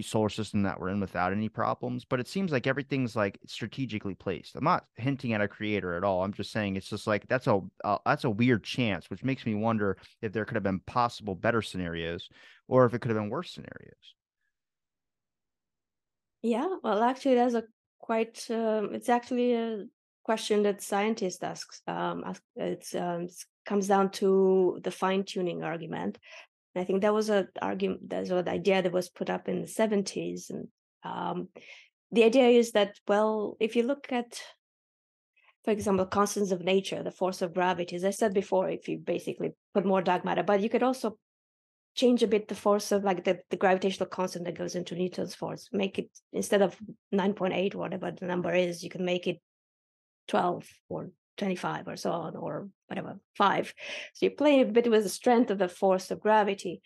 solar 0.03 0.28
system 0.28 0.62
that 0.62 0.78
we're 0.78 0.90
in 0.90 1.01
without 1.01 1.32
any 1.32 1.49
problems? 1.49 2.05
But 2.05 2.20
it 2.20 2.28
seems 2.28 2.53
like 2.53 2.66
everything's 2.66 3.14
like 3.16 3.38
strategically 3.46 4.14
placed. 4.14 4.57
I'm 4.57 4.64
not 4.64 4.86
hinting 4.96 5.32
at 5.32 5.40
a 5.40 5.49
creator 5.49 5.94
at 5.94 6.05
all. 6.05 6.24
I'm 6.24 6.32
just 6.32 6.53
saying 6.53 6.76
it's 6.76 6.90
just 6.90 7.07
like 7.07 7.26
that's 7.28 7.46
a 7.46 7.61
uh, 7.84 7.99
that's 8.05 8.24
a 8.24 8.30
weird 8.30 8.64
chance, 8.64 9.09
which 9.09 9.24
makes 9.24 9.46
me 9.46 9.55
wonder 9.55 9.96
if 10.20 10.32
there 10.32 10.44
could 10.44 10.57
have 10.57 10.64
been 10.64 10.80
possible 10.80 11.34
better 11.34 11.62
scenarios 11.62 12.28
or 12.66 12.84
if 12.84 12.94
it 12.94 13.01
could 13.01 13.11
have 13.11 13.18
been 13.18 13.30
worse 13.30 13.53
scenarios. 13.53 14.14
Yeah, 16.42 16.68
well, 16.82 17.03
actually, 17.03 17.34
there's 17.36 17.55
a 17.55 17.64
quite. 17.99 18.46
Um, 18.51 18.94
it's 18.94 19.09
actually 19.09 19.55
a 19.55 19.84
question 20.29 20.62
that 20.62 20.83
scientists 20.83 21.43
ask. 21.43 21.66
Um, 21.87 22.22
ask 22.26 22.43
it's, 22.55 22.95
um, 22.95 23.22
it 23.22 23.45
comes 23.64 23.87
down 23.89 24.11
to 24.20 24.79
the 24.85 24.91
fine 24.91 25.24
tuning 25.24 25.64
argument. 25.64 26.18
And 26.74 26.83
I 26.83 26.85
think 26.85 27.01
that 27.01 27.14
was 27.14 27.31
an 27.31 27.49
argument, 27.62 28.11
that's 28.11 28.29
an 28.29 28.47
idea 28.47 28.83
that 28.83 28.93
was 28.93 29.09
put 29.09 29.31
up 29.31 29.49
in 29.49 29.62
the 29.62 29.72
70s. 29.81 30.51
And 30.51 30.68
um, 31.03 31.49
the 32.12 32.24
idea 32.24 32.49
is 32.49 32.72
that, 32.72 32.91
well, 33.09 33.57
if 33.59 33.74
you 33.74 33.85
look 33.85 34.09
at, 34.11 34.39
for 35.64 35.70
example, 35.70 36.05
constants 36.05 36.53
of 36.53 36.61
nature, 36.61 37.03
the 37.03 37.18
force 37.22 37.41
of 37.41 37.55
gravity, 37.55 37.97
as 37.97 38.05
I 38.05 38.11
said 38.11 38.35
before, 38.35 38.68
if 38.68 38.87
you 38.87 38.99
basically 38.99 39.53
put 39.72 39.87
more 39.87 40.03
dark 40.03 40.26
matter, 40.26 40.43
but 40.43 40.61
you 40.61 40.68
could 40.68 40.83
also 40.83 41.16
change 41.95 42.22
a 42.22 42.33
bit 42.35 42.49
the 42.49 42.55
force 42.66 42.93
of 42.93 43.03
like 43.03 43.24
the, 43.24 43.39
the 43.49 43.57
gravitational 43.57 44.11
constant 44.11 44.45
that 44.45 44.59
goes 44.59 44.74
into 44.74 44.95
Newton's 44.95 45.35
force, 45.35 45.70
make 45.72 45.99
it 45.99 46.11
instead 46.35 46.61
of 46.61 46.76
9.8, 47.14 47.74
whatever 47.74 48.11
the 48.11 48.26
number 48.26 48.53
is, 48.53 48.85
you 48.85 48.91
can 48.91 49.07
make 49.07 49.26
it 49.26 49.41
12 50.29 50.64
or 50.89 51.11
25 51.39 51.89
or 51.89 51.97
so 51.97 52.11
on, 52.11 52.37
or 52.37 52.68
whatever, 52.89 53.18
five. 53.37 53.72
So 54.14 54.26
you 54.26 54.31
play 54.31 54.61
a 54.61 54.64
bit 54.64 54.91
with 54.91 55.05
the 55.05 55.09
strength 55.09 55.51
of 55.51 55.59
the 55.59 55.68
force 55.68 56.11
of 56.11 56.20
gravity. 56.20 56.83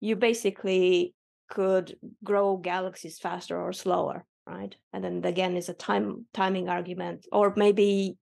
You 0.00 0.16
basically 0.16 1.14
could 1.50 1.96
grow 2.22 2.56
galaxies 2.56 3.18
faster 3.18 3.60
or 3.60 3.72
slower, 3.72 4.24
right? 4.46 4.74
And 4.92 5.04
then 5.04 5.24
again, 5.24 5.56
is 5.56 5.68
a 5.68 5.74
time 5.74 6.26
timing 6.32 6.68
argument, 6.68 7.26
or 7.32 7.52
maybe 7.56 8.16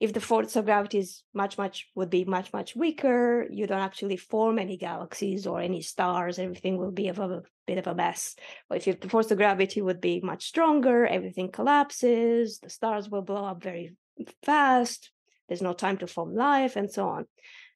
if 0.00 0.14
the 0.14 0.20
force 0.20 0.56
of 0.56 0.64
gravity 0.64 0.98
is 0.98 1.22
much 1.34 1.58
much 1.58 1.88
would 1.94 2.08
be 2.08 2.24
much 2.24 2.52
much 2.52 2.74
weaker 2.74 3.46
you 3.50 3.66
don't 3.66 3.82
actually 3.82 4.16
form 4.16 4.58
any 4.58 4.78
galaxies 4.78 5.46
or 5.46 5.60
any 5.60 5.82
stars 5.82 6.38
everything 6.38 6.78
will 6.78 6.90
be 6.90 7.08
of 7.08 7.18
a 7.18 7.42
bit 7.66 7.78
of 7.78 7.86
a 7.86 7.94
mess 7.94 8.34
but 8.68 8.88
if 8.88 8.98
the 9.00 9.08
force 9.08 9.30
of 9.30 9.36
gravity 9.36 9.82
would 9.82 10.00
be 10.00 10.20
much 10.20 10.46
stronger 10.46 11.06
everything 11.06 11.50
collapses 11.50 12.58
the 12.60 12.70
stars 12.70 13.10
will 13.10 13.22
blow 13.22 13.44
up 13.44 13.62
very 13.62 13.92
fast 14.44 15.10
there's 15.48 15.62
no 15.62 15.72
time 15.72 15.96
to 15.98 16.06
form 16.06 16.34
life 16.34 16.76
and 16.76 16.90
so 16.90 17.08
on. 17.08 17.26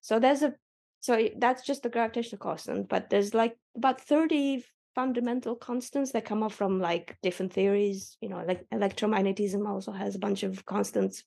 So 0.01 0.19
there's 0.19 0.43
a 0.43 0.55
so 1.01 1.29
that's 1.37 1.67
just 1.67 1.83
the 1.83 1.91
gravitational 1.91 2.39
constant 2.39 2.89
but 2.89 3.11
there's 3.11 3.35
like 3.35 3.57
about 3.77 4.01
30 4.01 4.65
fundamental 4.95 5.57
constants 5.57 6.13
that 6.13 6.25
come 6.25 6.43
up 6.43 6.53
from 6.53 6.81
like 6.81 7.19
different 7.23 7.53
theories 7.53 8.17
you 8.21 8.29
know 8.29 8.43
like 8.47 8.65
electromagnetism 8.71 9.69
also 9.69 9.93
has 9.93 10.15
a 10.15 10.21
bunch 10.21 10.45
of 10.45 10.65
constants 10.65 11.25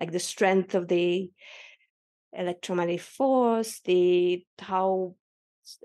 like 0.00 0.10
the 0.10 0.18
strength 0.18 0.74
of 0.74 0.88
the 0.88 1.30
electromagnetic 2.32 3.00
force 3.00 3.80
the 3.84 4.44
how 4.58 5.14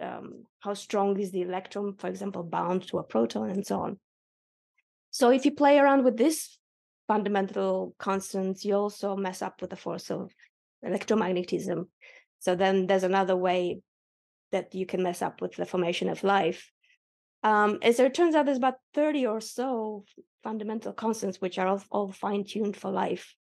um, 0.01 0.45
how 0.59 0.73
strong 0.73 1.19
is 1.19 1.31
the 1.31 1.41
electron 1.41 1.93
for 1.93 2.07
example 2.07 2.43
bound 2.43 2.87
to 2.87 2.97
a 2.97 3.03
proton 3.03 3.49
and 3.49 3.65
so 3.65 3.81
on. 3.81 3.99
So 5.11 5.29
if 5.29 5.45
you 5.45 5.51
play 5.51 5.77
around 5.77 6.03
with 6.03 6.17
this 6.17 6.57
fundamental 7.07 7.95
constants, 7.97 8.65
you 8.65 8.75
also 8.75 9.15
mess 9.15 9.41
up 9.41 9.61
with 9.61 9.69
the 9.69 9.75
force 9.75 10.09
of 10.09 10.31
electromagnetism. 10.85 11.87
So 12.39 12.55
then 12.55 12.87
there's 12.87 13.03
another 13.03 13.35
way 13.35 13.81
that 14.51 14.73
you 14.75 14.85
can 14.85 15.03
mess 15.03 15.21
up 15.21 15.41
with 15.41 15.55
the 15.55 15.65
formation 15.65 16.09
of 16.09 16.23
life. 16.23 16.71
Um, 17.43 17.79
as 17.81 17.99
it 17.99 18.13
turns 18.13 18.35
out, 18.35 18.45
there's 18.45 18.57
about 18.57 18.79
30 18.93 19.27
or 19.27 19.41
so 19.41 20.05
fundamental 20.43 20.93
constants 20.93 21.41
which 21.41 21.57
are 21.57 21.67
all, 21.67 21.83
all 21.91 22.11
fine-tuned 22.11 22.75
for 22.75 22.91
life. 22.91 23.33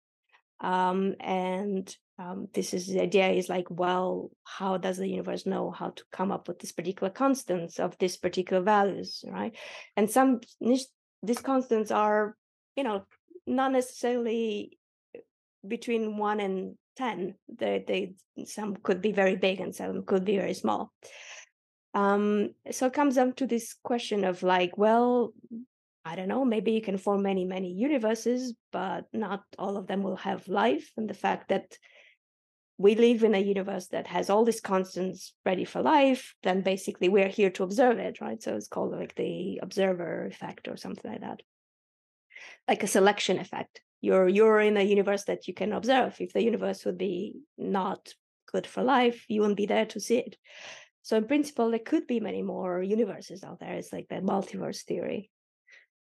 Um, 0.61 1.17
and 1.21 1.95
um, 2.19 2.49
this 2.55 2.73
is 2.73 2.87
the 2.87 3.01
idea 3.01 3.31
is 3.31 3.49
like, 3.49 3.67
well, 3.69 4.31
how 4.45 4.77
does 4.77 4.99
the 4.99 5.09
universe 5.09 5.45
know 5.45 5.71
how 5.71 5.91
to 5.91 6.05
come 6.13 6.31
up 6.31 6.47
with 6.47 6.61
this 6.61 6.73
particular 6.73 7.11
constants 7.11 7.81
of 7.81 7.99
this 7.99 8.17
particular 8.17 8.63
values, 8.63 9.25
right? 9.27 9.57
And 9.97 10.09
some 10.11 10.41
these 10.61 11.41
constants 11.43 11.91
are, 11.91 12.37
you 12.77 12.85
know, 12.85 13.05
not 13.47 13.73
necessarily 13.73 14.79
between 15.67 16.17
one 16.17 16.41
and 16.41 16.75
ten. 16.97 17.35
They 17.49 17.85
they 17.87 18.45
some 18.45 18.77
could 18.77 19.01
be 19.01 19.13
very 19.13 19.37
big 19.37 19.61
and 19.61 19.75
some 19.75 20.05
could 20.05 20.25
be 20.25 20.37
very 20.37 20.55
small. 20.55 20.93
Um, 21.95 22.55
so 22.71 22.87
it 22.87 22.95
comes 22.95 23.17
down 23.17 23.35
to 23.35 23.47
this 23.47 23.75
question 23.83 24.25
of 24.25 24.43
like, 24.43 24.79
well, 24.79 25.33
I 26.05 26.17
don't 26.17 26.29
know, 26.29 26.45
maybe 26.45 26.73
you 26.73 26.81
can 26.81 26.97
form 26.99 27.23
many, 27.23 27.45
many 27.45 27.71
universes, 27.71 28.55
but 28.73 29.05
not 29.13 29.43
all 29.59 29.77
of 29.77 29.87
them 29.87 30.03
will 30.03 30.17
have 30.17 30.49
life. 30.49 30.91
And 30.97 31.09
the 31.09 31.15
fact 31.15 31.51
that 31.51 31.77
we 32.79 32.95
live 32.95 33.23
in 33.23 33.35
a 33.35 33.39
universe 33.39 33.89
that 33.89 34.09
has 34.09 34.31
all 34.31 34.45
these 34.45 34.61
constants 34.61 35.35
ready 35.45 35.65
for 35.65 35.83
life, 35.83 36.35
then 36.43 36.63
basically 36.63 37.09
we're 37.09 37.29
here 37.29 37.51
to 37.51 37.63
observe 37.63 37.99
it, 37.99 38.21
right? 38.21 38.43
So 38.43 38.57
it's 38.57 38.67
called 38.69 38.93
like 38.93 39.15
the 39.15 39.61
observer 39.63 40.27
effect 40.27 40.67
or 40.67 40.77
something 40.77 41.09
like 41.11 41.21
that. 41.21 41.43
Like 42.69 42.83
a 42.83 42.87
selection 42.87 43.39
effect. 43.39 43.81
You're 44.01 44.29
you're 44.29 44.61
in 44.61 44.77
a 44.77 44.83
universe 44.83 45.25
that 45.25 45.47
you 45.47 45.55
can 45.55 45.73
observe. 45.73 46.21
If 46.21 46.33
the 46.33 46.43
universe 46.43 46.85
would 46.85 46.99
be 46.99 47.37
not 47.57 48.13
good 48.51 48.67
for 48.67 48.83
life, 48.83 49.25
you 49.29 49.41
wouldn't 49.41 49.57
be 49.57 49.67
there 49.67 49.87
to 49.87 50.01
see 50.01 50.19
it. 50.19 50.37
So 51.03 51.17
in 51.17 51.27
principle, 51.27 51.71
there 51.71 51.81
could 51.81 52.07
be 52.07 52.21
many 52.21 52.43
more 52.43 52.83
universes 52.83 53.43
out 53.43 53.61
there. 53.61 53.75
It's 53.75 53.93
like 53.93 54.09
the 54.09 54.17
multiverse 54.17 54.83
theory. 54.83 55.31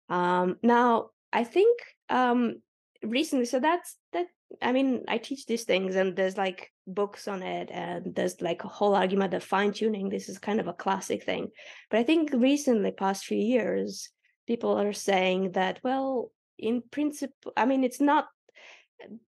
Um, 0.10 0.58
now, 0.64 1.10
I 1.32 1.44
think 1.44 1.80
um, 2.10 2.62
recently, 3.04 3.46
so 3.46 3.60
that's 3.60 3.96
that. 4.14 4.28
I 4.64 4.72
mean, 4.72 5.04
I 5.08 5.20
teach 5.20 5.46
these 5.46 5.64
things, 5.64 5.96
and 5.96 6.16
there's 6.16 6.38
like 6.38 6.72
books 6.88 7.28
on 7.28 7.44
it, 7.44 7.70
and 7.72 8.16
there's 8.16 8.42
like 8.42 8.64
a 8.64 8.68
whole 8.68 8.96
argument 8.96 9.36
of 9.36 9.44
fine 9.44 9.74
tuning. 9.74 10.10
This 10.10 10.28
is 10.28 10.40
kind 10.40 10.60
of 10.60 10.68
a 10.68 10.74
classic 10.74 11.24
thing, 11.24 11.50
but 11.92 12.00
I 12.00 12.04
think 12.04 12.32
recently, 12.34 12.92
past 12.92 13.26
few 13.26 13.38
years, 13.38 14.10
people 14.50 14.74
are 14.82 14.94
saying 14.94 15.52
that 15.52 15.80
well, 15.84 16.32
in 16.58 16.82
principle, 16.82 17.54
I 17.56 17.66
mean, 17.66 17.84
it's 17.84 18.02
not 18.02 18.26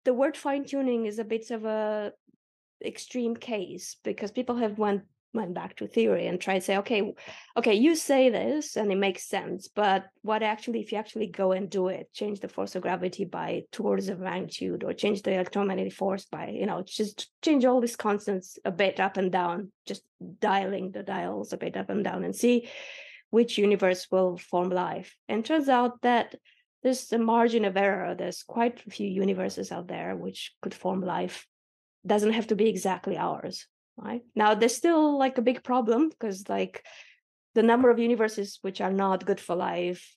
the 0.05 0.13
word 0.13 0.35
fine 0.35 0.65
tuning 0.65 1.05
is 1.05 1.19
a 1.19 1.31
bit 1.35 1.51
of 1.51 1.65
a 1.65 2.11
extreme 2.83 3.35
case 3.35 3.95
because 4.03 4.31
people 4.31 4.57
have 4.57 4.79
went 4.79 5.03
went 5.35 5.53
back 5.53 5.75
to 5.75 5.87
theory 5.87 6.25
and 6.27 6.39
tried 6.39 6.59
to 6.59 6.65
say, 6.65 6.77
okay, 6.77 7.13
okay, 7.57 7.73
you 7.73 7.95
say 7.95 8.29
this 8.29 8.75
and 8.75 8.91
it 8.91 8.97
makes 8.97 9.23
sense, 9.23 9.67
but 9.67 10.05
what 10.21 10.43
actually, 10.43 10.79
if 10.81 10.91
you 10.91 10.97
actually 10.97 11.27
go 11.27 11.51
and 11.51 11.69
do 11.69 11.87
it, 11.87 12.11
change 12.13 12.39
the 12.39 12.47
force 12.47 12.75
of 12.75 12.83
gravity 12.83 13.25
by 13.25 13.63
two 13.71 13.83
orders 13.83 14.09
of 14.09 14.19
magnitude, 14.19 14.83
or 14.83 14.93
change 14.93 15.21
the 15.21 15.33
electromagnetic 15.33 15.93
force 15.93 16.25
by, 16.25 16.49
you 16.49 16.67
know, 16.67 16.83
just 16.85 17.29
change 17.41 17.65
all 17.65 17.81
these 17.81 17.95
constants 17.95 18.59
a 18.65 18.71
bit 18.71 18.99
up 18.99 19.17
and 19.17 19.31
down, 19.31 19.71
just 19.87 20.03
dialing 20.39 20.91
the 20.91 21.03
dials 21.03 21.53
a 21.53 21.57
bit 21.57 21.77
up 21.77 21.89
and 21.89 22.03
down, 22.03 22.23
and 22.23 22.35
see 22.35 22.67
which 23.33 23.57
universe 23.57 24.07
will 24.11 24.37
form 24.37 24.69
life. 24.69 25.09
And 25.27 25.43
turns 25.43 25.69
out 25.69 26.01
that 26.01 26.35
there's 26.81 27.11
a 27.11 27.17
margin 27.17 27.65
of 27.65 27.77
error. 27.77 28.13
There's 28.15 28.43
quite 28.43 28.81
a 28.85 28.89
few 28.89 29.07
universes 29.07 29.71
out 29.71 29.87
there 29.87 30.15
which 30.15 30.51
could 30.61 30.73
form 30.73 31.01
life. 31.01 31.47
Doesn't 32.05 32.33
have 32.33 32.47
to 32.47 32.55
be 32.55 32.67
exactly 32.69 33.17
ours 33.17 33.67
right 33.97 34.21
now 34.35 34.53
there's 34.53 34.75
still 34.75 35.17
like 35.17 35.37
a 35.37 35.41
big 35.41 35.63
problem 35.63 36.09
because 36.09 36.49
like 36.49 36.83
the 37.53 37.63
number 37.63 37.89
of 37.89 37.99
universes 37.99 38.57
which 38.61 38.81
are 38.81 38.91
not 38.91 39.25
good 39.25 39.39
for 39.39 39.55
life 39.55 40.15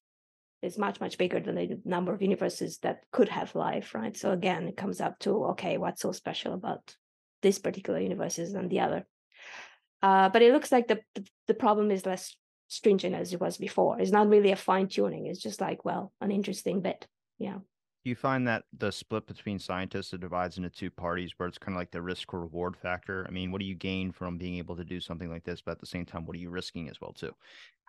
is 0.62 0.79
much 0.79 1.01
much 1.01 1.19
bigger 1.19 1.41
than 1.41 1.55
the 1.55 1.81
number 1.85 2.12
of 2.14 2.23
universes 2.23 2.79
that 2.79 3.01
could 3.12 3.29
have 3.29 3.55
life 3.55 3.95
right 3.95 4.17
so 4.17 4.31
again 4.31 4.67
it 4.69 4.77
comes 4.77 5.01
up 5.01 5.19
to 5.19 5.47
okay 5.47 5.77
what's 5.77 6.03
so 6.03 6.12
special 6.12 6.55
about 6.55 6.95
this 7.43 7.59
particular 7.59 8.01
universes 8.01 8.53
than 8.53 8.69
the 8.69 8.81
other 8.81 9.07
uh, 10.03 10.29
but 10.29 10.43
it 10.43 10.53
looks 10.53 10.73
like 10.73 10.89
the, 10.89 11.01
the, 11.14 11.27
the 11.49 11.55
problem 11.55 11.91
is 11.91 12.07
less 12.07 12.37
stringent 12.69 13.14
as 13.14 13.33
it 13.33 13.41
was 13.41 13.57
before 13.57 14.01
it's 14.01 14.11
not 14.11 14.29
really 14.29 14.51
a 14.51 14.57
fine 14.57 14.89
tuning 14.89 15.27
it's 15.27 15.41
just 15.41 15.61
like 15.61 15.85
well 15.85 16.12
an 16.21 16.31
interesting 16.31 16.81
bit 16.81 17.07
yeah 17.39 17.59
do 18.07 18.11
you 18.11 18.14
find 18.14 18.47
that 18.47 18.62
the 18.79 18.93
split 18.93 19.27
between 19.27 19.59
scientists 19.59 20.12
it 20.12 20.21
divides 20.21 20.59
into 20.59 20.71
two 20.71 20.93
parties 20.93 21.33
where 21.37 21.49
it's 21.49 21.59
kind 21.59 21.75
of 21.75 21.81
like 21.81 21.91
the 21.91 22.01
risk 22.01 22.33
or 22.33 22.39
reward 22.39 22.77
factor? 22.77 23.27
I 23.29 23.33
mean, 23.33 23.51
what 23.51 23.59
do 23.59 23.67
you 23.67 23.75
gain 23.75 24.12
from 24.12 24.39
being 24.39 24.59
able 24.59 24.77
to 24.77 24.85
do 24.85 25.01
something 25.01 25.29
like 25.29 25.43
this? 25.43 25.61
But 25.61 25.73
at 25.73 25.81
the 25.81 25.87
same 25.87 26.07
time, 26.07 26.25
what 26.25 26.37
are 26.37 26.39
you 26.39 26.51
risking 26.51 26.89
as 26.89 27.01
well 27.01 27.12
too? 27.12 27.35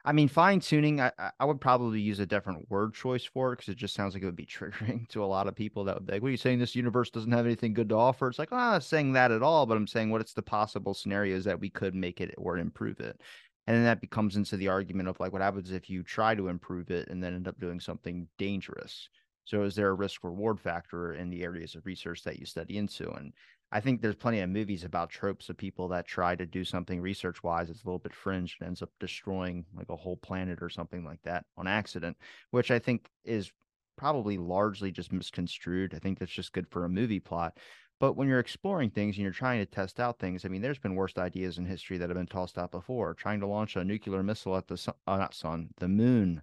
I 0.06 0.14
mean, 0.14 0.28
fine 0.28 0.60
tuning, 0.60 1.02
I, 1.02 1.12
I 1.40 1.46
would 1.46 1.62
probably 1.62 2.00
use 2.00 2.20
a 2.20 2.26
different 2.26 2.68
word 2.72 2.94
choice 2.94 3.26
for 3.26 3.52
it 3.52 3.58
because 3.58 3.74
it 3.74 3.78
just 3.78 3.94
sounds 3.94 4.14
like 4.14 4.24
it 4.24 4.26
would 4.26 4.36
be 4.36 4.46
triggering 4.48 5.08
to 5.10 5.24
a 5.24 5.26
lot 5.28 5.48
of 5.48 5.56
people 5.56 5.84
that 5.84 5.96
would 5.96 6.08
be 6.08 6.14
like, 6.14 6.22
what 6.24 6.30
are 6.30 6.32
you 6.32 6.38
saying? 6.38 6.58
This 6.58 6.76
universe 6.76 7.12
doesn't 7.12 7.32
have 7.32 7.46
anything 7.46 7.74
good 7.74 7.90
to 7.90 7.96
offer? 7.96 8.28
It's 8.28 8.40
like, 8.40 8.52
I'm 8.52 8.58
not 8.58 8.84
saying 8.84 9.14
that 9.14 9.32
at 9.32 9.44
all, 9.44 9.68
but 9.68 9.78
I'm 9.78 9.86
saying 9.86 10.10
what 10.10 10.22
it's 10.22 10.34
the 10.34 10.42
possible 10.42 10.96
scenarios 10.96 11.44
that 11.44 11.60
we 11.60 11.70
could 11.70 11.94
make 11.94 12.22
it 12.22 12.34
or 12.38 12.58
improve 12.58 13.02
it. 13.02 13.22
And 13.68 13.76
then 13.76 13.84
that 13.84 14.02
becomes 14.02 14.38
into 14.38 14.56
the 14.56 14.70
argument 14.70 15.10
of 15.10 15.20
like, 15.20 15.34
what 15.34 15.42
happens 15.42 15.72
if 15.72 15.90
you 15.90 16.02
try 16.02 16.34
to 16.34 16.48
improve 16.48 16.90
it 16.90 17.10
and 17.10 17.22
then 17.22 17.36
end 17.36 17.48
up 17.48 17.60
doing 17.60 17.80
something 17.80 18.28
dangerous? 18.38 19.10
So 19.44 19.64
is 19.64 19.76
there 19.76 19.90
a 19.90 19.94
risk 19.94 20.24
reward 20.24 20.60
factor 20.60 21.14
in 21.14 21.30
the 21.30 21.44
areas 21.44 21.76
of 21.76 21.86
research 21.86 22.24
that 22.24 22.40
you 22.40 22.46
study 22.46 22.78
into? 22.78 23.10
And 23.12 23.34
I 23.72 23.82
think 23.82 24.02
there's 24.02 24.16
plenty 24.16 24.40
of 24.40 24.50
movies 24.50 24.86
about 24.86 25.10
tropes 25.10 25.50
of 25.50 25.58
people 25.58 25.90
that 25.90 26.08
try 26.08 26.36
to 26.36 26.46
do 26.46 26.64
something 26.64 27.02
research 27.02 27.44
wise. 27.44 27.70
It's 27.70 27.84
a 27.84 27.86
little 27.86 28.00
bit 28.00 28.14
fringe 28.14 28.56
and 28.60 28.68
ends 28.68 28.82
up 28.82 28.90
destroying 29.00 29.66
like 29.76 29.90
a 29.90 29.96
whole 29.96 30.18
planet 30.18 30.60
or 30.62 30.70
something 30.70 31.04
like 31.04 31.22
that 31.24 31.46
on 31.58 31.68
accident, 31.68 32.16
which 32.52 32.72
I 32.72 32.80
think 32.80 33.10
is 33.26 33.52
probably 33.98 34.38
largely 34.38 34.92
just 34.92 35.12
misconstrued. 35.12 35.94
I 35.94 36.00
think 36.00 36.20
that's 36.20 36.32
just 36.32 36.54
good 36.54 36.68
for 36.70 36.86
a 36.86 36.90
movie 36.90 37.20
plot. 37.20 37.58
But 38.00 38.14
when 38.14 38.28
you're 38.28 38.40
exploring 38.40 38.92
things 38.92 39.16
and 39.16 39.24
you're 39.24 39.32
trying 39.32 39.60
to 39.60 39.66
test 39.66 40.00
out 40.00 40.20
things, 40.20 40.46
I 40.46 40.50
mean, 40.50 40.62
there's 40.62 40.78
been 40.78 40.96
worst 40.96 41.18
ideas 41.18 41.58
in 41.58 41.66
history 41.66 41.98
that 41.98 42.10
have 42.10 42.18
been 42.18 42.28
tossed 42.28 42.58
out 42.58 42.72
before. 42.72 43.14
Trying 43.14 43.40
to 43.40 43.48
launch 43.48 43.76
a 43.76 43.84
nuclear 43.84 44.22
missile 44.22 44.56
at 44.56 44.68
the 44.68 44.78
sun, 44.78 44.94
uh, 45.08 45.18
not 45.18 45.34
sun, 45.34 45.70
the 45.78 45.88
moon 45.88 46.42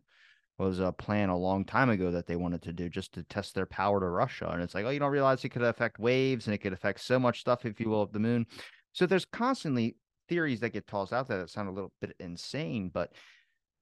was 0.59 0.79
a 0.79 0.93
plan 0.93 1.29
a 1.29 1.37
long 1.37 1.65
time 1.65 1.91
ago 1.91 2.11
that 2.11 2.27
they 2.27 2.37
wanted 2.37 2.63
to 2.63 2.73
do 2.73 2.89
just 2.89 3.13
to 3.13 3.23
test 3.25 3.55
their 3.55 3.67
power 3.67 4.01
to 4.01 4.07
Russia. 4.07 4.49
And 4.51 4.63
it's 4.63 4.75
like, 4.75 4.85
oh, 4.85 4.91
you 4.91 5.01
don't 5.01 5.11
realize 5.11 5.45
it 5.45 5.51
could 5.51 5.63
affect 5.63 5.99
waves 5.99 6.47
and 6.47 6.55
it 6.55 6.59
could 6.59 6.73
affect 6.73 7.01
so 7.01 7.19
much 7.19 7.41
stuff, 7.41 7.65
if 7.65 7.81
you 7.81 7.89
will, 7.89 8.03
of 8.03 8.13
the 8.13 8.21
moon. 8.21 8.47
So 8.93 9.07
there's 9.07 9.25
constantly 9.25 9.97
theories 10.29 10.61
that 10.61 10.71
get 10.71 10.87
tossed 10.87 11.13
out 11.13 11.29
there 11.29 11.39
that 11.39 11.51
sound 11.51 11.69
a 11.69 11.73
little 11.73 11.93
bit 12.01 12.15
insane, 12.21 12.89
but 12.89 13.13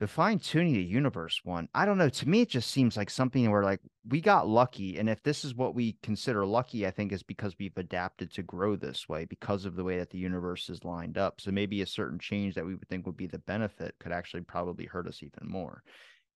the 0.03 0.09
fine 0.09 0.41
tuning 0.41 0.73
the 0.73 0.83
universe 0.83 1.43
one, 1.45 1.69
I 1.77 1.85
don't 1.85 1.97
know. 1.97 2.09
To 2.09 2.29
me, 2.29 2.41
it 2.41 2.49
just 2.49 2.73
seems 2.73 2.97
like 2.97 3.09
something 3.09 3.49
where 3.49 3.63
like 3.63 3.79
we 4.09 4.21
got 4.21 4.49
lucky. 4.49 4.99
And 4.99 5.09
if 5.09 5.23
this 5.23 5.45
is 5.45 5.55
what 5.55 5.77
we 5.77 5.97
consider 6.03 6.45
lucky, 6.45 6.89
I 6.89 6.91
think 6.91 7.13
is 7.13 7.23
because 7.23 7.55
we've 7.57 7.77
adapted 7.77 8.33
to 8.33 8.43
grow 8.43 8.75
this 8.75 9.09
way 9.09 9.27
because 9.27 9.65
of 9.65 9.77
the 9.77 9.85
way 9.85 9.99
that 9.99 10.11
the 10.11 10.19
universe 10.19 10.69
is 10.69 10.83
lined 10.83 11.19
up. 11.19 11.41
So 11.41 11.53
maybe 11.53 11.83
a 11.83 11.87
certain 11.87 12.19
change 12.19 12.57
that 12.57 12.67
we 12.67 12.75
would 12.75 12.89
think 12.89 13.07
would 13.07 13.17
be 13.17 13.29
the 13.29 13.39
benefit 13.39 13.95
could 14.01 14.11
actually 14.11 14.43
probably 14.43 14.87
hurt 14.87 15.07
us 15.07 15.23
even 15.23 15.49
more 15.49 15.85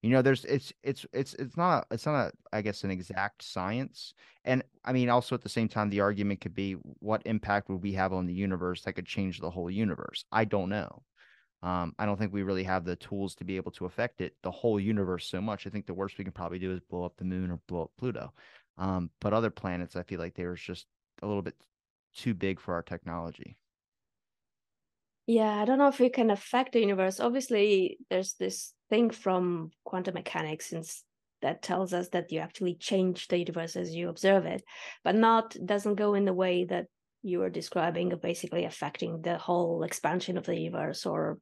you 0.03 0.11
know 0.11 0.21
there's 0.21 0.45
it's 0.45 0.73
it's 0.83 1.07
it's 1.13 1.33
it's 1.35 1.57
not 1.57 1.87
it's 1.91 2.05
not 2.05 2.29
a, 2.29 2.33
i 2.53 2.61
guess 2.61 2.85
an 2.85 2.91
exact 2.91 3.43
science 3.43 4.13
and 4.45 4.63
i 4.85 4.93
mean 4.93 5.09
also 5.09 5.35
at 5.35 5.43
the 5.43 5.49
same 5.49 5.69
time 5.69 5.89
the 5.89 6.01
argument 6.01 6.39
could 6.39 6.55
be 6.55 6.75
what 7.01 7.23
impact 7.25 7.71
would 7.71 7.83
we 7.83 7.95
have 7.95 8.13
on 8.13 8.27
the 8.27 8.33
universe 8.35 8.83
that 8.83 8.93
could 8.93 9.07
change 9.07 9.41
the 9.41 9.51
whole 9.51 9.71
universe 9.71 10.27
i 10.31 10.45
don't 10.45 10.69
know 10.69 11.03
um, 11.63 11.95
i 11.99 12.07
don't 12.07 12.19
think 12.19 12.33
we 12.33 12.43
really 12.43 12.65
have 12.65 12.85
the 12.85 12.97
tools 12.97 13.35
to 13.35 13.45
be 13.45 13.57
able 13.57 13.71
to 13.73 13.87
affect 13.87 14.21
it 14.21 14.35
the 14.43 14.51
whole 14.51 14.79
universe 14.79 15.29
so 15.29 15.41
much. 15.41 15.67
I 15.67 15.71
think 15.71 15.87
the 15.87 15.95
worst 15.95 16.19
we 16.19 16.25
can 16.25 16.33
probably 16.33 16.59
do 16.59 16.73
is 16.73 16.81
blow 16.81 17.05
up 17.05 17.17
the 17.17 17.25
moon 17.25 17.51
or 17.51 17.61
blow 17.67 17.83
up 17.83 17.91
pluto. 17.99 18.33
Um, 18.79 19.11
but 19.21 19.33
other 19.33 19.51
planets 19.51 19.97
i 19.97 20.03
feel 20.03 20.21
like 20.21 20.35
they're 20.35 20.55
just 20.55 20.87
a 21.23 21.27
little 21.27 21.43
bit 21.43 21.55
too 22.15 22.35
big 22.35 22.61
for 22.61 22.75
our 22.75 22.83
technology. 22.83 23.57
Yeah 25.27 25.63
i 25.63 25.65
don't 25.65 25.79
know 25.79 25.89
if 25.89 25.99
we 25.99 26.09
can 26.11 26.31
affect 26.31 26.73
the 26.73 26.81
universe. 26.81 27.21
Obviously 27.21 27.99
there's 28.11 28.35
this 28.35 28.75
thing 28.91 29.11
from 29.11 29.71
quantum 29.85 30.15
mechanics 30.15 30.67
since 30.67 31.03
that 31.43 31.63
tells 31.63 31.93
us 31.93 32.09
that 32.11 32.33
you 32.33 32.41
actually 32.41 32.75
change 32.75 33.29
the 33.29 33.39
universe 33.39 33.77
as 33.77 33.95
you 33.95 34.09
observe 34.09 34.47
it, 34.47 34.63
but 35.05 35.15
not 35.15 35.57
doesn't 35.65 35.97
go 35.97 36.15
in 36.15 36.25
the 36.25 36.33
way 36.33 36.65
that 36.65 36.87
you 37.23 37.43
are 37.43 37.51
describing 37.51 38.13
basically 38.23 38.65
affecting 38.65 39.23
the 39.23 39.39
whole 39.39 39.83
expansion 39.83 40.39
of 40.39 40.47
the 40.47 40.59
universe 40.59 41.07
or 41.07 41.39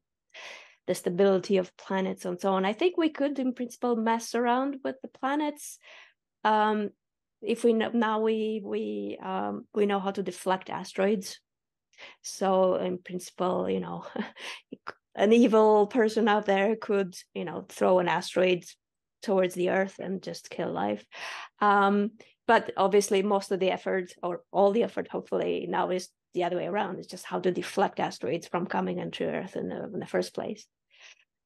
the 0.87 0.95
stability 0.95 1.57
of 1.57 1.75
planets 1.77 2.25
and 2.25 2.39
so 2.39 2.53
on. 2.53 2.65
I 2.65 2.73
think 2.73 2.97
we 2.97 3.09
could, 3.09 3.39
in 3.39 3.53
principle, 3.53 3.95
mess 3.95 4.35
around 4.35 4.77
with 4.83 4.95
the 5.01 5.07
planets. 5.07 5.79
Um, 6.43 6.89
if 7.41 7.63
we 7.63 7.73
know 7.73 7.91
now 7.93 8.21
we 8.21 8.61
we 8.63 9.17
um, 9.21 9.65
we 9.73 9.85
know 9.85 9.99
how 9.99 10.11
to 10.11 10.23
deflect 10.23 10.69
asteroids, 10.69 11.39
so 12.21 12.75
in 12.75 12.97
principle, 12.97 13.69
you 13.69 13.79
know, 13.79 14.05
an 15.15 15.33
evil 15.33 15.87
person 15.87 16.27
out 16.27 16.45
there 16.45 16.75
could 16.75 17.15
you 17.33 17.45
know 17.45 17.65
throw 17.69 17.99
an 17.99 18.07
asteroid 18.07 18.63
towards 19.23 19.55
the 19.55 19.69
earth 19.69 19.95
and 19.99 20.21
just 20.21 20.49
kill 20.49 20.71
life 20.71 21.03
um, 21.59 22.11
but 22.47 22.71
obviously 22.77 23.21
most 23.23 23.51
of 23.51 23.59
the 23.59 23.71
effort 23.71 24.13
or 24.21 24.41
all 24.51 24.71
the 24.71 24.83
effort 24.83 25.07
hopefully 25.09 25.65
now 25.69 25.89
is 25.89 26.09
the 26.33 26.43
other 26.43 26.57
way 26.57 26.67
around 26.67 26.97
it's 26.99 27.07
just 27.07 27.25
how 27.25 27.39
to 27.39 27.51
deflect 27.51 27.99
asteroids 27.99 28.47
from 28.47 28.65
coming 28.65 28.99
into 28.99 29.23
earth 29.23 29.55
in 29.55 29.69
the, 29.69 29.83
in 29.93 29.99
the 29.99 30.05
first 30.05 30.33
place 30.33 30.65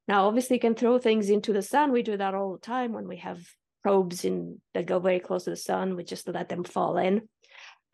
Now, 0.08 0.26
obviously, 0.26 0.56
you 0.56 0.60
can 0.60 0.74
throw 0.74 0.98
things 0.98 1.30
into 1.30 1.52
the 1.52 1.62
sun. 1.62 1.92
We 1.92 2.02
do 2.02 2.16
that 2.16 2.34
all 2.34 2.52
the 2.52 2.58
time 2.58 2.92
when 2.92 3.06
we 3.06 3.18
have 3.18 3.38
probes 3.84 4.24
in 4.24 4.60
that 4.74 4.86
go 4.86 4.98
very 4.98 5.20
close 5.20 5.44
to 5.44 5.50
the 5.50 5.56
sun. 5.56 5.94
We 5.94 6.02
just 6.02 6.26
let 6.28 6.48
them 6.48 6.64
fall 6.64 6.98
in, 6.98 7.28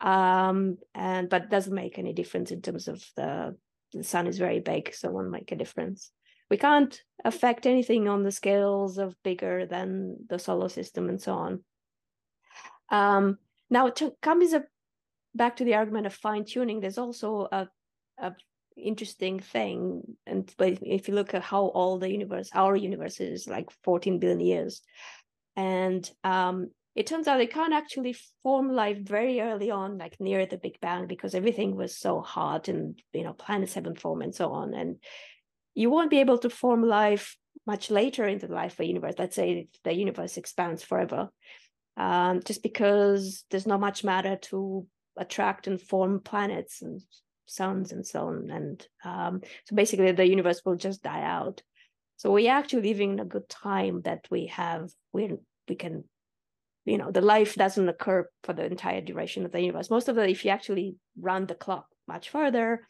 um, 0.01 0.77
and 0.95 1.29
but 1.29 1.51
doesn't 1.51 1.73
make 1.73 1.99
any 1.99 2.13
difference 2.13 2.49
in 2.51 2.61
terms 2.61 2.87
of 2.87 3.03
the 3.15 3.55
the 3.93 4.03
sun 4.03 4.25
is 4.25 4.39
very 4.39 4.59
big, 4.59 4.93
so 4.95 5.09
it 5.09 5.13
won't 5.13 5.29
make 5.29 5.51
a 5.51 5.55
difference. 5.55 6.11
We 6.49 6.57
can't 6.57 6.99
affect 7.23 7.65
anything 7.65 8.07
on 8.07 8.23
the 8.23 8.31
scales 8.31 8.97
of 8.97 9.15
bigger 9.23 9.67
than 9.67 10.15
the 10.29 10.39
solar 10.39 10.69
system 10.69 11.09
and 11.09 11.21
so 11.21 11.33
on. 11.33 11.63
Um, 12.89 13.37
now, 13.69 13.89
to 13.89 14.13
come 14.21 14.41
is 14.41 14.53
a, 14.53 14.63
back 15.35 15.57
to 15.57 15.63
the 15.63 15.75
argument 15.75 16.07
of 16.07 16.13
fine 16.13 16.45
tuning. 16.45 16.79
There's 16.79 16.97
also 16.97 17.47
a, 17.51 17.67
a 18.17 18.33
interesting 18.77 19.39
thing, 19.39 20.03
and 20.25 20.53
if 20.59 21.07
you 21.07 21.15
look 21.15 21.33
at 21.33 21.41
how 21.41 21.69
old 21.73 22.01
the 22.01 22.11
universe, 22.11 22.49
our 22.53 22.75
universe 22.75 23.19
is 23.19 23.47
like 23.47 23.69
14 23.83 24.19
billion 24.19 24.39
years, 24.39 24.81
and 25.55 26.09
um, 26.23 26.71
it 26.95 27.07
turns 27.07 27.27
out 27.27 27.37
they 27.37 27.47
can't 27.47 27.73
actually 27.73 28.15
form 28.41 28.71
life 28.71 28.97
very 28.97 29.41
early 29.41 29.69
on, 29.69 29.97
like 29.97 30.15
near 30.19 30.45
the 30.45 30.57
Big 30.57 30.79
Bang, 30.79 31.07
because 31.07 31.35
everything 31.35 31.75
was 31.75 31.97
so 31.97 32.21
hot 32.21 32.67
and 32.69 32.99
you 33.13 33.23
know 33.23 33.33
planets 33.33 33.73
haven't 33.73 33.99
formed 33.99 34.23
and 34.23 34.35
so 34.35 34.51
on, 34.51 34.73
and 34.73 34.97
you 35.75 35.89
won't 35.89 36.09
be 36.09 36.19
able 36.19 36.37
to 36.39 36.49
form 36.49 36.83
life 36.83 37.37
much 37.65 37.91
later 37.91 38.25
into 38.25 38.47
the 38.47 38.55
life 38.55 38.73
of 38.73 38.79
a 38.79 38.87
universe. 38.87 39.15
Let's 39.19 39.35
say 39.35 39.67
the 39.83 39.93
universe 39.93 40.37
expands 40.37 40.83
forever 40.83 41.29
um, 41.97 42.41
just 42.45 42.63
because 42.63 43.43
there's 43.49 43.67
not 43.67 43.79
much 43.79 44.03
matter 44.03 44.37
to 44.43 44.85
attract 45.17 45.67
and 45.67 45.81
form 45.81 46.19
planets 46.19 46.81
and 46.81 47.01
suns 47.47 47.91
and 47.91 48.05
so 48.05 48.27
on. 48.27 48.49
And 48.51 48.87
um, 49.03 49.41
so 49.65 49.75
basically, 49.75 50.11
the 50.11 50.27
universe 50.27 50.61
will 50.63 50.75
just 50.75 51.01
die 51.01 51.23
out. 51.23 51.61
So 52.17 52.31
we're 52.31 52.51
actually 52.51 52.89
living 52.89 53.13
in 53.13 53.19
a 53.19 53.25
good 53.25 53.49
time 53.49 54.01
that 54.01 54.27
we 54.29 54.47
have, 54.47 54.89
we 55.13 55.33
we 55.67 55.75
can, 55.75 56.03
you 56.85 56.97
know, 56.97 57.11
the 57.11 57.21
life 57.21 57.55
doesn't 57.55 57.89
occur 57.89 58.27
for 58.43 58.53
the 58.53 58.65
entire 58.65 59.01
duration 59.01 59.45
of 59.45 59.51
the 59.51 59.61
universe. 59.61 59.89
Most 59.89 60.07
of 60.07 60.15
the, 60.15 60.27
if 60.27 60.45
you 60.45 60.51
actually 60.51 60.95
run 61.19 61.45
the 61.45 61.55
clock 61.55 61.87
much 62.07 62.29
further, 62.29 62.87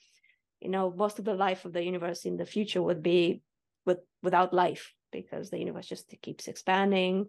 you 0.60 0.70
know, 0.70 0.94
most 0.96 1.20
of 1.20 1.26
the 1.26 1.34
life 1.34 1.66
of 1.66 1.74
the 1.74 1.84
universe 1.84 2.26
in 2.26 2.38
the 2.38 2.46
future 2.46 2.82
would 2.82 3.04
be 3.04 3.42
with 3.86 4.00
without 4.22 4.54
life 4.54 4.94
because 5.12 5.50
the 5.50 5.60
universe 5.60 5.88
just 5.88 6.14
keeps 6.22 6.48
expanding 6.48 7.26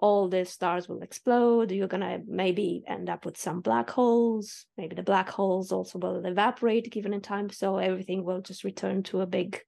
all 0.00 0.28
the 0.28 0.46
stars 0.46 0.88
will 0.88 1.02
explode. 1.02 1.70
You're 1.70 1.86
going 1.86 2.00
to 2.00 2.20
maybe 2.26 2.82
end 2.88 3.10
up 3.10 3.26
with 3.26 3.36
some 3.36 3.60
black 3.60 3.90
holes. 3.90 4.64
Maybe 4.78 4.96
the 4.96 5.02
black 5.02 5.28
holes 5.28 5.72
also 5.72 5.98
will 5.98 6.24
evaporate 6.24 6.90
given 6.90 7.12
in 7.12 7.20
time. 7.20 7.50
So 7.50 7.76
everything 7.76 8.24
will 8.24 8.40
just 8.40 8.64
return 8.64 9.02
to 9.04 9.20
a 9.20 9.26
big 9.26 9.60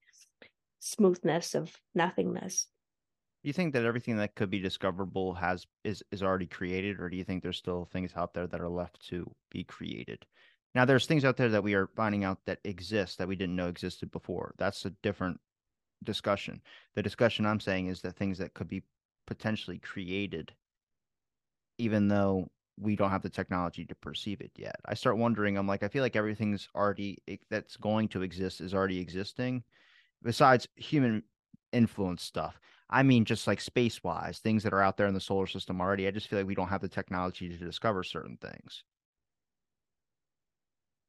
smoothness 0.80 1.54
of 1.54 1.70
nothingness. 1.94 2.66
Do 3.42 3.48
you 3.48 3.52
think 3.52 3.74
that 3.74 3.84
everything 3.84 4.16
that 4.16 4.34
could 4.34 4.50
be 4.50 4.60
discoverable 4.60 5.34
has 5.34 5.66
is 5.84 6.02
is 6.10 6.22
already 6.22 6.46
created, 6.46 7.00
or 7.00 7.10
do 7.10 7.16
you 7.16 7.24
think 7.24 7.42
there's 7.42 7.58
still 7.58 7.88
things 7.92 8.12
out 8.16 8.32
there 8.32 8.46
that 8.46 8.60
are 8.60 8.68
left 8.68 9.06
to 9.08 9.30
be 9.50 9.64
created? 9.64 10.24
Now, 10.74 10.86
there's 10.86 11.06
things 11.06 11.24
out 11.24 11.36
there 11.36 11.50
that 11.50 11.64
we 11.64 11.74
are 11.74 11.88
finding 11.94 12.24
out 12.24 12.38
that 12.46 12.60
exist 12.64 13.18
that 13.18 13.28
we 13.28 13.36
didn't 13.36 13.56
know 13.56 13.68
existed 13.68 14.10
before. 14.10 14.54
That's 14.56 14.86
a 14.86 14.90
different 15.02 15.38
discussion. 16.04 16.62
The 16.94 17.02
discussion 17.02 17.44
I'm 17.44 17.60
saying 17.60 17.88
is 17.88 18.00
that 18.02 18.16
things 18.16 18.38
that 18.38 18.54
could 18.54 18.68
be 18.68 18.82
potentially 19.26 19.78
created, 19.78 20.52
even 21.78 22.08
though 22.08 22.48
we 22.78 22.96
don't 22.96 23.10
have 23.10 23.22
the 23.22 23.30
technology 23.30 23.84
to 23.84 23.94
perceive 23.94 24.40
it 24.40 24.52
yet. 24.56 24.76
I 24.86 24.94
start 24.94 25.18
wondering, 25.18 25.56
I'm 25.56 25.66
like, 25.66 25.82
I 25.82 25.88
feel 25.88 26.02
like 26.02 26.16
everything's 26.16 26.68
already 26.74 27.18
that's 27.50 27.76
going 27.76 28.08
to 28.08 28.22
exist 28.22 28.60
is 28.60 28.74
already 28.74 28.98
existing, 28.98 29.62
besides 30.22 30.66
human 30.76 31.22
influence 31.72 32.22
stuff. 32.22 32.58
I 32.90 33.02
mean, 33.02 33.24
just 33.24 33.46
like 33.46 33.60
space 33.60 34.02
wise, 34.02 34.38
things 34.38 34.62
that 34.62 34.72
are 34.72 34.82
out 34.82 34.96
there 34.96 35.06
in 35.06 35.14
the 35.14 35.20
solar 35.20 35.46
system 35.46 35.80
already. 35.80 36.06
I 36.06 36.10
just 36.10 36.28
feel 36.28 36.38
like 36.38 36.46
we 36.46 36.54
don't 36.54 36.68
have 36.68 36.82
the 36.82 36.88
technology 36.88 37.48
to 37.48 37.56
discover 37.56 38.02
certain 38.02 38.36
things. 38.36 38.84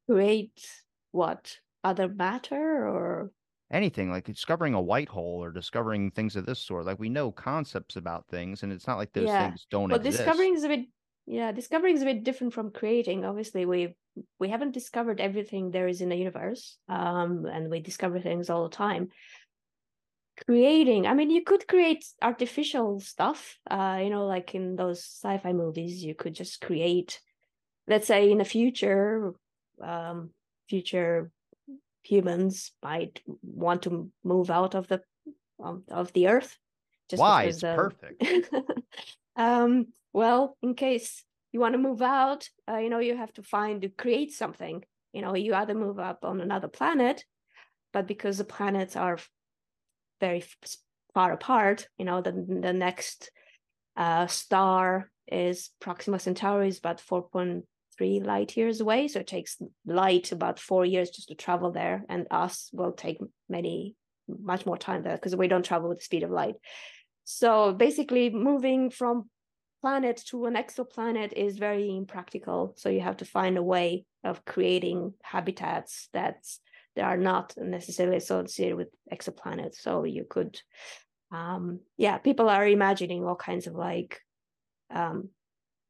Create 0.09 0.83
what? 1.11 1.59
Other 1.83 2.07
matter 2.07 2.87
or 2.87 3.31
anything 3.71 4.11
like 4.11 4.25
discovering 4.25 4.73
a 4.73 4.81
white 4.81 5.09
hole 5.09 5.43
or 5.43 5.51
discovering 5.51 6.11
things 6.11 6.35
of 6.35 6.45
this 6.45 6.59
sort. 6.59 6.85
Like 6.85 6.99
we 6.99 7.09
know 7.09 7.31
concepts 7.31 7.95
about 7.95 8.27
things, 8.27 8.63
and 8.63 8.71
it's 8.71 8.87
not 8.87 8.97
like 8.97 9.13
those 9.13 9.27
yeah. 9.27 9.47
things 9.47 9.67
don't 9.69 9.89
well, 9.89 9.99
exist. 9.99 10.17
discovering 10.17 10.55
is 10.55 10.63
a 10.63 10.67
bit 10.69 10.85
yeah, 11.25 11.51
discovering 11.51 11.95
is 11.95 12.01
a 12.01 12.05
bit 12.05 12.23
different 12.23 12.53
from 12.53 12.71
creating. 12.71 13.23
Obviously, 13.23 13.65
we 13.65 13.95
we 14.39 14.49
haven't 14.49 14.73
discovered 14.73 15.21
everything 15.21 15.71
there 15.71 15.87
is 15.87 16.01
in 16.01 16.09
the 16.09 16.15
universe, 16.15 16.77
um, 16.89 17.45
and 17.45 17.69
we 17.69 17.79
discover 17.79 18.19
things 18.19 18.49
all 18.49 18.63
the 18.63 18.75
time. 18.75 19.09
Creating, 20.45 21.05
I 21.05 21.13
mean, 21.13 21.29
you 21.29 21.43
could 21.43 21.67
create 21.67 22.03
artificial 22.21 22.99
stuff. 22.99 23.57
Uh, 23.69 23.99
you 24.03 24.09
know, 24.09 24.25
like 24.25 24.55
in 24.55 24.75
those 24.75 24.99
sci-fi 24.99 25.53
movies, 25.53 26.03
you 26.03 26.15
could 26.15 26.33
just 26.33 26.59
create. 26.59 27.19
Let's 27.87 28.07
say 28.07 28.31
in 28.31 28.37
the 28.37 28.45
future, 28.45 29.33
um, 29.81 30.31
future 30.69 31.31
humans 32.03 32.71
might 32.83 33.21
want 33.41 33.83
to 33.83 34.11
move 34.23 34.51
out 34.51 34.75
of 34.75 34.87
the 34.87 35.01
um, 35.63 35.83
of 35.89 36.11
the 36.13 36.27
earth. 36.27 36.57
Just 37.09 37.21
Why? 37.21 37.43
It's 37.43 37.63
uh, 37.63 37.75
perfect. 37.75 38.23
um, 39.35 39.87
well, 40.11 40.57
in 40.61 40.75
case 40.75 41.23
you 41.51 41.59
want 41.59 41.73
to 41.73 41.79
move 41.79 42.01
out, 42.01 42.49
uh, 42.69 42.77
you 42.77 42.89
know, 42.89 42.99
you 42.99 43.15
have 43.15 43.33
to 43.33 43.43
find 43.43 43.81
to 43.81 43.89
create 43.89 44.31
something. 44.31 44.83
You 45.13 45.21
know, 45.21 45.35
you 45.35 45.53
either 45.53 45.75
move 45.75 45.99
up 45.99 46.19
on 46.23 46.41
another 46.41 46.67
planet, 46.67 47.23
but 47.91 48.07
because 48.07 48.37
the 48.37 48.43
planets 48.43 48.95
are 48.95 49.19
very 50.19 50.43
far 51.13 51.31
apart, 51.31 51.87
you 51.97 52.05
know, 52.05 52.21
the 52.21 52.31
the 52.31 52.73
next 52.73 53.31
uh, 53.95 54.27
star 54.27 55.11
is 55.27 55.69
Proxima 55.79 56.19
Centauri 56.19 56.67
is 56.67 56.79
about 56.79 56.99
4.0 56.99 57.63
three 58.03 58.19
light 58.19 58.57
years 58.57 58.81
away. 58.81 59.07
So 59.07 59.19
it 59.19 59.27
takes 59.27 59.57
light 59.85 60.33
about 60.33 60.59
four 60.59 60.85
years 60.85 61.09
just 61.09 61.29
to 61.29 61.35
travel 61.35 61.71
there, 61.71 62.03
and 62.09 62.27
us 62.29 62.69
will 62.73 62.91
take 62.91 63.19
many, 63.47 63.95
much 64.27 64.65
more 64.65 64.77
time 64.77 65.03
there 65.03 65.15
because 65.15 65.35
we 65.37 65.47
don't 65.47 65.65
travel 65.65 65.87
with 65.87 65.99
the 65.99 66.03
speed 66.03 66.23
of 66.23 66.31
light. 66.31 66.55
So 67.23 67.71
basically, 67.71 68.29
moving 68.29 68.89
from 68.89 69.29
planet 69.81 70.21
to 70.27 70.45
an 70.45 70.55
exoplanet 70.55 71.31
is 71.31 71.57
very 71.57 71.95
impractical. 71.95 72.73
So 72.75 72.89
you 72.89 72.99
have 72.99 73.17
to 73.17 73.25
find 73.25 73.57
a 73.57 73.63
way 73.63 74.05
of 74.25 74.43
creating 74.43 75.13
habitats 75.23 76.09
that 76.11 76.37
are 77.01 77.17
not 77.17 77.53
necessarily 77.57 78.17
associated 78.17 78.75
with 78.75 78.89
exoplanets. 79.13 79.75
So 79.75 80.03
you 80.03 80.25
could, 80.29 80.59
um, 81.31 81.79
yeah, 81.97 82.17
people 82.17 82.49
are 82.49 82.67
imagining 82.67 83.23
all 83.25 83.37
kinds 83.37 83.67
of 83.67 83.75
like 83.75 84.19
um, 84.93 85.29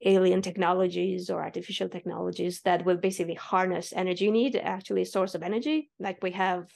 alien 0.05 0.41
technologies 0.41 1.29
or 1.29 1.41
artificial 1.41 1.89
technologies 1.89 2.61
that 2.61 2.85
will 2.85 2.97
basically 2.97 3.35
harness 3.35 3.93
energy. 3.95 4.29
Need 4.31 4.55
actually 4.55 5.03
a 5.03 5.05
source 5.05 5.35
of 5.35 5.43
energy. 5.43 5.89
Like 5.99 6.21
we 6.21 6.31
have, 6.31 6.69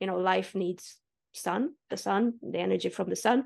you 0.00 0.06
know, 0.06 0.18
life 0.18 0.54
needs 0.54 0.96
sun, 1.32 1.74
the 1.88 1.96
sun, 1.96 2.34
the 2.42 2.58
energy 2.58 2.88
from 2.88 3.08
the 3.08 3.16
sun. 3.16 3.44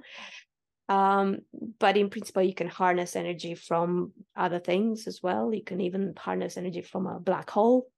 Um, 0.89 1.39
but 1.79 1.97
in 1.97 2.11
principle, 2.11 2.43
you 2.43 2.55
can 2.55 2.69
harness 2.69 3.17
energy 3.17 3.55
from 3.55 4.13
other 4.37 4.59
things 4.59 5.07
as 5.07 5.23
well. 5.23 5.53
You 5.53 5.65
can 5.65 5.81
even 5.81 6.15
harness 6.17 6.57
energy 6.57 6.83
from 6.83 7.07
a 7.07 7.19
black 7.19 7.51
hole. 7.51 7.89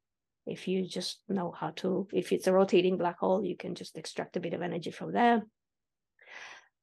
If 0.46 0.68
you 0.68 0.86
just 0.86 1.20
know 1.28 1.50
how 1.50 1.70
to, 1.76 2.06
if 2.12 2.32
it's 2.32 2.46
a 2.46 2.52
rotating 2.52 2.96
black 2.96 3.18
hole, 3.18 3.44
you 3.44 3.56
can 3.56 3.74
just 3.74 3.96
extract 3.96 4.36
a 4.36 4.40
bit 4.40 4.54
of 4.54 4.62
energy 4.62 4.92
from 4.92 5.12
there. 5.12 5.42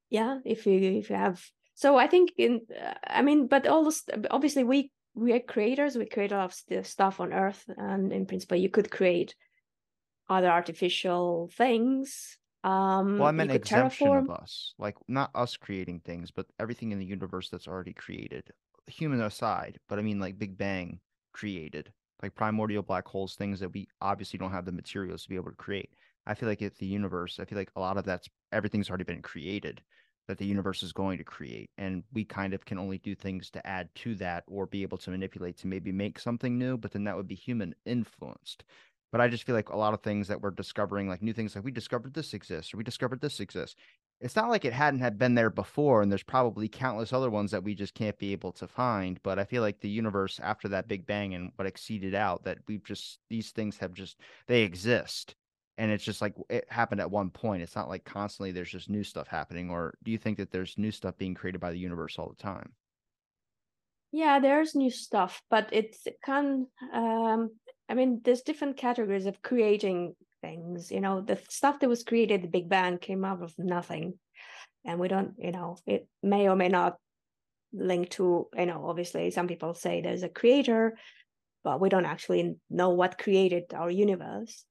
Yeah, 0.10 0.40
if 0.46 0.68
you 0.68 0.80
if 1.00 1.10
you 1.10 1.16
have 1.16 1.42
so 1.74 1.98
i 1.98 2.08
think 2.08 2.32
in 2.38 2.62
i 3.08 3.22
mean 3.22 3.48
but 3.48 3.68
all 3.68 3.84
this 3.84 4.04
obviously 4.32 4.64
we 4.64 4.92
we 5.16 5.34
are 5.34 5.40
creators 5.40 5.96
we 5.96 6.06
create 6.06 6.32
a 6.32 6.38
lot 6.38 6.56
of 6.72 6.86
stuff 6.86 7.20
on 7.20 7.34
earth 7.34 7.64
and 7.78 8.12
in 8.12 8.26
principle 8.26 8.58
you 8.58 8.70
could 8.70 8.90
create 8.90 9.36
other 10.30 10.50
artificial 10.50 11.50
things 11.56 12.38
um 12.64 13.18
well 13.18 13.28
i 13.28 13.32
meant 13.32 13.52
exemption 13.52 14.08
terraform. 14.08 14.24
of 14.24 14.30
us 14.30 14.74
like 14.80 14.96
not 15.08 15.30
us 15.36 15.58
creating 15.58 16.00
things 16.00 16.32
but 16.32 16.46
everything 16.60 16.92
in 16.92 17.00
the 17.00 17.06
universe 17.06 17.50
that's 17.50 17.68
already 17.68 17.94
created 17.94 18.44
human 18.88 19.22
aside 19.22 19.78
but 19.90 20.00
i 20.00 20.02
mean 20.02 20.20
like 20.20 20.40
big 20.40 20.58
bang 20.58 21.00
created 21.34 21.92
like 22.22 22.34
primordial 22.36 22.82
black 22.82 23.08
holes 23.08 23.36
things 23.36 23.60
that 23.60 23.74
we 23.74 23.88
obviously 24.02 24.40
don't 24.40 24.52
have 24.52 24.66
the 24.66 24.72
materials 24.72 25.24
to 25.24 25.30
be 25.30 25.36
able 25.36 25.50
to 25.50 25.58
create 25.58 25.90
i 26.26 26.34
feel 26.34 26.48
like 26.48 26.62
if 26.62 26.78
the 26.78 26.86
universe 26.86 27.38
i 27.40 27.46
feel 27.46 27.58
like 27.58 27.72
a 27.76 27.80
lot 27.80 27.98
of 27.98 28.06
that's 28.06 28.30
everything's 28.52 28.90
already 28.90 29.04
been 29.04 29.22
created 29.22 29.82
that 30.28 30.38
the 30.38 30.46
universe 30.46 30.84
is 30.84 30.94
going 30.94 31.18
to 31.18 31.24
create 31.24 31.70
and 31.78 32.04
we 32.14 32.24
kind 32.24 32.54
of 32.54 32.66
can 32.66 32.78
only 32.78 32.98
do 33.00 33.16
things 33.16 33.50
to 33.50 33.66
add 33.66 33.90
to 33.96 34.16
that 34.16 34.44
or 34.48 34.66
be 34.66 34.82
able 34.82 34.98
to 34.98 35.10
manipulate 35.10 35.58
to 35.58 35.68
maybe 35.68 35.92
make 35.92 36.20
something 36.20 36.58
new 36.58 36.78
but 36.78 36.92
then 36.92 37.04
that 37.04 37.16
would 37.16 37.28
be 37.28 37.36
human 37.36 37.74
influenced. 37.86 38.64
But 39.12 39.22
i 39.22 39.28
just 39.28 39.44
feel 39.44 39.56
like 39.56 39.70
a 39.70 39.78
lot 39.78 39.94
of 39.94 40.02
things 40.02 40.28
that 40.28 40.42
we're 40.42 40.52
discovering 40.52 41.08
like 41.08 41.22
new 41.22 41.34
things 41.34 41.56
like 41.56 41.64
we 41.64 41.72
discovered 41.72 42.14
this 42.14 42.34
exists 42.34 42.74
or 42.74 42.78
we 42.78 42.84
discovered 42.84 43.22
this 43.22 43.40
exists. 43.40 43.76
It's 44.22 44.38
not 44.38 44.50
like 44.50 44.64
it 44.64 44.72
hadn't 44.72 45.02
had 45.02 45.18
been 45.18 45.36
there 45.36 45.50
before 45.50 46.02
and 46.02 46.10
there's 46.10 46.24
probably 46.24 46.70
countless 46.70 47.12
other 47.12 47.30
ones 47.30 47.52
that 47.52 47.64
we 47.64 47.76
just 47.76 47.94
can't 47.94 48.18
be 48.18 48.32
able 48.32 48.54
to 48.54 48.68
find 48.68 49.20
but 49.22 49.38
i 49.38 49.44
feel 49.44 49.62
like 49.62 49.82
the 49.82 49.90
universe 49.90 50.40
after 50.42 50.70
that 50.70 50.88
big 50.88 51.06
bang 51.06 51.34
and 51.36 51.52
what 51.58 51.68
exceeded 51.68 52.16
out 52.16 52.44
that 52.46 52.60
we've 52.68 52.86
just 52.86 53.20
these 53.30 53.52
things 53.52 53.78
have 53.78 53.94
just 53.94 54.18
they 54.48 54.62
exist 54.62 55.36
and 55.78 55.92
it's 55.92 56.04
just 56.04 56.22
like 56.22 56.36
it 56.50 56.66
happened 56.70 57.02
at 57.02 57.10
one 57.10 57.30
point. 57.30 57.64
It's 57.64 57.76
not 57.76 57.90
like 57.90 58.06
constantly 58.06 58.52
there's 58.52 58.72
just 58.72 58.90
new 58.90 59.04
stuff 59.04 59.28
happening. 59.28 59.70
Or 59.70 59.96
do 60.04 60.12
you 60.12 60.18
think 60.18 60.38
that 60.38 60.52
there's 60.52 60.78
new 60.78 60.92
stuff 60.92 61.18
being 61.18 61.34
created 61.34 61.60
by 61.60 61.72
the 61.72 61.80
universe 61.80 62.18
all 62.18 62.30
the 62.30 62.42
time? 62.42 62.74
Yeah, 64.12 64.40
there's 64.40 64.76
new 64.76 64.92
stuff, 64.92 65.42
but 65.50 65.70
it's 65.72 66.06
can 66.24 66.68
um 66.94 67.50
I 67.90 67.96
mean 67.96 68.22
there's 68.24 68.42
different 68.42 68.78
categories 68.78 69.26
of 69.26 69.42
creating 69.42 70.16
things. 70.42 70.92
You 70.92 71.02
know, 71.02 71.22
the 71.22 71.40
stuff 71.50 71.80
that 71.80 71.90
was 71.90 72.04
created 72.04 72.44
the 72.44 72.48
Big 72.48 72.70
Bang 72.70 73.00
came 73.00 73.26
out 73.26 73.42
of 73.42 73.54
nothing. 73.58 74.20
And 74.86 75.00
we 75.00 75.08
don't, 75.08 75.34
you 75.38 75.52
know, 75.52 75.78
it 75.88 76.08
may 76.22 76.48
or 76.48 76.56
may 76.56 76.68
not 76.68 76.98
link 77.72 78.10
to, 78.12 78.48
you 78.56 78.66
know, 78.66 78.86
obviously 78.88 79.32
some 79.32 79.48
people 79.48 79.74
say 79.74 80.02
there's 80.02 80.24
a 80.24 80.30
creator, 80.30 80.98
but 81.64 81.80
we 81.80 81.90
don't 81.90 82.06
actually 82.06 82.56
know 82.70 82.90
what 82.90 83.18
created 83.18 83.74
our 83.74 83.90
universe 83.90 84.66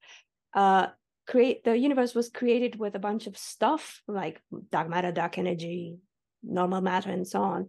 uh, 0.54 0.88
create 1.26 1.64
the 1.64 1.76
universe 1.76 2.14
was 2.14 2.28
created 2.28 2.78
with 2.78 2.94
a 2.94 2.98
bunch 2.98 3.26
of 3.26 3.38
stuff 3.38 4.02
like 4.08 4.40
dark 4.70 4.88
matter, 4.88 5.12
dark 5.12 5.38
energy, 5.38 5.96
normal 6.42 6.80
matter, 6.80 7.10
and 7.10 7.26
so 7.26 7.42
on. 7.42 7.68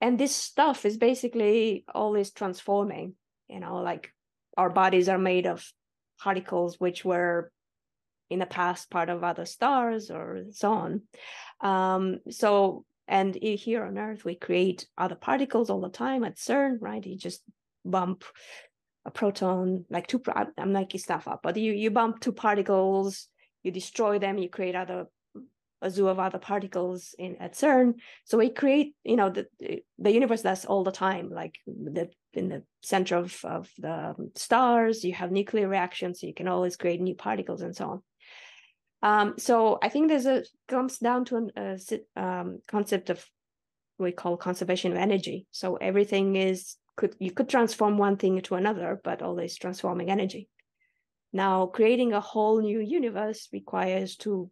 And 0.00 0.18
this 0.18 0.34
stuff 0.34 0.84
is 0.84 0.96
basically 0.96 1.84
always 1.94 2.30
transforming. 2.30 3.14
You 3.48 3.60
know, 3.60 3.76
like 3.76 4.12
our 4.56 4.70
bodies 4.70 5.08
are 5.08 5.18
made 5.18 5.46
of 5.46 5.64
particles 6.20 6.78
which 6.78 7.04
were 7.04 7.50
in 8.30 8.38
the 8.38 8.46
past 8.46 8.90
part 8.90 9.10
of 9.10 9.22
other 9.22 9.44
stars 9.44 10.10
or 10.10 10.44
so 10.50 10.72
on. 10.72 11.02
Um, 11.60 12.20
so, 12.30 12.84
and 13.06 13.34
here 13.34 13.84
on 13.84 13.98
Earth, 13.98 14.24
we 14.24 14.34
create 14.34 14.86
other 14.96 15.16
particles 15.16 15.68
all 15.68 15.80
the 15.80 15.90
time 15.90 16.24
at 16.24 16.36
CERN, 16.36 16.78
right? 16.80 17.04
You 17.04 17.16
just 17.16 17.42
bump 17.84 18.24
a 19.04 19.10
proton, 19.10 19.84
like 19.90 20.06
two, 20.06 20.22
I'm 20.58 20.72
making 20.72 21.00
stuff 21.00 21.26
up, 21.26 21.40
but 21.42 21.56
you, 21.56 21.72
you 21.72 21.90
bump 21.90 22.20
two 22.20 22.32
particles, 22.32 23.28
you 23.62 23.70
destroy 23.70 24.18
them, 24.18 24.38
you 24.38 24.48
create 24.48 24.74
other, 24.74 25.06
a 25.80 25.90
zoo 25.90 26.08
of 26.08 26.20
other 26.20 26.38
particles 26.38 27.14
in 27.18 27.36
at 27.40 27.54
CERN. 27.54 27.94
So 28.24 28.38
we 28.38 28.50
create, 28.50 28.94
you 29.02 29.16
know, 29.16 29.30
the, 29.30 29.46
the 29.98 30.12
universe 30.12 30.42
does 30.42 30.64
all 30.64 30.84
the 30.84 30.92
time, 30.92 31.30
like 31.30 31.56
the, 31.66 32.10
in 32.32 32.48
the 32.48 32.62
center 32.82 33.16
of, 33.16 33.36
of 33.44 33.68
the 33.78 34.14
stars, 34.36 35.04
you 35.04 35.14
have 35.14 35.32
nuclear 35.32 35.68
reactions, 35.68 36.20
so 36.20 36.26
you 36.26 36.34
can 36.34 36.48
always 36.48 36.76
create 36.76 37.00
new 37.00 37.14
particles 37.14 37.62
and 37.62 37.74
so 37.74 37.88
on. 37.90 38.02
Um, 39.02 39.34
so 39.36 39.78
I 39.82 39.88
think 39.88 40.08
there's 40.08 40.26
a 40.26 40.44
comes 40.68 40.98
down 40.98 41.24
to 41.26 41.50
a, 41.56 41.76
a 42.16 42.22
um, 42.22 42.60
concept 42.68 43.10
of 43.10 43.24
we 43.98 44.12
call 44.12 44.36
conservation 44.36 44.92
of 44.92 44.98
energy. 44.98 45.46
So 45.50 45.76
everything 45.76 46.36
is 46.36 46.76
could 46.96 47.16
you 47.18 47.30
could 47.32 47.48
transform 47.48 47.98
one 47.98 48.16
thing 48.16 48.40
to 48.42 48.54
another, 48.54 49.00
but 49.02 49.22
always 49.22 49.56
transforming 49.56 50.10
energy. 50.10 50.48
Now, 51.32 51.66
creating 51.66 52.12
a 52.12 52.20
whole 52.20 52.60
new 52.60 52.80
universe 52.80 53.48
requires 53.52 54.16
to 54.16 54.50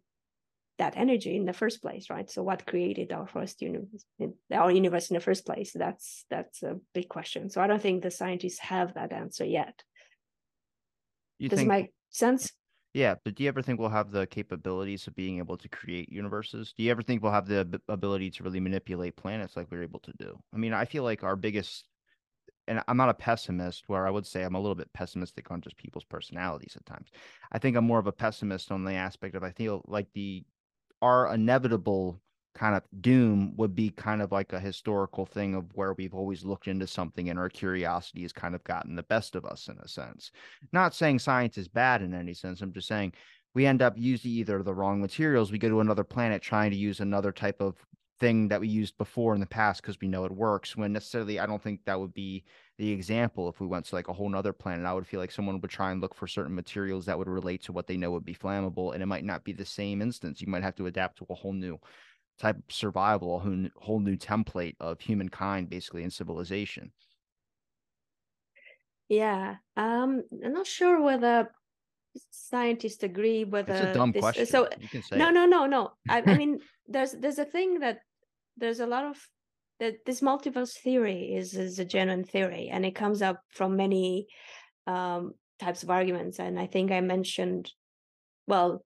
that 0.77 0.97
energy 0.97 1.35
in 1.35 1.45
the 1.45 1.53
first 1.53 1.81
place, 1.81 2.09
right? 2.09 2.29
So, 2.29 2.41
what 2.41 2.65
created 2.65 3.11
our 3.11 3.27
first 3.27 3.61
universe, 3.61 4.03
our 4.51 4.71
universe 4.71 5.09
in 5.11 5.13
the 5.13 5.19
first 5.19 5.45
place? 5.45 5.71
That's 5.73 6.25
that's 6.29 6.63
a 6.63 6.79
big 6.93 7.07
question. 7.07 7.49
So, 7.49 7.61
I 7.61 7.67
don't 7.67 7.81
think 7.81 8.01
the 8.01 8.11
scientists 8.11 8.59
have 8.59 8.95
that 8.95 9.11
answer 9.11 9.45
yet. 9.45 9.83
You 11.37 11.49
Does 11.49 11.59
think, 11.59 11.67
it 11.67 11.69
make 11.69 11.93
sense? 12.09 12.51
Yeah, 12.93 13.15
but 13.23 13.35
do 13.35 13.43
you 13.43 13.49
ever 13.49 13.61
think 13.61 13.79
we'll 13.79 13.89
have 13.89 14.11
the 14.11 14.27
capabilities 14.27 15.07
of 15.07 15.15
being 15.15 15.37
able 15.37 15.57
to 15.57 15.69
create 15.69 16.11
universes? 16.11 16.73
Do 16.77 16.83
you 16.83 16.91
ever 16.91 17.01
think 17.01 17.23
we'll 17.23 17.31
have 17.31 17.47
the 17.47 17.79
ability 17.87 18.31
to 18.31 18.43
really 18.43 18.59
manipulate 18.59 19.15
planets 19.15 19.55
like 19.55 19.67
we 19.71 19.77
are 19.77 19.83
able 19.83 20.01
to 20.01 20.13
do? 20.19 20.37
I 20.53 20.57
mean, 20.57 20.73
I 20.73 20.85
feel 20.85 21.03
like 21.03 21.23
our 21.23 21.37
biggest 21.37 21.85
and 22.67 22.81
I'm 22.87 22.97
not 22.97 23.09
a 23.09 23.13
pessimist 23.13 23.85
where 23.87 24.07
I 24.07 24.09
would 24.09 24.25
say 24.25 24.43
I'm 24.43 24.55
a 24.55 24.59
little 24.59 24.75
bit 24.75 24.93
pessimistic 24.93 25.51
on 25.51 25.61
just 25.61 25.77
people's 25.77 26.05
personalities 26.05 26.75
at 26.75 26.85
times. 26.85 27.09
I 27.51 27.57
think 27.57 27.75
I'm 27.75 27.85
more 27.85 27.99
of 27.99 28.07
a 28.07 28.11
pessimist 28.11 28.71
on 28.71 28.83
the 28.83 28.93
aspect 28.93 29.35
of 29.35 29.43
I 29.43 29.51
feel 29.51 29.83
like 29.87 30.07
the 30.13 30.43
our 31.01 31.33
inevitable 31.33 32.21
kind 32.53 32.75
of 32.75 32.83
doom 32.99 33.53
would 33.55 33.73
be 33.73 33.89
kind 33.89 34.21
of 34.21 34.31
like 34.31 34.53
a 34.53 34.59
historical 34.59 35.25
thing 35.25 35.55
of 35.55 35.65
where 35.73 35.93
we've 35.93 36.13
always 36.13 36.43
looked 36.43 36.67
into 36.67 36.85
something 36.85 37.29
and 37.29 37.39
our 37.39 37.49
curiosity 37.49 38.21
has 38.23 38.33
kind 38.33 38.55
of 38.55 38.63
gotten 38.63 38.95
the 38.95 39.03
best 39.03 39.35
of 39.35 39.45
us 39.45 39.67
in 39.67 39.77
a 39.79 39.87
sense. 39.87 40.31
Not 40.71 40.93
saying 40.93 41.19
science 41.19 41.57
is 41.57 41.67
bad 41.67 42.01
in 42.01 42.13
any 42.13 42.33
sense. 42.33 42.61
I'm 42.61 42.73
just 42.73 42.87
saying 42.87 43.13
we 43.53 43.65
end 43.65 43.81
up 43.81 43.93
using 43.97 44.31
either 44.31 44.63
the 44.63 44.73
wrong 44.73 45.01
materials, 45.01 45.51
we 45.51 45.57
go 45.57 45.69
to 45.69 45.81
another 45.81 46.03
planet 46.03 46.41
trying 46.41 46.71
to 46.71 46.77
use 46.77 46.99
another 46.99 47.31
type 47.31 47.61
of 47.61 47.75
thing 48.21 48.47
that 48.47 48.61
we 48.61 48.69
used 48.69 48.97
before 48.97 49.33
in 49.33 49.41
the 49.41 49.45
past 49.45 49.81
because 49.81 49.99
we 49.99 50.07
know 50.07 50.23
it 50.23 50.31
works 50.31 50.77
when 50.77 50.93
necessarily 50.93 51.39
i 51.39 51.45
don't 51.45 51.61
think 51.61 51.81
that 51.85 51.99
would 51.99 52.13
be 52.13 52.45
the 52.81 52.91
example 52.91 53.47
if 53.47 53.59
we 53.59 53.67
went 53.67 53.85
to 53.85 53.93
like 53.93 54.07
a 54.07 54.13
whole 54.13 54.27
nother 54.27 54.53
planet. 54.53 54.87
I 54.87 54.93
would 54.93 55.05
feel 55.05 55.19
like 55.19 55.31
someone 55.31 55.61
would 55.61 55.69
try 55.69 55.91
and 55.91 56.01
look 56.01 56.15
for 56.15 56.25
certain 56.25 56.55
materials 56.55 57.05
that 57.05 57.17
would 57.17 57.27
relate 57.27 57.61
to 57.65 57.71
what 57.71 57.85
they 57.85 57.95
know 57.95 58.09
would 58.09 58.25
be 58.25 58.33
flammable 58.33 58.95
and 58.95 59.03
it 59.03 59.05
might 59.05 59.23
not 59.23 59.43
be 59.43 59.53
the 59.53 59.65
same 59.65 60.01
instance. 60.01 60.41
You 60.41 60.47
might 60.47 60.63
have 60.63 60.73
to 60.77 60.87
adapt 60.87 61.19
to 61.19 61.27
a 61.29 61.35
whole 61.35 61.53
new 61.53 61.79
type 62.39 62.55
of 62.57 62.63
survival 62.69 63.35
a 63.35 63.39
whole, 63.39 63.67
whole 63.75 63.99
new 63.99 64.17
template 64.17 64.75
of 64.79 64.99
humankind 64.99 65.69
basically 65.69 66.03
in 66.03 66.09
civilization. 66.09 66.91
Yeah 69.09 69.57
um 69.77 70.23
i'm 70.43 70.53
not 70.53 70.65
sure 70.65 71.01
whether 71.01 71.51
scientists 72.31 73.03
agree 73.03 73.43
whether 73.43 73.73
it's 73.73 73.81
a 73.81 73.93
dumb 73.93 74.11
this, 74.11 74.21
question. 74.21 74.47
so 74.47 74.67
you 74.79 74.87
can 74.87 75.03
say 75.03 75.17
no 75.17 75.29
no 75.29 75.45
no 75.45 75.67
no. 75.67 75.91
I, 76.09 76.23
I 76.25 76.33
mean 76.37 76.61
there's 76.87 77.11
there's 77.11 77.37
a 77.37 77.45
thing 77.45 77.79
that 77.81 77.99
there's 78.57 78.79
a 78.79 78.87
lot 78.87 79.05
of 79.05 79.17
that 79.79 80.05
this 80.05 80.21
multiverse 80.21 80.77
theory 80.77 81.33
is 81.33 81.55
is 81.55 81.79
a 81.79 81.85
genuine 81.85 82.23
theory 82.23 82.69
and 82.71 82.85
it 82.85 82.95
comes 82.95 83.21
up 83.21 83.41
from 83.49 83.75
many 83.75 84.27
um, 84.87 85.33
types 85.59 85.83
of 85.83 85.89
arguments 85.89 86.39
and 86.39 86.59
i 86.59 86.67
think 86.67 86.91
i 86.91 87.01
mentioned 87.01 87.71
well 88.47 88.83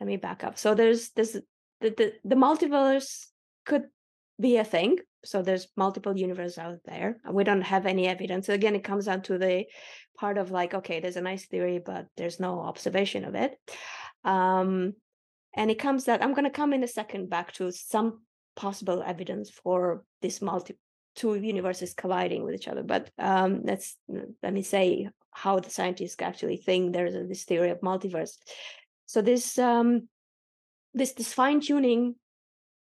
let 0.00 0.06
me 0.06 0.16
back 0.16 0.42
up. 0.42 0.58
So 0.58 0.74
there's 0.74 1.10
there's 1.10 1.32
the, 1.32 1.42
the, 1.80 2.12
the 2.24 2.34
multiverse 2.34 3.26
could 3.66 3.84
be 4.40 4.56
a 4.56 4.64
thing 4.64 4.96
so 5.22 5.42
there's 5.42 5.68
multiple 5.76 6.16
universes 6.16 6.56
out 6.56 6.78
there 6.86 7.18
we 7.30 7.44
don't 7.44 7.60
have 7.60 7.84
any 7.84 8.06
evidence. 8.08 8.46
So 8.46 8.54
again 8.54 8.74
it 8.74 8.84
comes 8.84 9.04
down 9.04 9.22
to 9.22 9.36
the 9.36 9.66
part 10.18 10.38
of 10.38 10.50
like 10.50 10.74
okay 10.74 11.00
there's 11.00 11.16
a 11.16 11.20
nice 11.20 11.46
theory 11.46 11.78
but 11.84 12.06
there's 12.16 12.40
no 12.40 12.60
observation 12.60 13.24
of 13.24 13.34
it. 13.34 13.52
Um 14.24 14.94
and 15.54 15.70
it 15.70 15.80
comes 15.80 16.04
that 16.04 16.22
i'm 16.22 16.32
going 16.32 16.44
to 16.44 16.50
come 16.50 16.72
in 16.72 16.84
a 16.84 16.88
second 16.88 17.28
back 17.28 17.52
to 17.52 17.72
some 17.72 18.20
possible 18.56 19.02
evidence 19.04 19.50
for 19.50 20.02
this 20.22 20.40
multi 20.42 20.76
two 21.16 21.34
universes 21.34 21.92
colliding 21.94 22.44
with 22.44 22.54
each 22.54 22.68
other 22.68 22.82
but 22.82 23.10
um 23.18 23.62
let's 23.64 23.96
let 24.42 24.52
me 24.52 24.62
say 24.62 25.08
how 25.32 25.58
the 25.58 25.70
scientists 25.70 26.16
actually 26.20 26.56
think 26.56 26.92
there's 26.92 27.14
this 27.28 27.44
theory 27.44 27.70
of 27.70 27.80
multiverse 27.80 28.36
so 29.06 29.20
this 29.20 29.58
um 29.58 30.08
this 30.94 31.12
this 31.12 31.32
fine 31.32 31.60
tuning 31.60 32.14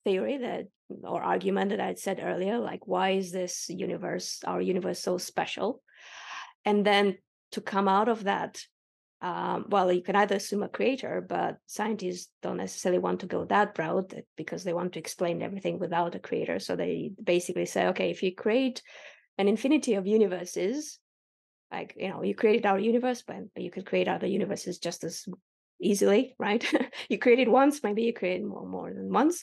theory 0.04 0.38
that 0.38 0.66
or 1.02 1.22
argument 1.22 1.70
that 1.70 1.80
I'd 1.80 1.98
said 1.98 2.20
earlier, 2.22 2.58
like 2.58 2.86
why 2.86 3.10
is 3.10 3.32
this 3.32 3.68
universe, 3.68 4.40
our 4.46 4.60
universe, 4.60 5.00
so 5.00 5.18
special? 5.18 5.82
And 6.64 6.84
then 6.84 7.18
to 7.52 7.60
come 7.60 7.88
out 7.88 8.08
of 8.08 8.24
that 8.24 8.60
um, 9.22 9.66
well, 9.68 9.90
you 9.90 10.02
can 10.02 10.16
either 10.16 10.36
assume 10.36 10.62
a 10.62 10.68
creator, 10.68 11.24
but 11.26 11.56
scientists 11.66 12.30
don't 12.42 12.58
necessarily 12.58 12.98
want 12.98 13.20
to 13.20 13.26
go 13.26 13.44
that 13.46 13.78
route 13.78 14.12
because 14.36 14.62
they 14.62 14.74
want 14.74 14.92
to 14.92 14.98
explain 14.98 15.42
everything 15.42 15.78
without 15.78 16.14
a 16.14 16.18
creator. 16.18 16.58
So 16.58 16.76
they 16.76 17.12
basically 17.22 17.66
say, 17.66 17.86
okay, 17.88 18.10
if 18.10 18.22
you 18.22 18.34
create 18.34 18.82
an 19.38 19.48
infinity 19.48 19.94
of 19.94 20.06
universes, 20.06 20.98
like 21.72 21.94
you 21.96 22.08
know, 22.08 22.22
you 22.22 22.34
created 22.34 22.66
our 22.66 22.78
universe, 22.78 23.22
but 23.26 23.36
you 23.56 23.70
could 23.70 23.86
create 23.86 24.06
other 24.06 24.26
universes 24.26 24.78
just 24.78 25.02
as 25.02 25.26
easily, 25.80 26.34
right? 26.38 26.64
you 27.08 27.18
created 27.18 27.48
once, 27.48 27.82
maybe 27.82 28.02
you 28.02 28.12
create 28.12 28.44
more 28.44 28.66
more 28.66 28.92
than 28.92 29.12
once. 29.12 29.42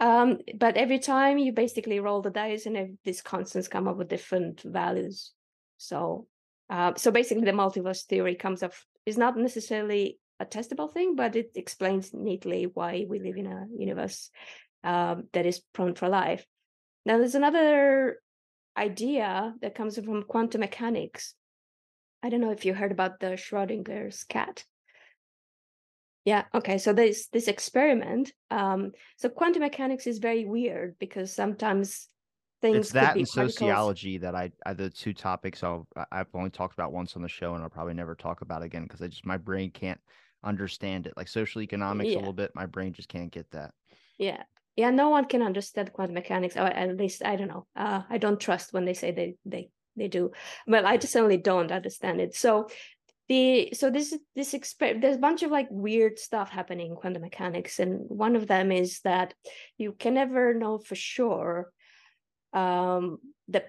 Um, 0.00 0.38
but 0.58 0.76
every 0.76 0.98
time 0.98 1.38
you 1.38 1.52
basically 1.52 2.00
roll 2.00 2.22
the 2.22 2.30
dice, 2.30 2.66
and 2.66 2.98
these 3.04 3.22
constants 3.22 3.68
come 3.68 3.86
up 3.86 3.96
with 3.96 4.08
different 4.08 4.62
values. 4.62 5.30
So, 5.78 6.26
uh, 6.68 6.94
so 6.96 7.12
basically, 7.12 7.44
the 7.44 7.52
multiverse 7.52 8.04
theory 8.04 8.34
comes 8.34 8.64
up 8.64 8.72
is 9.06 9.18
not 9.18 9.36
necessarily 9.36 10.18
a 10.40 10.46
testable 10.46 10.92
thing, 10.92 11.16
but 11.16 11.36
it 11.36 11.52
explains 11.54 12.12
neatly 12.12 12.64
why 12.64 13.06
we 13.08 13.20
live 13.20 13.36
in 13.36 13.46
a 13.46 13.66
universe 13.76 14.30
um, 14.84 15.28
that 15.32 15.46
is 15.46 15.60
prone 15.72 15.94
for 15.94 16.08
life. 16.08 16.44
Now, 17.04 17.18
there's 17.18 17.34
another 17.34 18.18
idea 18.76 19.54
that 19.60 19.74
comes 19.74 19.98
from 19.98 20.22
quantum 20.24 20.60
mechanics. 20.60 21.34
I 22.22 22.28
don't 22.28 22.40
know 22.40 22.52
if 22.52 22.64
you 22.64 22.74
heard 22.74 22.92
about 22.92 23.20
the 23.20 23.36
Schrodinger's 23.36 24.24
cat. 24.24 24.64
Yeah. 26.24 26.44
Okay. 26.54 26.78
So 26.78 26.92
this 26.92 27.26
this 27.28 27.48
experiment. 27.48 28.32
Um, 28.50 28.92
so 29.16 29.28
quantum 29.28 29.62
mechanics 29.62 30.06
is 30.06 30.18
very 30.18 30.44
weird 30.44 30.96
because 31.00 31.32
sometimes 31.32 32.08
things. 32.62 32.76
It's 32.78 32.92
that 32.92 33.16
and 33.16 33.28
sociology 33.28 34.16
that 34.18 34.34
I, 34.34 34.50
I 34.64 34.72
the 34.72 34.88
two 34.88 35.12
topics 35.12 35.62
I'll 35.62 35.86
I've 36.10 36.28
only 36.32 36.48
talked 36.48 36.72
about 36.72 36.92
once 36.92 37.16
on 37.16 37.22
the 37.22 37.28
show 37.28 37.54
and 37.54 37.62
I'll 37.62 37.68
probably 37.68 37.92
never 37.92 38.14
talk 38.14 38.40
about 38.40 38.62
again 38.62 38.84
because 38.84 39.02
I 39.02 39.08
just 39.08 39.26
my 39.26 39.36
brain 39.36 39.70
can't 39.70 40.00
understand 40.42 41.06
it. 41.06 41.14
Like 41.16 41.28
social 41.28 41.60
economics 41.60 42.10
yeah. 42.10 42.16
a 42.16 42.20
little 42.20 42.32
bit, 42.32 42.52
my 42.54 42.66
brain 42.66 42.94
just 42.94 43.08
can't 43.08 43.30
get 43.30 43.50
that. 43.50 43.72
Yeah. 44.16 44.42
Yeah, 44.74 44.88
no 44.88 45.10
one 45.10 45.26
can 45.26 45.42
understand 45.42 45.92
quantum 45.92 46.14
mechanics, 46.14 46.56
or 46.56 46.60
at 46.62 46.96
least 46.96 47.22
I 47.22 47.36
don't 47.36 47.48
know. 47.48 47.66
Uh, 47.76 48.02
I 48.08 48.16
don't 48.16 48.40
trust 48.40 48.72
when 48.72 48.86
they 48.86 48.94
say 48.94 49.10
they 49.10 49.34
they 49.44 49.68
they 49.96 50.08
do. 50.08 50.30
Well, 50.66 50.86
I 50.86 50.96
just 50.96 51.12
certainly 51.12 51.36
don't 51.36 51.70
understand 51.70 52.22
it. 52.22 52.34
So 52.34 52.68
the 53.28 53.68
so 53.74 53.90
this 53.90 54.16
this 54.34 54.54
exper- 54.54 54.98
there's 54.98 55.16
a 55.16 55.20
bunch 55.20 55.42
of 55.42 55.50
like 55.50 55.68
weird 55.70 56.18
stuff 56.18 56.48
happening 56.48 56.86
in 56.86 56.96
quantum 56.96 57.22
mechanics 57.22 57.78
and 57.78 58.00
one 58.08 58.34
of 58.34 58.46
them 58.46 58.72
is 58.72 59.00
that 59.00 59.34
you 59.78 59.92
can 59.92 60.14
never 60.14 60.54
know 60.54 60.78
for 60.78 60.94
sure 60.94 61.70
um 62.52 63.18
the 63.48 63.64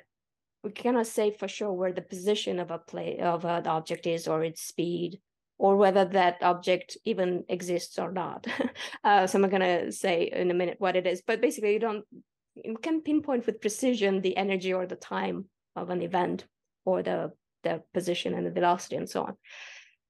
we 0.64 0.72
cannot 0.72 1.08
say 1.08 1.32
for 1.32 1.48
sure 1.48 1.74
where 1.74 1.94
the 1.94 2.02
position 2.02 2.60
of 2.60 2.72
a 2.72 2.78
play 2.78 3.20
of 3.20 3.46
an 3.46 3.68
object 3.68 4.08
is 4.08 4.28
or 4.28 4.44
its 4.44 4.62
speed 4.62 5.20
or 5.58 5.76
whether 5.76 6.06
that 6.06 6.42
object 6.42 6.98
even 7.06 7.44
exists 7.50 8.00
or 8.00 8.12
not 8.12 8.48
uh, 9.04 9.28
so 9.28 9.40
i'm 9.40 9.50
going 9.50 9.62
to 9.62 9.92
say 9.92 10.30
in 10.34 10.52
a 10.52 10.54
minute 10.54 10.76
what 10.80 10.96
it 10.96 11.08
is 11.08 11.22
but 11.26 11.42
basically 11.42 11.74
you 11.74 11.80
don't 11.80 12.06
you 12.56 12.78
can 12.82 13.02
pinpoint 13.02 13.46
with 13.46 13.62
precision 13.62 14.22
the 14.22 14.38
energy 14.38 14.74
or 14.74 14.86
the 14.86 14.96
time 14.96 15.46
of 15.76 15.90
an 15.90 16.02
event 16.02 16.46
or 16.86 17.02
the 17.02 17.32
the 17.64 17.82
position 17.94 18.34
and 18.34 18.46
the 18.46 18.52
velocity 18.52 18.96
and 18.96 19.10
so 19.10 19.24
on. 19.24 19.38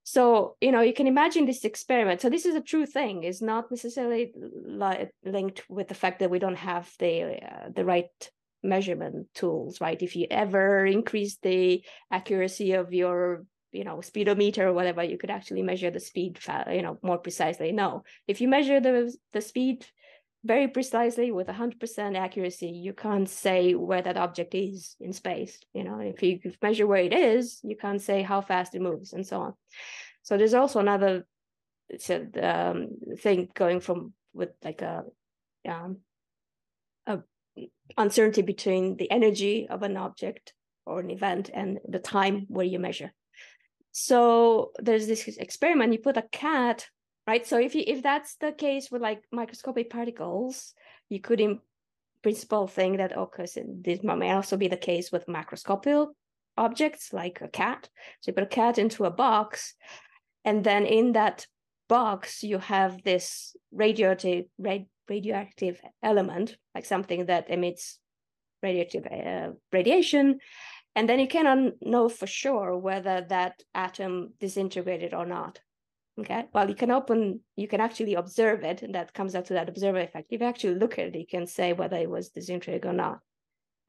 So, 0.06 0.58
you 0.60 0.72
know, 0.72 0.82
you 0.82 0.94
can 0.94 1.08
imagine 1.08 1.46
this 1.46 1.64
experiment. 1.64 2.20
So 2.20 2.30
this 2.30 2.46
is 2.46 2.56
a 2.56 2.62
true 2.62 2.86
thing. 2.86 3.24
It's 3.24 3.42
not 3.42 3.72
necessarily 3.72 4.34
li- 4.36 5.08
linked 5.24 5.64
with 5.70 5.88
the 5.88 5.96
fact 5.96 6.20
that 6.20 6.30
we 6.30 6.40
don't 6.40 6.58
have 6.58 6.92
the 7.00 7.42
uh, 7.42 7.70
the 7.74 7.86
right 7.86 8.10
measurement 8.64 9.28
tools, 9.34 9.82
right? 9.82 10.02
If 10.02 10.16
you 10.16 10.28
ever 10.32 10.86
increase 10.86 11.38
the 11.38 11.84
accuracy 12.12 12.74
of 12.74 12.94
your 12.94 13.46
you 13.74 13.84
know 13.84 14.02
speedometer 14.02 14.68
or 14.68 14.74
whatever 14.74 15.04
you 15.04 15.18
could 15.18 15.32
actually 15.32 15.64
measure 15.64 15.90
the 15.90 16.00
speed 16.00 16.40
you 16.72 16.82
know 16.82 16.98
more 17.02 17.18
precisely. 17.18 17.72
No 17.72 18.04
if 18.28 18.40
you 18.40 18.48
measure 18.48 18.80
the 18.80 19.14
the 19.34 19.42
speed 19.42 19.86
very 20.46 20.68
precisely 20.68 21.32
with 21.32 21.48
100% 21.48 22.18
accuracy 22.18 22.68
you 22.68 22.94
can't 22.94 23.30
say 23.30 23.74
where 23.74 24.02
that 24.02 24.18
object 24.18 24.54
is 24.54 24.96
in 25.00 25.12
space 25.12 25.60
you 25.74 25.84
know? 25.84 26.00
If 26.00 26.22
you 26.22 26.40
measure 26.62 26.86
where 26.86 27.02
it 27.02 27.14
is 27.14 27.60
you 27.64 27.76
can't 27.76 28.02
say 28.02 28.22
how 28.22 28.42
fast 28.42 28.76
it 28.76 28.82
moves 28.82 29.14
and 29.14 29.26
so 29.26 29.42
on. 29.42 29.54
So 30.22 30.38
there's 30.38 30.54
also 30.54 30.80
another 30.80 31.26
um, 32.42 32.90
thing 33.18 33.50
going 33.54 33.80
from 33.80 34.14
with 34.34 34.50
like 34.64 34.82
a, 34.82 35.04
um, 35.68 35.98
uncertainty 37.98 38.42
between 38.42 38.98
the 38.98 39.10
energy 39.12 39.68
of 39.70 39.84
an 39.84 39.98
object 39.98 40.54
or 40.86 41.00
an 41.00 41.10
event 41.10 41.50
and 41.54 41.80
the 41.88 42.00
time 42.00 42.46
where 42.50 42.66
you 42.66 42.80
measure 42.80 43.14
so 43.92 44.72
there's 44.80 45.08
this 45.08 45.28
experiment 45.38 45.94
you 45.94 46.00
put 46.00 46.18
a 46.18 46.24
cat 46.32 46.88
right? 47.28 47.46
So 47.46 47.60
if 47.60 47.76
you 47.76 47.84
if 47.86 48.04
that's 48.04 48.36
the 48.36 48.52
case 48.52 48.90
with 48.92 49.02
like 49.02 49.24
microscopic 49.32 49.90
particles, 49.90 50.74
you 51.10 51.20
could 51.20 51.40
in 51.40 51.60
principle 52.22 52.68
think 52.68 52.98
that 52.98 53.16
oh, 53.18 53.24
occurs 53.24 53.58
in 53.58 53.82
this 53.84 54.04
may 54.04 54.32
also 54.32 54.58
be 54.58 54.68
the 54.68 54.78
case 54.78 55.12
with 55.12 55.28
macroscopic 55.28 56.08
objects 56.58 57.14
like 57.14 57.42
a 57.42 57.48
cat. 57.48 57.90
So 58.22 58.30
you 58.30 58.34
put 58.34 58.44
a 58.44 58.48
cat 58.48 58.78
into 58.78 59.06
a 59.06 59.12
box, 59.12 59.76
and 60.46 60.64
then 60.64 60.86
in 60.86 61.14
that 61.14 61.48
box 61.90 62.44
you 62.44 62.60
have 62.60 63.04
this 63.04 63.56
radioactive 63.72 64.46
radioactive 65.10 65.82
element, 66.02 66.58
like 66.74 66.86
something 66.86 67.26
that 67.26 67.50
emits 67.50 68.00
radioactive 68.62 69.06
uh, 69.06 69.52
radiation, 69.72 70.40
and 70.96 71.10
then 71.10 71.20
you 71.20 71.28
cannot 71.28 71.74
know 71.82 72.08
for 72.08 72.28
sure 72.28 72.78
whether 72.78 73.26
that 73.30 73.62
atom 73.74 74.34
disintegrated 74.40 75.14
or 75.14 75.26
not. 75.26 75.60
Okay, 76.20 76.46
well, 76.54 76.70
you 76.70 76.76
can 76.76 76.92
open, 76.92 77.40
you 77.56 77.68
can 77.68 77.82
actually 77.82 78.14
observe 78.14 78.64
it, 78.64 78.84
and 78.84 78.94
that 78.94 79.14
comes 79.14 79.34
out 79.34 79.46
to 79.46 79.54
that 79.54 79.68
observer 79.68 80.00
effect. 80.00 80.28
If 80.30 80.42
you 80.42 80.48
actually 80.48 80.76
look 80.76 81.00
at 81.00 81.08
it, 81.08 81.16
you 81.16 81.26
can 81.26 81.48
say 81.48 81.74
whether 81.74 81.98
it 81.98 82.10
was 82.10 82.30
disintegrated 82.30 82.86
or 82.86 82.94
not. 82.94 83.20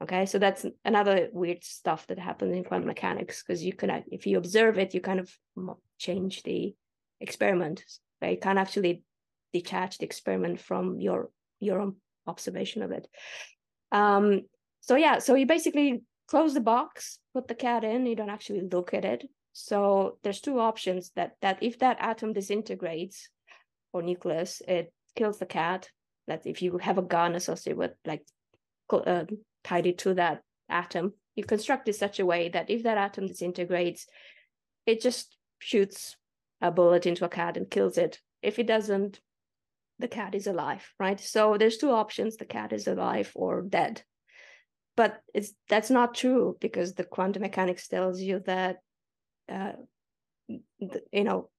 Okay, 0.01 0.25
so 0.25 0.39
that's 0.39 0.65
another 0.83 1.29
weird 1.31 1.63
stuff 1.63 2.07
that 2.07 2.19
happens 2.19 2.53
in 2.53 2.63
quantum 2.63 2.87
mechanics 2.87 3.43
because 3.43 3.63
you 3.63 3.73
can, 3.73 4.03
if 4.11 4.25
you 4.25 4.37
observe 4.37 4.79
it, 4.79 4.93
you 4.93 5.01
kind 5.01 5.19
of 5.19 5.31
change 5.99 6.43
the 6.43 6.75
experiment. 7.21 7.83
Right? 8.21 8.31
You 8.31 8.37
can't 8.39 8.59
actually 8.59 9.03
detach 9.59 9.97
the 9.97 10.05
experiment 10.05 10.59
from 10.59 10.99
your 10.99 11.29
your 11.59 11.79
own 11.79 11.95
observation 12.27 12.81
of 12.83 12.91
it. 12.91 13.07
Um, 13.91 14.41
so 14.81 14.95
yeah, 14.95 15.19
so 15.19 15.35
you 15.35 15.45
basically 15.45 16.01
close 16.27 16.53
the 16.53 16.71
box, 16.73 17.19
put 17.33 17.47
the 17.47 17.55
cat 17.67 17.83
in. 17.83 18.05
You 18.05 18.15
don't 18.15 18.35
actually 18.37 18.63
look 18.75 18.93
at 18.93 19.05
it. 19.05 19.21
So 19.53 20.17
there's 20.21 20.41
two 20.41 20.59
options 20.59 21.11
that 21.15 21.31
that 21.41 21.57
if 21.61 21.79
that 21.79 21.97
atom 21.99 22.33
disintegrates 22.33 23.29
or 23.93 24.01
nucleus, 24.01 24.61
it 24.67 24.91
kills 25.15 25.39
the 25.39 25.45
cat. 25.45 25.89
That 26.27 26.45
if 26.45 26.61
you 26.61 26.77
have 26.79 26.97
a 26.97 27.09
gun 27.15 27.35
associated 27.35 27.77
with 27.77 27.93
like 28.05 28.23
uh, 28.89 29.25
tied 29.63 29.87
it 29.87 29.97
to 29.99 30.15
that 30.15 30.41
atom, 30.67 31.13
you 31.35 31.43
construct 31.43 31.87
it 31.87 31.95
such 31.95 32.19
a 32.19 32.25
way 32.25 32.49
that 32.49 32.69
if 32.69 32.83
that 32.83 32.97
atom 32.97 33.27
disintegrates, 33.27 34.07
it 34.85 35.01
just 35.01 35.37
shoots 35.59 36.17
a 36.61 36.71
bullet 36.71 37.05
into 37.05 37.25
a 37.25 37.29
cat 37.29 37.57
and 37.57 37.69
kills 37.69 37.97
it. 37.97 38.19
If 38.41 38.59
it 38.59 38.67
doesn't, 38.67 39.21
the 39.99 40.07
cat 40.07 40.35
is 40.35 40.47
alive, 40.47 40.83
right? 40.99 41.19
So 41.19 41.57
there's 41.57 41.77
two 41.77 41.91
options: 41.91 42.37
the 42.37 42.45
cat 42.45 42.73
is 42.73 42.87
alive 42.87 43.31
or 43.35 43.61
dead. 43.61 44.03
But 44.97 45.21
it's 45.33 45.53
that's 45.67 45.89
not 45.89 46.15
true 46.15 46.57
because 46.61 46.93
the 46.93 47.03
quantum 47.03 47.41
mechanics 47.41 47.87
tells 47.87 48.21
you 48.21 48.41
that 48.45 48.77
uh, 49.51 49.73
you 50.47 51.23
know 51.23 51.49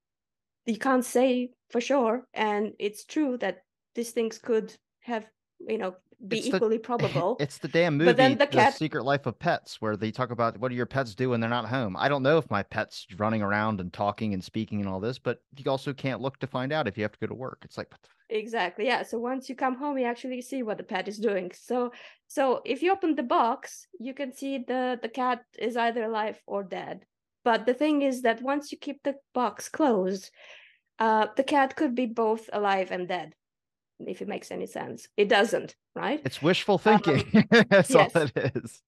you 0.67 0.79
can't 0.79 1.05
say 1.05 1.51
for 1.71 1.81
sure 1.81 2.27
and 2.35 2.73
it's 2.79 3.05
true 3.05 3.37
that 3.39 3.59
these 3.95 4.11
things 4.11 4.39
could 4.39 4.75
have 5.01 5.27
you 5.61 5.79
know 5.79 5.95
be 6.27 6.39
it's 6.39 6.49
equally 6.49 6.77
the, 6.79 6.83
probable 6.83 7.37
it's 7.41 7.59
the 7.59 7.69
damn 7.69 7.97
movie 7.97 8.11
but 8.11 8.17
then 8.17 8.37
the, 8.37 8.47
cat... 8.47 8.73
the 8.73 8.79
secret 8.79 9.05
life 9.05 9.27
of 9.27 9.39
pets 9.39 9.81
where 9.81 9.97
they 9.97 10.11
talk 10.11 10.31
about 10.31 10.59
what 10.59 10.69
do 10.69 10.75
your 10.75 10.87
pets 10.87 11.15
do 11.15 11.31
when 11.31 11.41
they're 11.41 11.51
not 11.51 11.67
home 11.67 11.97
i 11.99 12.09
don't 12.09 12.23
know 12.23 12.39
if 12.39 12.51
my 12.51 12.63
pet's 12.63 13.07
running 13.19 13.43
around 13.43 13.81
and 13.81 13.93
talking 13.93 14.35
and 14.35 14.43
speaking 14.43 14.81
and 14.81 14.89
all 14.89 15.01
this 15.01 15.19
but 15.19 15.39
you 15.57 15.71
also 15.71 15.93
can't 15.93 16.21
look 16.21 16.39
to 16.39 16.47
find 16.47 16.73
out 16.73 16.89
if 16.89 16.97
you 16.97 17.03
have 17.03 17.13
to 17.13 17.19
go 17.19 17.27
to 17.27 17.35
work 17.35 17.59
it's 17.63 17.79
like 17.79 17.91
exactly 18.29 18.87
yeah 18.87 19.03
so 19.03 19.19
once 19.19 19.49
you 19.49 19.55
come 19.55 19.77
home 19.77 19.97
you 19.99 20.05
actually 20.05 20.43
see 20.43 20.63
what 20.63 20.79
the 20.79 20.83
pet 20.83 21.07
is 21.07 21.19
doing 21.19 21.51
so 21.55 21.93
so 22.27 22.61
if 22.65 22.83
you 22.83 22.91
open 22.93 23.15
the 23.15 23.23
box 23.23 23.87
you 24.01 24.13
can 24.13 24.33
see 24.33 24.59
the 24.59 24.99
the 25.01 25.09
cat 25.09 25.45
is 25.59 25.77
either 25.77 26.03
alive 26.05 26.41
or 26.47 26.65
dead 26.65 27.07
but 27.47 27.65
the 27.65 27.75
thing 27.75 28.03
is 28.03 28.23
that 28.23 28.43
once 28.43 28.73
you 28.73 28.79
keep 28.79 29.05
the 29.05 29.15
box 29.33 29.69
closed, 29.69 30.33
uh, 30.99 31.29
the 31.37 31.45
cat 31.45 31.77
could 31.77 31.95
be 31.95 32.07
both 32.07 32.51
alive 32.53 32.91
and 32.91 33.07
dead, 33.07 33.37
if 34.01 34.21
it 34.21 34.27
makes 34.27 34.51
any 34.51 34.67
sense. 34.67 35.07
It 35.17 35.29
doesn't, 35.29 35.77
right? 35.95 36.21
It's 36.25 36.43
wishful 36.43 36.77
thinking. 36.77 37.23
Um, 37.33 37.65
that's 37.71 37.91
yes. 37.91 38.17
all 38.17 38.23
it 38.23 38.57
is. 38.57 38.83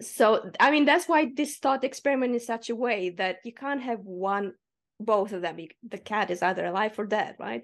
So, 0.00 0.50
I 0.58 0.72
mean, 0.72 0.84
that's 0.84 1.06
why 1.06 1.30
this 1.32 1.58
thought 1.58 1.84
experiment 1.84 2.34
is 2.34 2.44
such 2.44 2.70
a 2.70 2.74
way 2.74 3.10
that 3.18 3.36
you 3.44 3.54
can't 3.54 3.82
have 3.82 4.00
one, 4.00 4.54
both 4.98 5.32
of 5.32 5.42
them. 5.42 5.58
The 5.88 5.98
cat 5.98 6.32
is 6.32 6.42
either 6.42 6.66
alive 6.66 6.98
or 6.98 7.06
dead, 7.06 7.36
right? 7.38 7.62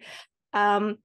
Um, 0.52 0.98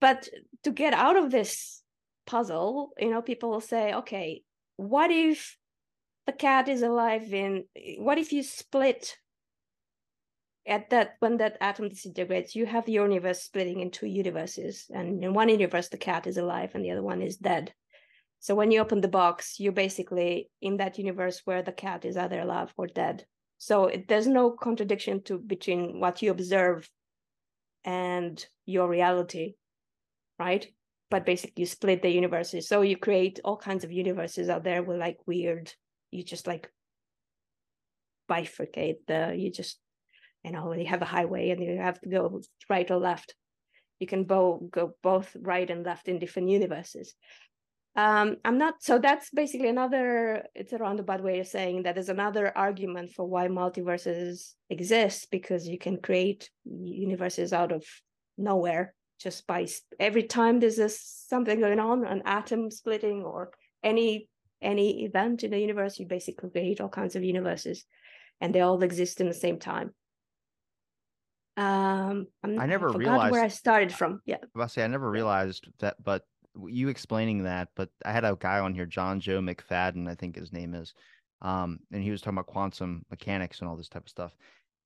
but 0.00 0.28
to 0.64 0.70
get 0.70 0.92
out 0.92 1.16
of 1.16 1.30
this 1.30 1.82
puzzle, 2.26 2.90
you 2.98 3.10
know, 3.10 3.22
people 3.22 3.50
will 3.50 3.60
say, 3.60 3.94
okay, 3.94 4.42
what 4.76 5.10
if 5.10 5.56
the 6.26 6.32
cat 6.32 6.68
is 6.68 6.82
alive 6.82 7.32
in 7.32 7.64
what 7.98 8.18
if 8.18 8.32
you 8.32 8.42
split 8.42 9.16
at 10.66 10.90
that 10.90 11.14
when 11.20 11.36
that 11.36 11.56
atom 11.60 11.88
disintegrates 11.88 12.56
you 12.56 12.66
have 12.66 12.84
the 12.84 12.92
universe 12.92 13.42
splitting 13.42 13.80
in 13.80 13.90
two 13.90 14.08
universes 14.08 14.86
and 14.92 15.22
in 15.22 15.32
one 15.32 15.48
universe 15.48 15.88
the 15.88 15.96
cat 15.96 16.26
is 16.26 16.36
alive 16.36 16.72
and 16.74 16.84
the 16.84 16.90
other 16.90 17.02
one 17.02 17.22
is 17.22 17.36
dead. 17.36 17.72
So 18.40 18.54
when 18.54 18.70
you 18.70 18.80
open 18.80 19.00
the 19.00 19.08
box 19.08 19.58
you're 19.60 19.72
basically 19.72 20.50
in 20.60 20.78
that 20.78 20.98
universe 20.98 21.42
where 21.44 21.62
the 21.62 21.72
cat 21.72 22.04
is 22.04 22.16
either 22.16 22.40
alive 22.40 22.72
or 22.76 22.88
dead. 22.88 23.24
So 23.58 23.86
it, 23.86 24.08
there's 24.08 24.26
no 24.26 24.50
contradiction 24.50 25.22
to 25.22 25.38
between 25.38 26.00
what 26.00 26.20
you 26.20 26.30
observe 26.32 26.90
and 27.84 28.44
your 28.66 28.88
reality 28.88 29.54
right? 30.38 30.66
But 31.10 31.24
basically 31.24 31.62
you 31.62 31.66
split 31.66 32.02
the 32.02 32.10
universes. 32.10 32.68
So 32.68 32.82
you 32.82 32.96
create 32.96 33.40
all 33.44 33.56
kinds 33.56 33.84
of 33.84 33.92
universes 33.92 34.48
out 34.48 34.64
there 34.64 34.82
with 34.82 34.98
like 34.98 35.18
weird 35.26 35.72
you 36.10 36.22
just 36.22 36.46
like 36.46 36.70
bifurcate 38.28 38.96
the 39.06 39.34
you 39.36 39.50
just 39.50 39.78
you 40.44 40.52
know 40.52 40.72
you 40.72 40.86
have 40.86 41.02
a 41.02 41.06
highway 41.16 41.50
and 41.50 41.62
you 41.62 41.76
have 41.76 42.00
to 42.00 42.08
go 42.08 42.40
right 42.68 42.90
or 42.90 42.98
left 42.98 43.34
you 43.98 44.06
can 44.06 44.24
both 44.24 44.70
go 44.70 44.92
both 45.02 45.34
right 45.40 45.70
and 45.70 45.84
left 45.84 46.08
in 46.08 46.18
different 46.18 46.48
universes. 46.48 47.14
Um 47.96 48.36
i'm 48.44 48.58
not 48.58 48.74
so 48.80 48.98
that's 48.98 49.30
basically 49.30 49.68
another 49.68 50.42
it's 50.54 50.74
a 50.74 50.78
roundabout 50.78 51.22
way 51.22 51.40
of 51.40 51.46
saying 51.46 51.84
that 51.84 51.94
there's 51.94 52.10
another 52.10 52.52
argument 52.56 53.10
for 53.10 53.24
why 53.26 53.48
multiverses 53.48 54.52
exist 54.68 55.28
because 55.30 55.66
you 55.66 55.78
can 55.78 55.96
create 56.08 56.50
universes 56.64 57.52
out 57.52 57.72
of 57.72 57.84
nowhere 58.36 58.92
just 59.18 59.46
by 59.46 59.66
every 59.98 60.24
time 60.24 60.60
there's 60.60 60.78
a, 60.78 60.88
something 60.88 61.60
going 61.60 61.80
on 61.80 62.04
an 62.04 62.22
atom 62.24 62.70
splitting 62.70 63.22
or 63.22 63.50
any 63.82 64.28
any 64.62 65.04
event 65.04 65.44
in 65.44 65.50
the 65.50 65.58
universe, 65.58 65.98
you 65.98 66.06
basically 66.06 66.50
create 66.50 66.80
all 66.80 66.88
kinds 66.88 67.14
of 67.14 67.22
universes, 67.22 67.84
and 68.40 68.54
they 68.54 68.60
all 68.60 68.82
exist 68.82 69.20
in 69.20 69.28
the 69.28 69.34
same 69.34 69.58
time. 69.58 69.94
Um, 71.58 72.26
I'm, 72.42 72.60
i 72.60 72.66
never 72.66 72.90
I 72.90 72.96
realized 72.96 73.32
where 73.32 73.44
I 73.44 73.48
started 73.48 73.92
from. 73.92 74.20
Yeah, 74.26 74.38
I 74.58 74.66
say 74.66 74.84
I 74.84 74.86
never 74.88 75.10
realized 75.10 75.68
that, 75.78 76.02
but 76.02 76.22
you 76.66 76.88
explaining 76.88 77.44
that. 77.44 77.68
But 77.76 77.90
I 78.04 78.12
had 78.12 78.24
a 78.24 78.36
guy 78.38 78.60
on 78.60 78.74
here, 78.74 78.86
Johnjoe 78.86 79.40
McFadden, 79.40 80.08
I 80.08 80.14
think 80.14 80.36
his 80.36 80.52
name 80.52 80.74
is, 80.74 80.94
um, 81.42 81.78
and 81.92 82.02
he 82.02 82.10
was 82.10 82.20
talking 82.20 82.38
about 82.38 82.46
quantum 82.46 83.04
mechanics 83.10 83.60
and 83.60 83.68
all 83.68 83.76
this 83.76 83.88
type 83.88 84.04
of 84.04 84.10
stuff. 84.10 84.34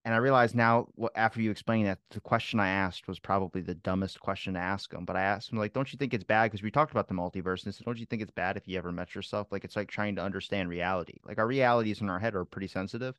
And 0.04 0.14
I 0.14 0.18
realize 0.18 0.54
now, 0.54 0.88
after 1.14 1.42
you 1.42 1.50
explain 1.50 1.84
that, 1.84 1.98
the 2.10 2.20
question 2.20 2.58
I 2.58 2.68
asked 2.68 3.06
was 3.06 3.18
probably 3.18 3.60
the 3.60 3.74
dumbest 3.74 4.18
question 4.20 4.54
to 4.54 4.60
ask 4.60 4.92
him. 4.92 5.04
But 5.04 5.16
I 5.16 5.22
asked 5.22 5.52
him, 5.52 5.58
like, 5.58 5.74
don't 5.74 5.92
you 5.92 5.98
think 5.98 6.14
it's 6.14 6.24
bad? 6.24 6.44
Because 6.44 6.62
we 6.62 6.70
talked 6.70 6.90
about 6.90 7.06
the 7.06 7.14
multiverse, 7.14 7.64
and 7.64 7.74
said, 7.74 7.84
don't 7.84 7.98
you 7.98 8.06
think 8.06 8.22
it's 8.22 8.30
bad 8.30 8.56
if 8.56 8.66
you 8.66 8.78
ever 8.78 8.92
met 8.92 9.14
yourself? 9.14 9.48
Like, 9.50 9.64
it's 9.64 9.76
like 9.76 9.88
trying 9.88 10.16
to 10.16 10.22
understand 10.22 10.68
reality. 10.68 11.18
Like, 11.24 11.38
our 11.38 11.46
realities 11.46 12.00
in 12.00 12.08
our 12.08 12.18
head 12.18 12.34
are 12.34 12.44
pretty 12.44 12.68
sensitive. 12.68 13.14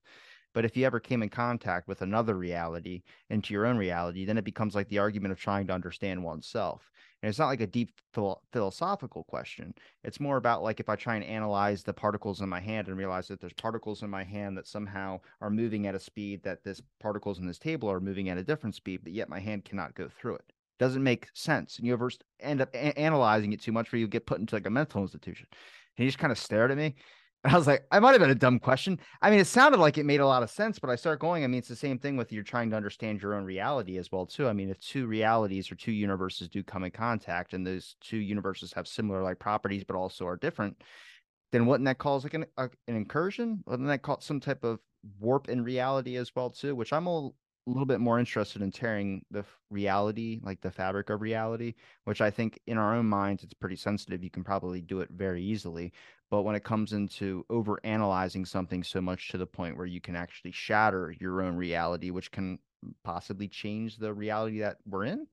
But 0.53 0.65
if 0.65 0.75
you 0.75 0.85
ever 0.85 0.99
came 0.99 1.23
in 1.23 1.29
contact 1.29 1.87
with 1.87 2.01
another 2.01 2.35
reality 2.35 3.03
into 3.29 3.53
your 3.53 3.65
own 3.65 3.77
reality, 3.77 4.25
then 4.25 4.37
it 4.37 4.43
becomes 4.43 4.75
like 4.75 4.89
the 4.89 4.99
argument 4.99 5.31
of 5.31 5.39
trying 5.39 5.67
to 5.67 5.73
understand 5.73 6.23
oneself. 6.23 6.91
And 7.21 7.29
it's 7.29 7.39
not 7.39 7.47
like 7.47 7.61
a 7.61 7.67
deep 7.67 7.91
philo- 8.13 8.41
philosophical 8.51 9.23
question. 9.23 9.73
It's 10.03 10.19
more 10.19 10.37
about 10.37 10.63
like 10.63 10.79
if 10.79 10.89
I 10.89 10.95
try 10.95 11.15
and 11.15 11.23
analyze 11.23 11.83
the 11.83 11.93
particles 11.93 12.41
in 12.41 12.49
my 12.49 12.59
hand 12.59 12.87
and 12.87 12.97
realize 12.97 13.27
that 13.27 13.39
there's 13.39 13.53
particles 13.53 14.01
in 14.01 14.09
my 14.09 14.23
hand 14.23 14.57
that 14.57 14.67
somehow 14.67 15.19
are 15.39 15.49
moving 15.49 15.85
at 15.85 15.95
a 15.95 15.99
speed 15.99 16.43
that 16.43 16.63
this 16.63 16.81
particles 16.99 17.39
in 17.39 17.45
this 17.45 17.59
table 17.59 17.91
are 17.91 17.99
moving 17.99 18.29
at 18.29 18.37
a 18.37 18.43
different 18.43 18.75
speed, 18.75 19.01
but 19.03 19.13
yet 19.13 19.29
my 19.29 19.39
hand 19.39 19.65
cannot 19.65 19.93
go 19.93 20.09
through 20.09 20.35
it. 20.35 20.53
Doesn't 20.79 21.03
make 21.03 21.27
sense. 21.33 21.77
And 21.77 21.85
you 21.85 21.93
ever 21.93 22.09
end 22.39 22.59
up 22.59 22.73
a- 22.73 22.97
analyzing 22.97 23.53
it 23.53 23.61
too 23.61 23.71
much 23.71 23.91
where 23.91 23.99
you 23.99 24.07
get 24.07 24.25
put 24.25 24.39
into 24.39 24.55
like 24.55 24.65
a 24.65 24.71
mental 24.71 25.03
institution. 25.03 25.47
And 25.51 26.03
he 26.03 26.07
just 26.07 26.17
kind 26.17 26.31
of 26.31 26.39
stared 26.39 26.71
at 26.71 26.77
me. 26.77 26.95
I 27.43 27.57
was 27.57 27.65
like, 27.65 27.85
I 27.91 27.99
might 27.99 28.11
have 28.11 28.19
been 28.19 28.29
a 28.29 28.35
dumb 28.35 28.59
question. 28.59 28.99
I 29.19 29.31
mean, 29.31 29.39
it 29.39 29.47
sounded 29.47 29.79
like 29.79 29.97
it 29.97 30.05
made 30.05 30.19
a 30.19 30.27
lot 30.27 30.43
of 30.43 30.51
sense, 30.51 30.77
but 30.77 30.91
I 30.91 30.95
start 30.95 31.19
going. 31.19 31.43
I 31.43 31.47
mean, 31.47 31.57
it's 31.57 31.67
the 31.67 31.75
same 31.75 31.97
thing 31.97 32.15
with 32.15 32.31
you're 32.31 32.43
trying 32.43 32.69
to 32.69 32.75
understand 32.75 33.19
your 33.19 33.33
own 33.33 33.45
reality 33.45 33.97
as 33.97 34.11
well, 34.11 34.27
too. 34.27 34.47
I 34.47 34.53
mean, 34.53 34.69
if 34.69 34.79
two 34.79 35.07
realities 35.07 35.71
or 35.71 35.75
two 35.75 35.91
universes 35.91 36.49
do 36.49 36.63
come 36.63 36.83
in 36.83 36.91
contact, 36.91 37.53
and 37.53 37.65
those 37.65 37.95
two 37.99 38.17
universes 38.17 38.73
have 38.73 38.87
similar 38.87 39.23
like 39.23 39.39
properties, 39.39 39.83
but 39.83 39.95
also 39.95 40.27
are 40.27 40.37
different, 40.37 40.83
then 41.51 41.65
wouldn't 41.65 41.85
that 41.85 41.97
cause 41.97 42.23
like 42.23 42.35
an 42.35 42.45
a, 42.57 42.69
an 42.87 42.95
incursion? 42.95 43.63
Wouldn't 43.65 43.87
that 43.87 44.03
cause 44.03 44.23
some 44.23 44.39
type 44.39 44.63
of 44.63 44.79
warp 45.19 45.49
in 45.49 45.63
reality 45.63 46.17
as 46.17 46.35
well, 46.35 46.51
too? 46.51 46.75
Which 46.75 46.93
I'm 46.93 47.07
a 47.07 47.29
a 47.67 47.69
little 47.69 47.85
bit 47.85 47.99
more 47.99 48.19
interested 48.19 48.61
in 48.61 48.71
tearing 48.71 49.23
the 49.29 49.45
reality, 49.69 50.39
like 50.43 50.61
the 50.61 50.71
fabric 50.71 51.09
of 51.09 51.21
reality, 51.21 51.75
which 52.05 52.19
I 52.19 52.31
think 52.31 52.59
in 52.65 52.77
our 52.77 52.95
own 52.95 53.05
minds 53.05 53.43
it's 53.43 53.53
pretty 53.53 53.75
sensitive. 53.75 54.23
You 54.23 54.31
can 54.31 54.43
probably 54.43 54.81
do 54.81 55.01
it 55.01 55.09
very 55.11 55.43
easily. 55.43 55.93
But 56.31 56.41
when 56.41 56.55
it 56.55 56.63
comes 56.63 56.93
into 56.93 57.45
over 57.49 57.79
analyzing 57.83 58.45
something 58.45 58.83
so 58.83 58.99
much 59.01 59.29
to 59.29 59.37
the 59.37 59.45
point 59.45 59.77
where 59.77 59.85
you 59.85 60.01
can 60.01 60.15
actually 60.15 60.51
shatter 60.51 61.13
your 61.19 61.41
own 61.41 61.55
reality, 61.55 62.09
which 62.09 62.31
can 62.31 62.57
possibly 63.03 63.47
change 63.47 63.97
the 63.97 64.13
reality 64.13 64.59
that 64.59 64.77
we're 64.87 65.05
in, 65.05 65.27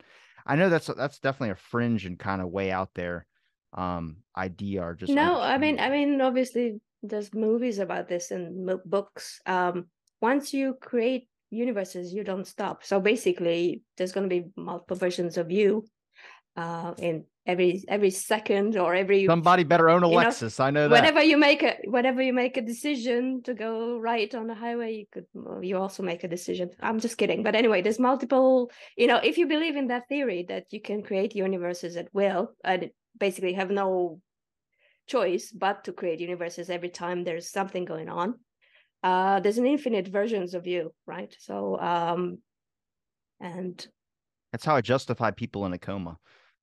I 0.44 0.56
know 0.56 0.68
that's 0.68 0.86
that's 0.86 1.18
definitely 1.18 1.50
a 1.50 1.56
fringe 1.56 2.04
and 2.04 2.18
kind 2.18 2.42
of 2.42 2.48
way 2.48 2.70
out 2.70 2.94
there 2.94 3.26
um 3.74 4.16
idea 4.34 4.82
or 4.82 4.94
just 4.94 5.12
no 5.12 5.38
i 5.38 5.58
mean 5.58 5.78
i 5.78 5.90
mean 5.90 6.22
obviously 6.22 6.80
there's 7.02 7.34
movies 7.34 7.78
about 7.78 8.08
this 8.08 8.30
and 8.30 8.80
books 8.86 9.40
um 9.44 9.86
once 10.22 10.54
you 10.54 10.74
create 10.80 11.28
universes 11.50 12.12
you 12.12 12.24
don't 12.24 12.46
stop. 12.46 12.84
So 12.84 13.00
basically 13.00 13.82
there's 13.96 14.12
going 14.12 14.28
to 14.28 14.34
be 14.34 14.48
multiple 14.56 14.96
versions 14.96 15.36
of 15.36 15.50
you 15.50 15.84
uh 16.56 16.92
in 16.98 17.24
every 17.46 17.84
every 17.88 18.10
second 18.10 18.76
or 18.76 18.94
every 18.94 19.26
somebody 19.26 19.62
better 19.64 19.88
own 19.88 20.02
a 20.02 20.08
lexus 20.08 20.58
know, 20.58 20.64
i 20.64 20.70
know 20.70 20.88
that. 20.88 20.94
whenever 20.94 21.22
you 21.22 21.36
make 21.36 21.62
a 21.62 21.76
whenever 21.84 22.20
you 22.20 22.32
make 22.32 22.56
a 22.56 22.62
decision 22.62 23.40
to 23.42 23.54
go 23.54 23.96
right 23.98 24.34
on 24.34 24.46
the 24.48 24.54
highway 24.54 24.92
you 24.92 25.06
could 25.12 25.26
you 25.62 25.76
also 25.78 26.02
make 26.02 26.24
a 26.24 26.28
decision. 26.28 26.70
I'm 26.80 26.98
just 27.00 27.16
kidding. 27.16 27.42
But 27.42 27.54
anyway 27.54 27.80
there's 27.80 27.98
multiple 27.98 28.70
you 28.96 29.06
know 29.06 29.18
if 29.18 29.38
you 29.38 29.46
believe 29.46 29.76
in 29.76 29.88
that 29.88 30.08
theory 30.08 30.44
that 30.48 30.64
you 30.70 30.80
can 30.80 31.02
create 31.02 31.34
universes 31.36 31.96
at 31.96 32.08
will 32.12 32.50
and 32.64 32.90
basically 33.18 33.54
have 33.54 33.70
no 33.70 34.20
choice 35.06 35.50
but 35.52 35.84
to 35.84 35.92
create 35.92 36.20
universes 36.20 36.68
every 36.68 36.90
time 36.90 37.24
there's 37.24 37.50
something 37.50 37.84
going 37.84 38.08
on 38.08 38.34
uh, 39.02 39.40
there's 39.40 39.58
an 39.58 39.66
infinite 39.66 40.08
versions 40.08 40.54
of 40.54 40.66
you, 40.66 40.92
right? 41.06 41.34
So, 41.38 41.78
um, 41.78 42.38
and 43.40 43.86
that's 44.52 44.64
how 44.64 44.76
I 44.76 44.80
justify 44.80 45.30
people 45.30 45.66
in 45.66 45.72
a 45.72 45.78
coma. 45.78 46.18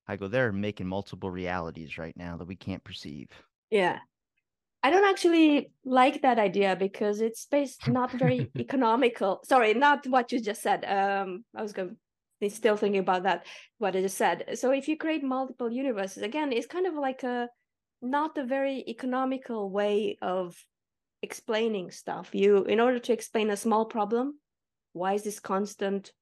I 0.07 0.17
go, 0.17 0.27
they're 0.27 0.51
making 0.51 0.87
multiple 0.87 1.31
realities 1.31 1.97
right 1.97 2.15
now 2.15 2.37
that 2.37 2.47
we 2.47 2.55
can't 2.55 2.83
perceive. 2.83 3.29
Yeah. 3.71 3.99
I 4.83 4.91
don't 4.91 5.09
actually 5.09 5.71
like 5.83 6.21
that 6.21 6.37
idea 6.37 6.75
because 6.75 7.21
it's 7.21 7.47
based 7.47 7.87
not 7.87 8.11
very 8.11 8.51
economical. 8.57 9.41
Sorry, 9.43 9.73
not 9.73 10.05
what 10.05 10.31
you 10.31 10.39
just 10.39 10.61
said. 10.61 10.85
Um, 10.85 11.43
I 11.55 11.61
was 11.61 11.73
going 11.73 11.97
still 12.49 12.77
thinking 12.77 12.99
about 12.99 13.23
that, 13.23 13.47
what 13.79 13.95
I 13.95 14.01
just 14.01 14.17
said. 14.17 14.59
So 14.59 14.71
if 14.71 14.87
you 14.87 14.97
create 14.97 15.23
multiple 15.23 15.71
universes, 15.71 16.21
again, 16.21 16.51
it's 16.51 16.67
kind 16.67 16.85
of 16.85 16.93
like 16.93 17.23
a 17.23 17.49
not 18.01 18.37
a 18.37 18.45
very 18.45 18.83
economical 18.87 19.69
way 19.71 20.17
of 20.21 20.55
explaining 21.25 21.91
stuff. 21.91 22.29
You, 22.33 22.63
in 22.63 22.79
order 22.79 22.99
to 22.99 23.13
explain 23.13 23.49
a 23.49 23.57
small 23.57 23.85
problem, 23.85 24.39
why 24.93 25.13
is 25.13 25.23
this 25.23 25.39
constant 25.39 26.13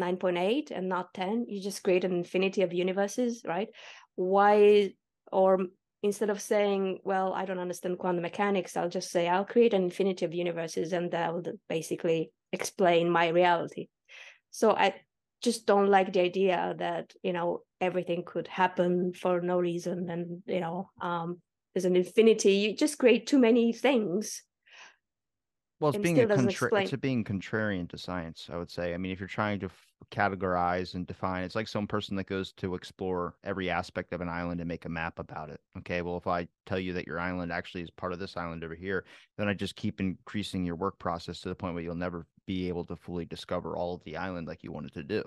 9.8 0.00 0.70
and 0.70 0.88
not 0.88 1.12
10? 1.14 1.46
You 1.48 1.60
just 1.60 1.82
create 1.82 2.04
an 2.04 2.12
infinity 2.12 2.62
of 2.62 2.72
universes, 2.72 3.42
right? 3.44 3.68
Why, 4.14 4.92
or 5.32 5.66
instead 6.02 6.30
of 6.30 6.40
saying, 6.40 6.98
well, 7.04 7.32
I 7.32 7.44
don't 7.44 7.58
understand 7.58 7.98
quantum 7.98 8.22
mechanics, 8.22 8.76
I'll 8.76 8.88
just 8.88 9.10
say, 9.10 9.26
I'll 9.26 9.44
create 9.44 9.74
an 9.74 9.84
infinity 9.84 10.24
of 10.24 10.34
universes 10.34 10.92
and 10.92 11.10
that 11.10 11.32
will 11.32 11.42
basically 11.68 12.30
explain 12.52 13.10
my 13.10 13.28
reality. 13.28 13.88
So 14.50 14.70
I 14.76 14.94
just 15.42 15.66
don't 15.66 15.88
like 15.88 16.12
the 16.12 16.20
idea 16.20 16.74
that, 16.78 17.12
you 17.22 17.32
know, 17.32 17.62
everything 17.80 18.22
could 18.24 18.48
happen 18.48 19.12
for 19.12 19.40
no 19.40 19.58
reason 19.58 20.08
and, 20.10 20.42
you 20.46 20.60
know, 20.60 20.90
um, 21.00 21.40
there's 21.74 21.84
an 21.84 21.96
infinity. 21.96 22.52
You 22.54 22.76
just 22.76 22.98
create 22.98 23.26
too 23.26 23.38
many 23.38 23.72
things. 23.72 24.42
Well 25.80 25.90
it's 25.90 25.98
being 25.98 26.18
a 26.18 26.26
contra- 26.26 26.82
it's 26.82 26.92
a 26.92 26.98
being 26.98 27.22
contrarian 27.22 27.88
to 27.90 27.98
science 27.98 28.48
i 28.52 28.56
would 28.56 28.68
say. 28.70 28.94
I 28.94 28.96
mean 28.96 29.12
if 29.12 29.20
you're 29.20 29.28
trying 29.28 29.60
to 29.60 29.66
f- 29.66 29.86
categorize 30.10 30.94
and 30.94 31.06
define 31.06 31.44
it's 31.44 31.54
like 31.54 31.68
some 31.68 31.86
person 31.86 32.16
that 32.16 32.26
goes 32.26 32.52
to 32.54 32.74
explore 32.74 33.36
every 33.44 33.70
aspect 33.70 34.12
of 34.12 34.20
an 34.20 34.28
island 34.28 34.60
and 34.60 34.66
make 34.66 34.86
a 34.86 34.88
map 34.88 35.20
about 35.20 35.50
it. 35.50 35.60
Okay 35.78 36.02
well 36.02 36.16
if 36.16 36.26
i 36.26 36.48
tell 36.66 36.80
you 36.80 36.92
that 36.94 37.06
your 37.06 37.20
island 37.20 37.52
actually 37.52 37.82
is 37.82 37.90
part 37.90 38.12
of 38.12 38.18
this 38.18 38.36
island 38.36 38.64
over 38.64 38.74
here 38.74 39.04
then 39.36 39.46
i 39.46 39.54
just 39.54 39.76
keep 39.76 40.00
increasing 40.00 40.64
your 40.64 40.74
work 40.74 40.98
process 40.98 41.40
to 41.40 41.48
the 41.48 41.54
point 41.54 41.74
where 41.74 41.84
you'll 41.84 41.94
never 41.94 42.26
be 42.44 42.66
able 42.66 42.84
to 42.84 42.96
fully 42.96 43.24
discover 43.24 43.76
all 43.76 43.94
of 43.94 44.02
the 44.02 44.16
island 44.16 44.48
like 44.48 44.64
you 44.64 44.72
wanted 44.72 44.92
to 44.92 45.04
do 45.04 45.22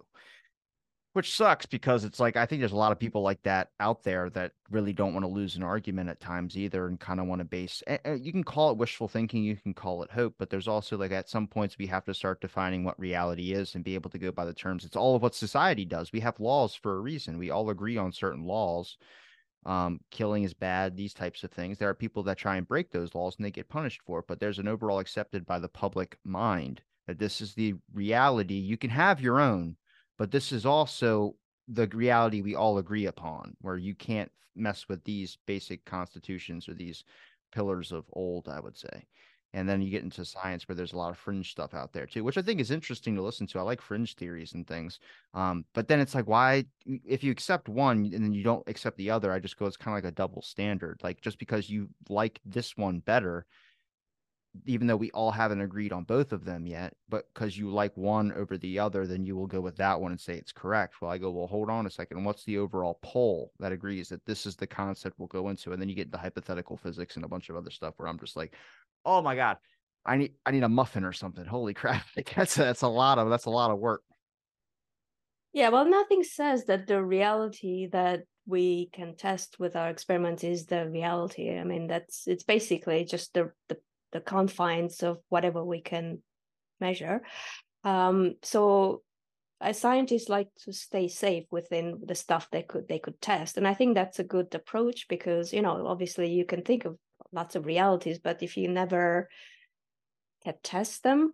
which 1.14 1.36
sucks 1.36 1.66
because 1.66 2.06
it's 2.06 2.20
like 2.20 2.38
I 2.38 2.46
think 2.46 2.62
there's 2.62 2.72
a 2.72 2.78
lot 2.78 2.94
of 2.94 3.00
people 3.00 3.22
like 3.22 3.42
that 3.44 3.70
out 3.80 4.04
there 4.04 4.30
that 4.30 4.54
really 4.70 4.94
don't 4.94 5.14
want 5.14 5.26
to 5.26 5.32
lose 5.32 5.58
an 5.58 5.64
argument 5.64 6.10
at 6.10 6.22
times 6.22 6.58
either, 6.58 6.88
and 6.88 7.00
kind 7.00 7.20
of 7.20 7.28
want 7.28 7.40
to 7.40 7.46
base. 7.46 7.84
You 8.06 8.32
can 8.32 8.44
call 8.44 8.72
it 8.72 8.78
wishful 8.78 9.08
thinking, 9.08 9.44
you 9.44 9.58
can 9.58 9.74
call 9.74 10.04
it 10.04 10.12
hope, 10.12 10.36
but 10.38 10.50
there's 10.50 10.70
also 10.70 10.98
like 10.98 11.12
at 11.12 11.30
some 11.30 11.48
points 11.48 11.78
we 11.78 11.88
have 11.88 12.06
to 12.06 12.14
start 12.14 12.40
defining 12.40 12.84
what 12.84 13.00
reality 13.00 13.52
is 13.52 13.76
and 13.76 13.84
be 13.84 13.96
able 13.96 14.10
to 14.12 14.18
go 14.20 14.32
by 14.32 14.46
the 14.46 14.54
terms. 14.54 14.86
It's 14.86 14.96
all 14.96 15.16
of 15.16 15.22
what 15.22 15.36
society 15.36 15.84
does. 15.84 16.14
We 16.14 16.22
have 16.22 16.40
laws 16.40 16.76
for 16.76 16.96
a 16.96 17.02
reason. 17.02 17.38
We 17.38 17.52
all 17.52 17.70
agree 17.70 17.98
on 17.98 18.14
certain 18.14 18.46
laws. 18.46 18.98
Um, 19.66 20.00
killing 20.10 20.44
is 20.44 20.54
bad. 20.54 20.96
These 20.96 21.14
types 21.14 21.44
of 21.44 21.52
things. 21.52 21.78
There 21.78 21.90
are 21.90 21.94
people 21.94 22.24
that 22.24 22.38
try 22.38 22.56
and 22.56 22.68
break 22.68 22.90
those 22.90 23.14
laws 23.14 23.36
and 23.38 23.46
they 23.46 23.52
get 23.52 23.70
punished 23.70 24.02
for 24.08 24.20
it. 24.20 24.26
But 24.28 24.40
there's 24.40 24.60
an 24.60 24.68
overall 24.68 25.00
accepted 25.00 25.46
by 25.46 25.60
the 25.60 25.68
public 25.68 26.18
mind 26.24 26.82
that 27.06 27.20
this 27.20 27.42
is 27.42 27.54
the 27.54 27.76
reality. 27.94 28.56
You 28.56 28.78
can 28.78 28.90
have 28.90 29.22
your 29.22 29.40
own 29.40 29.76
but 30.22 30.30
this 30.30 30.52
is 30.52 30.68
also 30.68 31.35
the 31.68 31.88
reality 31.88 32.43
we 32.43 32.53
all 32.53 32.77
agree 32.77 33.07
upon 33.07 33.57
where 33.61 33.77
you 33.77 33.95
can't 33.95 34.31
mess 34.56 34.85
with 34.88 35.03
these 35.03 35.39
basic 35.48 35.84
constitutions 35.84 36.69
or 36.69 36.76
these 36.76 37.03
pillars 37.52 37.91
of 37.91 38.06
old 38.14 38.48
i 38.48 38.60
would 38.60 38.77
say 38.77 39.03
and 39.53 39.68
then 39.68 39.81
you 39.81 39.89
get 39.89 40.03
into 40.03 40.23
science 40.23 40.68
where 40.68 40.76
there's 40.76 40.93
a 40.93 40.98
lot 40.98 41.10
of 41.10 41.18
fringe 41.18 41.49
stuff 41.49 41.73
out 41.73 41.91
there 41.91 42.06
too 42.06 42.23
which 42.23 42.38
i 42.38 42.41
think 42.43 42.60
is 42.60 42.69
interesting 42.69 43.15
to 43.15 43.22
listen 43.23 43.48
to 43.48 43.57
i 43.57 43.64
like 43.64 43.81
fringe 43.81 44.14
theories 44.14 44.53
and 44.53 44.68
things 44.68 44.99
um, 45.34 45.65
but 45.73 45.88
then 45.88 45.99
it's 45.99 46.14
like 46.14 46.27
why 46.27 46.64
if 47.03 47.23
you 47.23 47.31
accept 47.31 47.68
one 47.68 48.11
and 48.14 48.23
then 48.23 48.31
you 48.31 48.43
don't 48.43 48.68
accept 48.68 48.98
the 48.98 49.10
other 49.10 49.31
i 49.31 49.39
just 49.39 49.57
go 49.57 49.65
it's 49.65 49.76
kind 49.76 49.98
of 49.98 50.03
like 50.03 50.11
a 50.11 50.15
double 50.15 50.43
standard 50.43 50.99
like 51.02 51.19
just 51.22 51.39
because 51.39 51.68
you 51.68 51.89
like 52.10 52.39
this 52.45 52.77
one 52.77 52.99
better 52.99 53.48
even 54.65 54.86
though 54.86 54.98
we 54.98 55.11
all 55.11 55.32
haven't 55.32 55.61
agreed 55.61 55.94
on 55.94 56.03
both 56.03 56.34
of 56.34 56.44
them 56.44 56.65
yet, 56.65 56.94
but 57.07 57.26
because 57.34 57.57
you 57.57 57.69
like 57.72 57.95
one 57.95 58.34
over 58.34 58.57
the 58.57 58.80
other, 58.80 59.07
then 59.07 59.26
you 59.26 59.36
will 59.36 59.48
go 59.48 59.61
with 59.61 59.78
that 59.78 59.99
one 59.99 60.11
and 60.11 60.19
say 60.19 60.34
it's 60.34 60.52
correct. 60.52 60.95
Well, 61.02 61.11
I 61.11 61.18
go, 61.18 61.32
well, 61.32 61.48
hold 61.48 61.69
on 61.69 61.86
a 61.86 61.90
second. 61.90 62.23
What's 62.23 62.44
the 62.44 62.57
overall 62.57 62.99
poll 63.02 63.53
that 63.60 63.72
agrees 63.72 64.10
that 64.10 64.26
this 64.26 64.45
is 64.45 64.56
the 64.56 64.68
concept 64.68 65.18
we'll 65.18 65.28
go 65.28 65.49
into? 65.49 65.72
And 65.72 65.82
then 65.82 65.88
you 65.88 65.95
get 65.95 66.11
the 66.11 66.18
hypothetical 66.18 66.76
physics 66.76 67.15
and 67.15 67.23
a 67.23 67.30
bunch 67.30 67.49
of 67.49 67.56
other 67.56 67.72
stuff 67.72 67.94
where 67.98 68.10
I'm 68.10 68.19
just 68.19 68.36
like, 68.36 68.53
oh 69.06 69.22
my 69.22 69.36
God, 69.36 69.57
I 70.06 70.18
need 70.18 70.34
I 70.45 70.52
need 70.52 70.64
a 70.64 70.69
muffin 70.69 71.06
or 71.06 71.14
something. 71.14 71.45
Holy 71.45 71.73
crap. 71.76 72.06
That's 72.36 72.56
that's 72.56 72.82
a 72.82 72.88
lot 72.88 73.19
of 73.19 73.30
that's 73.30 73.45
a 73.45 73.52
lot 73.52 73.72
of 73.72 73.80
work. 73.80 74.03
Yeah, 75.53 75.69
well, 75.69 75.86
nothing 75.86 76.23
says 76.23 76.65
that 76.65 76.88
the 76.88 77.03
reality 77.03 77.88
that 77.91 78.23
we 78.45 78.90
can 78.94 79.15
test 79.15 79.60
with 79.60 79.76
our 79.76 79.90
experiments 79.90 80.44
is 80.44 80.65
the 80.65 80.90
reality. 80.90 81.57
I 81.57 81.64
mean, 81.64 81.88
that's 81.88 82.28
it's 82.28 82.44
basically 82.44 83.06
just 83.06 83.34
the 83.34 83.52
the 83.69 83.78
the 84.12 84.22
confines 84.22 85.04
of 85.04 85.20
whatever 85.30 85.64
we 85.64 85.82
can 85.82 86.22
measure. 86.80 87.22
Um, 87.84 88.36
so 88.44 89.02
as 89.62 89.80
scientists 89.80 90.28
like 90.28 90.50
to 90.66 90.74
stay 90.74 91.08
safe 91.08 91.46
within 91.52 92.00
the 92.04 92.16
stuff 92.16 92.50
they 92.52 92.64
could 92.64 92.88
they 92.88 93.00
could 93.00 93.22
test 93.22 93.58
and 93.58 93.68
i 93.68 93.74
think 93.74 93.94
that's 93.94 94.20
a 94.20 94.24
good 94.24 94.54
approach 94.56 95.08
because 95.08 95.54
you 95.54 95.62
know 95.62 95.86
obviously 95.86 96.32
you 96.32 96.44
can 96.44 96.64
think 96.64 96.84
of 96.84 96.98
lots 97.32 97.56
of 97.56 97.66
realities 97.66 98.20
but 98.20 98.42
if 98.42 98.58
you 98.58 98.68
never 98.68 99.30
can 100.44 100.56
test 100.64 101.04
them 101.04 101.32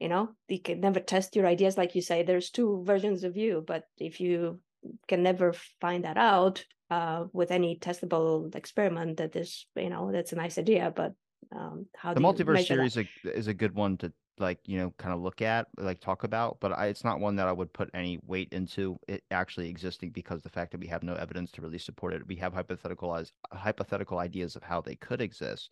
you 0.00 0.08
know 0.08 0.30
you 0.48 0.60
can 0.60 0.80
never 0.80 1.00
test 1.00 1.36
your 1.36 1.46
ideas 1.46 1.76
like 1.76 1.94
you 1.94 2.02
say 2.02 2.22
there's 2.22 2.50
two 2.50 2.82
versions 2.86 3.24
of 3.24 3.36
you 3.36 3.62
but 3.66 3.84
if 3.98 4.20
you 4.20 4.58
can 5.06 5.22
never 5.22 5.52
find 5.80 6.04
that 6.04 6.16
out 6.16 6.64
uh, 6.90 7.24
with 7.32 7.50
any 7.50 7.76
testable 7.76 8.54
experiment 8.54 9.18
that 9.18 9.36
is 9.36 9.66
you 9.76 9.90
know 9.90 10.10
that's 10.12 10.32
a 10.32 10.36
nice 10.36 10.58
idea 10.58 10.92
but 10.94 11.12
um, 11.52 11.86
how 11.96 12.14
the 12.14 12.20
multiverse 12.20 12.66
series 12.66 12.96
is 12.96 13.06
a, 13.24 13.30
is 13.30 13.46
a 13.46 13.54
good 13.54 13.74
one 13.74 13.96
to 13.98 14.12
like 14.38 14.58
you 14.66 14.78
know 14.78 14.92
kind 14.98 15.14
of 15.14 15.20
look 15.20 15.40
at 15.40 15.66
like 15.78 15.98
talk 16.00 16.24
about 16.24 16.58
but 16.60 16.72
I, 16.72 16.86
it's 16.86 17.04
not 17.04 17.20
one 17.20 17.36
that 17.36 17.48
i 17.48 17.52
would 17.52 17.72
put 17.72 17.88
any 17.94 18.18
weight 18.26 18.52
into 18.52 18.98
it 19.08 19.24
actually 19.30 19.70
existing 19.70 20.10
because 20.10 20.42
the 20.42 20.50
fact 20.50 20.72
that 20.72 20.80
we 20.80 20.86
have 20.88 21.02
no 21.02 21.14
evidence 21.14 21.50
to 21.52 21.62
really 21.62 21.78
support 21.78 22.12
it 22.12 22.26
we 22.26 22.36
have 22.36 22.52
hypothetical 22.52 23.24
hypothetical 23.52 24.18
ideas 24.18 24.54
of 24.54 24.62
how 24.62 24.82
they 24.82 24.96
could 24.96 25.22
exist 25.22 25.70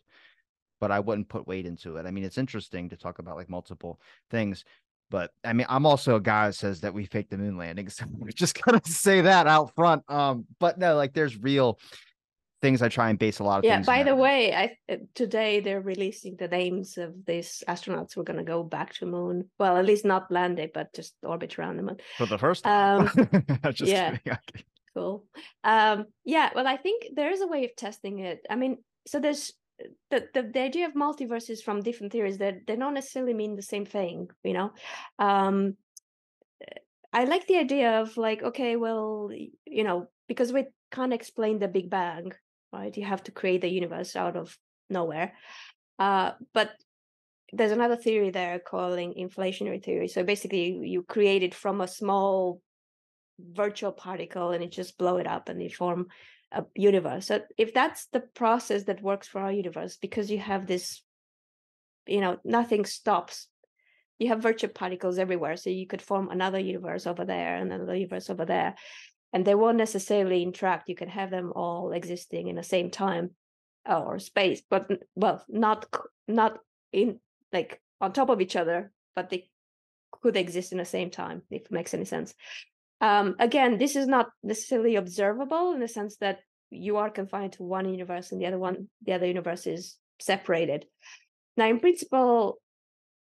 but 0.79 0.91
I 0.91 0.99
wouldn't 0.99 1.29
put 1.29 1.47
weight 1.47 1.65
into 1.65 1.97
it. 1.97 2.05
I 2.05 2.11
mean, 2.11 2.23
it's 2.23 2.37
interesting 2.37 2.89
to 2.89 2.97
talk 2.97 3.19
about 3.19 3.35
like 3.35 3.49
multiple 3.49 3.99
things, 4.29 4.65
but 5.09 5.31
I 5.43 5.53
mean, 5.53 5.67
I'm 5.69 5.85
also 5.85 6.15
a 6.15 6.21
guy 6.21 6.47
that 6.47 6.53
says 6.53 6.81
that 6.81 6.93
we 6.93 7.05
faked 7.05 7.29
the 7.29 7.37
moon 7.37 7.57
landing, 7.57 7.89
so 7.89 8.05
we're 8.11 8.29
just 8.29 8.61
gonna 8.61 8.81
say 8.85 9.21
that 9.21 9.47
out 9.47 9.73
front. 9.75 10.03
Um, 10.09 10.45
but 10.59 10.77
no, 10.77 10.95
like 10.95 11.13
there's 11.13 11.37
real 11.37 11.79
things 12.65 12.81
I 12.81 12.89
try 12.89 13.09
and 13.11 13.19
base 13.19 13.37
a 13.37 13.43
lot 13.43 13.59
of 13.59 13.63
things. 13.63 13.87
yeah, 13.87 13.95
by 13.95 14.01
the 14.01 14.15
way, 14.15 14.51
I 14.53 14.77
uh, 14.91 14.97
today 15.13 15.59
they're 15.59 15.81
releasing 15.81 16.35
the 16.35 16.47
names 16.47 16.97
of 16.97 17.13
these 17.25 17.63
astronauts 17.67 18.13
who 18.13 18.21
are 18.21 18.29
going 18.31 18.39
to 18.39 18.51
go 18.55 18.63
back 18.63 18.93
to 18.95 19.05
moon. 19.05 19.49
Well, 19.59 19.77
at 19.77 19.85
least 19.85 20.03
not 20.03 20.31
land 20.31 20.57
it, 20.57 20.71
but 20.73 20.93
just 20.93 21.13
orbit 21.21 21.59
around 21.59 21.77
the 21.77 21.83
moon 21.83 21.97
for 22.17 22.25
the 22.25 22.39
first 22.39 22.63
time. 22.63 23.11
Um, 23.23 23.73
yeah, 23.77 24.17
cool. 24.95 25.25
Um, 25.63 26.05
yeah, 26.23 26.49
well, 26.55 26.67
I 26.67 26.77
think 26.77 27.05
there 27.15 27.31
is 27.31 27.41
a 27.41 27.47
way 27.47 27.65
of 27.65 27.75
testing 27.75 28.19
it. 28.19 28.39
I 28.49 28.55
mean, 28.55 28.77
so 29.05 29.19
there's 29.19 29.53
the, 30.09 30.27
the, 30.33 30.41
the 30.53 30.61
idea 30.61 30.87
of 30.87 30.93
multiverses 30.93 31.61
from 31.61 31.83
different 31.83 32.13
theories 32.13 32.39
that 32.39 32.65
they 32.65 32.75
don't 32.75 32.93
necessarily 32.95 33.33
mean 33.33 33.55
the 33.55 33.61
same 33.61 33.85
thing 33.85 34.29
you 34.41 34.53
know 34.53 34.71
um 35.19 35.75
i 37.11 37.25
like 37.25 37.45
the 37.47 37.57
idea 37.57 37.99
of 37.99 38.15
like 38.15 38.41
okay 38.41 38.77
well 38.77 39.29
you 39.65 39.83
know 39.83 40.07
because 40.29 40.53
we 40.53 40.63
can't 40.91 41.11
explain 41.11 41.59
the 41.59 41.67
big 41.67 41.89
bang 41.89 42.31
right 42.75 42.97
you 42.97 43.05
have 43.05 43.23
to 43.23 43.31
create 43.31 43.61
the 43.61 43.69
universe 43.69 44.15
out 44.15 44.35
of 44.35 44.57
nowhere 44.89 45.33
uh 45.99 46.31
but 46.53 46.71
there's 47.53 47.71
another 47.71 47.95
theory 47.95 48.31
there 48.31 48.59
calling 48.59 49.13
inflationary 49.13 49.83
theory 49.83 50.07
so 50.07 50.23
basically 50.23 50.79
you 50.83 51.03
create 51.03 51.43
it 51.43 51.55
from 51.55 51.81
a 51.81 51.87
small 51.87 52.61
virtual 53.39 53.91
particle 53.91 54.51
and 54.51 54.63
it 54.63 54.71
just 54.71 54.97
blow 54.97 55.17
it 55.17 55.27
up 55.27 55.49
and 55.49 55.61
you 55.61 55.69
form 55.69 56.07
a 56.51 56.65
universe. 56.75 57.27
So 57.27 57.41
if 57.57 57.73
that's 57.73 58.07
the 58.07 58.21
process 58.21 58.83
that 58.85 59.01
works 59.01 59.27
for 59.27 59.41
our 59.41 59.51
universe, 59.51 59.97
because 59.97 60.31
you 60.31 60.39
have 60.39 60.67
this, 60.67 61.01
you 62.07 62.21
know, 62.21 62.37
nothing 62.43 62.85
stops. 62.85 63.47
You 64.19 64.29
have 64.29 64.41
virtual 64.41 64.69
particles 64.69 65.17
everywhere, 65.17 65.57
so 65.57 65.69
you 65.69 65.87
could 65.87 66.01
form 66.01 66.29
another 66.29 66.59
universe 66.59 67.05
over 67.05 67.25
there 67.25 67.57
and 67.57 67.71
another 67.71 67.95
universe 67.95 68.29
over 68.29 68.45
there, 68.45 68.75
and 69.35 69.45
they 69.45 69.53
won't 69.53 69.77
necessarily 69.77 70.41
interact. 70.41 70.89
You 70.89 70.95
can 70.95 71.09
have 71.09 71.29
them 71.29 71.53
all 71.55 71.91
existing 71.91 72.47
in 72.47 72.55
the 72.55 72.63
same 72.63 72.89
time 72.89 73.31
or 73.87 74.17
space, 74.17 74.63
but 74.67 74.89
well, 75.13 75.45
not 75.47 75.85
not 76.27 76.57
in 76.91 77.19
like 77.53 77.79
on 78.01 78.13
top 78.13 78.29
of 78.29 78.41
each 78.41 78.55
other, 78.55 78.91
but 79.15 79.29
they 79.29 79.47
could 80.23 80.35
exist 80.35 80.71
in 80.71 80.79
the 80.79 80.85
same 80.85 81.11
time 81.11 81.43
if 81.51 81.65
it 81.65 81.71
makes 81.71 81.93
any 81.93 82.05
sense 82.05 82.33
um, 83.01 83.35
again, 83.39 83.77
this 83.77 83.95
is 83.95 84.07
not 84.07 84.29
necessarily 84.43 84.95
observable 84.95 85.73
in 85.73 85.79
the 85.79 85.87
sense 85.87 86.17
that 86.17 86.39
you 86.69 86.97
are 86.97 87.09
confined 87.09 87.53
to 87.53 87.63
one 87.63 87.89
universe 87.89 88.31
and 88.31 88.41
the 88.41 88.45
other 88.45 88.57
one, 88.57 88.87
the 89.05 89.13
other 89.13 89.27
universe 89.27 89.67
is 89.67 89.97
separated. 90.19 90.85
Now, 91.57 91.67
in 91.67 91.79
principle, 91.79 92.59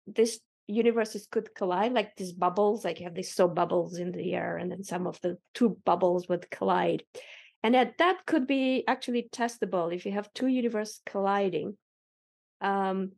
this 0.06 0.40
universes 0.66 1.26
could 1.30 1.54
collide 1.54 1.92
like 1.92 2.16
these 2.16 2.32
bubbles, 2.32 2.84
like 2.84 2.98
you 3.00 3.04
have 3.04 3.14
these 3.14 3.34
soap 3.34 3.54
bubbles 3.54 3.98
in 3.98 4.12
the 4.12 4.34
air, 4.34 4.56
and 4.56 4.70
then 4.70 4.82
some 4.82 5.06
of 5.06 5.20
the 5.20 5.38
two 5.54 5.76
bubbles 5.84 6.28
would 6.28 6.50
collide. 6.50 7.02
And 7.62 7.74
that, 7.74 7.98
that 7.98 8.26
could 8.26 8.46
be 8.46 8.84
actually 8.86 9.28
testable 9.32 9.94
if 9.94 10.04
you 10.04 10.12
have 10.12 10.32
two 10.34 10.48
universes 10.48 11.00
colliding. 11.06 11.76
Um, 12.60 13.12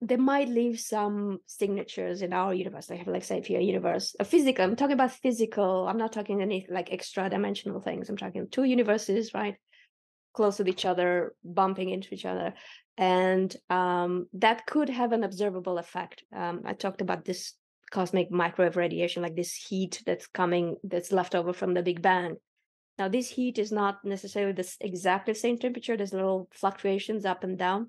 they 0.00 0.16
might 0.16 0.48
leave 0.48 0.80
some 0.80 1.38
signatures 1.46 2.22
in 2.22 2.32
our 2.32 2.52
universe. 2.52 2.86
They 2.86 2.98
have, 2.98 3.08
like, 3.08 3.24
say, 3.24 3.38
if 3.38 3.48
a 3.48 3.60
universe, 3.60 4.14
a 4.20 4.24
physical. 4.24 4.64
I'm 4.64 4.76
talking 4.76 4.94
about 4.94 5.12
physical. 5.12 5.88
I'm 5.88 5.96
not 5.96 6.12
talking 6.12 6.42
any 6.42 6.66
like 6.68 6.92
extra 6.92 7.30
dimensional 7.30 7.80
things. 7.80 8.08
I'm 8.08 8.16
talking 8.16 8.46
two 8.50 8.64
universes, 8.64 9.32
right, 9.32 9.56
close 10.34 10.58
to 10.58 10.66
each 10.66 10.84
other, 10.84 11.34
bumping 11.42 11.88
into 11.88 12.14
each 12.14 12.26
other, 12.26 12.54
and 12.96 13.54
um, 13.70 14.26
that 14.34 14.66
could 14.66 14.88
have 14.88 15.12
an 15.12 15.24
observable 15.24 15.78
effect. 15.78 16.24
Um, 16.34 16.62
I 16.64 16.74
talked 16.74 17.00
about 17.00 17.24
this 17.24 17.54
cosmic 17.90 18.30
microwave 18.30 18.76
radiation, 18.76 19.22
like 19.22 19.36
this 19.36 19.54
heat 19.54 20.02
that's 20.06 20.26
coming, 20.26 20.76
that's 20.84 21.12
left 21.12 21.34
over 21.34 21.52
from 21.52 21.74
the 21.74 21.82
Big 21.82 22.02
Bang. 22.02 22.36
Now, 22.98 23.08
this 23.08 23.28
heat 23.28 23.58
is 23.58 23.72
not 23.72 24.04
necessarily 24.04 24.52
the 24.52 24.72
exactly 24.80 25.34
same 25.34 25.58
temperature. 25.58 25.96
There's 25.96 26.12
little 26.12 26.48
fluctuations 26.52 27.24
up 27.24 27.42
and 27.42 27.58
down 27.58 27.88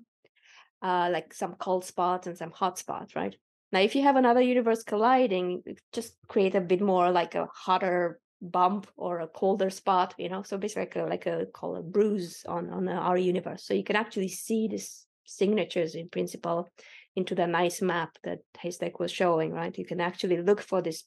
uh, 0.82 1.08
like 1.12 1.32
some 1.32 1.54
cold 1.54 1.84
spots 1.84 2.26
and 2.26 2.36
some 2.36 2.50
hot 2.50 2.78
spots, 2.78 3.16
right? 3.16 3.34
Now, 3.72 3.80
if 3.80 3.94
you 3.94 4.02
have 4.02 4.16
another 4.16 4.40
universe 4.40 4.82
colliding, 4.82 5.62
just 5.92 6.16
create 6.28 6.54
a 6.54 6.60
bit 6.60 6.80
more 6.80 7.10
like 7.10 7.34
a 7.34 7.48
hotter 7.52 8.20
bump 8.40 8.86
or 8.96 9.20
a 9.20 9.28
colder 9.28 9.70
spot, 9.70 10.14
you 10.18 10.28
know. 10.28 10.42
So 10.42 10.58
basically, 10.58 11.02
like 11.02 11.26
a, 11.26 11.32
like 11.32 11.42
a 11.42 11.46
call 11.46 11.76
a 11.76 11.82
bruise 11.82 12.44
on 12.46 12.70
on 12.70 12.88
uh, 12.88 12.92
our 12.92 13.16
universe. 13.16 13.64
So 13.64 13.74
you 13.74 13.84
can 13.84 13.96
actually 13.96 14.28
see 14.28 14.68
these 14.68 15.06
signatures 15.24 15.94
in 15.94 16.08
principle 16.08 16.68
into 17.16 17.34
the 17.34 17.46
nice 17.46 17.80
map 17.82 18.10
that 18.22 18.40
Haystack 18.58 18.98
was 19.00 19.10
showing, 19.10 19.52
right? 19.52 19.76
You 19.76 19.86
can 19.86 20.00
actually 20.00 20.42
look 20.42 20.60
for 20.60 20.82
these 20.82 21.04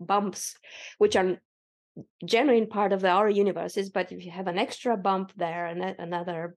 bumps, 0.00 0.56
which 0.98 1.16
are 1.16 1.38
genuine 2.24 2.66
part 2.66 2.92
of 2.92 3.00
the 3.02 3.08
our 3.08 3.28
universes. 3.28 3.90
But 3.90 4.12
if 4.12 4.24
you 4.24 4.30
have 4.30 4.46
an 4.46 4.58
extra 4.58 4.96
bump 4.96 5.32
there 5.36 5.66
and 5.66 5.82
another 5.98 6.56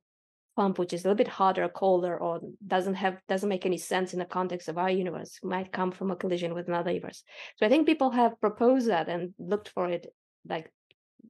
pump 0.56 0.78
which 0.78 0.94
is 0.94 1.04
a 1.04 1.08
little 1.08 1.18
bit 1.18 1.28
hotter 1.28 1.68
colder 1.70 2.18
or 2.18 2.40
doesn't 2.66 2.96
have 2.96 3.18
doesn't 3.28 3.50
make 3.50 3.66
any 3.66 3.78
sense 3.78 4.14
in 4.14 4.20
the 4.20 4.26
context 4.26 4.68
of 4.68 4.78
our 4.78 4.90
universe 4.90 5.40
might 5.44 5.72
come 5.72 5.92
from 5.92 6.12
a 6.12 6.16
collision 6.16 6.54
with 6.54 6.68
another 6.68 6.92
universe. 6.92 7.24
So 7.58 7.66
i 7.66 7.70
think 7.70 7.88
people 7.88 8.12
have 8.12 8.40
proposed 8.40 8.88
that 8.90 9.10
and 9.10 9.34
looked 9.38 9.70
for 9.70 9.90
it 9.90 10.08
like 10.48 10.72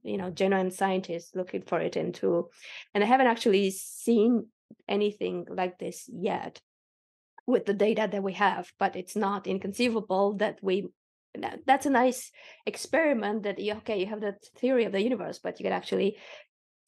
you 0.02 0.16
know 0.16 0.30
genuine 0.30 0.70
scientists 0.70 1.34
looking 1.34 1.62
for 1.62 1.80
it 1.80 1.96
into 1.96 2.48
and 2.92 3.02
i 3.04 3.06
haven't 3.06 3.26
actually 3.26 3.70
seen 3.70 4.46
anything 4.88 5.46
like 5.48 5.78
this 5.78 6.08
yet 6.12 6.60
with 7.46 7.66
the 7.66 7.74
data 7.74 8.08
that 8.10 8.22
we 8.22 8.32
have 8.32 8.70
but 8.78 8.96
it's 8.96 9.16
not 9.16 9.46
inconceivable 9.46 10.34
that 10.34 10.58
we 10.62 10.88
that's 11.66 11.86
a 11.86 11.90
nice 11.90 12.30
experiment 12.64 13.42
that 13.42 13.58
you 13.58 13.74
okay 13.74 13.98
you 14.00 14.06
have 14.06 14.20
the 14.20 14.34
theory 14.56 14.84
of 14.84 14.92
the 14.92 15.02
universe 15.02 15.40
but 15.42 15.58
you 15.58 15.64
can 15.64 15.72
actually 15.72 16.16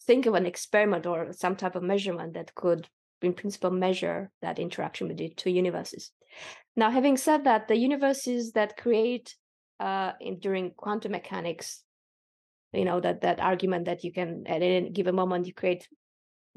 think 0.07 0.27
of 0.27 0.35
an 0.35 0.47
experiment 0.47 1.07
or 1.07 1.33
some 1.33 1.57
type 1.57 1.77
of 1.77 1.83
measurement 1.83 2.35
that 2.35 2.55
could, 2.55 2.89
in 3.23 3.33
principle, 3.33 3.70
measure 3.70 4.31
that 4.43 4.59
interaction 4.59 5.09
between 5.09 5.35
two 5.35 5.51
universes. 5.51 6.12
Now, 6.77 6.91
having 6.91 7.16
said 7.16 7.45
that, 7.45 7.69
the 7.69 7.77
universes 7.77 8.53
that 8.53 8.77
create 8.77 9.35
uh, 9.81 10.12
in, 10.20 10.39
during 10.39 10.70
quantum 10.70 11.12
mechanics, 11.12 11.83
you 12.73 12.85
know 12.85 13.01
that 13.01 13.23
that 13.23 13.41
argument 13.41 13.87
that 13.87 14.05
you 14.05 14.12
can 14.12 14.45
at 14.47 14.61
any 14.62 14.91
given 14.91 15.15
moment 15.15 15.47
you 15.47 15.55
create 15.55 15.89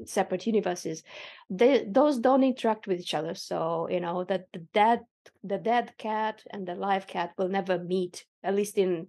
separate 0.04 0.46
universes, 0.46 1.02
they, 1.48 1.84
those 1.88 2.18
don't 2.18 2.42
interact 2.42 2.86
with 2.86 3.00
each 3.00 3.14
other. 3.14 3.34
So 3.34 3.88
you 3.90 4.00
know 4.00 4.24
that 4.24 4.46
the 4.52 4.60
dead 4.74 5.00
the 5.44 5.58
dead 5.58 5.92
cat 5.98 6.42
and 6.50 6.66
the 6.66 6.74
live 6.74 7.06
cat 7.06 7.32
will 7.38 7.48
never 7.48 7.78
meet, 7.78 8.24
at 8.42 8.54
least 8.54 8.78
in 8.78 9.08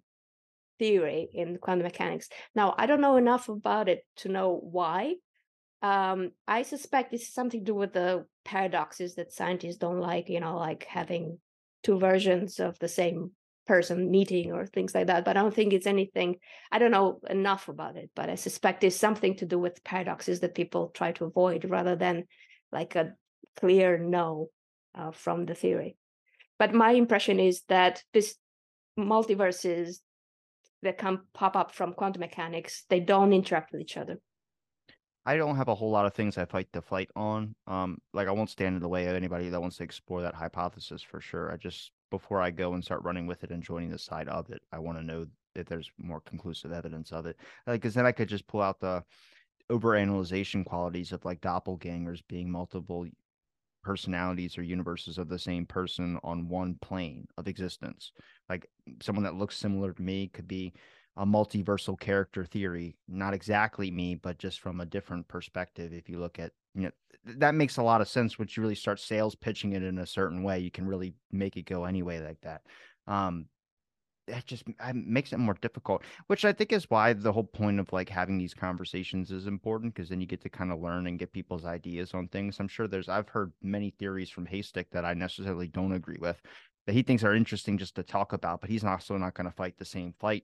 theory 0.82 1.30
in 1.32 1.58
quantum 1.58 1.84
mechanics. 1.84 2.28
Now, 2.56 2.74
I 2.76 2.88
don't 2.88 3.02
know 3.02 3.18
enough 3.18 3.49
about 3.49 3.88
it 3.88 4.03
to 4.18 4.30
know 4.30 4.60
why. 4.60 5.14
Um, 5.84 6.32
I 6.48 6.64
suspect 6.64 7.14
it's 7.14 7.32
something 7.32 7.60
to 7.60 7.66
do 7.66 7.76
with 7.76 7.94
the 7.94 8.26
paradoxes 8.45 9.14
that 9.16 9.32
scientists 9.32 9.78
don't 9.78 9.99
like, 9.99 10.28
you 10.28 10.40
know, 10.40 10.58
like 10.58 10.86
having 10.86 11.38
two 11.84 11.99
versions 11.99 12.60
of 12.60 12.80
the 12.80 12.88
same 12.88 13.30
person 13.68 14.10
meeting 14.10 14.53
or 14.53 14.66
things 14.66 14.95
like 14.95 15.06
that. 15.06 15.24
But 15.24 15.38
I 15.38 15.41
don't 15.41 15.53
think 15.53 15.72
it's 15.72 15.86
anything, 15.86 16.38
I 16.72 16.80
don't 16.80 16.90
know 16.90 17.20
enough 17.30 17.70
about 17.70 17.95
it, 17.95 18.10
but 18.16 18.32
I 18.32 18.36
suspect 18.36 18.84
it's 18.84 18.95
something 18.95 19.36
to 19.36 19.45
do 19.45 19.60
with 19.60 19.84
paradoxes 19.84 20.40
that 20.40 20.56
people 20.56 20.90
try 20.95 21.12
to 21.14 21.26
avoid 21.26 21.70
rather 21.70 21.95
than 21.95 22.26
like 22.72 22.95
a 22.95 23.14
clear 23.56 23.99
no 23.99 24.49
uh, 24.95 25.12
from 25.12 25.45
the 25.45 25.53
theory. 25.53 25.95
But 26.58 26.74
my 26.74 26.91
impression 26.94 27.40
is 27.40 27.62
that 27.70 28.03
this 28.14 28.36
multiverses 28.98 29.99
that 30.84 30.98
can 30.98 31.20
pop 31.34 31.56
up 31.56 31.72
from 31.72 31.94
quantum 31.94 32.22
mechanics 32.22 32.86
they 32.90 32.99
don't 32.99 33.34
interact 33.34 33.72
with 33.72 33.82
each 33.82 33.98
other. 33.98 34.20
I 35.24 35.38
don't 35.38 35.56
have 35.56 35.68
a 35.68 35.76
whole 35.76 35.91
lot 35.91 36.08
of 36.08 36.14
things 36.14 36.38
i 36.38 36.45
fight 36.45 36.68
the 36.72 36.82
fight 36.82 37.10
on. 37.16 37.56
Um 37.68 37.99
like 38.14 38.28
i 38.28 38.32
won't 38.32 38.49
stand 38.49 38.76
in 38.76 38.82
the 38.82 38.90
way 38.90 39.08
of 39.08 39.16
anybody 39.16 39.49
that 39.49 39.62
wants 39.62 39.78
to 39.78 39.84
explore 39.84 40.22
that 40.22 40.36
hypothesis 40.36 41.02
for 41.02 41.22
sure. 41.22 41.52
I 41.52 41.58
just 41.58 41.91
before 42.10 42.41
i 42.41 42.49
go 42.52 42.74
and 42.74 42.84
start 42.84 43.03
running 43.03 43.28
with 43.28 43.44
it 43.44 43.52
and 43.52 43.64
joining 43.64 43.90
the 43.90 43.98
side 43.98 44.28
of 44.28 44.49
it 44.49 44.62
i 44.74 44.80
want 44.80 44.98
to 44.98 45.03
know 45.03 45.26
if 45.56 45.66
there's 45.66 45.90
more 45.98 46.22
conclusive 46.22 46.72
evidence 46.72 47.12
of 47.12 47.26
it. 47.26 47.38
Like 47.68 47.82
because 47.82 47.94
then 47.94 48.06
i 48.06 48.12
could 48.12 48.30
just 48.30 48.48
pull 48.48 48.62
out 48.62 48.80
the 48.80 49.03
overanalyzation 49.72 50.66
qualities 50.66 51.12
of 51.12 51.24
like 51.24 51.40
doppelgangers 51.41 52.22
being 52.28 52.52
multiple 52.52 53.08
personalities 53.84 54.58
or 54.58 54.64
universes 54.64 55.18
of 55.18 55.30
the 55.30 55.40
same 55.40 55.66
person 55.66 56.20
on 56.24 56.48
one 56.48 56.76
plane 56.82 57.28
of 57.38 57.48
existence. 57.48 58.12
Like 58.49 58.68
someone 59.02 59.24
that 59.24 59.36
looks 59.36 59.58
similar 59.58 59.94
to 59.94 60.02
me 60.02 60.28
could 60.28 60.48
be 60.48 60.74
a 61.18 61.26
multiversal 61.26 61.99
character 61.99 62.45
theory, 62.45 62.95
not 63.08 63.34
exactly 63.34 63.91
me, 63.91 64.16
but 64.16 64.38
just 64.38 64.62
from 64.62 64.80
a 64.80 64.86
different 64.86 65.28
perspective. 65.28 65.94
If 65.94 66.08
you 66.10 66.20
look 66.20 66.40
at, 66.40 66.52
you 66.74 66.84
know, 66.84 66.91
that 67.38 67.56
makes 67.56 67.78
a 67.78 67.84
lot 67.84 68.02
of 68.02 68.08
sense. 68.08 68.40
Once 68.40 68.56
you 68.56 68.64
really 68.64 68.76
start 68.76 68.99
sales 68.99 69.36
pitching 69.36 69.74
it 69.74 69.84
in 69.84 69.99
a 69.99 70.06
certain 70.06 70.41
way, 70.41 70.60
you 70.60 70.72
can 70.72 70.88
really 70.88 71.14
make 71.32 71.58
it 71.58 71.66
go 71.66 71.84
anyway 71.84 72.20
like 72.20 72.40
that. 72.41 72.62
Um, 73.08 73.48
that 74.27 74.45
just 74.45 74.64
makes 74.93 75.34
it 75.34 75.38
more 75.38 75.57
difficult, 75.61 76.03
which 76.27 76.45
I 76.45 76.53
think 76.53 76.72
is 76.72 76.89
why 76.89 77.14
the 77.14 77.31
whole 77.31 77.43
point 77.43 77.80
of 77.80 77.91
like 77.91 78.10
having 78.10 78.38
these 78.38 78.53
conversations 78.53 79.31
is 79.31 79.48
important 79.48 79.93
because 79.93 80.10
then 80.10 80.22
you 80.22 80.27
get 80.27 80.41
to 80.41 80.49
kind 80.49 80.72
of 80.72 80.80
learn 80.80 81.07
and 81.07 81.19
get 81.19 81.34
people's 81.34 81.65
ideas 81.65 82.14
on 82.14 82.27
things. 82.27 82.60
I'm 82.60 82.68
sure 82.68 82.88
there's 82.88 83.10
I've 83.10 83.30
heard 83.30 83.52
many 83.61 83.91
theories 83.91 84.30
from 84.30 84.45
Haystick 84.45 84.89
that 84.91 85.06
I 85.06 85.14
necessarily 85.14 85.68
don't 85.68 85.93
agree 85.93 86.18
with 86.19 86.41
that 86.88 86.93
he 86.93 87.03
thinks 87.03 87.23
are 87.23 87.35
interesting 87.35 87.77
just 87.77 87.95
to 87.95 88.03
talk 88.03 88.34
about, 88.34 88.61
but 88.61 88.69
he's 88.69 88.84
also 88.84 89.18
not 89.18 89.34
going 89.34 89.49
to 89.49 89.56
fight 89.56 89.77
the 89.77 89.85
same 89.85 90.14
fight 90.19 90.43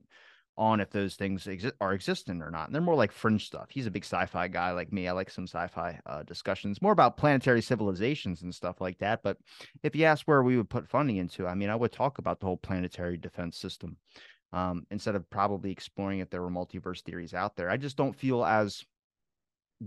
on 0.58 0.80
if 0.80 0.90
those 0.90 1.14
things 1.14 1.46
exist 1.46 1.74
are 1.80 1.94
existent 1.94 2.42
or 2.42 2.50
not. 2.50 2.66
And 2.66 2.74
they're 2.74 2.82
more 2.82 2.94
like 2.94 3.12
fringe 3.12 3.46
stuff. 3.46 3.68
He's 3.70 3.86
a 3.86 3.90
big 3.90 4.04
sci-fi 4.04 4.48
guy 4.48 4.72
like 4.72 4.92
me. 4.92 5.08
I 5.08 5.12
like 5.12 5.30
some 5.30 5.46
sci-fi 5.46 5.98
uh, 6.04 6.24
discussions, 6.24 6.82
more 6.82 6.92
about 6.92 7.16
planetary 7.16 7.62
civilizations 7.62 8.42
and 8.42 8.54
stuff 8.54 8.80
like 8.80 8.98
that. 8.98 9.22
But 9.22 9.38
if 9.82 9.96
you 9.96 10.04
ask 10.04 10.26
where 10.26 10.42
we 10.42 10.56
would 10.56 10.68
put 10.68 10.88
funding 10.88 11.16
into, 11.16 11.46
I 11.46 11.54
mean, 11.54 11.70
I 11.70 11.76
would 11.76 11.92
talk 11.92 12.18
about 12.18 12.40
the 12.40 12.46
whole 12.46 12.56
planetary 12.56 13.16
defense 13.16 13.56
system 13.56 13.96
um, 14.52 14.86
instead 14.90 15.14
of 15.14 15.30
probably 15.30 15.70
exploring 15.70 16.18
if 16.18 16.30
there 16.30 16.42
were 16.42 16.50
multiverse 16.50 17.02
theories 17.02 17.34
out 17.34 17.56
there. 17.56 17.70
I 17.70 17.76
just 17.76 17.96
don't 17.96 18.16
feel 18.16 18.44
as 18.44 18.84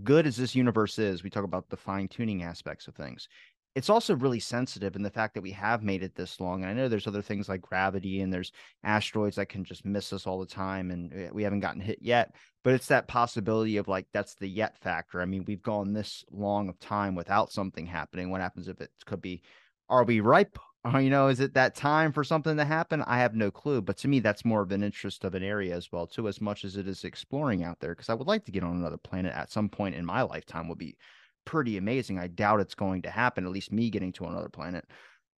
good 0.02 0.26
as 0.26 0.36
this 0.36 0.54
universe 0.54 0.98
is. 0.98 1.22
We 1.22 1.30
talk 1.30 1.44
about 1.44 1.68
the 1.68 1.76
fine 1.76 2.08
tuning 2.08 2.42
aspects 2.42 2.88
of 2.88 2.94
things 2.94 3.28
it's 3.74 3.88
also 3.88 4.14
really 4.14 4.40
sensitive 4.40 4.96
in 4.96 5.02
the 5.02 5.10
fact 5.10 5.34
that 5.34 5.42
we 5.42 5.52
have 5.52 5.82
made 5.82 6.02
it 6.02 6.14
this 6.14 6.40
long. 6.40 6.62
And 6.62 6.70
I 6.70 6.74
know 6.74 6.88
there's 6.88 7.06
other 7.06 7.22
things 7.22 7.48
like 7.48 7.62
gravity 7.62 8.20
and 8.20 8.32
there's 8.32 8.52
asteroids 8.84 9.36
that 9.36 9.48
can 9.48 9.64
just 9.64 9.84
miss 9.84 10.12
us 10.12 10.26
all 10.26 10.38
the 10.38 10.46
time 10.46 10.90
and 10.90 11.12
eh, 11.14 11.28
we 11.32 11.42
haven't 11.42 11.60
gotten 11.60 11.80
hit 11.80 11.98
yet. 12.02 12.34
But 12.64 12.74
it's 12.74 12.88
that 12.88 13.08
possibility 13.08 13.78
of 13.78 13.88
like 13.88 14.06
that's 14.12 14.34
the 14.34 14.46
yet 14.48 14.76
factor. 14.78 15.22
I 15.22 15.24
mean, 15.24 15.44
we've 15.46 15.62
gone 15.62 15.92
this 15.92 16.24
long 16.30 16.68
of 16.68 16.78
time 16.80 17.14
without 17.14 17.50
something 17.50 17.86
happening. 17.86 18.30
What 18.30 18.42
happens 18.42 18.68
if 18.68 18.80
it 18.80 18.90
could 19.06 19.22
be 19.22 19.42
are 19.88 20.04
we 20.04 20.20
ripe? 20.20 20.58
Or, 20.84 21.00
you 21.00 21.10
know, 21.10 21.28
is 21.28 21.38
it 21.38 21.54
that 21.54 21.76
time 21.76 22.10
for 22.12 22.24
something 22.24 22.56
to 22.56 22.64
happen? 22.64 23.04
I 23.06 23.18
have 23.18 23.36
no 23.36 23.52
clue. 23.52 23.80
But 23.80 23.96
to 23.98 24.08
me, 24.08 24.18
that's 24.18 24.44
more 24.44 24.62
of 24.62 24.72
an 24.72 24.82
interest 24.82 25.22
of 25.22 25.36
an 25.36 25.42
area 25.44 25.76
as 25.76 25.92
well, 25.92 26.08
too, 26.08 26.26
as 26.26 26.40
much 26.40 26.64
as 26.64 26.76
it 26.76 26.88
is 26.88 27.04
exploring 27.04 27.62
out 27.62 27.78
there. 27.78 27.94
Because 27.94 28.08
I 28.08 28.14
would 28.14 28.26
like 28.26 28.44
to 28.46 28.50
get 28.50 28.64
on 28.64 28.74
another 28.74 28.96
planet 28.96 29.32
at 29.32 29.52
some 29.52 29.68
point 29.68 29.94
in 29.94 30.04
my 30.04 30.22
lifetime 30.22 30.66
would 30.66 30.78
be 30.78 30.96
pretty 31.44 31.76
amazing. 31.76 32.18
I 32.18 32.26
doubt 32.26 32.60
it's 32.60 32.74
going 32.74 33.02
to 33.02 33.10
happen, 33.10 33.44
at 33.44 33.52
least 33.52 33.72
me 33.72 33.90
getting 33.90 34.12
to 34.12 34.24
another 34.24 34.48
planet. 34.48 34.84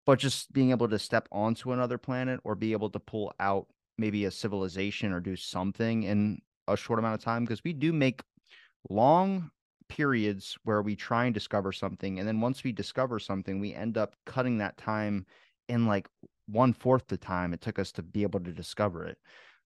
But 0.06 0.18
just 0.18 0.52
being 0.52 0.70
able 0.70 0.88
to 0.88 0.98
step 0.98 1.28
onto 1.32 1.72
another 1.72 1.98
planet 1.98 2.40
or 2.44 2.54
be 2.54 2.72
able 2.72 2.90
to 2.90 2.98
pull 3.00 3.32
out 3.40 3.66
maybe 3.96 4.24
a 4.24 4.30
civilization 4.30 5.12
or 5.12 5.20
do 5.20 5.36
something 5.36 6.02
in 6.02 6.40
a 6.68 6.76
short 6.76 6.98
amount 6.98 7.14
of 7.14 7.24
time, 7.24 7.44
because 7.44 7.64
we 7.64 7.72
do 7.72 7.92
make 7.92 8.22
long 8.90 9.50
periods 9.88 10.56
where 10.64 10.82
we 10.82 10.96
try 10.96 11.24
and 11.24 11.34
discover 11.34 11.72
something. 11.72 12.18
And 12.18 12.26
then 12.26 12.40
once 12.40 12.64
we 12.64 12.72
discover 12.72 13.18
something, 13.18 13.60
we 13.60 13.74
end 13.74 13.96
up 13.96 14.14
cutting 14.26 14.58
that 14.58 14.76
time 14.76 15.26
in 15.68 15.86
like 15.86 16.08
one 16.46 16.72
fourth 16.72 17.06
the 17.06 17.16
time 17.16 17.54
it 17.54 17.60
took 17.60 17.78
us 17.78 17.92
to 17.92 18.02
be 18.02 18.22
able 18.22 18.40
to 18.40 18.52
discover 18.52 19.04
it. 19.04 19.18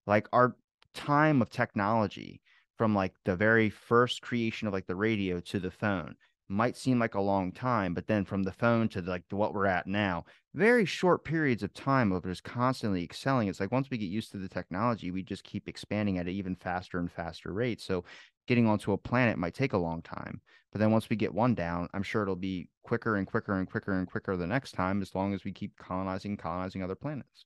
Like 0.06 0.28
our 0.32 0.56
time 0.94 1.42
of 1.42 1.50
technology 1.50 2.40
from 2.78 2.94
like 2.94 3.12
the 3.24 3.36
very 3.36 3.68
first 3.68 4.22
creation 4.22 4.68
of 4.68 4.72
like 4.72 4.86
the 4.86 4.96
radio 4.96 5.40
to 5.40 5.58
the 5.58 5.70
phone 5.70 6.14
might 6.48 6.76
seem 6.76 6.98
like 6.98 7.14
a 7.14 7.20
long 7.20 7.52
time, 7.52 7.92
but 7.92 8.06
then 8.06 8.24
from 8.24 8.42
the 8.42 8.52
phone 8.52 8.88
to 8.88 9.02
like 9.02 9.22
what 9.30 9.52
we're 9.52 9.66
at 9.66 9.86
now, 9.86 10.24
very 10.54 10.86
short 10.86 11.22
periods 11.24 11.62
of 11.62 11.74
time 11.74 12.10
of 12.10 12.24
just 12.24 12.42
constantly 12.42 13.04
excelling. 13.04 13.48
It's 13.48 13.60
like 13.60 13.70
once 13.70 13.90
we 13.90 13.98
get 13.98 14.06
used 14.06 14.32
to 14.32 14.38
the 14.38 14.48
technology, 14.48 15.10
we 15.10 15.22
just 15.22 15.44
keep 15.44 15.68
expanding 15.68 16.16
at 16.16 16.26
an 16.26 16.32
even 16.32 16.56
faster 16.56 16.98
and 16.98 17.12
faster 17.12 17.52
rate. 17.52 17.82
So 17.82 18.04
getting 18.46 18.66
onto 18.66 18.92
a 18.92 18.98
planet 18.98 19.36
might 19.36 19.52
take 19.52 19.74
a 19.74 19.78
long 19.78 20.00
time, 20.00 20.40
but 20.72 20.78
then 20.78 20.90
once 20.90 21.10
we 21.10 21.16
get 21.16 21.34
one 21.34 21.54
down, 21.54 21.88
I'm 21.92 22.02
sure 22.02 22.22
it'll 22.22 22.34
be 22.34 22.70
quicker 22.82 23.16
and 23.16 23.26
quicker 23.26 23.52
and 23.52 23.68
quicker 23.68 23.92
and 23.92 24.08
quicker 24.08 24.34
the 24.36 24.46
next 24.46 24.72
time 24.72 25.02
as 25.02 25.14
long 25.14 25.34
as 25.34 25.44
we 25.44 25.52
keep 25.52 25.76
colonizing, 25.76 26.38
colonizing 26.38 26.82
other 26.82 26.94
planets. 26.94 27.44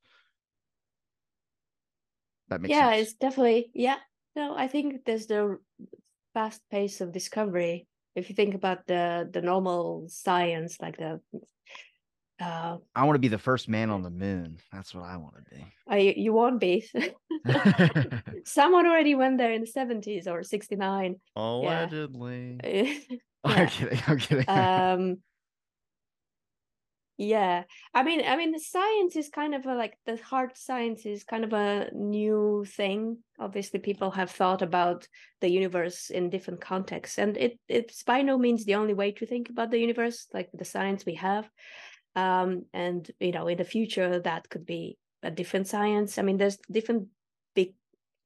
That 2.48 2.60
makes 2.60 2.70
yeah, 2.70 2.92
sense. 2.92 3.08
it's 3.08 3.14
definitely 3.14 3.70
yeah. 3.74 3.96
No, 4.34 4.56
I 4.56 4.68
think 4.68 5.04
there's 5.04 5.26
the 5.26 5.58
fast 6.34 6.62
pace 6.70 7.00
of 7.00 7.12
discovery 7.12 7.86
if 8.14 8.28
you 8.28 8.34
think 8.34 8.54
about 8.54 8.86
the 8.86 9.28
the 9.30 9.42
normal 9.42 10.06
science 10.08 10.78
like 10.80 10.96
the 10.96 11.20
uh, 12.40 12.78
I 12.96 13.04
want 13.04 13.14
to 13.14 13.20
be 13.20 13.28
the 13.28 13.38
first 13.38 13.68
man 13.68 13.90
on 13.90 14.02
the 14.02 14.10
moon. 14.10 14.58
That's 14.72 14.92
what 14.94 15.04
I 15.04 15.16
want 15.16 15.34
to 15.36 15.54
be. 15.54 15.64
Uh, 15.88 15.94
you, 15.94 16.14
you 16.16 16.32
won't 16.32 16.58
be. 16.58 16.84
Someone 18.44 18.86
already 18.86 19.14
went 19.14 19.38
there 19.38 19.52
in 19.52 19.60
the 19.60 19.70
70s 19.70 20.26
or 20.26 20.42
69. 20.42 21.16
Allegedly. 21.36 22.58
Yeah. 22.64 23.16
I'm 23.44 23.68
kidding. 23.68 24.00
I'm 24.08 24.18
kidding. 24.18 24.48
Um, 24.48 25.18
yeah 27.18 27.62
i 27.94 28.02
mean 28.02 28.22
i 28.26 28.36
mean 28.36 28.52
the 28.52 28.58
science 28.58 29.16
is 29.16 29.28
kind 29.28 29.54
of 29.54 29.66
a, 29.66 29.74
like 29.74 29.96
the 30.06 30.16
hard 30.16 30.56
science 30.56 31.04
is 31.04 31.24
kind 31.24 31.44
of 31.44 31.52
a 31.52 31.90
new 31.92 32.64
thing. 32.76 33.18
Obviously 33.38 33.80
people 33.80 34.10
have 34.10 34.30
thought 34.30 34.62
about 34.62 35.06
the 35.40 35.50
universe 35.50 36.10
in 36.10 36.30
different 36.30 36.60
contexts 36.60 37.18
and 37.18 37.36
it 37.36 37.58
it's 37.68 38.02
by 38.02 38.22
no 38.22 38.38
means 38.38 38.64
the 38.64 38.76
only 38.76 38.94
way 38.94 39.12
to 39.12 39.26
think 39.26 39.50
about 39.50 39.70
the 39.70 39.78
universe 39.78 40.26
like 40.32 40.48
the 40.54 40.64
science 40.64 41.04
we 41.04 41.14
have. 41.14 41.48
Um 42.16 42.64
and 42.72 43.10
you 43.20 43.32
know 43.32 43.48
in 43.48 43.58
the 43.58 43.64
future 43.64 44.20
that 44.20 44.48
could 44.48 44.64
be 44.64 44.98
a 45.22 45.30
different 45.30 45.68
science. 45.68 46.18
I 46.18 46.22
mean 46.22 46.38
there's 46.38 46.58
different 46.70 47.08
big 47.54 47.74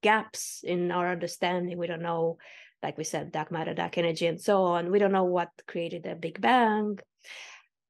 gaps 0.02 0.62
in 0.64 0.92
our 0.92 1.10
understanding. 1.10 1.76
We 1.76 1.86
don't 1.86 2.02
know 2.02 2.38
like 2.82 2.98
we 2.98 3.04
said 3.04 3.32
dark 3.32 3.50
matter 3.50 3.74
dark 3.74 3.98
energy 3.98 4.26
and 4.26 4.40
so 4.40 4.62
on. 4.62 4.90
We 4.90 4.98
don't 4.98 5.12
know 5.12 5.24
what 5.24 5.50
created 5.66 6.04
the 6.04 6.14
big 6.14 6.40
bang 6.40 6.98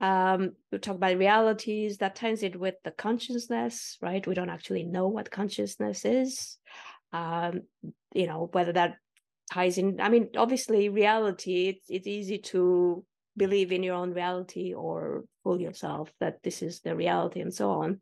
um, 0.01 0.53
we 0.71 0.79
talk 0.79 0.97
about 0.97 1.17
realities 1.17 1.99
that 1.99 2.17
ties 2.17 2.43
it 2.43 2.59
with 2.59 2.75
the 2.85 2.91
consciousness, 2.91 3.97
right? 4.03 4.27
We 4.27 4.35
don't 4.35 4.51
actually 4.51 4.85
know 4.85 5.09
what 5.09 5.31
consciousness 5.31 6.05
is. 6.05 6.59
Um, 7.13 7.63
you 8.13 8.27
know, 8.27 8.49
whether 8.53 8.73
that 8.73 8.97
ties 9.53 9.79
in. 9.79 10.01
I 10.01 10.09
mean, 10.09 10.31
obviously, 10.37 10.89
reality. 10.89 11.69
It's 11.69 11.87
it's 11.89 12.07
easy 12.07 12.39
to 12.39 13.05
believe 13.37 13.73
in 13.73 13.83
your 13.83 13.95
own 13.95 14.13
reality 14.13 14.75
or 14.75 15.25
fool 15.43 15.61
yourself 15.61 16.11
that 16.21 16.43
this 16.43 16.63
is 16.63 16.81
the 16.81 16.97
reality 16.97 17.41
and 17.41 17.53
so 17.53 17.71
on. 17.71 18.01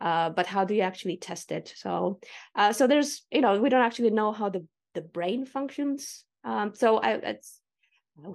Uh, 0.00 0.30
but 0.30 0.46
how 0.46 0.64
do 0.64 0.74
you 0.74 0.82
actually 0.82 1.16
test 1.16 1.52
it? 1.52 1.72
So, 1.76 2.20
uh, 2.56 2.72
so 2.72 2.86
there's 2.86 3.24
you 3.30 3.40
know 3.40 3.60
we 3.60 3.68
don't 3.68 3.82
actually 3.82 4.10
know 4.10 4.32
how 4.32 4.48
the 4.48 4.66
the 4.94 5.02
brain 5.02 5.44
functions. 5.44 6.24
Um, 6.42 6.72
so 6.74 6.98
I, 6.98 7.12
it's 7.12 7.59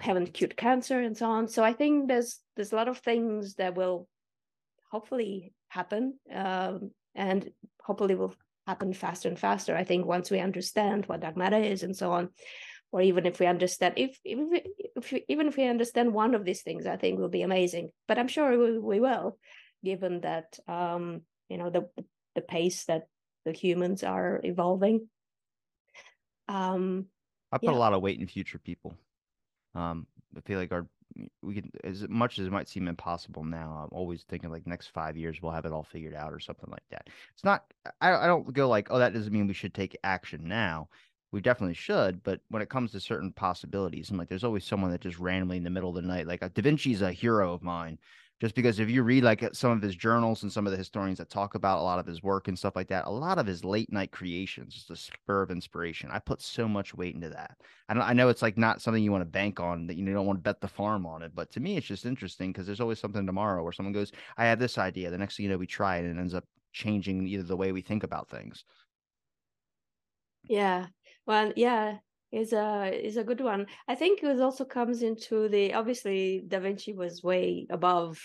haven't 0.02 0.34
cured 0.34 0.57
cancer 0.57 0.99
and 0.99 1.18
so 1.18 1.28
on. 1.30 1.48
So 1.48 1.64
I 1.64 1.74
think 1.74 2.07
there's 2.07 2.40
there's 2.56 2.72
a 2.72 2.76
lot 2.76 2.88
of 2.88 2.99
things 2.99 3.56
that 3.56 3.76
will 3.76 4.07
hopefully 4.91 5.53
happen, 5.70 6.20
um, 6.34 6.91
and 7.14 7.49
hopefully 7.82 8.16
will 8.16 8.36
happen 8.68 8.94
faster 8.94 9.30
and 9.30 9.40
faster. 9.40 9.76
I 9.76 9.84
think 9.84 10.06
once 10.06 10.32
we 10.32 10.40
understand 10.40 11.06
what 11.06 11.22
dark 11.22 11.38
matter 11.38 11.57
is 11.57 11.84
and 11.84 11.95
so 11.95 12.12
on, 12.12 12.30
or 12.91 13.02
even 13.02 13.26
if 13.26 13.40
we 13.40 13.45
understand 13.45 13.95
if 13.98 14.20
if, 14.24 14.64
if 14.95 15.12
we, 15.12 15.26
even 15.28 15.48
if 15.48 15.57
we 15.57 15.68
understand 15.68 16.14
one 16.14 16.36
of 16.36 16.45
these 16.45 16.62
things, 16.62 16.86
I 16.86 16.98
think 16.98 17.20
will 17.20 17.30
be 17.30 17.44
amazing. 17.44 17.91
But 18.07 18.18
I'm 18.18 18.28
sure 18.28 18.57
we, 18.57 18.80
we 18.80 18.99
will, 18.99 19.38
given 19.84 20.22
that 20.22 20.57
um, 20.68 21.22
you 21.49 21.57
know 21.57 21.70
the 21.70 21.90
the 22.36 22.41
pace 22.41 22.86
that 22.86 23.07
the 23.45 23.52
humans 23.52 24.03
are 24.03 24.41
evolving. 24.44 25.07
Um, 26.48 27.07
I 27.52 27.57
put 27.57 27.70
yeah. 27.70 27.76
a 27.76 27.84
lot 27.86 27.94
of 27.94 28.02
weight 28.02 28.20
in 28.20 28.28
future 28.28 28.60
people. 28.60 28.95
Um, 29.76 30.07
I 30.35 30.41
feel 30.41 30.60
like 30.60 30.72
our 30.72 30.88
we 31.41 31.56
can 31.56 31.72
as 31.84 32.07
much 32.10 32.39
as 32.39 32.47
it 32.47 32.52
might 32.52 32.68
seem 32.68 32.88
impossible 32.88 33.43
now. 33.43 33.84
I'm 33.84 33.97
always 33.97 34.23
thinking 34.23 34.52
like 34.52 34.68
next 34.68 34.88
five 34.88 35.15
years 35.15 35.41
we'll 35.41 35.52
have 35.52 35.65
it 35.65 35.72
all 35.72 35.84
figured 35.84 36.14
out 36.14 36.34
or 36.34 36.39
something 36.39 36.69
like 36.69 36.84
that. 36.91 37.07
It's 37.34 37.43
not. 37.43 37.73
I 38.02 38.14
I 38.14 38.27
don't 38.27 38.52
go 38.53 38.68
like 38.68 38.88
oh 38.91 38.99
that 38.99 39.14
doesn't 39.14 39.31
mean 39.34 39.47
we 39.47 39.53
should 39.53 39.73
take 39.73 39.97
action 40.03 40.47
now. 40.47 40.89
We 41.31 41.41
definitely 41.41 41.73
should, 41.73 42.23
but 42.23 42.39
when 42.49 42.61
it 42.61 42.69
comes 42.69 42.91
to 42.91 42.99
certain 42.99 43.31
possibilities, 43.34 44.10
I'm 44.10 44.18
like, 44.18 44.30
there's 44.30 44.45
always 44.45 44.64
someone 44.64 44.91
that 44.91 45.02
just 45.02 45.19
randomly 45.19 45.57
in 45.57 45.64
the 45.64 45.69
middle 45.69 45.89
of 45.89 45.95
the 45.95 46.07
night, 46.07 46.27
like 46.27 46.39
Da 46.39 46.61
Vinci's 46.61 47.02
a 47.02 47.11
hero 47.11 47.53
of 47.53 47.61
mine 47.61 47.99
just 48.41 48.56
because 48.56 48.80
if 48.80 48.90
you 48.90 49.03
read 49.03 49.24
like 49.24 49.44
uh, 49.44 49.49
some 49.53 49.72
of 49.72 49.82
his 49.82 49.95
journals 49.95 50.44
and 50.44 50.52
some 50.52 50.68
of 50.68 50.72
the 50.72 50.78
historians 50.78 51.18
that 51.20 51.30
talk 51.30 51.56
about 51.56 51.80
a 51.80 51.84
lot 51.84 51.99
of 51.99 52.06
his 52.06 52.22
work 52.22 52.48
and 52.48 52.57
stuff 52.60 52.76
like 52.76 52.90
that, 52.90 53.06
a 53.06 53.10
lot 53.10 53.38
of 53.38 53.48
his 53.48 53.64
late 53.64 53.91
night 53.91 54.12
creations, 54.12 54.74
just 54.74 54.90
a 54.90 54.95
spur 54.95 55.41
of 55.41 55.52
inspiration. 55.52 56.10
I 56.12 56.20
put 56.20 56.41
so 56.41 56.68
much 56.68 56.94
weight 56.94 57.16
into 57.16 57.30
that. 57.30 57.57
I 57.88 58.14
know 58.14 58.30
it's 58.30 58.41
like 58.41 58.57
not 58.57 58.82
something 58.82 59.03
you 59.03 59.12
want 59.12 59.22
to 59.22 59.26
bank 59.26 59.60
on 59.60 59.88
that 59.88 59.95
you 59.95 60.06
don't 60.06 60.26
want 60.26 60.40
to 60.40 60.44
bet 60.44 60.60
the 60.60 60.68
farm 60.68 61.06
on 61.06 61.22
it, 61.22 61.34
but 61.34 61.49
to 61.52 61.60
me, 61.60 61.78
it's 61.78 61.88
just 61.88 62.06
interesting 62.06 62.52
because 62.52 62.66
there's 62.66 62.82
always 62.82 62.99
something 62.99 63.26
tomorrow 63.26 63.64
where 63.64 63.72
someone 63.72 63.94
goes, 63.94 64.12
I 64.38 64.45
have 64.45 64.60
this 64.60 64.78
idea. 64.78 65.10
The 65.12 65.18
next 65.18 65.38
thing 65.38 65.45
you 65.45 65.52
know, 65.52 65.57
we 65.57 65.68
try 65.68 65.98
it 65.98 66.06
and 66.06 66.18
it 66.18 66.20
ends 66.20 66.34
up 66.34 66.45
changing 66.74 67.26
either 67.28 67.44
the 67.44 67.56
way 67.56 67.72
we 67.72 67.82
think 67.82 68.03
about 68.03 68.30
things. 68.30 68.66
Yeah. 70.44 70.88
Well, 71.26 71.53
yeah, 71.56 71.99
is 72.36 72.53
a 72.53 72.91
is 72.94 73.18
a 73.18 73.24
good 73.24 73.41
one. 73.41 73.68
I 73.88 73.95
think 73.95 74.22
it 74.22 74.41
also 74.41 74.66
comes 74.66 75.02
into 75.02 75.48
the 75.48 75.74
obviously 75.74 76.44
Da 76.45 76.60
Vinci 76.60 76.94
was 76.94 77.24
way 77.24 77.66
above 77.70 78.20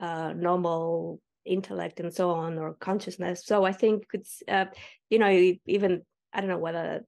uh, 0.00 0.32
normal 0.32 1.20
intellect 1.44 2.00
and 2.00 2.14
so 2.14 2.30
on 2.30 2.58
or 2.58 2.74
consciousness. 2.74 3.44
So 3.44 3.64
I 3.64 3.72
think 3.72 4.04
it's 4.12 4.42
uh, 4.46 4.66
you 5.10 5.18
know 5.18 5.30
even 5.66 6.02
I 6.32 6.40
don't 6.40 6.50
know 6.50 6.58
whether 6.58 7.04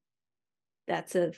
that's 0.89 1.15
a 1.15 1.33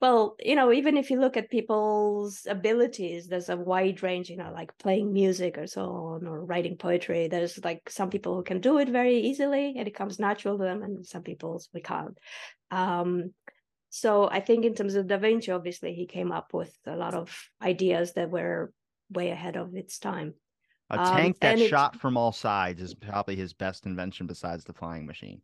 well 0.00 0.36
you 0.40 0.54
know 0.54 0.72
even 0.72 0.96
if 0.96 1.10
you 1.10 1.20
look 1.20 1.36
at 1.36 1.50
people's 1.50 2.46
abilities 2.48 3.26
there's 3.26 3.50
a 3.50 3.56
wide 3.56 4.02
range 4.02 4.30
you 4.30 4.36
know 4.36 4.50
like 4.54 4.76
playing 4.78 5.12
music 5.12 5.58
or 5.58 5.66
so 5.66 5.82
on 5.82 6.26
or 6.26 6.44
writing 6.44 6.78
poetry 6.78 7.28
there's 7.28 7.62
like 7.62 7.82
some 7.90 8.08
people 8.08 8.34
who 8.36 8.42
can 8.42 8.60
do 8.60 8.78
it 8.78 8.88
very 8.88 9.18
easily 9.18 9.74
and 9.76 9.86
it 9.86 9.94
comes 9.94 10.18
natural 10.18 10.56
to 10.56 10.64
them 10.64 10.82
and 10.82 11.04
some 11.04 11.22
people 11.22 11.62
we 11.74 11.82
can't 11.82 12.16
um, 12.70 13.32
so 13.96 14.28
I 14.28 14.40
think 14.40 14.66
in 14.66 14.74
terms 14.74 14.94
of 14.94 15.06
Da 15.06 15.16
Vinci, 15.16 15.50
obviously 15.50 15.94
he 15.94 16.04
came 16.04 16.30
up 16.30 16.52
with 16.52 16.76
a 16.86 16.94
lot 16.94 17.14
of 17.14 17.34
ideas 17.62 18.12
that 18.12 18.30
were 18.30 18.70
way 19.10 19.30
ahead 19.30 19.56
of 19.56 19.74
its 19.74 19.98
time. 19.98 20.34
A 20.90 21.00
um, 21.00 21.16
tank 21.16 21.40
that 21.40 21.58
shot 21.58 21.94
it, 21.94 22.00
from 22.02 22.18
all 22.18 22.30
sides 22.30 22.82
is 22.82 22.94
probably 22.94 23.36
his 23.36 23.54
best 23.54 23.86
invention 23.86 24.26
besides 24.26 24.64
the 24.64 24.74
flying 24.74 25.06
machine. 25.06 25.40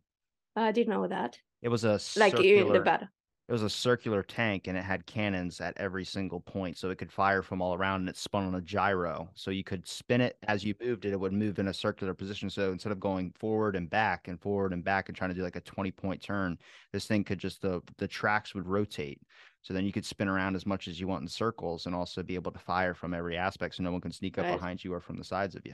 I 0.55 0.71
didn't 0.71 0.93
know 0.93 1.07
that. 1.07 1.39
It 1.63 1.69
was 1.69 1.83
a 1.83 1.93
like 2.15 2.33
circular, 2.35 2.67
in 2.67 2.73
the 2.73 2.81
battle 2.81 3.07
it 3.47 3.51
was 3.51 3.63
a 3.63 3.69
circular 3.69 4.23
tank 4.23 4.67
and 4.67 4.77
it 4.77 4.83
had 4.83 5.05
cannons 5.05 5.59
at 5.59 5.73
every 5.75 6.05
single 6.05 6.39
point 6.39 6.77
so 6.77 6.89
it 6.89 6.97
could 6.97 7.11
fire 7.11 7.41
from 7.41 7.61
all 7.61 7.73
around 7.73 8.01
and 8.01 8.09
it 8.09 8.15
spun 8.15 8.45
on 8.45 8.55
a 8.55 8.61
gyro. 8.61 9.29
So 9.35 9.51
you 9.51 9.65
could 9.65 9.85
spin 9.85 10.21
it 10.21 10.37
as 10.43 10.63
you 10.63 10.73
moved 10.81 11.03
it 11.03 11.11
it 11.11 11.19
would 11.19 11.33
move 11.33 11.59
in 11.59 11.67
a 11.67 11.73
circular 11.73 12.13
position. 12.13 12.49
So 12.49 12.71
instead 12.71 12.93
of 12.93 13.01
going 13.01 13.31
forward 13.31 13.75
and 13.75 13.89
back 13.89 14.29
and 14.29 14.39
forward 14.39 14.71
and 14.71 14.83
back 14.83 15.09
and 15.09 15.17
trying 15.17 15.31
to 15.31 15.35
do 15.35 15.43
like 15.43 15.57
a 15.57 15.61
20 15.61 15.91
point 15.91 16.21
turn 16.21 16.57
this 16.93 17.05
thing 17.05 17.23
could 17.25 17.39
just 17.39 17.61
the 17.61 17.81
the 17.97 18.07
tracks 18.07 18.55
would 18.55 18.67
rotate. 18.67 19.19
So 19.61 19.73
then 19.73 19.85
you 19.85 19.91
could 19.91 20.05
spin 20.05 20.29
around 20.29 20.55
as 20.55 20.65
much 20.65 20.87
as 20.87 20.99
you 20.99 21.07
want 21.07 21.23
in 21.23 21.27
circles 21.27 21.85
and 21.85 21.93
also 21.93 22.23
be 22.23 22.35
able 22.35 22.51
to 22.51 22.59
fire 22.59 22.93
from 22.93 23.13
every 23.13 23.37
aspect 23.37 23.75
so 23.75 23.83
no 23.83 23.91
one 23.91 24.01
can 24.01 24.11
sneak 24.11 24.37
up 24.37 24.45
right. 24.45 24.53
behind 24.53 24.83
you 24.83 24.93
or 24.93 25.01
from 25.01 25.17
the 25.17 25.23
sides 25.23 25.55
of 25.55 25.65
you 25.65 25.73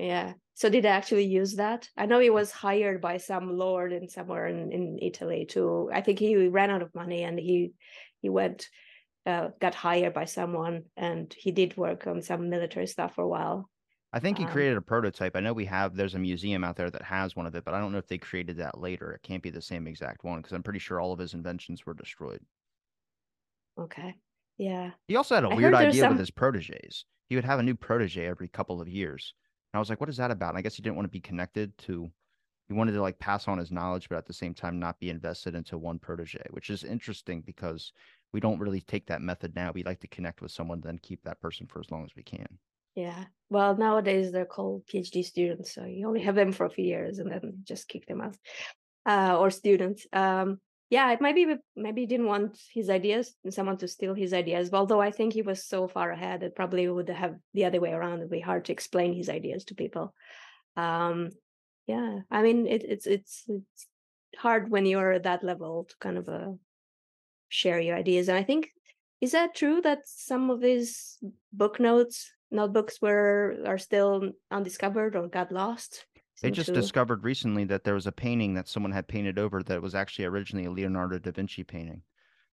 yeah. 0.00 0.32
So 0.54 0.68
did 0.68 0.84
I 0.84 0.90
actually 0.90 1.24
use 1.24 1.56
that? 1.56 1.88
I 1.96 2.06
know 2.06 2.18
he 2.18 2.30
was 2.30 2.50
hired 2.50 3.00
by 3.00 3.16
some 3.16 3.56
lord 3.56 3.92
in 3.92 4.08
somewhere 4.08 4.46
in, 4.46 4.72
in 4.72 4.98
Italy 5.00 5.46
to 5.50 5.90
I 5.92 6.00
think 6.00 6.18
he 6.18 6.48
ran 6.48 6.70
out 6.70 6.82
of 6.82 6.94
money 6.94 7.22
and 7.22 7.38
he 7.38 7.72
he 8.20 8.28
went 8.28 8.68
uh, 9.26 9.48
got 9.60 9.74
hired 9.74 10.14
by 10.14 10.24
someone 10.24 10.84
and 10.96 11.34
he 11.36 11.50
did 11.50 11.76
work 11.76 12.06
on 12.06 12.22
some 12.22 12.48
military 12.48 12.86
stuff 12.86 13.14
for 13.14 13.24
a 13.24 13.28
while. 13.28 13.68
I 14.12 14.18
think 14.18 14.38
he 14.38 14.44
um, 14.44 14.50
created 14.50 14.76
a 14.76 14.82
prototype. 14.82 15.36
I 15.36 15.40
know 15.40 15.52
we 15.52 15.66
have 15.66 15.94
there's 15.94 16.14
a 16.14 16.18
museum 16.18 16.64
out 16.64 16.76
there 16.76 16.90
that 16.90 17.02
has 17.02 17.36
one 17.36 17.46
of 17.46 17.54
it, 17.54 17.64
but 17.64 17.74
I 17.74 17.80
don't 17.80 17.92
know 17.92 17.98
if 17.98 18.08
they 18.08 18.18
created 18.18 18.56
that 18.56 18.80
later. 18.80 19.12
It 19.12 19.22
can't 19.22 19.42
be 19.42 19.50
the 19.50 19.62
same 19.62 19.86
exact 19.86 20.24
one 20.24 20.40
because 20.40 20.52
I'm 20.52 20.62
pretty 20.62 20.80
sure 20.80 21.00
all 21.00 21.12
of 21.12 21.18
his 21.18 21.34
inventions 21.34 21.86
were 21.86 21.94
destroyed. 21.94 22.40
Okay. 23.78 24.14
Yeah. 24.58 24.90
He 25.06 25.16
also 25.16 25.36
had 25.36 25.44
a 25.44 25.48
I 25.48 25.54
weird 25.54 25.74
idea 25.74 26.02
some... 26.02 26.10
with 26.10 26.18
his 26.18 26.30
proteges. 26.30 27.04
He 27.28 27.36
would 27.36 27.44
have 27.44 27.60
a 27.60 27.62
new 27.62 27.76
protege 27.76 28.26
every 28.26 28.48
couple 28.48 28.80
of 28.80 28.88
years. 28.88 29.32
I 29.74 29.78
was 29.78 29.88
like, 29.88 30.00
what 30.00 30.08
is 30.10 30.16
that 30.16 30.30
about? 30.30 30.50
And 30.50 30.58
I 30.58 30.62
guess 30.62 30.74
he 30.74 30.82
didn't 30.82 30.96
want 30.96 31.06
to 31.06 31.12
be 31.12 31.20
connected 31.20 31.76
to, 31.78 32.10
he 32.68 32.74
wanted 32.74 32.92
to 32.92 33.02
like 33.02 33.18
pass 33.18 33.48
on 33.48 33.58
his 33.58 33.70
knowledge, 33.70 34.08
but 34.08 34.18
at 34.18 34.26
the 34.26 34.32
same 34.32 34.54
time, 34.54 34.78
not 34.78 35.00
be 35.00 35.10
invested 35.10 35.54
into 35.54 35.78
one 35.78 35.98
protege, 35.98 36.44
which 36.50 36.70
is 36.70 36.84
interesting 36.84 37.40
because 37.40 37.92
we 38.32 38.40
don't 38.40 38.60
really 38.60 38.80
take 38.80 39.06
that 39.06 39.22
method 39.22 39.54
now. 39.54 39.72
We 39.72 39.82
like 39.82 40.00
to 40.00 40.08
connect 40.08 40.42
with 40.42 40.52
someone, 40.52 40.80
then 40.80 40.98
keep 40.98 41.22
that 41.24 41.40
person 41.40 41.66
for 41.66 41.80
as 41.80 41.90
long 41.90 42.04
as 42.04 42.14
we 42.16 42.22
can. 42.22 42.58
Yeah. 42.94 43.24
Well, 43.48 43.76
nowadays 43.76 44.32
they're 44.32 44.44
called 44.44 44.86
PhD 44.86 45.24
students. 45.24 45.74
So 45.74 45.84
you 45.84 46.06
only 46.06 46.22
have 46.22 46.34
them 46.34 46.52
for 46.52 46.66
a 46.66 46.70
few 46.70 46.84
years 46.84 47.18
and 47.18 47.30
then 47.30 47.58
just 47.64 47.88
kick 47.88 48.06
them 48.06 48.20
out 48.20 48.36
uh, 49.06 49.38
or 49.38 49.50
students. 49.50 50.06
Um, 50.12 50.60
yeah, 50.90 51.12
it 51.12 51.20
might 51.20 51.36
be 51.36 51.46
maybe 51.76 52.00
he 52.02 52.06
didn't 52.06 52.26
want 52.26 52.58
his 52.74 52.90
ideas 52.90 53.36
and 53.44 53.54
someone 53.54 53.76
to 53.78 53.86
steal 53.86 54.12
his 54.12 54.34
ideas. 54.34 54.70
Although 54.72 55.00
I 55.00 55.12
think 55.12 55.32
he 55.32 55.42
was 55.42 55.64
so 55.64 55.86
far 55.86 56.10
ahead, 56.10 56.42
it 56.42 56.56
probably 56.56 56.88
would 56.88 57.08
have 57.08 57.36
the 57.54 57.64
other 57.64 57.80
way 57.80 57.92
around. 57.92 58.18
It'd 58.18 58.30
be 58.30 58.40
hard 58.40 58.64
to 58.64 58.72
explain 58.72 59.14
his 59.14 59.28
ideas 59.28 59.64
to 59.66 59.76
people. 59.76 60.12
Um, 60.76 61.30
yeah, 61.86 62.20
I 62.28 62.42
mean, 62.42 62.66
it, 62.66 62.82
it's 62.82 63.06
it's 63.06 63.44
it's 63.48 63.86
hard 64.36 64.68
when 64.68 64.84
you're 64.84 65.12
at 65.12 65.22
that 65.22 65.44
level 65.44 65.86
to 65.88 65.94
kind 66.00 66.18
of 66.18 66.28
uh, 66.28 66.52
share 67.48 67.78
your 67.78 67.96
ideas. 67.96 68.28
And 68.28 68.36
I 68.36 68.42
think 68.42 68.70
is 69.20 69.32
that 69.32 69.54
true 69.54 69.80
that 69.82 70.00
some 70.06 70.50
of 70.50 70.60
his 70.60 71.18
book 71.52 71.78
notes 71.78 72.32
notebooks 72.50 73.00
were 73.00 73.58
are 73.64 73.78
still 73.78 74.32
undiscovered 74.50 75.14
or 75.14 75.28
got 75.28 75.52
lost? 75.52 76.06
They 76.40 76.50
just 76.50 76.72
discovered 76.72 77.24
recently 77.24 77.64
that 77.64 77.84
there 77.84 77.94
was 77.94 78.06
a 78.06 78.12
painting 78.12 78.54
that 78.54 78.68
someone 78.68 78.92
had 78.92 79.08
painted 79.08 79.38
over 79.38 79.62
that 79.62 79.82
was 79.82 79.94
actually 79.94 80.24
originally 80.24 80.64
a 80.66 80.70
Leonardo 80.70 81.18
da 81.18 81.30
Vinci 81.30 81.64
painting. 81.64 82.02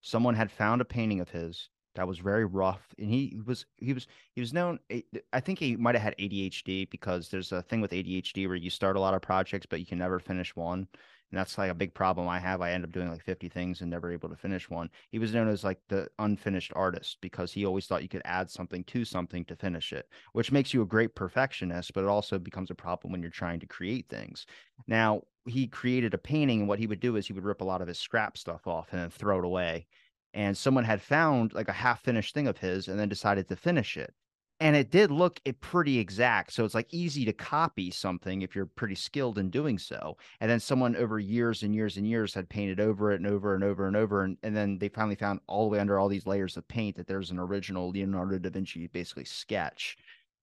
Someone 0.01 0.35
had 0.35 0.51
found 0.51 0.81
a 0.81 0.85
painting 0.85 1.19
of 1.19 1.30
his 1.30 1.69
that 1.95 2.07
was 2.07 2.19
very 2.19 2.45
rough, 2.45 2.93
and 2.99 3.09
he 3.09 3.39
was 3.45 3.65
he 3.77 3.91
was 3.91 4.07
he 4.34 4.41
was 4.41 4.53
known. 4.53 4.80
Eh, 4.89 5.01
I 5.34 5.39
think 5.39 5.57
he 5.57 5.76
might 5.76 5.95
have 5.95 6.03
had 6.03 6.15
ADHD 6.19 6.89
because 6.89 7.30
there's 7.30 7.51
a 7.51 7.64
thing 7.64 7.81
with 7.81 7.91
ADHD 7.91 8.47
where 8.47 8.55
you 8.55 8.69
start 8.69 8.95
a 8.95 8.99
lot 8.99 9.15
of 9.15 9.22
projects 9.22 9.65
but 9.65 9.80
you 9.80 9.85
can 9.85 9.97
never 9.97 10.19
finish 10.19 10.55
one 10.55 10.88
and 11.32 11.38
that's 11.38 11.58
like 11.58 11.70
a 11.70 11.76
big 11.76 11.94
problem 11.94 12.28
I 12.28 12.40
have. 12.40 12.62
I 12.62 12.72
end 12.72 12.86
up 12.86 12.91
doing 12.91 13.10
like 13.10 13.24
50 13.24 13.49
things 13.49 13.82
and 13.82 13.90
never 13.90 14.12
able 14.12 14.30
to 14.30 14.36
finish 14.36 14.70
one. 14.70 14.90
He 15.10 15.20
was 15.20 15.34
known 15.34 15.49
as 15.49 15.64
like 15.64 15.80
the 15.90 16.08
unfinished 16.20 16.72
artist 16.76 17.18
because 17.22 17.52
he 17.52 17.66
always 17.66 17.86
thought 17.86 18.02
you 18.02 18.10
could 18.10 18.22
add 18.24 18.49
something 18.49 18.84
to 18.86 19.04
something 19.04 19.44
to 19.45 19.56
finish 19.56 19.91
it, 19.91 20.08
which 20.32 20.52
makes 20.52 20.74
you 20.74 20.82
a 20.82 20.86
great 20.86 21.16
perfectionist, 21.16 21.94
but 21.94 22.04
it 22.04 22.10
also 22.10 22.40
becomes 22.40 22.72
a 22.72 22.76
problem 22.76 23.12
when 23.12 23.22
you're 23.22 23.30
trying 23.32 23.60
to 23.60 23.68
create 23.68 24.08
things. 24.08 24.45
Now, 24.88 25.24
he 25.45 25.68
created 25.68 26.14
a 26.14 26.18
painting, 26.18 26.62
and 26.62 26.70
what 26.70 26.80
he 26.80 26.88
would 26.88 26.99
do 26.99 27.16
is 27.16 27.28
he 27.28 27.34
would 27.34 27.45
rip 27.45 27.62
a 27.62 27.66
lot 27.66 27.82
of 27.82 27.88
his 27.88 27.99
scrap 27.99 28.38
stuff 28.38 28.68
off 28.68 28.90
and 28.91 29.02
then 29.02 29.10
throw 29.10 29.40
it 29.40 29.45
away. 29.45 29.88
And 30.34 30.58
someone 30.58 30.84
had 30.84 31.02
found 31.02 31.54
like 31.54 31.70
a 31.70 31.74
half 31.74 32.04
finished 32.04 32.34
thing 32.34 32.48
of 32.48 32.58
his 32.58 32.88
and 32.88 32.99
then 32.99 33.10
decided 33.10 33.48
to 33.48 33.56
finish 33.56 33.98
it 33.98 34.14
and 34.59 34.75
it 34.75 34.89
did 34.89 35.11
look 35.11 35.39
it 35.45 35.59
pretty 35.61 35.99
exact 35.99 36.51
so 36.51 36.65
it's 36.65 36.73
like 36.73 36.91
easy 36.91 37.25
to 37.25 37.34
copy 37.34 37.91
something 37.91 38.41
if 38.41 38.55
you're 38.55 38.65
pretty 38.65 38.95
skilled 38.95 39.38
in 39.38 39.49
doing 39.49 39.77
so 39.77 40.17
and 40.39 40.49
then 40.49 40.59
someone 40.59 40.95
over 40.95 41.19
years 41.19 41.63
and 41.63 41.75
years 41.75 41.97
and 41.97 42.07
years 42.07 42.34
had 42.34 42.49
painted 42.49 42.79
over 42.79 43.11
it 43.11 43.21
and 43.21 43.27
over 43.27 43.55
and 43.55 43.63
over 43.63 43.88
and 43.88 43.95
over 43.95 44.23
and, 44.23 44.38
and 44.43 44.55
then 44.55 44.77
they 44.79 44.89
finally 44.89 45.15
found 45.15 45.39
all 45.47 45.65
the 45.65 45.69
way 45.69 45.79
under 45.79 45.99
all 45.99 46.07
these 46.07 46.25
layers 46.25 46.57
of 46.57 46.67
paint 46.67 46.95
that 46.95 47.07
there's 47.07 47.31
an 47.31 47.39
original 47.39 47.91
leonardo 47.91 48.38
da 48.38 48.49
vinci 48.49 48.88
basically 48.88 49.25
sketch 49.25 49.97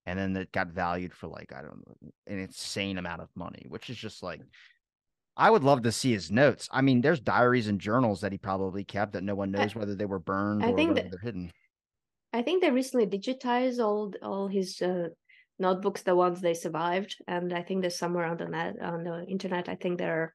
and 0.07 0.19
then 0.19 0.37
it 0.37 0.53
got 0.53 0.69
valued 0.69 1.13
for 1.13 1.29
like 1.29 1.53
i 1.53 1.61
don't 1.61 1.87
know 1.87 2.11
an 2.27 2.39
insane 2.39 2.99
amount 2.99 3.21
of 3.21 3.29
money 3.35 3.65
which 3.69 3.91
is 3.91 3.97
just 3.97 4.23
like 4.23 4.41
I 5.37 5.51
would 5.51 5.65
love 5.65 5.83
to 5.83 5.91
see 5.91 6.13
his 6.13 6.31
notes. 6.31 6.69
I 6.71 6.81
mean, 6.81 7.01
there's 7.01 7.19
diaries 7.19 7.67
and 7.67 7.81
journals 7.81 8.21
that 8.21 8.31
he 8.31 8.39
probably 8.39 8.85
kept 8.85 9.15
that 9.15 9.25
no 9.25 9.35
one 9.35 9.51
knows 9.51 9.75
whether 9.75 9.97
they 9.97 10.05
were 10.05 10.21
burned 10.21 10.65
I 10.65 10.69
or 10.69 10.75
whether 10.75 10.95
that, 10.95 11.11
they're 11.11 11.19
hidden. 11.21 11.51
I 12.35 12.43
think 12.43 12.63
they 12.63 12.71
recently 12.71 13.07
digitized 13.07 13.79
all 13.79 14.13
all 14.21 14.49
his 14.49 14.83
uh, 14.83 15.11
notebooks, 15.61 16.03
the 16.03 16.17
ones 16.17 16.41
they 16.41 16.55
survived, 16.55 17.17
and 17.29 17.53
I 17.53 17.63
think 17.63 17.81
there's 17.81 17.97
somewhere 17.97 18.27
on 18.27 18.37
the 18.37 18.47
net 18.47 18.75
on 18.83 19.05
the 19.05 19.25
internet. 19.25 19.69
I 19.69 19.77
think 19.77 19.99
they're 19.99 20.35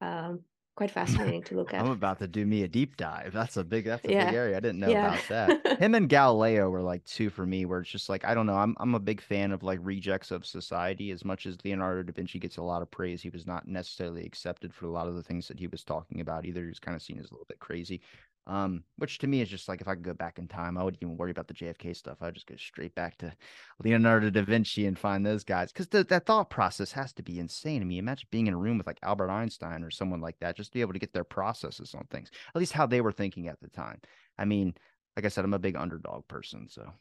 um, 0.00 0.42
quite 0.76 0.90
fascinating 1.00 1.42
to 1.44 1.56
look 1.56 1.74
at. 1.74 1.80
I'm 1.80 1.90
about 1.90 2.20
to 2.20 2.28
do 2.28 2.46
me 2.46 2.62
a 2.62 2.68
deep 2.68 2.96
dive. 2.96 3.32
That's 3.32 3.56
a 3.56 3.64
big 3.64 3.86
that's 3.86 4.04
a 4.04 4.12
yeah. 4.12 4.26
big 4.26 4.34
area. 4.34 4.56
I 4.56 4.60
didn't 4.60 4.78
know 4.78 4.88
yeah. 4.88 5.08
about 5.08 5.28
that. 5.28 5.78
Him 5.80 5.96
and 5.96 6.08
Galileo 6.08 6.70
were 6.70 6.82
like 6.82 7.04
two 7.04 7.30
for 7.30 7.44
me, 7.44 7.64
where 7.64 7.80
it's 7.80 7.90
just 7.90 8.08
like 8.08 8.24
I 8.24 8.32
don't 8.32 8.46
know. 8.46 8.56
I'm 8.56 8.76
I'm 8.78 8.94
a 8.94 9.00
big 9.00 9.20
fan 9.20 9.50
of 9.50 9.64
like 9.64 9.80
rejects 9.82 10.30
of 10.30 10.46
society. 10.46 11.10
As 11.10 11.24
much 11.24 11.46
as 11.46 11.58
Leonardo 11.64 12.04
da 12.04 12.12
Vinci 12.12 12.38
gets 12.38 12.58
a 12.58 12.62
lot 12.62 12.80
of 12.80 12.92
praise, 12.92 13.20
he 13.20 13.30
was 13.30 13.44
not 13.44 13.66
necessarily 13.66 14.24
accepted 14.24 14.72
for 14.72 14.86
a 14.86 14.90
lot 14.92 15.08
of 15.08 15.16
the 15.16 15.22
things 15.24 15.48
that 15.48 15.58
he 15.58 15.66
was 15.66 15.82
talking 15.82 16.20
about. 16.20 16.46
Either 16.46 16.60
he 16.60 16.68
was 16.68 16.78
kind 16.78 16.94
of 16.94 17.02
seen 17.02 17.18
as 17.18 17.30
a 17.30 17.34
little 17.34 17.46
bit 17.48 17.58
crazy. 17.58 18.00
Um, 18.46 18.84
which 18.96 19.18
to 19.18 19.26
me 19.26 19.40
is 19.40 19.48
just 19.48 19.68
like 19.68 19.80
if 19.80 19.88
I 19.88 19.94
could 19.94 20.04
go 20.04 20.12
back 20.12 20.38
in 20.38 20.48
time, 20.48 20.76
I 20.76 20.84
wouldn't 20.84 21.02
even 21.02 21.16
worry 21.16 21.30
about 21.30 21.48
the 21.48 21.54
JFK 21.54 21.96
stuff. 21.96 22.18
I'd 22.20 22.34
just 22.34 22.46
go 22.46 22.56
straight 22.56 22.94
back 22.94 23.16
to 23.18 23.32
Leonardo 23.82 24.28
da 24.28 24.42
Vinci 24.42 24.84
and 24.86 24.98
find 24.98 25.24
those 25.24 25.44
guys 25.44 25.72
because 25.72 25.88
that 25.88 26.26
thought 26.26 26.50
process 26.50 26.92
has 26.92 27.14
to 27.14 27.22
be 27.22 27.38
insane. 27.38 27.80
I 27.80 27.86
mean, 27.86 27.98
imagine 27.98 28.28
being 28.30 28.46
in 28.46 28.54
a 28.54 28.58
room 28.58 28.76
with 28.76 28.86
like 28.86 28.98
Albert 29.02 29.30
Einstein 29.30 29.82
or 29.82 29.90
someone 29.90 30.20
like 30.20 30.38
that, 30.40 30.56
just 30.56 30.72
to 30.72 30.74
be 30.74 30.82
able 30.82 30.92
to 30.92 30.98
get 30.98 31.14
their 31.14 31.24
processes 31.24 31.94
on 31.94 32.04
things, 32.10 32.30
at 32.54 32.58
least 32.58 32.72
how 32.72 32.86
they 32.86 33.00
were 33.00 33.12
thinking 33.12 33.48
at 33.48 33.58
the 33.60 33.68
time. 33.68 33.98
I 34.38 34.44
mean, 34.44 34.74
like 35.16 35.24
I 35.24 35.28
said, 35.28 35.46
I'm 35.46 35.54
a 35.54 35.58
big 35.58 35.76
underdog 35.76 36.28
person, 36.28 36.68
so. 36.68 36.92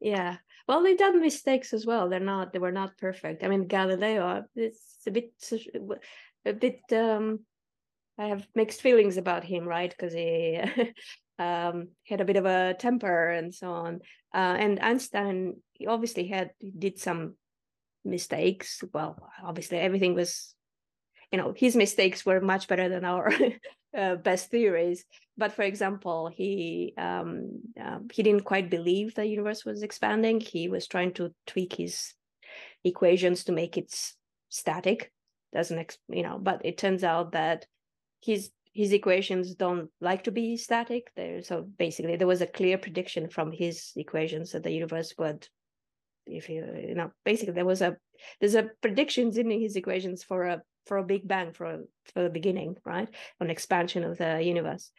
Yeah, 0.00 0.36
well, 0.68 0.82
they've 0.82 0.98
done 0.98 1.20
mistakes 1.22 1.72
as 1.72 1.86
well. 1.86 2.10
They're 2.10 2.20
not. 2.20 2.52
They 2.52 2.58
were 2.58 2.72
not 2.72 2.98
perfect. 2.98 3.42
I 3.44 3.48
mean, 3.48 3.66
Galileo. 3.66 4.44
It's 4.54 4.98
a 5.06 5.10
bit, 5.10 5.32
a 6.44 6.52
bit 6.52 6.80
um 6.92 7.40
I 8.18 8.26
have 8.26 8.46
mixed 8.54 8.80
feelings 8.80 9.16
about 9.16 9.44
him, 9.44 9.64
right? 9.66 9.90
Because 9.90 10.12
he 10.12 10.60
um, 11.38 11.88
had 12.06 12.20
a 12.20 12.24
bit 12.24 12.36
of 12.36 12.46
a 12.46 12.74
temper 12.78 13.30
and 13.30 13.54
so 13.54 13.72
on. 13.72 14.00
Uh, 14.32 14.56
and 14.58 14.80
Einstein 14.80 15.56
he 15.72 15.86
obviously 15.86 16.28
had 16.28 16.50
did 16.78 16.98
some 16.98 17.34
mistakes. 18.04 18.82
Well, 18.92 19.28
obviously 19.42 19.78
everything 19.78 20.14
was, 20.14 20.54
you 21.32 21.38
know, 21.38 21.52
his 21.56 21.74
mistakes 21.74 22.24
were 22.24 22.40
much 22.40 22.68
better 22.68 22.88
than 22.88 23.04
our 23.04 23.32
uh, 23.96 24.16
best 24.16 24.50
theories. 24.50 25.04
But 25.36 25.52
for 25.52 25.62
example, 25.62 26.30
he 26.32 26.94
um, 26.96 27.60
uh, 27.80 27.98
he 28.12 28.22
didn't 28.22 28.44
quite 28.44 28.70
believe 28.70 29.14
the 29.14 29.26
universe 29.26 29.64
was 29.64 29.82
expanding. 29.82 30.40
He 30.40 30.68
was 30.68 30.86
trying 30.86 31.14
to 31.14 31.34
tweak 31.46 31.74
his 31.74 32.14
equations 32.84 33.44
to 33.44 33.52
make 33.52 33.76
it 33.76 33.92
static. 34.48 35.12
Doesn't 35.52 35.78
ex- 35.78 35.98
you 36.08 36.22
know? 36.22 36.38
But 36.40 36.64
it 36.64 36.78
turns 36.78 37.02
out 37.02 37.32
that 37.32 37.66
his 38.24 38.50
his 38.72 38.92
equations 38.92 39.54
don't 39.54 39.88
like 40.00 40.24
to 40.24 40.32
be 40.32 40.56
static. 40.56 41.10
There, 41.14 41.42
so 41.42 41.62
basically, 41.62 42.16
there 42.16 42.26
was 42.26 42.40
a 42.40 42.46
clear 42.46 42.76
prediction 42.76 43.28
from 43.28 43.52
his 43.52 43.92
equations 43.96 44.52
that 44.52 44.64
the 44.64 44.72
universe 44.72 45.14
would, 45.18 45.46
if 46.26 46.48
you 46.48 46.66
you 46.88 46.94
know, 46.94 47.12
basically 47.24 47.54
there 47.54 47.64
was 47.64 47.82
a 47.82 47.96
there's 48.40 48.56
a 48.56 48.70
predictions 48.80 49.36
in 49.36 49.50
his 49.50 49.76
equations 49.76 50.24
for 50.24 50.44
a 50.44 50.62
for 50.86 50.98
a 50.98 51.04
big 51.04 51.26
bang 51.26 51.52
for 51.52 51.66
a, 51.66 51.78
for 52.12 52.22
the 52.22 52.30
beginning, 52.30 52.76
right? 52.84 53.08
An 53.40 53.50
expansion 53.50 54.04
of 54.04 54.18
the 54.18 54.42
universe. 54.42 54.90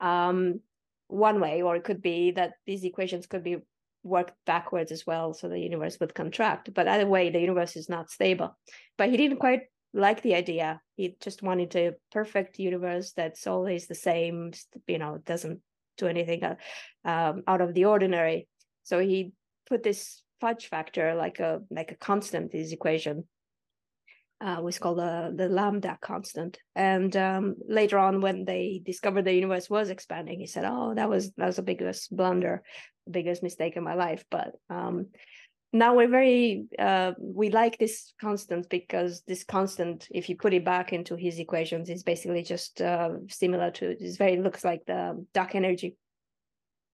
Um, 0.00 0.60
one 1.08 1.40
way, 1.40 1.62
or 1.62 1.76
it 1.76 1.84
could 1.84 2.00
be 2.00 2.32
that 2.32 2.52
these 2.66 2.84
equations 2.84 3.26
could 3.26 3.42
be 3.42 3.58
worked 4.04 4.34
backwards 4.46 4.92
as 4.92 5.06
well, 5.06 5.34
so 5.34 5.48
the 5.48 5.58
universe 5.58 5.98
would 6.00 6.14
contract. 6.14 6.72
But 6.74 6.88
either 6.88 7.06
way, 7.06 7.30
the 7.30 7.40
universe 7.40 7.76
is 7.76 7.88
not 7.88 8.10
stable. 8.10 8.56
But 8.98 9.10
he 9.10 9.16
didn't 9.16 9.38
quite 9.38 9.62
like 9.92 10.22
the 10.22 10.34
idea. 10.34 10.80
He 10.96 11.16
just 11.20 11.42
wanted 11.42 11.74
a 11.76 11.94
perfect 12.10 12.58
universe 12.58 13.12
that's 13.12 13.46
always 13.46 13.86
the 13.86 13.94
same, 13.94 14.52
you 14.86 14.98
know, 14.98 15.18
doesn't 15.24 15.60
do 15.98 16.06
anything 16.06 16.42
uh, 16.42 16.56
um, 17.04 17.42
out 17.46 17.60
of 17.60 17.74
the 17.74 17.84
ordinary. 17.84 18.48
So 18.82 18.98
he 18.98 19.32
put 19.68 19.82
this 19.82 20.22
fudge 20.40 20.68
factor, 20.68 21.14
like 21.14 21.40
a 21.40 21.60
like 21.70 21.92
a 21.92 21.96
constant, 21.96 22.52
his 22.52 22.72
equation, 22.72 23.24
uh, 24.42 24.60
was 24.60 24.78
called 24.78 24.98
the, 24.98 25.32
the 25.34 25.48
lambda 25.48 25.98
constant. 26.00 26.58
And 26.74 27.16
um, 27.16 27.54
later 27.68 27.98
on, 27.98 28.20
when 28.20 28.44
they 28.44 28.82
discovered 28.84 29.24
the 29.24 29.34
universe 29.34 29.70
was 29.70 29.88
expanding, 29.88 30.40
he 30.40 30.46
said, 30.46 30.64
"Oh, 30.66 30.94
that 30.94 31.08
was 31.08 31.32
that 31.32 31.46
was 31.46 31.56
the 31.56 31.62
biggest 31.62 32.14
blunder, 32.14 32.62
biggest 33.08 33.42
mistake 33.42 33.76
in 33.76 33.84
my 33.84 33.94
life." 33.94 34.24
But 34.30 34.52
um, 34.68 35.08
now 35.72 35.96
we're 35.96 36.08
very 36.08 36.66
uh, 36.78 37.12
we 37.18 37.50
like 37.50 37.78
this 37.78 38.12
constant 38.20 38.68
because 38.68 39.22
this 39.26 39.42
constant, 39.42 40.06
if 40.10 40.28
you 40.28 40.36
put 40.36 40.52
it 40.52 40.64
back 40.64 40.92
into 40.92 41.16
his 41.16 41.38
equations, 41.38 41.88
is 41.88 42.02
basically 42.02 42.42
just 42.42 42.82
uh, 42.82 43.10
similar 43.28 43.70
to 43.72 43.90
it's 43.90 44.16
very 44.16 44.36
looks 44.36 44.64
like 44.64 44.84
the 44.86 45.24
dark 45.32 45.54
energy. 45.54 45.96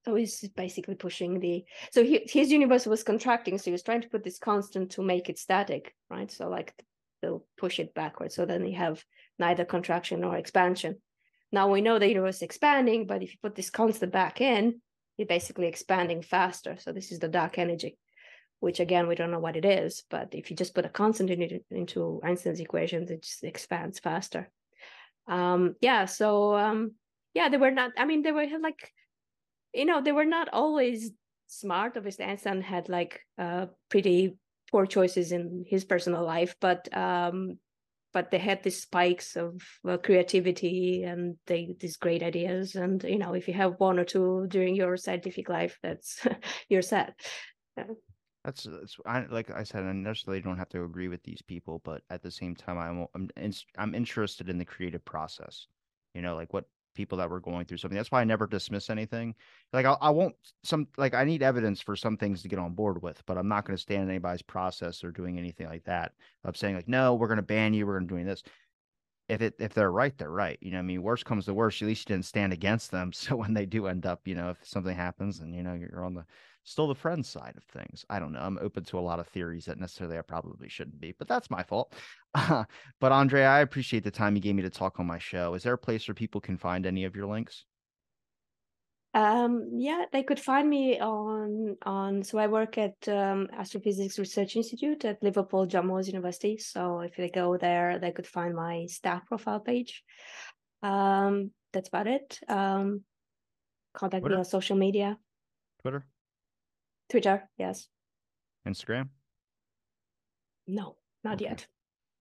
So 0.04 0.14
he's 0.14 0.48
basically 0.56 0.94
pushing 0.94 1.40
the 1.40 1.64
so 1.90 2.04
he, 2.04 2.22
his 2.24 2.52
universe 2.52 2.86
was 2.86 3.02
contracting, 3.02 3.58
so 3.58 3.64
he 3.64 3.72
was 3.72 3.82
trying 3.82 4.02
to 4.02 4.08
put 4.08 4.22
this 4.22 4.38
constant 4.38 4.92
to 4.92 5.02
make 5.02 5.28
it 5.28 5.38
static, 5.38 5.94
right? 6.08 6.30
So 6.30 6.48
like 6.48 6.72
they'll 7.20 7.44
push 7.58 7.80
it 7.80 7.94
backwards. 7.94 8.36
So 8.36 8.46
then 8.46 8.64
you 8.64 8.76
have 8.76 9.04
neither 9.40 9.64
contraction 9.64 10.20
nor 10.20 10.36
expansion. 10.36 11.00
Now 11.50 11.68
we 11.68 11.80
know 11.80 11.98
the 11.98 12.08
universe 12.08 12.36
is 12.36 12.42
expanding, 12.42 13.06
but 13.06 13.22
if 13.22 13.32
you 13.32 13.38
put 13.42 13.56
this 13.56 13.70
constant 13.70 14.12
back 14.12 14.40
in, 14.40 14.80
it's 15.16 15.28
basically 15.28 15.66
expanding 15.66 16.22
faster. 16.22 16.76
So 16.78 16.92
this 16.92 17.10
is 17.10 17.18
the 17.18 17.28
dark 17.28 17.58
energy, 17.58 17.98
which 18.60 18.80
again, 18.80 19.08
we 19.08 19.14
don't 19.14 19.30
know 19.30 19.38
what 19.38 19.56
it 19.56 19.64
is. 19.64 20.04
But 20.10 20.28
if 20.32 20.50
you 20.50 20.56
just 20.56 20.74
put 20.74 20.84
a 20.84 20.88
constant 20.88 21.30
in 21.30 21.60
into 21.70 22.20
Einstein's 22.22 22.60
equations, 22.60 23.10
it 23.10 23.22
just 23.22 23.44
expands 23.44 23.98
faster. 23.98 24.50
Um, 25.26 25.76
yeah. 25.80 26.06
So 26.06 26.56
um, 26.56 26.92
yeah, 27.34 27.48
they 27.48 27.56
were 27.56 27.70
not, 27.70 27.92
I 27.96 28.04
mean, 28.04 28.22
they 28.22 28.32
were 28.32 28.46
like, 28.60 28.92
you 29.74 29.84
know, 29.84 30.02
they 30.02 30.12
were 30.12 30.24
not 30.24 30.48
always 30.52 31.12
smart. 31.46 31.96
Obviously, 31.96 32.24
Einstein 32.24 32.62
had 32.62 32.88
like 32.88 33.20
uh, 33.38 33.66
pretty 33.88 34.36
poor 34.70 34.86
choices 34.86 35.32
in 35.32 35.64
his 35.66 35.84
personal 35.84 36.24
life, 36.24 36.56
but 36.60 36.94
um, 36.96 37.58
but 38.12 38.30
they 38.30 38.38
had 38.38 38.62
these 38.62 38.82
spikes 38.82 39.36
of 39.36 39.62
uh, 39.86 39.98
creativity 39.98 41.04
and 41.04 41.36
they 41.46 41.76
these 41.78 41.96
great 41.96 42.22
ideas. 42.22 42.74
And 42.74 43.02
you 43.04 43.18
know, 43.18 43.34
if 43.34 43.48
you 43.48 43.54
have 43.54 43.74
one 43.78 43.98
or 43.98 44.04
two 44.04 44.46
during 44.48 44.74
your 44.74 44.96
scientific 44.96 45.48
life, 45.48 45.78
that's 45.82 46.26
you're 46.68 46.82
set. 46.82 47.20
Yeah. 47.76 47.84
That's, 48.44 48.64
that's 48.64 48.96
I, 49.04 49.26
like 49.26 49.50
I 49.50 49.62
said, 49.64 49.84
I 49.84 49.92
necessarily 49.92 50.40
don't 50.40 50.58
have 50.58 50.68
to 50.70 50.84
agree 50.84 51.08
with 51.08 51.22
these 51.22 51.42
people, 51.42 51.80
but 51.84 52.02
at 52.10 52.22
the 52.22 52.30
same 52.30 52.54
time, 52.54 52.78
I'm 52.78 53.30
I'm 53.36 53.52
I'm 53.76 53.94
interested 53.94 54.48
in 54.48 54.58
the 54.58 54.64
creative 54.64 55.04
process. 55.04 55.66
You 56.14 56.22
know, 56.22 56.34
like 56.34 56.52
what 56.52 56.64
people 56.98 57.16
that 57.16 57.30
were 57.30 57.38
going 57.38 57.64
through 57.64 57.76
something. 57.76 57.96
That's 57.96 58.10
why 58.10 58.20
I 58.20 58.24
never 58.24 58.48
dismiss 58.48 58.90
anything. 58.90 59.32
Like 59.72 59.86
I, 59.86 59.96
I 60.00 60.10
won't 60.10 60.34
some 60.64 60.88
like 60.96 61.14
I 61.14 61.22
need 61.22 61.44
evidence 61.44 61.80
for 61.80 61.94
some 61.94 62.16
things 62.16 62.42
to 62.42 62.48
get 62.48 62.58
on 62.58 62.74
board 62.74 63.00
with, 63.00 63.22
but 63.24 63.38
I'm 63.38 63.46
not 63.46 63.64
going 63.64 63.76
to 63.76 63.80
stand 63.80 64.02
in 64.02 64.10
anybody's 64.10 64.42
process 64.42 65.04
or 65.04 65.12
doing 65.12 65.38
anything 65.38 65.68
like 65.68 65.84
that. 65.84 66.12
Of 66.44 66.56
saying 66.56 66.74
like, 66.74 66.88
no, 66.88 67.14
we're 67.14 67.28
going 67.28 67.36
to 67.36 67.42
ban 67.42 67.72
you. 67.72 67.86
We're 67.86 67.98
going 67.98 68.08
to 68.08 68.14
doing 68.14 68.26
this. 68.26 68.42
If 69.28 69.42
it 69.42 69.54
if 69.60 69.74
they're 69.74 69.92
right, 69.92 70.16
they're 70.18 70.30
right. 70.30 70.58
You 70.60 70.72
know, 70.72 70.80
I 70.80 70.82
mean, 70.82 71.02
worst 71.02 71.24
comes 71.24 71.44
to 71.44 71.54
worst, 71.54 71.80
at 71.82 71.88
least 71.88 72.08
you 72.08 72.16
didn't 72.16 72.26
stand 72.26 72.52
against 72.52 72.90
them. 72.90 73.12
So 73.14 73.36
when 73.36 73.54
they 73.54 73.64
do 73.64 73.86
end 73.86 74.04
up, 74.04 74.26
you 74.26 74.34
know, 74.34 74.50
if 74.50 74.58
something 74.66 74.96
happens, 74.96 75.38
and 75.38 75.54
you 75.54 75.62
know 75.62 75.74
you're 75.74 76.04
on 76.04 76.14
the 76.14 76.24
still 76.68 76.86
the 76.86 76.94
friend 76.94 77.24
side 77.24 77.54
of 77.56 77.64
things. 77.64 78.04
I 78.10 78.18
don't 78.18 78.32
know. 78.32 78.40
I'm 78.40 78.58
open 78.60 78.84
to 78.84 78.98
a 78.98 79.00
lot 79.00 79.20
of 79.20 79.26
theories 79.28 79.64
that 79.64 79.78
necessarily 79.78 80.18
I 80.18 80.22
probably 80.22 80.68
shouldn't 80.68 81.00
be, 81.00 81.14
but 81.18 81.26
that's 81.26 81.50
my 81.50 81.62
fault. 81.62 81.94
Uh, 82.34 82.64
but 83.00 83.12
Andreea, 83.12 83.48
I 83.48 83.60
appreciate 83.60 84.04
the 84.04 84.10
time 84.10 84.36
you 84.36 84.42
gave 84.42 84.54
me 84.54 84.62
to 84.62 84.70
talk 84.70 85.00
on 85.00 85.06
my 85.06 85.18
show. 85.18 85.54
Is 85.54 85.62
there 85.62 85.72
a 85.72 85.78
place 85.78 86.06
where 86.06 86.14
people 86.14 86.40
can 86.40 86.56
find 86.58 86.84
any 86.86 87.04
of 87.04 87.16
your 87.16 87.26
links? 87.26 87.64
Um, 89.14 89.70
yeah, 89.72 90.04
they 90.12 90.22
could 90.22 90.38
find 90.38 90.68
me 90.68 91.00
on 91.00 91.76
on. 91.82 92.22
So 92.22 92.38
I 92.38 92.46
work 92.46 92.76
at 92.76 92.96
um, 93.08 93.48
Astrophysics 93.56 94.18
Research 94.18 94.54
Institute 94.54 95.04
at 95.06 95.22
Liverpool 95.22 95.66
John 95.66 95.86
Moores 95.86 96.06
University. 96.06 96.58
So 96.58 97.00
if 97.00 97.16
they 97.16 97.30
go 97.30 97.56
there, 97.56 97.98
they 97.98 98.12
could 98.12 98.26
find 98.26 98.54
my 98.54 98.86
staff 98.86 99.26
profile 99.26 99.60
page. 99.60 100.04
Um, 100.82 101.50
that's 101.72 101.88
about 101.88 102.06
it. 102.06 102.38
Um, 102.48 103.02
contact 103.94 104.22
Twitter? 104.22 104.36
me 104.36 104.38
on 104.40 104.44
social 104.44 104.76
media. 104.76 105.18
Twitter. 105.80 106.04
Twitter, 107.08 107.48
yes. 107.56 107.88
Instagram? 108.66 109.08
No, 110.66 110.96
not 111.24 111.34
okay. 111.34 111.46
yet. 111.46 111.66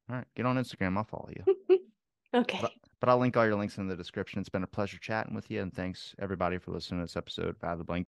All 0.09 0.15
right, 0.15 0.27
get 0.35 0.45
on 0.45 0.57
Instagram. 0.57 0.97
I'll 0.97 1.03
follow 1.03 1.29
you. 1.35 1.79
okay. 2.33 2.59
But, 2.61 2.71
but, 3.01 3.09
I'll 3.09 3.17
link 3.17 3.35
all 3.35 3.45
your 3.45 3.57
links 3.57 3.77
in 3.77 3.87
the 3.87 3.95
description. 3.95 4.39
It's 4.39 4.47
been 4.47 4.63
a 4.63 4.67
pleasure 4.67 4.99
chatting 4.99 5.35
with 5.35 5.51
you, 5.51 5.61
and 5.61 5.73
thanks 5.73 6.15
everybody 6.19 6.57
for 6.57 6.71
listening 6.71 7.01
to 7.01 7.05
this 7.05 7.17
episode 7.17 7.49
of 7.49 7.63
Out 7.63 7.73
of 7.73 7.79
the 7.79 7.83
Blank. 7.83 8.05